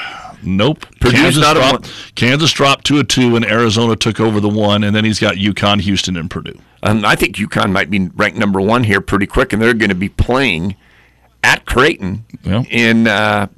Purdue's 1.00 1.20
Kansas 1.36 1.52
dropped, 1.52 2.14
Kansas 2.14 2.52
dropped 2.52 2.86
to 2.86 2.98
a 2.98 3.04
two, 3.04 3.36
and 3.36 3.44
Arizona 3.44 3.96
took 3.96 4.20
over 4.20 4.40
the 4.40 4.48
one, 4.48 4.84
and 4.84 4.94
then 4.94 5.04
he's 5.04 5.20
got 5.20 5.34
UConn, 5.34 5.80
Houston, 5.80 6.16
and 6.16 6.30
Purdue. 6.30 6.58
Um, 6.82 7.04
I 7.04 7.16
think 7.16 7.36
UConn 7.36 7.72
might 7.72 7.90
be 7.90 8.08
ranked 8.14 8.38
number 8.38 8.60
one 8.60 8.84
here 8.84 9.00
pretty 9.00 9.26
quick, 9.26 9.52
and 9.52 9.60
they're 9.60 9.74
going 9.74 9.88
to 9.88 9.94
be 9.94 10.08
playing 10.08 10.76
at 11.42 11.64
Creighton 11.66 12.24
in 12.70 13.06
uh, 13.06 13.48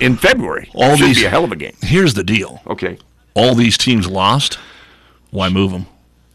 in 0.00 0.16
February. 0.16 0.70
All 0.74 0.96
Should 0.96 1.06
these 1.08 1.18
be 1.18 1.24
a 1.24 1.30
hell 1.30 1.44
of 1.44 1.52
a 1.52 1.56
game. 1.56 1.74
Here's 1.82 2.14
the 2.14 2.24
deal. 2.24 2.62
Okay. 2.66 2.98
All 3.34 3.54
these 3.54 3.78
teams 3.78 4.06
lost. 4.08 4.58
Why 5.30 5.48
move 5.48 5.72
them? 5.72 5.86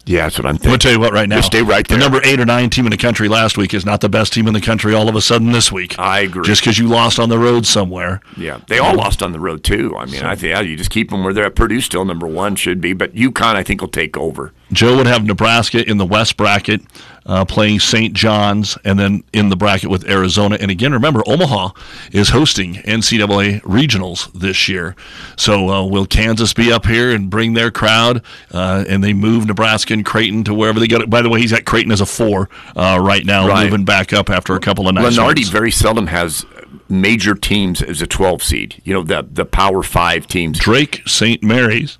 Yeah, 0.08 0.22
that's 0.22 0.38
what 0.38 0.46
I'm 0.46 0.54
thinking. 0.54 0.68
I'm 0.68 0.70
going 0.70 0.78
to 0.78 0.82
tell 0.84 0.92
you 0.92 1.00
what 1.00 1.12
right 1.12 1.28
now. 1.28 1.36
Just 1.36 1.48
stay 1.48 1.62
right 1.62 1.86
there. 1.86 1.98
The 1.98 2.02
number 2.02 2.20
eight 2.24 2.40
or 2.40 2.46
nine 2.46 2.70
team 2.70 2.86
in 2.86 2.90
the 2.90 2.96
country 2.96 3.28
last 3.28 3.58
week 3.58 3.74
is 3.74 3.84
not 3.84 4.00
the 4.00 4.08
best 4.08 4.32
team 4.32 4.46
in 4.46 4.54
the 4.54 4.60
country 4.60 4.94
all 4.94 5.08
of 5.08 5.14
a 5.14 5.20
sudden 5.20 5.52
this 5.52 5.70
week. 5.70 5.98
I 5.98 6.20
agree. 6.20 6.44
Just 6.44 6.62
because 6.62 6.78
you 6.78 6.88
lost 6.88 7.18
on 7.18 7.28
the 7.28 7.38
road 7.38 7.66
somewhere. 7.66 8.22
Yeah, 8.36 8.60
they 8.68 8.78
all 8.78 8.92
um, 8.92 8.96
lost 8.96 9.22
on 9.22 9.32
the 9.32 9.40
road 9.40 9.62
too. 9.64 9.94
I 9.98 10.06
mean, 10.06 10.22
I 10.22 10.34
think 10.34 10.50
yeah, 10.50 10.60
you 10.60 10.76
just 10.76 10.90
keep 10.90 11.10
them 11.10 11.24
where 11.24 11.34
they're 11.34 11.44
at. 11.44 11.54
Purdue 11.54 11.82
still 11.82 12.06
number 12.06 12.26
one 12.26 12.56
should 12.56 12.80
be, 12.80 12.94
but 12.94 13.14
UConn 13.14 13.54
I 13.54 13.62
think 13.62 13.82
will 13.82 13.88
take 13.88 14.16
over. 14.16 14.52
Joe 14.72 14.96
would 14.96 15.06
have 15.06 15.24
Nebraska 15.24 15.86
in 15.86 15.98
the 15.98 16.06
West 16.06 16.36
bracket, 16.36 16.80
uh, 17.28 17.44
playing 17.44 17.78
St. 17.78 18.14
John's, 18.14 18.76
and 18.84 18.98
then 18.98 19.22
in 19.32 19.50
the 19.50 19.56
bracket 19.56 19.90
with 19.90 20.08
Arizona. 20.08 20.56
And 20.60 20.70
again, 20.70 20.92
remember, 20.92 21.22
Omaha 21.26 21.70
is 22.10 22.30
hosting 22.30 22.74
NCAA 22.76 23.60
regionals 23.60 24.32
this 24.32 24.68
year. 24.68 24.96
So 25.36 25.68
uh, 25.68 25.84
will 25.86 26.06
Kansas 26.06 26.52
be 26.54 26.72
up 26.72 26.86
here 26.86 27.10
and 27.14 27.28
bring 27.30 27.52
their 27.52 27.70
crowd? 27.70 28.22
Uh, 28.50 28.84
and 28.88 29.04
they 29.04 29.12
move 29.12 29.46
Nebraska 29.46 29.92
and 29.92 30.04
Creighton 30.04 30.42
to 30.44 30.54
wherever 30.54 30.80
they 30.80 30.88
go. 30.88 31.06
By 31.06 31.22
the 31.22 31.28
way, 31.28 31.40
he's 31.40 31.52
got 31.52 31.64
Creighton 31.66 31.92
as 31.92 32.00
a 32.00 32.06
four 32.06 32.48
uh, 32.74 32.98
right 33.00 33.24
now, 33.24 33.46
Right. 33.46 33.64
moving 33.64 33.84
back 33.84 34.12
up 34.12 34.30
after 34.30 34.54
a 34.56 34.60
couple 34.60 34.88
of 34.88 34.94
nights. 34.94 35.16
Lunardi 35.18 35.48
very 35.50 35.70
seldom 35.70 36.06
has 36.08 36.46
major 36.88 37.34
teams 37.34 37.82
as 37.82 38.00
a 38.00 38.06
12 38.06 38.42
seed. 38.42 38.80
You 38.84 38.94
know, 38.94 39.02
the 39.02 39.26
the 39.30 39.44
Power 39.44 39.82
Five 39.82 40.26
teams. 40.26 40.58
Drake, 40.58 41.02
St. 41.06 41.42
Mary's, 41.42 41.98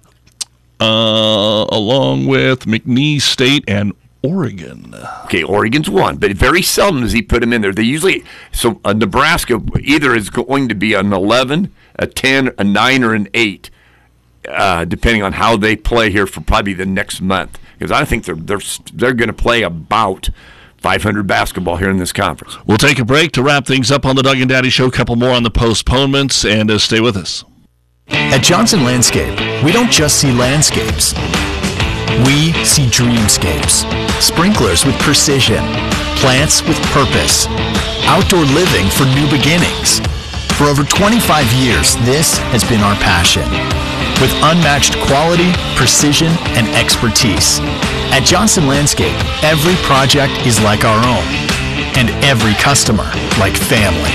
uh, 0.80 1.66
along 1.70 2.26
with 2.26 2.60
McNeese 2.60 3.22
State 3.22 3.64
and 3.68 3.92
Oregon. 4.22 4.94
Okay, 5.24 5.42
Oregon's 5.42 5.88
one, 5.88 6.16
but 6.16 6.32
very 6.32 6.62
seldom 6.62 7.02
does 7.02 7.12
he 7.12 7.22
put 7.22 7.40
them 7.40 7.52
in 7.52 7.62
there. 7.62 7.72
They 7.72 7.82
usually 7.84 8.24
so 8.52 8.80
uh, 8.84 8.92
Nebraska 8.92 9.60
either 9.80 10.14
is 10.14 10.28
going 10.30 10.68
to 10.68 10.74
be 10.74 10.94
an 10.94 11.12
11, 11.12 11.72
a 11.96 12.06
10, 12.06 12.50
a 12.58 12.64
9, 12.64 13.04
or 13.04 13.14
an 13.14 13.28
8, 13.32 13.70
uh, 14.48 14.84
depending 14.84 15.22
on 15.22 15.34
how 15.34 15.56
they 15.56 15.76
play 15.76 16.10
here 16.10 16.26
for 16.26 16.40
probably 16.40 16.74
the 16.74 16.86
next 16.86 17.20
month. 17.20 17.58
Because 17.78 17.92
I 17.92 18.04
think 18.04 18.24
they're 18.24 18.34
they're 18.34 18.60
they're 18.92 19.14
going 19.14 19.28
to 19.28 19.32
play 19.32 19.62
about 19.62 20.30
500 20.78 21.26
basketball 21.26 21.76
here 21.76 21.90
in 21.90 21.98
this 21.98 22.12
conference. 22.12 22.56
We'll 22.66 22.78
take 22.78 22.98
a 22.98 23.04
break 23.04 23.32
to 23.32 23.42
wrap 23.42 23.66
things 23.66 23.92
up 23.92 24.04
on 24.04 24.16
the 24.16 24.22
Doug 24.22 24.38
and 24.38 24.48
Daddy 24.48 24.70
Show. 24.70 24.86
A 24.86 24.90
couple 24.90 25.14
more 25.14 25.30
on 25.30 25.44
the 25.44 25.50
postponements, 25.50 26.44
and 26.44 26.70
uh, 26.70 26.78
stay 26.78 27.00
with 27.00 27.16
us. 27.16 27.44
At 28.08 28.42
Johnson 28.42 28.84
Landscape, 28.84 29.38
we 29.62 29.70
don't 29.70 29.92
just 29.92 30.20
see 30.20 30.32
landscapes. 30.32 31.14
We 32.26 32.52
see 32.64 32.86
dreamscapes. 32.86 33.86
Sprinklers 34.20 34.84
with 34.84 34.98
precision. 34.98 35.62
Plants 36.18 36.62
with 36.62 36.76
purpose. 36.90 37.46
Outdoor 38.10 38.44
living 38.44 38.90
for 38.90 39.04
new 39.14 39.30
beginnings. 39.30 40.00
For 40.58 40.64
over 40.64 40.82
25 40.82 41.46
years, 41.52 41.94
this 42.02 42.38
has 42.50 42.64
been 42.64 42.80
our 42.80 42.96
passion. 42.96 43.46
With 44.20 44.34
unmatched 44.42 44.98
quality, 45.06 45.52
precision, 45.76 46.32
and 46.58 46.66
expertise. 46.74 47.60
At 48.10 48.24
Johnson 48.24 48.66
Landscape, 48.66 49.14
every 49.44 49.76
project 49.86 50.32
is 50.44 50.60
like 50.60 50.84
our 50.84 50.98
own. 50.98 51.26
And 51.94 52.10
every 52.24 52.54
customer 52.54 53.08
like 53.38 53.56
family. 53.56 54.10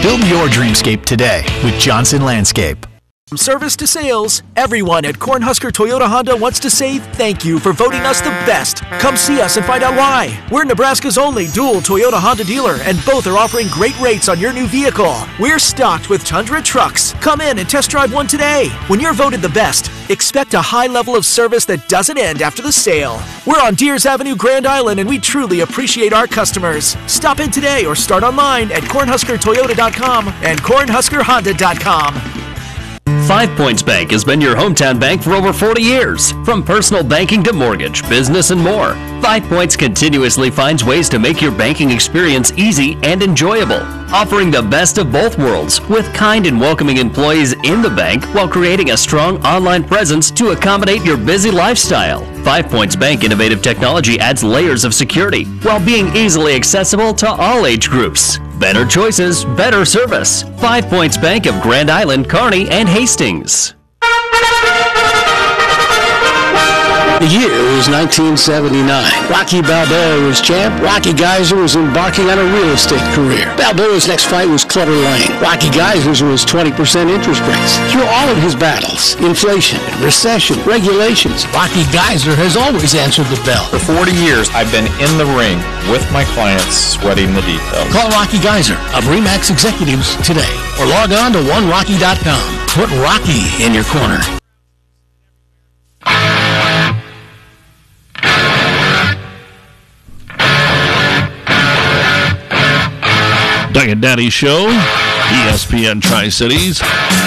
Build 0.00 0.22
your 0.28 0.46
dreamscape 0.46 1.04
today 1.04 1.42
with 1.64 1.74
Johnson 1.80 2.22
Landscape. 2.22 2.86
From 3.28 3.38
service 3.38 3.74
to 3.78 3.88
sales, 3.88 4.44
everyone 4.54 5.04
at 5.04 5.16
Cornhusker 5.16 5.72
Toyota 5.72 6.08
Honda 6.08 6.36
wants 6.36 6.60
to 6.60 6.70
say 6.70 7.00
thank 7.00 7.44
you 7.44 7.58
for 7.58 7.72
voting 7.72 8.02
us 8.02 8.20
the 8.20 8.30
best. 8.46 8.82
Come 9.00 9.16
see 9.16 9.40
us 9.40 9.56
and 9.56 9.66
find 9.66 9.82
out 9.82 9.96
why. 9.96 10.40
We're 10.52 10.62
Nebraska's 10.62 11.18
only 11.18 11.48
dual 11.48 11.80
Toyota 11.80 12.20
Honda 12.20 12.44
dealer, 12.44 12.76
and 12.82 13.04
both 13.04 13.26
are 13.26 13.36
offering 13.36 13.66
great 13.72 13.98
rates 13.98 14.28
on 14.28 14.38
your 14.38 14.52
new 14.52 14.68
vehicle. 14.68 15.16
We're 15.40 15.58
stocked 15.58 16.08
with 16.08 16.24
Tundra 16.24 16.62
trucks. 16.62 17.14
Come 17.14 17.40
in 17.40 17.58
and 17.58 17.68
test 17.68 17.90
drive 17.90 18.14
one 18.14 18.28
today. 18.28 18.68
When 18.86 19.00
you're 19.00 19.12
voted 19.12 19.42
the 19.42 19.48
best, 19.48 19.90
expect 20.08 20.54
a 20.54 20.62
high 20.62 20.86
level 20.86 21.16
of 21.16 21.26
service 21.26 21.64
that 21.64 21.88
doesn't 21.88 22.18
end 22.18 22.42
after 22.42 22.62
the 22.62 22.70
sale. 22.70 23.20
We're 23.44 23.60
on 23.60 23.74
Diers 23.74 24.06
Avenue, 24.06 24.36
Grand 24.36 24.68
Island, 24.68 25.00
and 25.00 25.08
we 25.08 25.18
truly 25.18 25.62
appreciate 25.62 26.12
our 26.12 26.28
customers. 26.28 26.96
Stop 27.08 27.40
in 27.40 27.50
today 27.50 27.86
or 27.86 27.96
start 27.96 28.22
online 28.22 28.70
at 28.70 28.84
cornhuskertoyota.com 28.84 30.28
and 30.28 30.60
cornhuskerhonda.com. 30.60 32.55
Five 33.26 33.56
Points 33.56 33.82
Bank 33.82 34.12
has 34.12 34.24
been 34.24 34.40
your 34.40 34.54
hometown 34.54 35.00
bank 35.00 35.22
for 35.22 35.32
over 35.32 35.52
40 35.52 35.82
years. 35.82 36.30
From 36.44 36.62
personal 36.62 37.02
banking 37.02 37.42
to 37.42 37.52
mortgage, 37.52 38.08
business, 38.08 38.50
and 38.50 38.60
more, 38.60 38.94
Five 39.20 39.42
Points 39.44 39.76
continuously 39.76 40.48
finds 40.48 40.84
ways 40.84 41.08
to 41.08 41.18
make 41.18 41.42
your 41.42 41.50
banking 41.50 41.90
experience 41.90 42.52
easy 42.52 42.96
and 43.02 43.24
enjoyable. 43.24 43.80
Offering 44.14 44.52
the 44.52 44.62
best 44.62 44.98
of 44.98 45.10
both 45.10 45.38
worlds 45.38 45.80
with 45.88 46.12
kind 46.14 46.46
and 46.46 46.60
welcoming 46.60 46.98
employees 46.98 47.54
in 47.64 47.82
the 47.82 47.90
bank 47.90 48.24
while 48.34 48.48
creating 48.48 48.90
a 48.90 48.96
strong 48.96 49.44
online 49.44 49.82
presence 49.82 50.30
to 50.30 50.50
accommodate 50.50 51.04
your 51.04 51.16
busy 51.16 51.50
lifestyle. 51.50 52.35
Five 52.46 52.68
Points 52.68 52.94
Bank 52.94 53.24
innovative 53.24 53.60
technology 53.60 54.20
adds 54.20 54.44
layers 54.44 54.84
of 54.84 54.94
security 54.94 55.46
while 55.62 55.84
being 55.84 56.14
easily 56.14 56.54
accessible 56.54 57.12
to 57.14 57.28
all 57.28 57.66
age 57.66 57.90
groups. 57.90 58.38
Better 58.60 58.86
choices, 58.86 59.44
better 59.44 59.84
service. 59.84 60.44
Five 60.60 60.86
Points 60.86 61.16
Bank 61.16 61.46
of 61.46 61.60
Grand 61.60 61.90
Island, 61.90 62.30
Kearney, 62.30 62.68
and 62.68 62.88
Hastings. 62.88 63.74
The 67.16 67.32
year 67.32 67.48
was 67.72 67.88
1979. 67.88 68.84
Rocky 69.32 69.64
Balboa 69.64 70.20
was 70.28 70.44
champ. 70.44 70.76
Rocky 70.84 71.16
Geyser 71.16 71.56
was 71.56 71.72
embarking 71.72 72.28
on 72.28 72.36
a 72.36 72.44
real 72.44 72.76
estate 72.76 73.00
career. 73.16 73.48
Balboa's 73.56 74.04
next 74.04 74.28
fight 74.28 74.44
was 74.44 74.68
Clubber 74.68 74.92
Lang. 74.92 75.24
Rocky 75.40 75.72
Geyser's 75.72 76.22
was 76.22 76.44
20% 76.44 76.76
interest 77.08 77.40
rates. 77.48 77.80
Through 77.88 78.04
all 78.04 78.28
of 78.28 78.36
his 78.44 78.52
battles, 78.52 79.16
inflation, 79.24 79.80
recession, 80.04 80.60
regulations, 80.68 81.48
Rocky 81.56 81.88
Geyser 81.88 82.36
has 82.36 82.52
always 82.52 82.92
answered 82.92 83.32
the 83.32 83.40
bell. 83.48 83.64
For 83.72 83.80
40 83.96 84.12
years, 84.12 84.52
I've 84.52 84.68
been 84.68 84.84
in 85.00 85.16
the 85.16 85.24
ring 85.40 85.56
with 85.88 86.04
my 86.12 86.28
clients, 86.36 86.76
sweating 86.76 87.32
the 87.32 87.40
details. 87.48 87.88
Call 87.96 88.12
Rocky 88.12 88.36
Geyser 88.44 88.76
of 88.92 89.08
Remax 89.08 89.48
Executives 89.48 90.20
today 90.20 90.52
or 90.76 90.84
log 90.84 91.16
on 91.16 91.32
to 91.32 91.40
onerocky.com. 91.48 92.44
Put 92.76 92.92
Rocky 93.00 93.48
in 93.64 93.72
your 93.72 93.88
corner. 93.88 94.20
Doug 103.86 103.92
and 103.92 104.02
Daddy 104.02 104.30
Show, 104.30 104.66
ESPN 105.26 106.02
Tri 106.02 106.28
Cities, 106.28 106.80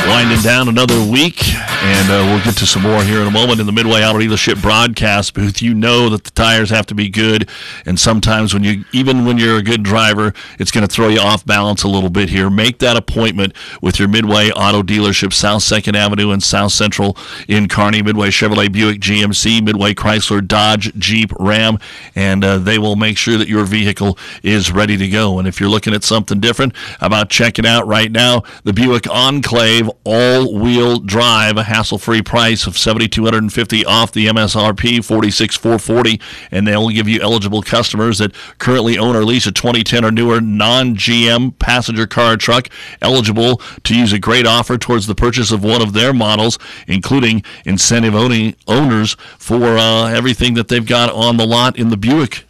winding 0.08 0.42
down 0.42 0.68
another 0.70 1.04
week, 1.04 1.54
and 1.54 2.10
uh, 2.10 2.24
we'll 2.26 2.44
get 2.44 2.56
to 2.58 2.66
some 2.66 2.84
more 2.84 3.04
here 3.04 3.22
in 3.22 3.28
a 3.28 3.32
moment 3.32 3.60
in 3.60 3.66
the 3.66 3.72
Midway 3.72 4.04
Auto 4.04 4.20
Dealership 4.20 4.62
broadcast 4.62 5.34
booth. 5.34 5.62
You 5.62 5.74
know 5.74 6.10
that 6.10 6.24
the 6.24 6.32
tires 6.32 6.70
have 6.70 6.86
to 6.88 6.96
be 6.96 7.10
good, 7.10 7.50
and 7.86 8.00
sometimes 8.00 8.54
when 8.54 8.64
you, 8.64 8.86
even 8.94 9.26
when 9.26 9.38
you're 9.38 9.58
a 9.58 9.64
good 9.64 9.84
driver, 9.84 10.34
it's 10.60 10.72
going 10.72 10.88
to 10.88 10.94
throw 10.94 11.10
you 11.10 11.20
off 11.20 11.46
balance 11.46 11.84
a 11.84 11.88
little 11.88 12.10
bit 12.10 12.30
here. 12.30 12.50
Make 12.50 12.80
that 12.80 12.96
appointment 12.96 13.54
with 13.82 14.00
your 14.00 14.08
Midway 14.08 14.52
Auto 14.52 14.82
Dealership, 14.82 15.34
South 15.34 15.64
Second 15.64 15.96
Avenue 15.96 16.32
and 16.32 16.42
South 16.42 16.72
Central 16.72 17.18
in 17.48 17.68
Kearney. 17.68 18.02
Midway 18.02 18.30
Chevrolet, 18.30 18.72
Buick, 18.72 19.00
GMC, 19.00 19.64
Midway 19.64 19.94
Chrysler, 19.94 20.46
Dodge, 20.48 20.94
Jeep, 20.98 21.32
Ram, 21.40 21.78
and 22.16 22.44
uh, 22.44 22.58
they 22.58 22.80
will 22.80 22.96
make 22.96 23.18
sure 23.18 23.38
that 23.38 23.48
your 23.48 23.66
vehicle 23.66 24.18
is 24.42 24.72
ready 24.72 24.96
to 24.96 25.08
go. 25.08 25.40
And 25.40 25.48
if 25.48 25.60
you're 25.60 25.70
looking 25.70 25.94
at 25.94 26.04
something 26.04 26.40
different, 26.40 26.74
about 27.02 27.30
checking 27.30 27.66
out 27.66 27.88
right 27.90 28.12
now. 28.12 28.44
The 28.64 28.72
Buick 28.72 29.10
Enclave 29.10 29.90
all-wheel 30.06 31.00
drive, 31.00 31.58
a 31.58 31.64
hassle-free 31.64 32.22
price 32.22 32.68
of 32.68 32.78
7250 32.78 33.84
off 33.86 34.12
the 34.12 34.28
MSRP, 34.28 35.04
46440, 35.04 36.22
and 36.52 36.68
they'll 36.68 36.90
give 36.90 37.08
you 37.08 37.20
eligible 37.20 37.62
customers 37.62 38.20
that 38.20 38.34
currently 38.60 38.98
own 38.98 39.16
or 39.16 39.26
lease 39.26 39.48
a 39.48 39.52
2010 39.52 40.06
or 40.06 40.12
newer 40.12 40.40
non-GM 40.40 41.58
passenger 41.58 42.06
car 42.06 42.38
truck 42.38 42.70
eligible 43.02 43.58
to 43.84 43.98
use 43.98 44.14
a 44.14 44.20
great 44.20 44.46
offer 44.46 44.78
towards 44.78 45.08
the 45.08 45.16
purchase 45.16 45.52
of 45.52 45.64
one 45.64 45.82
of 45.82 45.94
their 45.94 46.14
models, 46.14 46.60
including 46.88 47.44
incentive 47.66 48.14
owning 48.14 48.56
owners 48.68 49.16
for 49.40 49.78
uh, 49.78 50.08
everything 50.10 50.54
that 50.54 50.68
they've 50.68 50.86
got 50.86 51.12
on 51.12 51.38
the 51.38 51.48
lot 51.48 51.78
in 51.78 51.90
the 51.90 51.98
Buick 51.98 52.46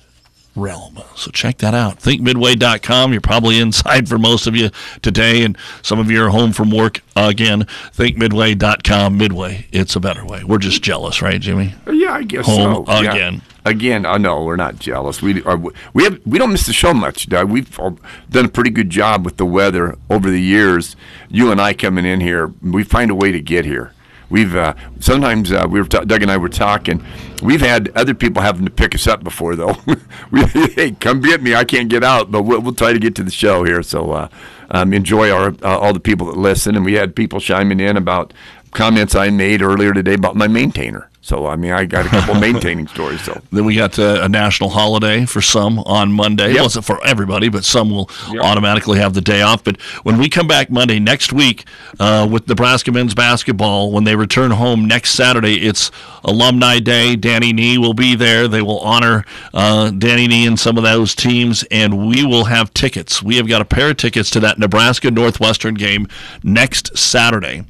realm. 0.56 1.00
So 1.16 1.32
check 1.32 1.60
that 1.60 1.74
out. 1.74 2.00
ThinkMidway.com. 2.00 3.12
You're 3.12 3.22
probably 3.22 3.60
inside 3.60 4.10
for 4.10 4.18
most 4.18 4.48
of 4.48 4.56
you 4.56 4.70
today, 5.02 5.44
and 5.44 5.58
some 5.82 6.00
of 6.00 6.10
you 6.12 6.24
are 6.24 6.30
home 6.30 6.52
from 6.52 6.72
work. 6.72 7.02
again, 7.16 7.64
ThinkMidway.com. 7.96 9.18
Midway, 9.18 9.68
it's 9.72 9.96
a 9.96 10.00
better 10.00 10.26
way. 10.26 10.44
We're 10.44 10.58
just 10.58 10.82
jealous, 10.82 11.22
right, 11.22 11.40
Jimmy? 11.40 11.74
Yeah, 11.92 12.14
I 12.14 12.24
guess 12.24 12.46
Home 12.46 12.86
so. 12.86 13.02
Yeah. 13.02 13.12
again. 13.14 13.42
Again, 13.66 14.06
I 14.06 14.18
know 14.18 14.44
we're 14.46 14.56
not 14.56 14.80
jealous. 14.80 15.22
We 15.22 15.44
uh, 15.44 15.52
are, 15.52 15.58
we 15.94 16.04
have 16.04 16.20
we 16.26 16.40
don't 16.40 16.52
miss 16.52 16.66
the 16.66 16.74
show 16.74 16.94
much, 16.94 17.28
Doug. 17.28 17.50
We've 17.52 17.78
all 17.78 18.00
done 18.30 18.46
a 18.46 18.50
pretty 18.50 18.70
good 18.70 18.90
job 18.90 19.26
with 19.26 19.38
the 19.38 19.46
weather 19.46 19.98
over 20.10 20.30
the 20.32 20.42
years. 20.42 20.96
You 21.30 21.52
and 21.52 21.60
I 21.60 21.74
coming 21.74 22.06
in 22.06 22.22
here, 22.22 22.54
we 22.62 22.84
find 22.84 23.12
a 23.12 23.16
way 23.16 23.32
to 23.32 23.42
get 23.42 23.66
here. 23.66 23.92
We've 24.30 24.56
uh, 24.56 24.76
sometimes 25.00 25.52
uh, 25.52 25.66
we 25.70 25.80
were 25.80 25.88
ta- 25.88 26.04
Doug 26.04 26.22
and 26.22 26.32
I 26.32 26.38
were 26.38 26.50
talking. 26.50 27.04
We've 27.42 27.62
had 27.62 27.90
other 27.96 28.14
people 28.14 28.42
having 28.42 28.66
to 28.66 28.72
pick 28.72 28.94
us 28.94 29.08
up 29.08 29.24
before, 29.24 29.56
though. 29.56 29.76
we, 30.32 30.46
hey, 30.46 30.92
come 30.92 31.22
get 31.22 31.42
me! 31.42 31.56
I 31.56 31.64
can't 31.64 31.90
get 31.90 32.04
out, 32.04 32.32
but 32.32 32.44
we'll, 32.44 32.62
we'll 32.62 32.76
try 32.76 32.94
to 32.94 33.00
get 33.00 33.16
to 33.16 33.24
the 33.24 33.32
show 33.32 33.64
here. 33.64 33.82
So 33.82 34.12
uh, 34.12 34.28
um, 34.72 34.94
enjoy 34.94 35.32
our 35.32 35.56
uh, 35.64 35.78
all 35.80 35.94
the 35.94 36.00
people 36.00 36.28
that 36.28 36.38
listen, 36.38 36.76
and 36.76 36.86
we 36.86 36.94
had 36.94 37.16
people 37.16 37.40
chiming 37.40 37.80
in 37.80 37.98
about 37.98 38.34
comments 38.72 39.16
I 39.16 39.30
made 39.30 39.62
earlier 39.62 39.94
today 39.94 40.14
about 40.14 40.36
my 40.36 40.48
maintainer. 40.48 41.10
So 41.22 41.48
I 41.48 41.58
mean, 41.58 41.72
I 41.72 41.86
got 41.86 42.06
a 42.06 42.10
couple 42.10 42.34
maintaining 42.40 42.88
stories. 42.88 43.22
So 43.22 43.42
Then 43.52 43.66
we 43.66 43.76
got 43.76 44.00
uh, 44.00 44.22
a 44.24 44.30
national 44.30 44.70
holiday 44.70 45.26
for 45.26 45.42
some 45.42 45.80
on 45.80 46.12
Monday. 46.12 46.50
Yep. 46.50 46.58
It 46.58 46.62
wasn't 46.62 46.86
for 46.86 47.06
everybody, 47.06 47.50
but 47.50 47.66
some 47.66 47.92
will 47.92 48.10
automatically 48.42 49.00
have 49.00 49.14
the 49.14 49.22
day 49.22 49.42
off. 49.42 49.64
But 49.64 49.80
when 50.04 50.18
we 50.18 50.30
come 50.30 50.48
back 50.48 50.70
Monday 50.70 50.98
next 50.98 51.34
week 51.34 51.66
uh, 52.00 52.28
with 52.30 52.48
Nebraska 52.48 52.92
men's 52.92 53.14
basketball, 53.14 53.92
when 53.92 54.06
they 54.06 54.16
return 54.16 54.52
home 54.52 54.86
next 54.86 55.12
Saturday, 55.12 55.68
it's 55.68 55.92
Alumni 56.24 56.80
Day. 56.80 57.16
Danny 57.16 57.52
Nee 57.54 57.78
will 57.78 57.94
be 57.94 58.16
there. 58.16 58.48
They 58.48 58.62
will 58.62 58.80
honor 58.80 59.26
uh, 59.54 59.92
Danny 59.92 60.28
Nee 60.28 60.48
and 60.48 60.60
some 60.60 60.78
of 60.78 60.84
those 60.84 61.14
teams, 61.14 61.64
and 61.70 62.08
we 62.08 62.26
will 62.26 62.46
have 62.46 62.74
tickets. 62.74 63.22
We 63.22 63.36
have 63.36 63.48
got 63.48 63.62
a 63.62 63.66
pair 63.66 63.92
of 63.92 63.98
tickets 63.98 64.30
to 64.32 64.40
that 64.40 64.58
Nebraska 64.58 65.12
Northwestern 65.12 65.76
game 65.76 66.08
next 66.44 66.98
Saturday 66.98 67.66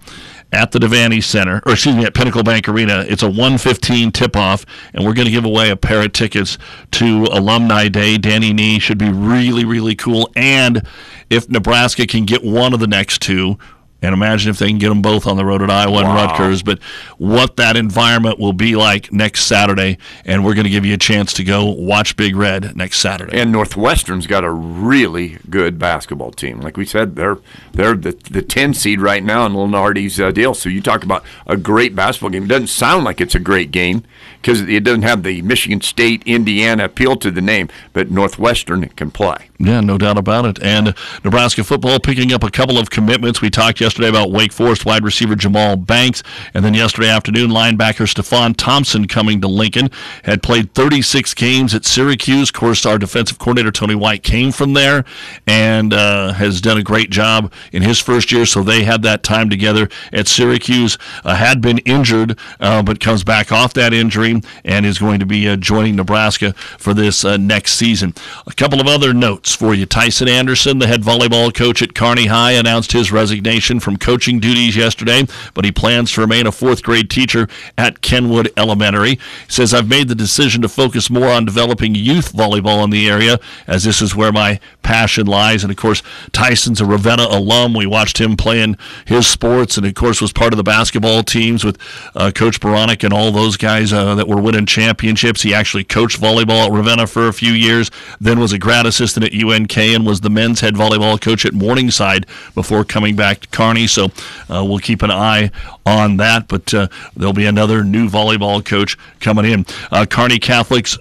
at 0.51 0.71
the 0.71 0.79
Devaney 0.79 1.23
Center, 1.23 1.61
or 1.65 1.73
excuse 1.73 1.95
me, 1.95 2.05
at 2.05 2.13
Pinnacle 2.13 2.43
Bank 2.43 2.67
Arena. 2.67 3.05
It's 3.07 3.23
a 3.23 3.27
115 3.27 4.11
tip-off, 4.11 4.65
and 4.93 5.05
we're 5.05 5.13
going 5.13 5.25
to 5.25 5.31
give 5.31 5.45
away 5.45 5.69
a 5.69 5.75
pair 5.75 6.01
of 6.01 6.13
tickets 6.13 6.57
to 6.91 7.25
Alumni 7.31 7.87
Day. 7.87 8.17
Danny 8.17 8.53
Nee 8.53 8.79
should 8.79 8.97
be 8.97 9.09
really, 9.09 9.65
really 9.65 9.95
cool. 9.95 10.29
And 10.35 10.85
if 11.29 11.47
Nebraska 11.49 12.07
can 12.07 12.25
get 12.25 12.43
one 12.43 12.73
of 12.73 12.79
the 12.79 12.87
next 12.87 13.21
two, 13.21 13.57
and 14.01 14.13
imagine 14.13 14.49
if 14.49 14.59
they 14.59 14.67
can 14.67 14.77
get 14.77 14.89
them 14.89 15.01
both 15.01 15.27
on 15.27 15.37
the 15.37 15.45
road 15.45 15.61
at 15.61 15.69
Iowa 15.69 15.99
and 15.99 16.07
Rutgers, 16.07 16.63
but 16.63 16.81
what 17.17 17.57
that 17.57 17.75
environment 17.75 18.39
will 18.39 18.53
be 18.53 18.75
like 18.75 19.11
next 19.11 19.45
Saturday, 19.45 19.97
and 20.25 20.45
we're 20.45 20.53
going 20.53 20.65
to 20.65 20.69
give 20.69 20.85
you 20.85 20.93
a 20.93 20.97
chance 20.97 21.33
to 21.33 21.43
go 21.43 21.65
watch 21.65 22.15
Big 22.15 22.35
Red 22.35 22.75
next 22.75 22.99
Saturday. 22.99 23.37
And 23.37 23.51
Northwestern's 23.51 24.27
got 24.27 24.43
a 24.43 24.51
really 24.51 25.37
good 25.49 25.77
basketball 25.77 26.31
team. 26.31 26.61
Like 26.61 26.77
we 26.77 26.85
said, 26.85 27.15
they're 27.15 27.37
they're 27.73 27.95
the 27.95 28.11
the 28.29 28.41
ten 28.41 28.73
seed 28.73 29.01
right 29.01 29.23
now 29.23 29.45
in 29.45 29.53
Lunardi's 29.53 30.19
uh, 30.19 30.31
deal. 30.31 30.53
So 30.53 30.69
you 30.69 30.81
talk 30.81 31.03
about 31.03 31.23
a 31.45 31.57
great 31.57 31.95
basketball 31.95 32.29
game. 32.29 32.45
It 32.45 32.49
doesn't 32.49 32.67
sound 32.67 33.03
like 33.03 33.19
it's 33.19 33.35
a 33.35 33.39
great 33.39 33.71
game 33.71 34.03
because 34.41 34.61
it 34.61 34.83
doesn't 34.83 35.03
have 35.03 35.23
the 35.23 35.41
Michigan 35.41 35.81
State 35.81 36.23
Indiana 36.25 36.85
appeal 36.85 37.17
to 37.17 37.31
the 37.31 37.41
name, 37.41 37.69
but 37.93 38.09
Northwestern 38.09 38.87
can 38.89 39.11
play. 39.11 39.48
Yeah, 39.61 39.81
no 39.81 39.97
doubt 39.97 40.17
about 40.17 40.45
it. 40.45 40.63
And 40.63 40.95
Nebraska 41.25 41.65
football 41.65 41.99
picking 41.99 42.31
up 42.31 42.43
a 42.43 42.49
couple 42.49 42.77
of 42.77 42.89
commitments. 42.89 43.41
We 43.41 43.49
talked 43.49 43.81
yesterday 43.81 44.07
about 44.07 44.31
Wake 44.31 44.53
Forest 44.53 44.85
wide 44.85 45.03
receiver 45.03 45.35
Jahmal 45.35 45.85
Banks, 45.85 46.23
and 46.53 46.63
then 46.63 46.73
yesterday 46.73 47.09
afternoon, 47.09 47.49
linebacker 47.49 48.07
Stefon 48.07 48.55
Thompson 48.55 49.05
coming 49.05 49.41
to 49.41 49.49
Lincoln. 49.49 49.89
Had 50.23 50.41
played 50.41 50.73
36 50.73 51.33
games 51.33 51.75
at 51.75 51.83
Syracuse. 51.83 52.51
Of 52.51 52.53
course, 52.53 52.85
our 52.85 52.97
defensive 52.97 53.37
coordinator 53.37 53.69
Tony 53.69 53.95
White 53.95 54.23
came 54.23 54.53
from 54.53 54.75
there 54.75 55.03
and 55.45 55.93
uh, 55.93 56.31
has 56.33 56.61
done 56.61 56.77
a 56.77 56.83
great 56.83 57.09
job 57.09 57.51
in 57.73 57.81
his 57.81 57.99
first 57.99 58.31
year. 58.31 58.45
So 58.45 58.63
they 58.63 58.85
had 58.85 59.01
that 59.03 59.23
time 59.23 59.49
together 59.49 59.89
at 60.13 60.29
Syracuse. 60.29 60.97
Uh, 61.25 61.35
had 61.35 61.59
been 61.59 61.79
injured, 61.79 62.39
uh, 62.61 62.81
but 62.81 63.01
comes 63.01 63.25
back 63.25 63.51
off 63.51 63.73
that 63.73 63.93
injury 63.93 64.41
and 64.63 64.85
is 64.85 64.99
going 64.99 65.19
to 65.19 65.25
be 65.25 65.49
uh, 65.49 65.57
joining 65.57 65.97
Nebraska 65.97 66.53
for 66.53 66.93
this 66.93 67.25
uh, 67.25 67.35
next 67.35 67.73
season. 67.73 68.13
A 68.47 68.53
couple 68.53 68.79
of 68.79 68.87
other 68.87 69.13
notes 69.13 69.48
for 69.53 69.73
you. 69.73 69.85
Tyson 69.85 70.27
Anderson, 70.27 70.79
the 70.79 70.87
head 70.87 71.01
volleyball 71.01 71.53
coach 71.53 71.81
at 71.81 71.95
Kearney 71.95 72.27
High, 72.27 72.51
announced 72.51 72.91
his 72.91 73.11
resignation 73.11 73.79
from 73.79 73.97
coaching 73.97 74.39
duties 74.39 74.75
yesterday, 74.75 75.27
but 75.53 75.65
he 75.65 75.71
plans 75.71 76.11
to 76.13 76.21
remain 76.21 76.47
a 76.47 76.51
fourth 76.51 76.83
grade 76.83 77.09
teacher 77.09 77.47
at 77.77 78.01
Kenwood 78.01 78.51
Elementary. 78.57 79.11
He 79.11 79.19
says, 79.47 79.73
I've 79.73 79.89
made 79.89 80.07
the 80.07 80.15
decision 80.15 80.61
to 80.61 80.69
focus 80.69 81.09
more 81.09 81.29
on 81.29 81.45
developing 81.45 81.95
youth 81.95 82.33
volleyball 82.33 82.83
in 82.83 82.89
the 82.89 83.09
area, 83.09 83.39
as 83.67 83.83
this 83.83 84.01
is 84.01 84.15
where 84.15 84.31
my 84.31 84.59
passion 84.83 85.27
lies. 85.27 85.63
And 85.63 85.71
of 85.71 85.77
course, 85.77 86.01
Tyson's 86.31 86.81
a 86.81 86.85
Ravenna 86.85 87.27
alum. 87.29 87.73
We 87.73 87.85
watched 87.85 88.19
him 88.19 88.35
playing 88.35 88.77
his 89.05 89.27
sports, 89.27 89.77
and 89.77 89.85
of 89.85 89.93
course, 89.95 90.21
was 90.21 90.33
part 90.33 90.53
of 90.53 90.57
the 90.57 90.63
basketball 90.63 91.23
teams 91.23 91.63
with 91.63 91.77
uh, 92.15 92.31
Coach 92.31 92.59
Baranek 92.59 93.03
and 93.03 93.13
all 93.13 93.31
those 93.31 93.57
guys 93.57 93.93
uh, 93.93 94.15
that 94.15 94.27
were 94.27 94.41
winning 94.41 94.65
championships. 94.65 95.41
He 95.41 95.53
actually 95.53 95.83
coached 95.83 96.19
volleyball 96.19 96.65
at 96.65 96.71
Ravenna 96.71 97.07
for 97.07 97.27
a 97.27 97.33
few 97.33 97.53
years, 97.53 97.91
then 98.19 98.39
was 98.39 98.51
a 98.53 98.59
grad 98.59 98.85
assistant 98.85 99.25
at 99.25 99.33
UNK, 99.43 99.77
and 99.77 100.05
was 100.05 100.21
the 100.21 100.29
men's 100.29 100.59
head 100.59 100.75
volleyball 100.75 101.19
coach 101.19 101.45
at 101.45 101.53
Morningside 101.53 102.25
before 102.55 102.83
coming 102.83 103.15
back 103.15 103.41
to 103.41 103.47
Kearney. 103.49 103.87
So 103.87 104.05
uh, 104.49 104.63
we'll 104.65 104.79
keep 104.79 105.01
an 105.01 105.11
eye 105.11 105.51
on 105.85 106.17
that. 106.17 106.47
But 106.47 106.73
uh, 106.73 106.87
there'll 107.15 107.33
be 107.33 107.45
another 107.45 107.83
new 107.83 108.09
volleyball 108.09 108.63
coach 108.63 108.97
coming 109.19 109.45
in. 109.45 109.65
Uh, 109.91 110.05
Kearney 110.05 110.39
Catholics 110.39 110.97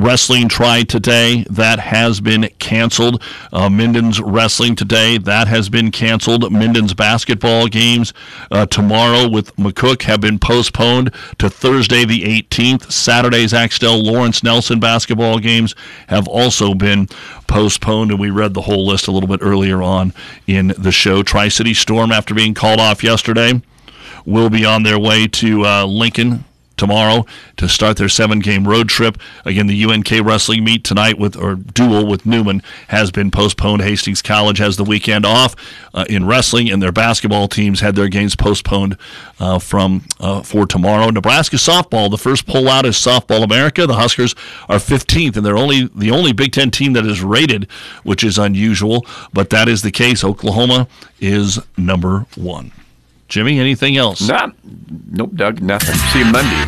wrestling 0.00 0.48
Try 0.48 0.82
today. 0.82 1.44
That 1.50 1.78
has 1.78 2.20
been 2.20 2.48
canceled. 2.58 3.22
Uh, 3.52 3.68
Minden's 3.68 4.20
wrestling 4.20 4.74
today. 4.74 5.18
That 5.18 5.46
has 5.48 5.68
been 5.68 5.90
canceled. 5.90 6.50
Minden's 6.50 6.94
basketball 6.94 7.66
games 7.66 8.12
uh, 8.50 8.66
tomorrow 8.66 9.28
with 9.28 9.54
McCook 9.56 10.02
have 10.02 10.20
been 10.20 10.38
postponed 10.38 11.12
to 11.38 11.50
Thursday 11.50 12.04
the 12.04 12.22
18th. 12.22 12.90
Saturday's 12.90 13.52
Axtell 13.52 14.02
Lawrence 14.02 14.42
Nelson 14.42 14.80
basketball 14.80 15.38
games 15.38 15.74
have 16.08 16.26
also 16.26 16.74
been 16.74 17.06
postponed, 17.46 18.10
and 18.10 18.20
we 18.20 18.30
read 18.30 18.54
the 18.54 18.62
whole 18.62 18.86
list 18.86 19.06
a 19.06 19.12
little 19.12 19.28
bit 19.28 19.40
earlier 19.42 19.82
on 19.82 20.14
in 20.46 20.68
the 20.78 20.92
show. 20.92 21.22
Tri 21.22 21.48
City 21.48 21.74
Storm, 21.74 22.10
after 22.10 22.34
being 22.34 22.54
called 22.54 22.80
off 22.80 23.04
yesterday, 23.04 23.60
will 24.24 24.50
be 24.50 24.64
on 24.64 24.82
their 24.82 24.98
way 24.98 25.26
to 25.26 25.64
uh, 25.66 25.84
Lincoln 25.84 26.44
tomorrow 26.80 27.26
to 27.58 27.68
start 27.68 27.98
their 27.98 28.08
seven 28.08 28.40
game 28.40 28.66
road 28.66 28.88
trip. 28.88 29.18
Again, 29.44 29.68
the 29.68 29.84
UNK 29.84 30.10
wrestling 30.24 30.64
meet 30.64 30.82
tonight 30.82 31.18
with 31.18 31.36
or 31.36 31.54
duel 31.54 32.06
with 32.06 32.26
Newman 32.26 32.62
has 32.88 33.12
been 33.12 33.30
postponed. 33.30 33.82
Hastings 33.82 34.22
College 34.22 34.58
has 34.58 34.76
the 34.76 34.82
weekend 34.82 35.24
off 35.24 35.54
uh, 35.94 36.06
in 36.08 36.26
wrestling, 36.26 36.70
and 36.70 36.82
their 36.82 36.90
basketball 36.90 37.46
teams 37.46 37.80
had 37.80 37.94
their 37.94 38.08
games 38.08 38.34
postponed 38.34 38.96
uh, 39.38 39.58
from 39.58 40.02
uh, 40.18 40.42
for 40.42 40.66
tomorrow. 40.66 41.10
Nebraska 41.10 41.56
softball, 41.56 42.10
the 42.10 42.18
first 42.18 42.46
poll 42.46 42.68
out 42.68 42.86
is 42.86 42.96
Softball 42.96 43.44
America. 43.44 43.86
The 43.86 43.94
Huskers 43.94 44.34
are 44.68 44.78
15th, 44.78 45.36
and 45.36 45.44
they're 45.44 45.58
only 45.58 45.90
the 45.94 46.10
only 46.10 46.32
Big 46.32 46.52
Ten 46.52 46.70
team 46.70 46.94
that 46.94 47.04
is 47.04 47.22
rated, 47.22 47.70
which 48.02 48.24
is 48.24 48.38
unusual, 48.38 49.04
but 49.32 49.50
that 49.50 49.68
is 49.68 49.82
the 49.82 49.92
case. 49.92 50.24
Oklahoma 50.24 50.88
is 51.20 51.58
number 51.76 52.26
one. 52.36 52.72
Jimmy, 53.30 53.60
anything 53.60 53.96
else? 53.96 54.26
Nah, 54.28 54.50
nope, 55.08 55.34
Doug, 55.36 55.62
nothing. 55.62 55.94
See 56.12 56.18
you 56.18 56.24
Monday. 56.26 56.66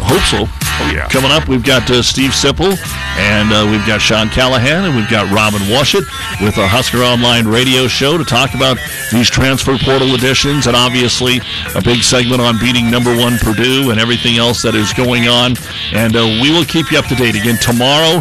Hope 0.00 0.22
so. 0.22 0.69
Yeah. 0.88 1.08
Coming 1.08 1.30
up, 1.30 1.48
we've 1.48 1.64
got 1.64 1.88
uh, 1.90 2.02
Steve 2.02 2.30
Sipple, 2.30 2.76
and 3.18 3.52
uh, 3.52 3.66
we've 3.70 3.86
got 3.86 4.00
Sean 4.00 4.28
Callahan, 4.28 4.84
and 4.84 4.96
we've 4.96 5.08
got 5.08 5.30
Robin 5.32 5.60
Washut 5.68 6.04
with 6.40 6.56
a 6.56 6.66
Husker 6.66 6.98
Online 6.98 7.46
radio 7.46 7.86
show 7.86 8.18
to 8.18 8.24
talk 8.24 8.54
about 8.54 8.78
these 9.12 9.30
transfer 9.30 9.76
portal 9.78 10.14
additions, 10.14 10.66
and 10.66 10.74
obviously 10.74 11.40
a 11.74 11.82
big 11.82 12.02
segment 12.02 12.40
on 12.40 12.58
beating 12.58 12.90
number 12.90 13.14
one 13.16 13.38
Purdue 13.38 13.90
and 13.90 14.00
everything 14.00 14.36
else 14.36 14.62
that 14.62 14.74
is 14.74 14.92
going 14.92 15.28
on. 15.28 15.54
And 15.92 16.16
uh, 16.16 16.24
we 16.42 16.50
will 16.50 16.64
keep 16.64 16.90
you 16.90 16.98
up 16.98 17.06
to 17.06 17.14
date 17.14 17.36
again 17.36 17.58
tomorrow. 17.60 18.20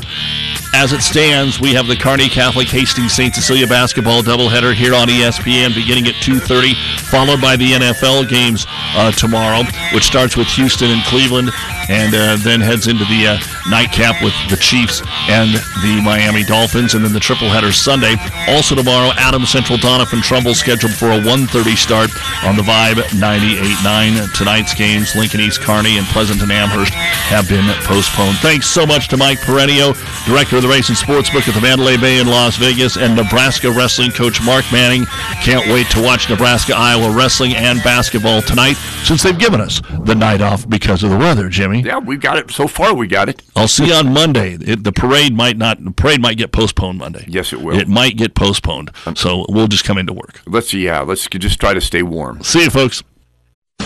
As 0.72 0.94
it 0.94 1.02
stands, 1.02 1.60
we 1.60 1.74
have 1.74 1.88
the 1.88 1.96
Kearney 1.96 2.30
Catholic 2.30 2.68
Hastings 2.68 3.14
St. 3.14 3.34
Cecilia 3.34 3.66
basketball 3.66 4.22
doubleheader 4.22 4.74
here 4.74 4.94
on 4.94 5.08
ESPN 5.08 5.74
beginning 5.74 6.06
at 6.06 6.14
2.30, 6.22 6.76
followed 7.10 7.42
by 7.42 7.56
the 7.56 7.72
NFL 7.72 8.30
games 8.30 8.68
uh, 8.94 9.12
tomorrow, 9.12 9.64
which 9.94 10.04
starts 10.04 10.38
with 10.38 10.48
Houston 10.50 10.92
and 10.92 11.04
Cleveland, 11.06 11.50
and 11.90 12.14
uh, 12.14 12.38
then 12.50 12.60
heads 12.60 12.88
into 12.88 13.06
the 13.06 13.28
uh, 13.28 13.38
nightcap 13.70 14.24
with 14.24 14.34
the 14.50 14.58
Chiefs 14.58 15.06
and 15.30 15.54
the 15.86 16.02
Miami 16.02 16.44
Dolphins, 16.44 16.96
and 16.96 17.06
then 17.06 17.14
the 17.14 17.20
triple 17.20 17.48
header 17.48 17.72
Sunday. 17.72 18.16
Also 18.50 18.74
tomorrow, 18.74 19.14
Adams 19.18 19.52
Central 19.52 19.78
Doniphan 19.78 20.24
Trumbull 20.24 20.56
scheduled 20.56 20.94
for 20.94 21.14
a 21.14 21.20
1.30 21.22 21.78
start 21.78 22.10
on 22.44 22.56
the 22.56 22.64
Vibe 22.66 23.06
98.9. 23.22 24.34
Tonight's 24.34 24.74
games, 24.74 25.14
Lincoln 25.16 25.42
East 25.42 25.62
Kearney 25.62 26.00
and 26.00 26.08
Pleasanton 26.08 26.50
Amherst, 26.50 26.94
have 27.30 27.48
been 27.48 27.70
postponed. 27.86 28.38
Thanks 28.38 28.66
so 28.66 28.86
much 28.86 29.08
to 29.10 29.18
Mike 29.18 29.38
Piranio, 29.40 29.94
Director 30.26 30.56
of 30.56 30.64
the 30.64 30.70
Racing 30.70 30.96
Sportsbook 30.96 31.48
at 31.48 31.54
the 31.54 31.62
Mandalay 31.62 31.98
Bay 31.98 32.20
in 32.20 32.26
Las 32.26 32.58
Vegas, 32.58 32.98
and 32.98 33.16
Nebraska 33.16 33.70
wrestling 33.70 34.10
coach 34.10 34.42
Mark 34.44 34.66
Manning. 34.72 35.06
Can't 35.46 35.68
wait 35.68 35.86
to 35.92 36.02
watch 36.02 36.30
Nebraska 36.30 36.74
Iowa 36.76 37.16
wrestling 37.16 37.54
and 37.54 37.84
basketball 37.84 38.42
tonight 38.42 38.76
since 39.04 39.22
they've 39.22 39.38
given 39.38 39.62
us 39.62 39.82
the 40.02 40.16
night 40.16 40.42
off 40.42 40.68
because 40.68 41.04
of 41.04 41.12
the 41.12 41.18
weather, 41.18 41.50
Jimmy. 41.50 41.82
Yeah, 41.82 42.00
we 42.00 42.18
got 42.18 42.39
it. 42.40 42.52
So 42.52 42.68
far, 42.68 42.94
we 42.94 43.08
got 43.08 43.30
it. 43.30 43.42
I'll 43.56 43.68
see 43.68 43.88
you 43.88 43.94
on 43.94 44.14
Monday. 44.14 44.54
It, 44.60 44.84
the 44.84 44.92
parade 44.92 45.34
might 45.34 45.58
not. 45.58 45.84
The 45.84 45.92
parade 45.92 46.22
might 46.22 46.38
get 46.38 46.52
postponed 46.52 46.98
Monday. 47.00 47.26
Yes, 47.28 47.54
it 47.54 47.62
will. 47.62 47.78
It 47.78 47.88
might 47.88 48.18
get 48.18 48.36
postponed. 48.36 48.92
Um, 49.06 49.16
so 49.16 49.46
we'll 49.50 49.68
just 49.68 49.86
come 49.86 49.98
into 49.98 50.14
work. 50.14 50.42
Let's 50.46 50.70
see. 50.70 50.86
yeah. 50.86 51.02
Let's 51.02 51.28
just 51.28 51.60
try 51.60 51.74
to 51.74 51.82
stay 51.82 52.04
warm. 52.04 52.42
See 52.44 52.64
you, 52.64 52.70
folks. 52.70 53.04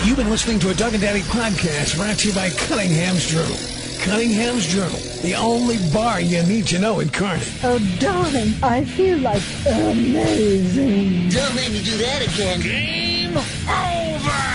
You've 0.02 0.16
been 0.16 0.30
listening 0.30 0.58
to 0.60 0.70
a 0.70 0.74
Doug 0.74 0.92
and 0.92 1.02
Daddy 1.02 1.20
podcast 1.20 1.96
brought 1.96 2.18
to 2.18 2.28
you 2.28 2.34
by 2.34 2.50
Cunningham's 2.50 3.26
Journal. 3.30 3.56
Cunningham's 4.02 4.66
Journal, 4.66 4.98
the 5.22 5.34
only 5.34 5.78
bar 5.92 6.20
you 6.20 6.42
need 6.42 6.66
to 6.66 6.78
know 6.78 7.00
in 7.00 7.08
Kearney. 7.08 7.42
Oh, 7.62 7.78
darling, 8.00 8.52
I 8.62 8.84
feel 8.84 9.18
like 9.18 9.42
amazing. 9.66 11.30
Don't 11.30 11.54
make 11.54 11.72
me 11.72 11.82
do 11.82 11.96
that 11.98 12.20
again. 12.22 12.60
Game 12.60 13.36
on! 13.68 14.53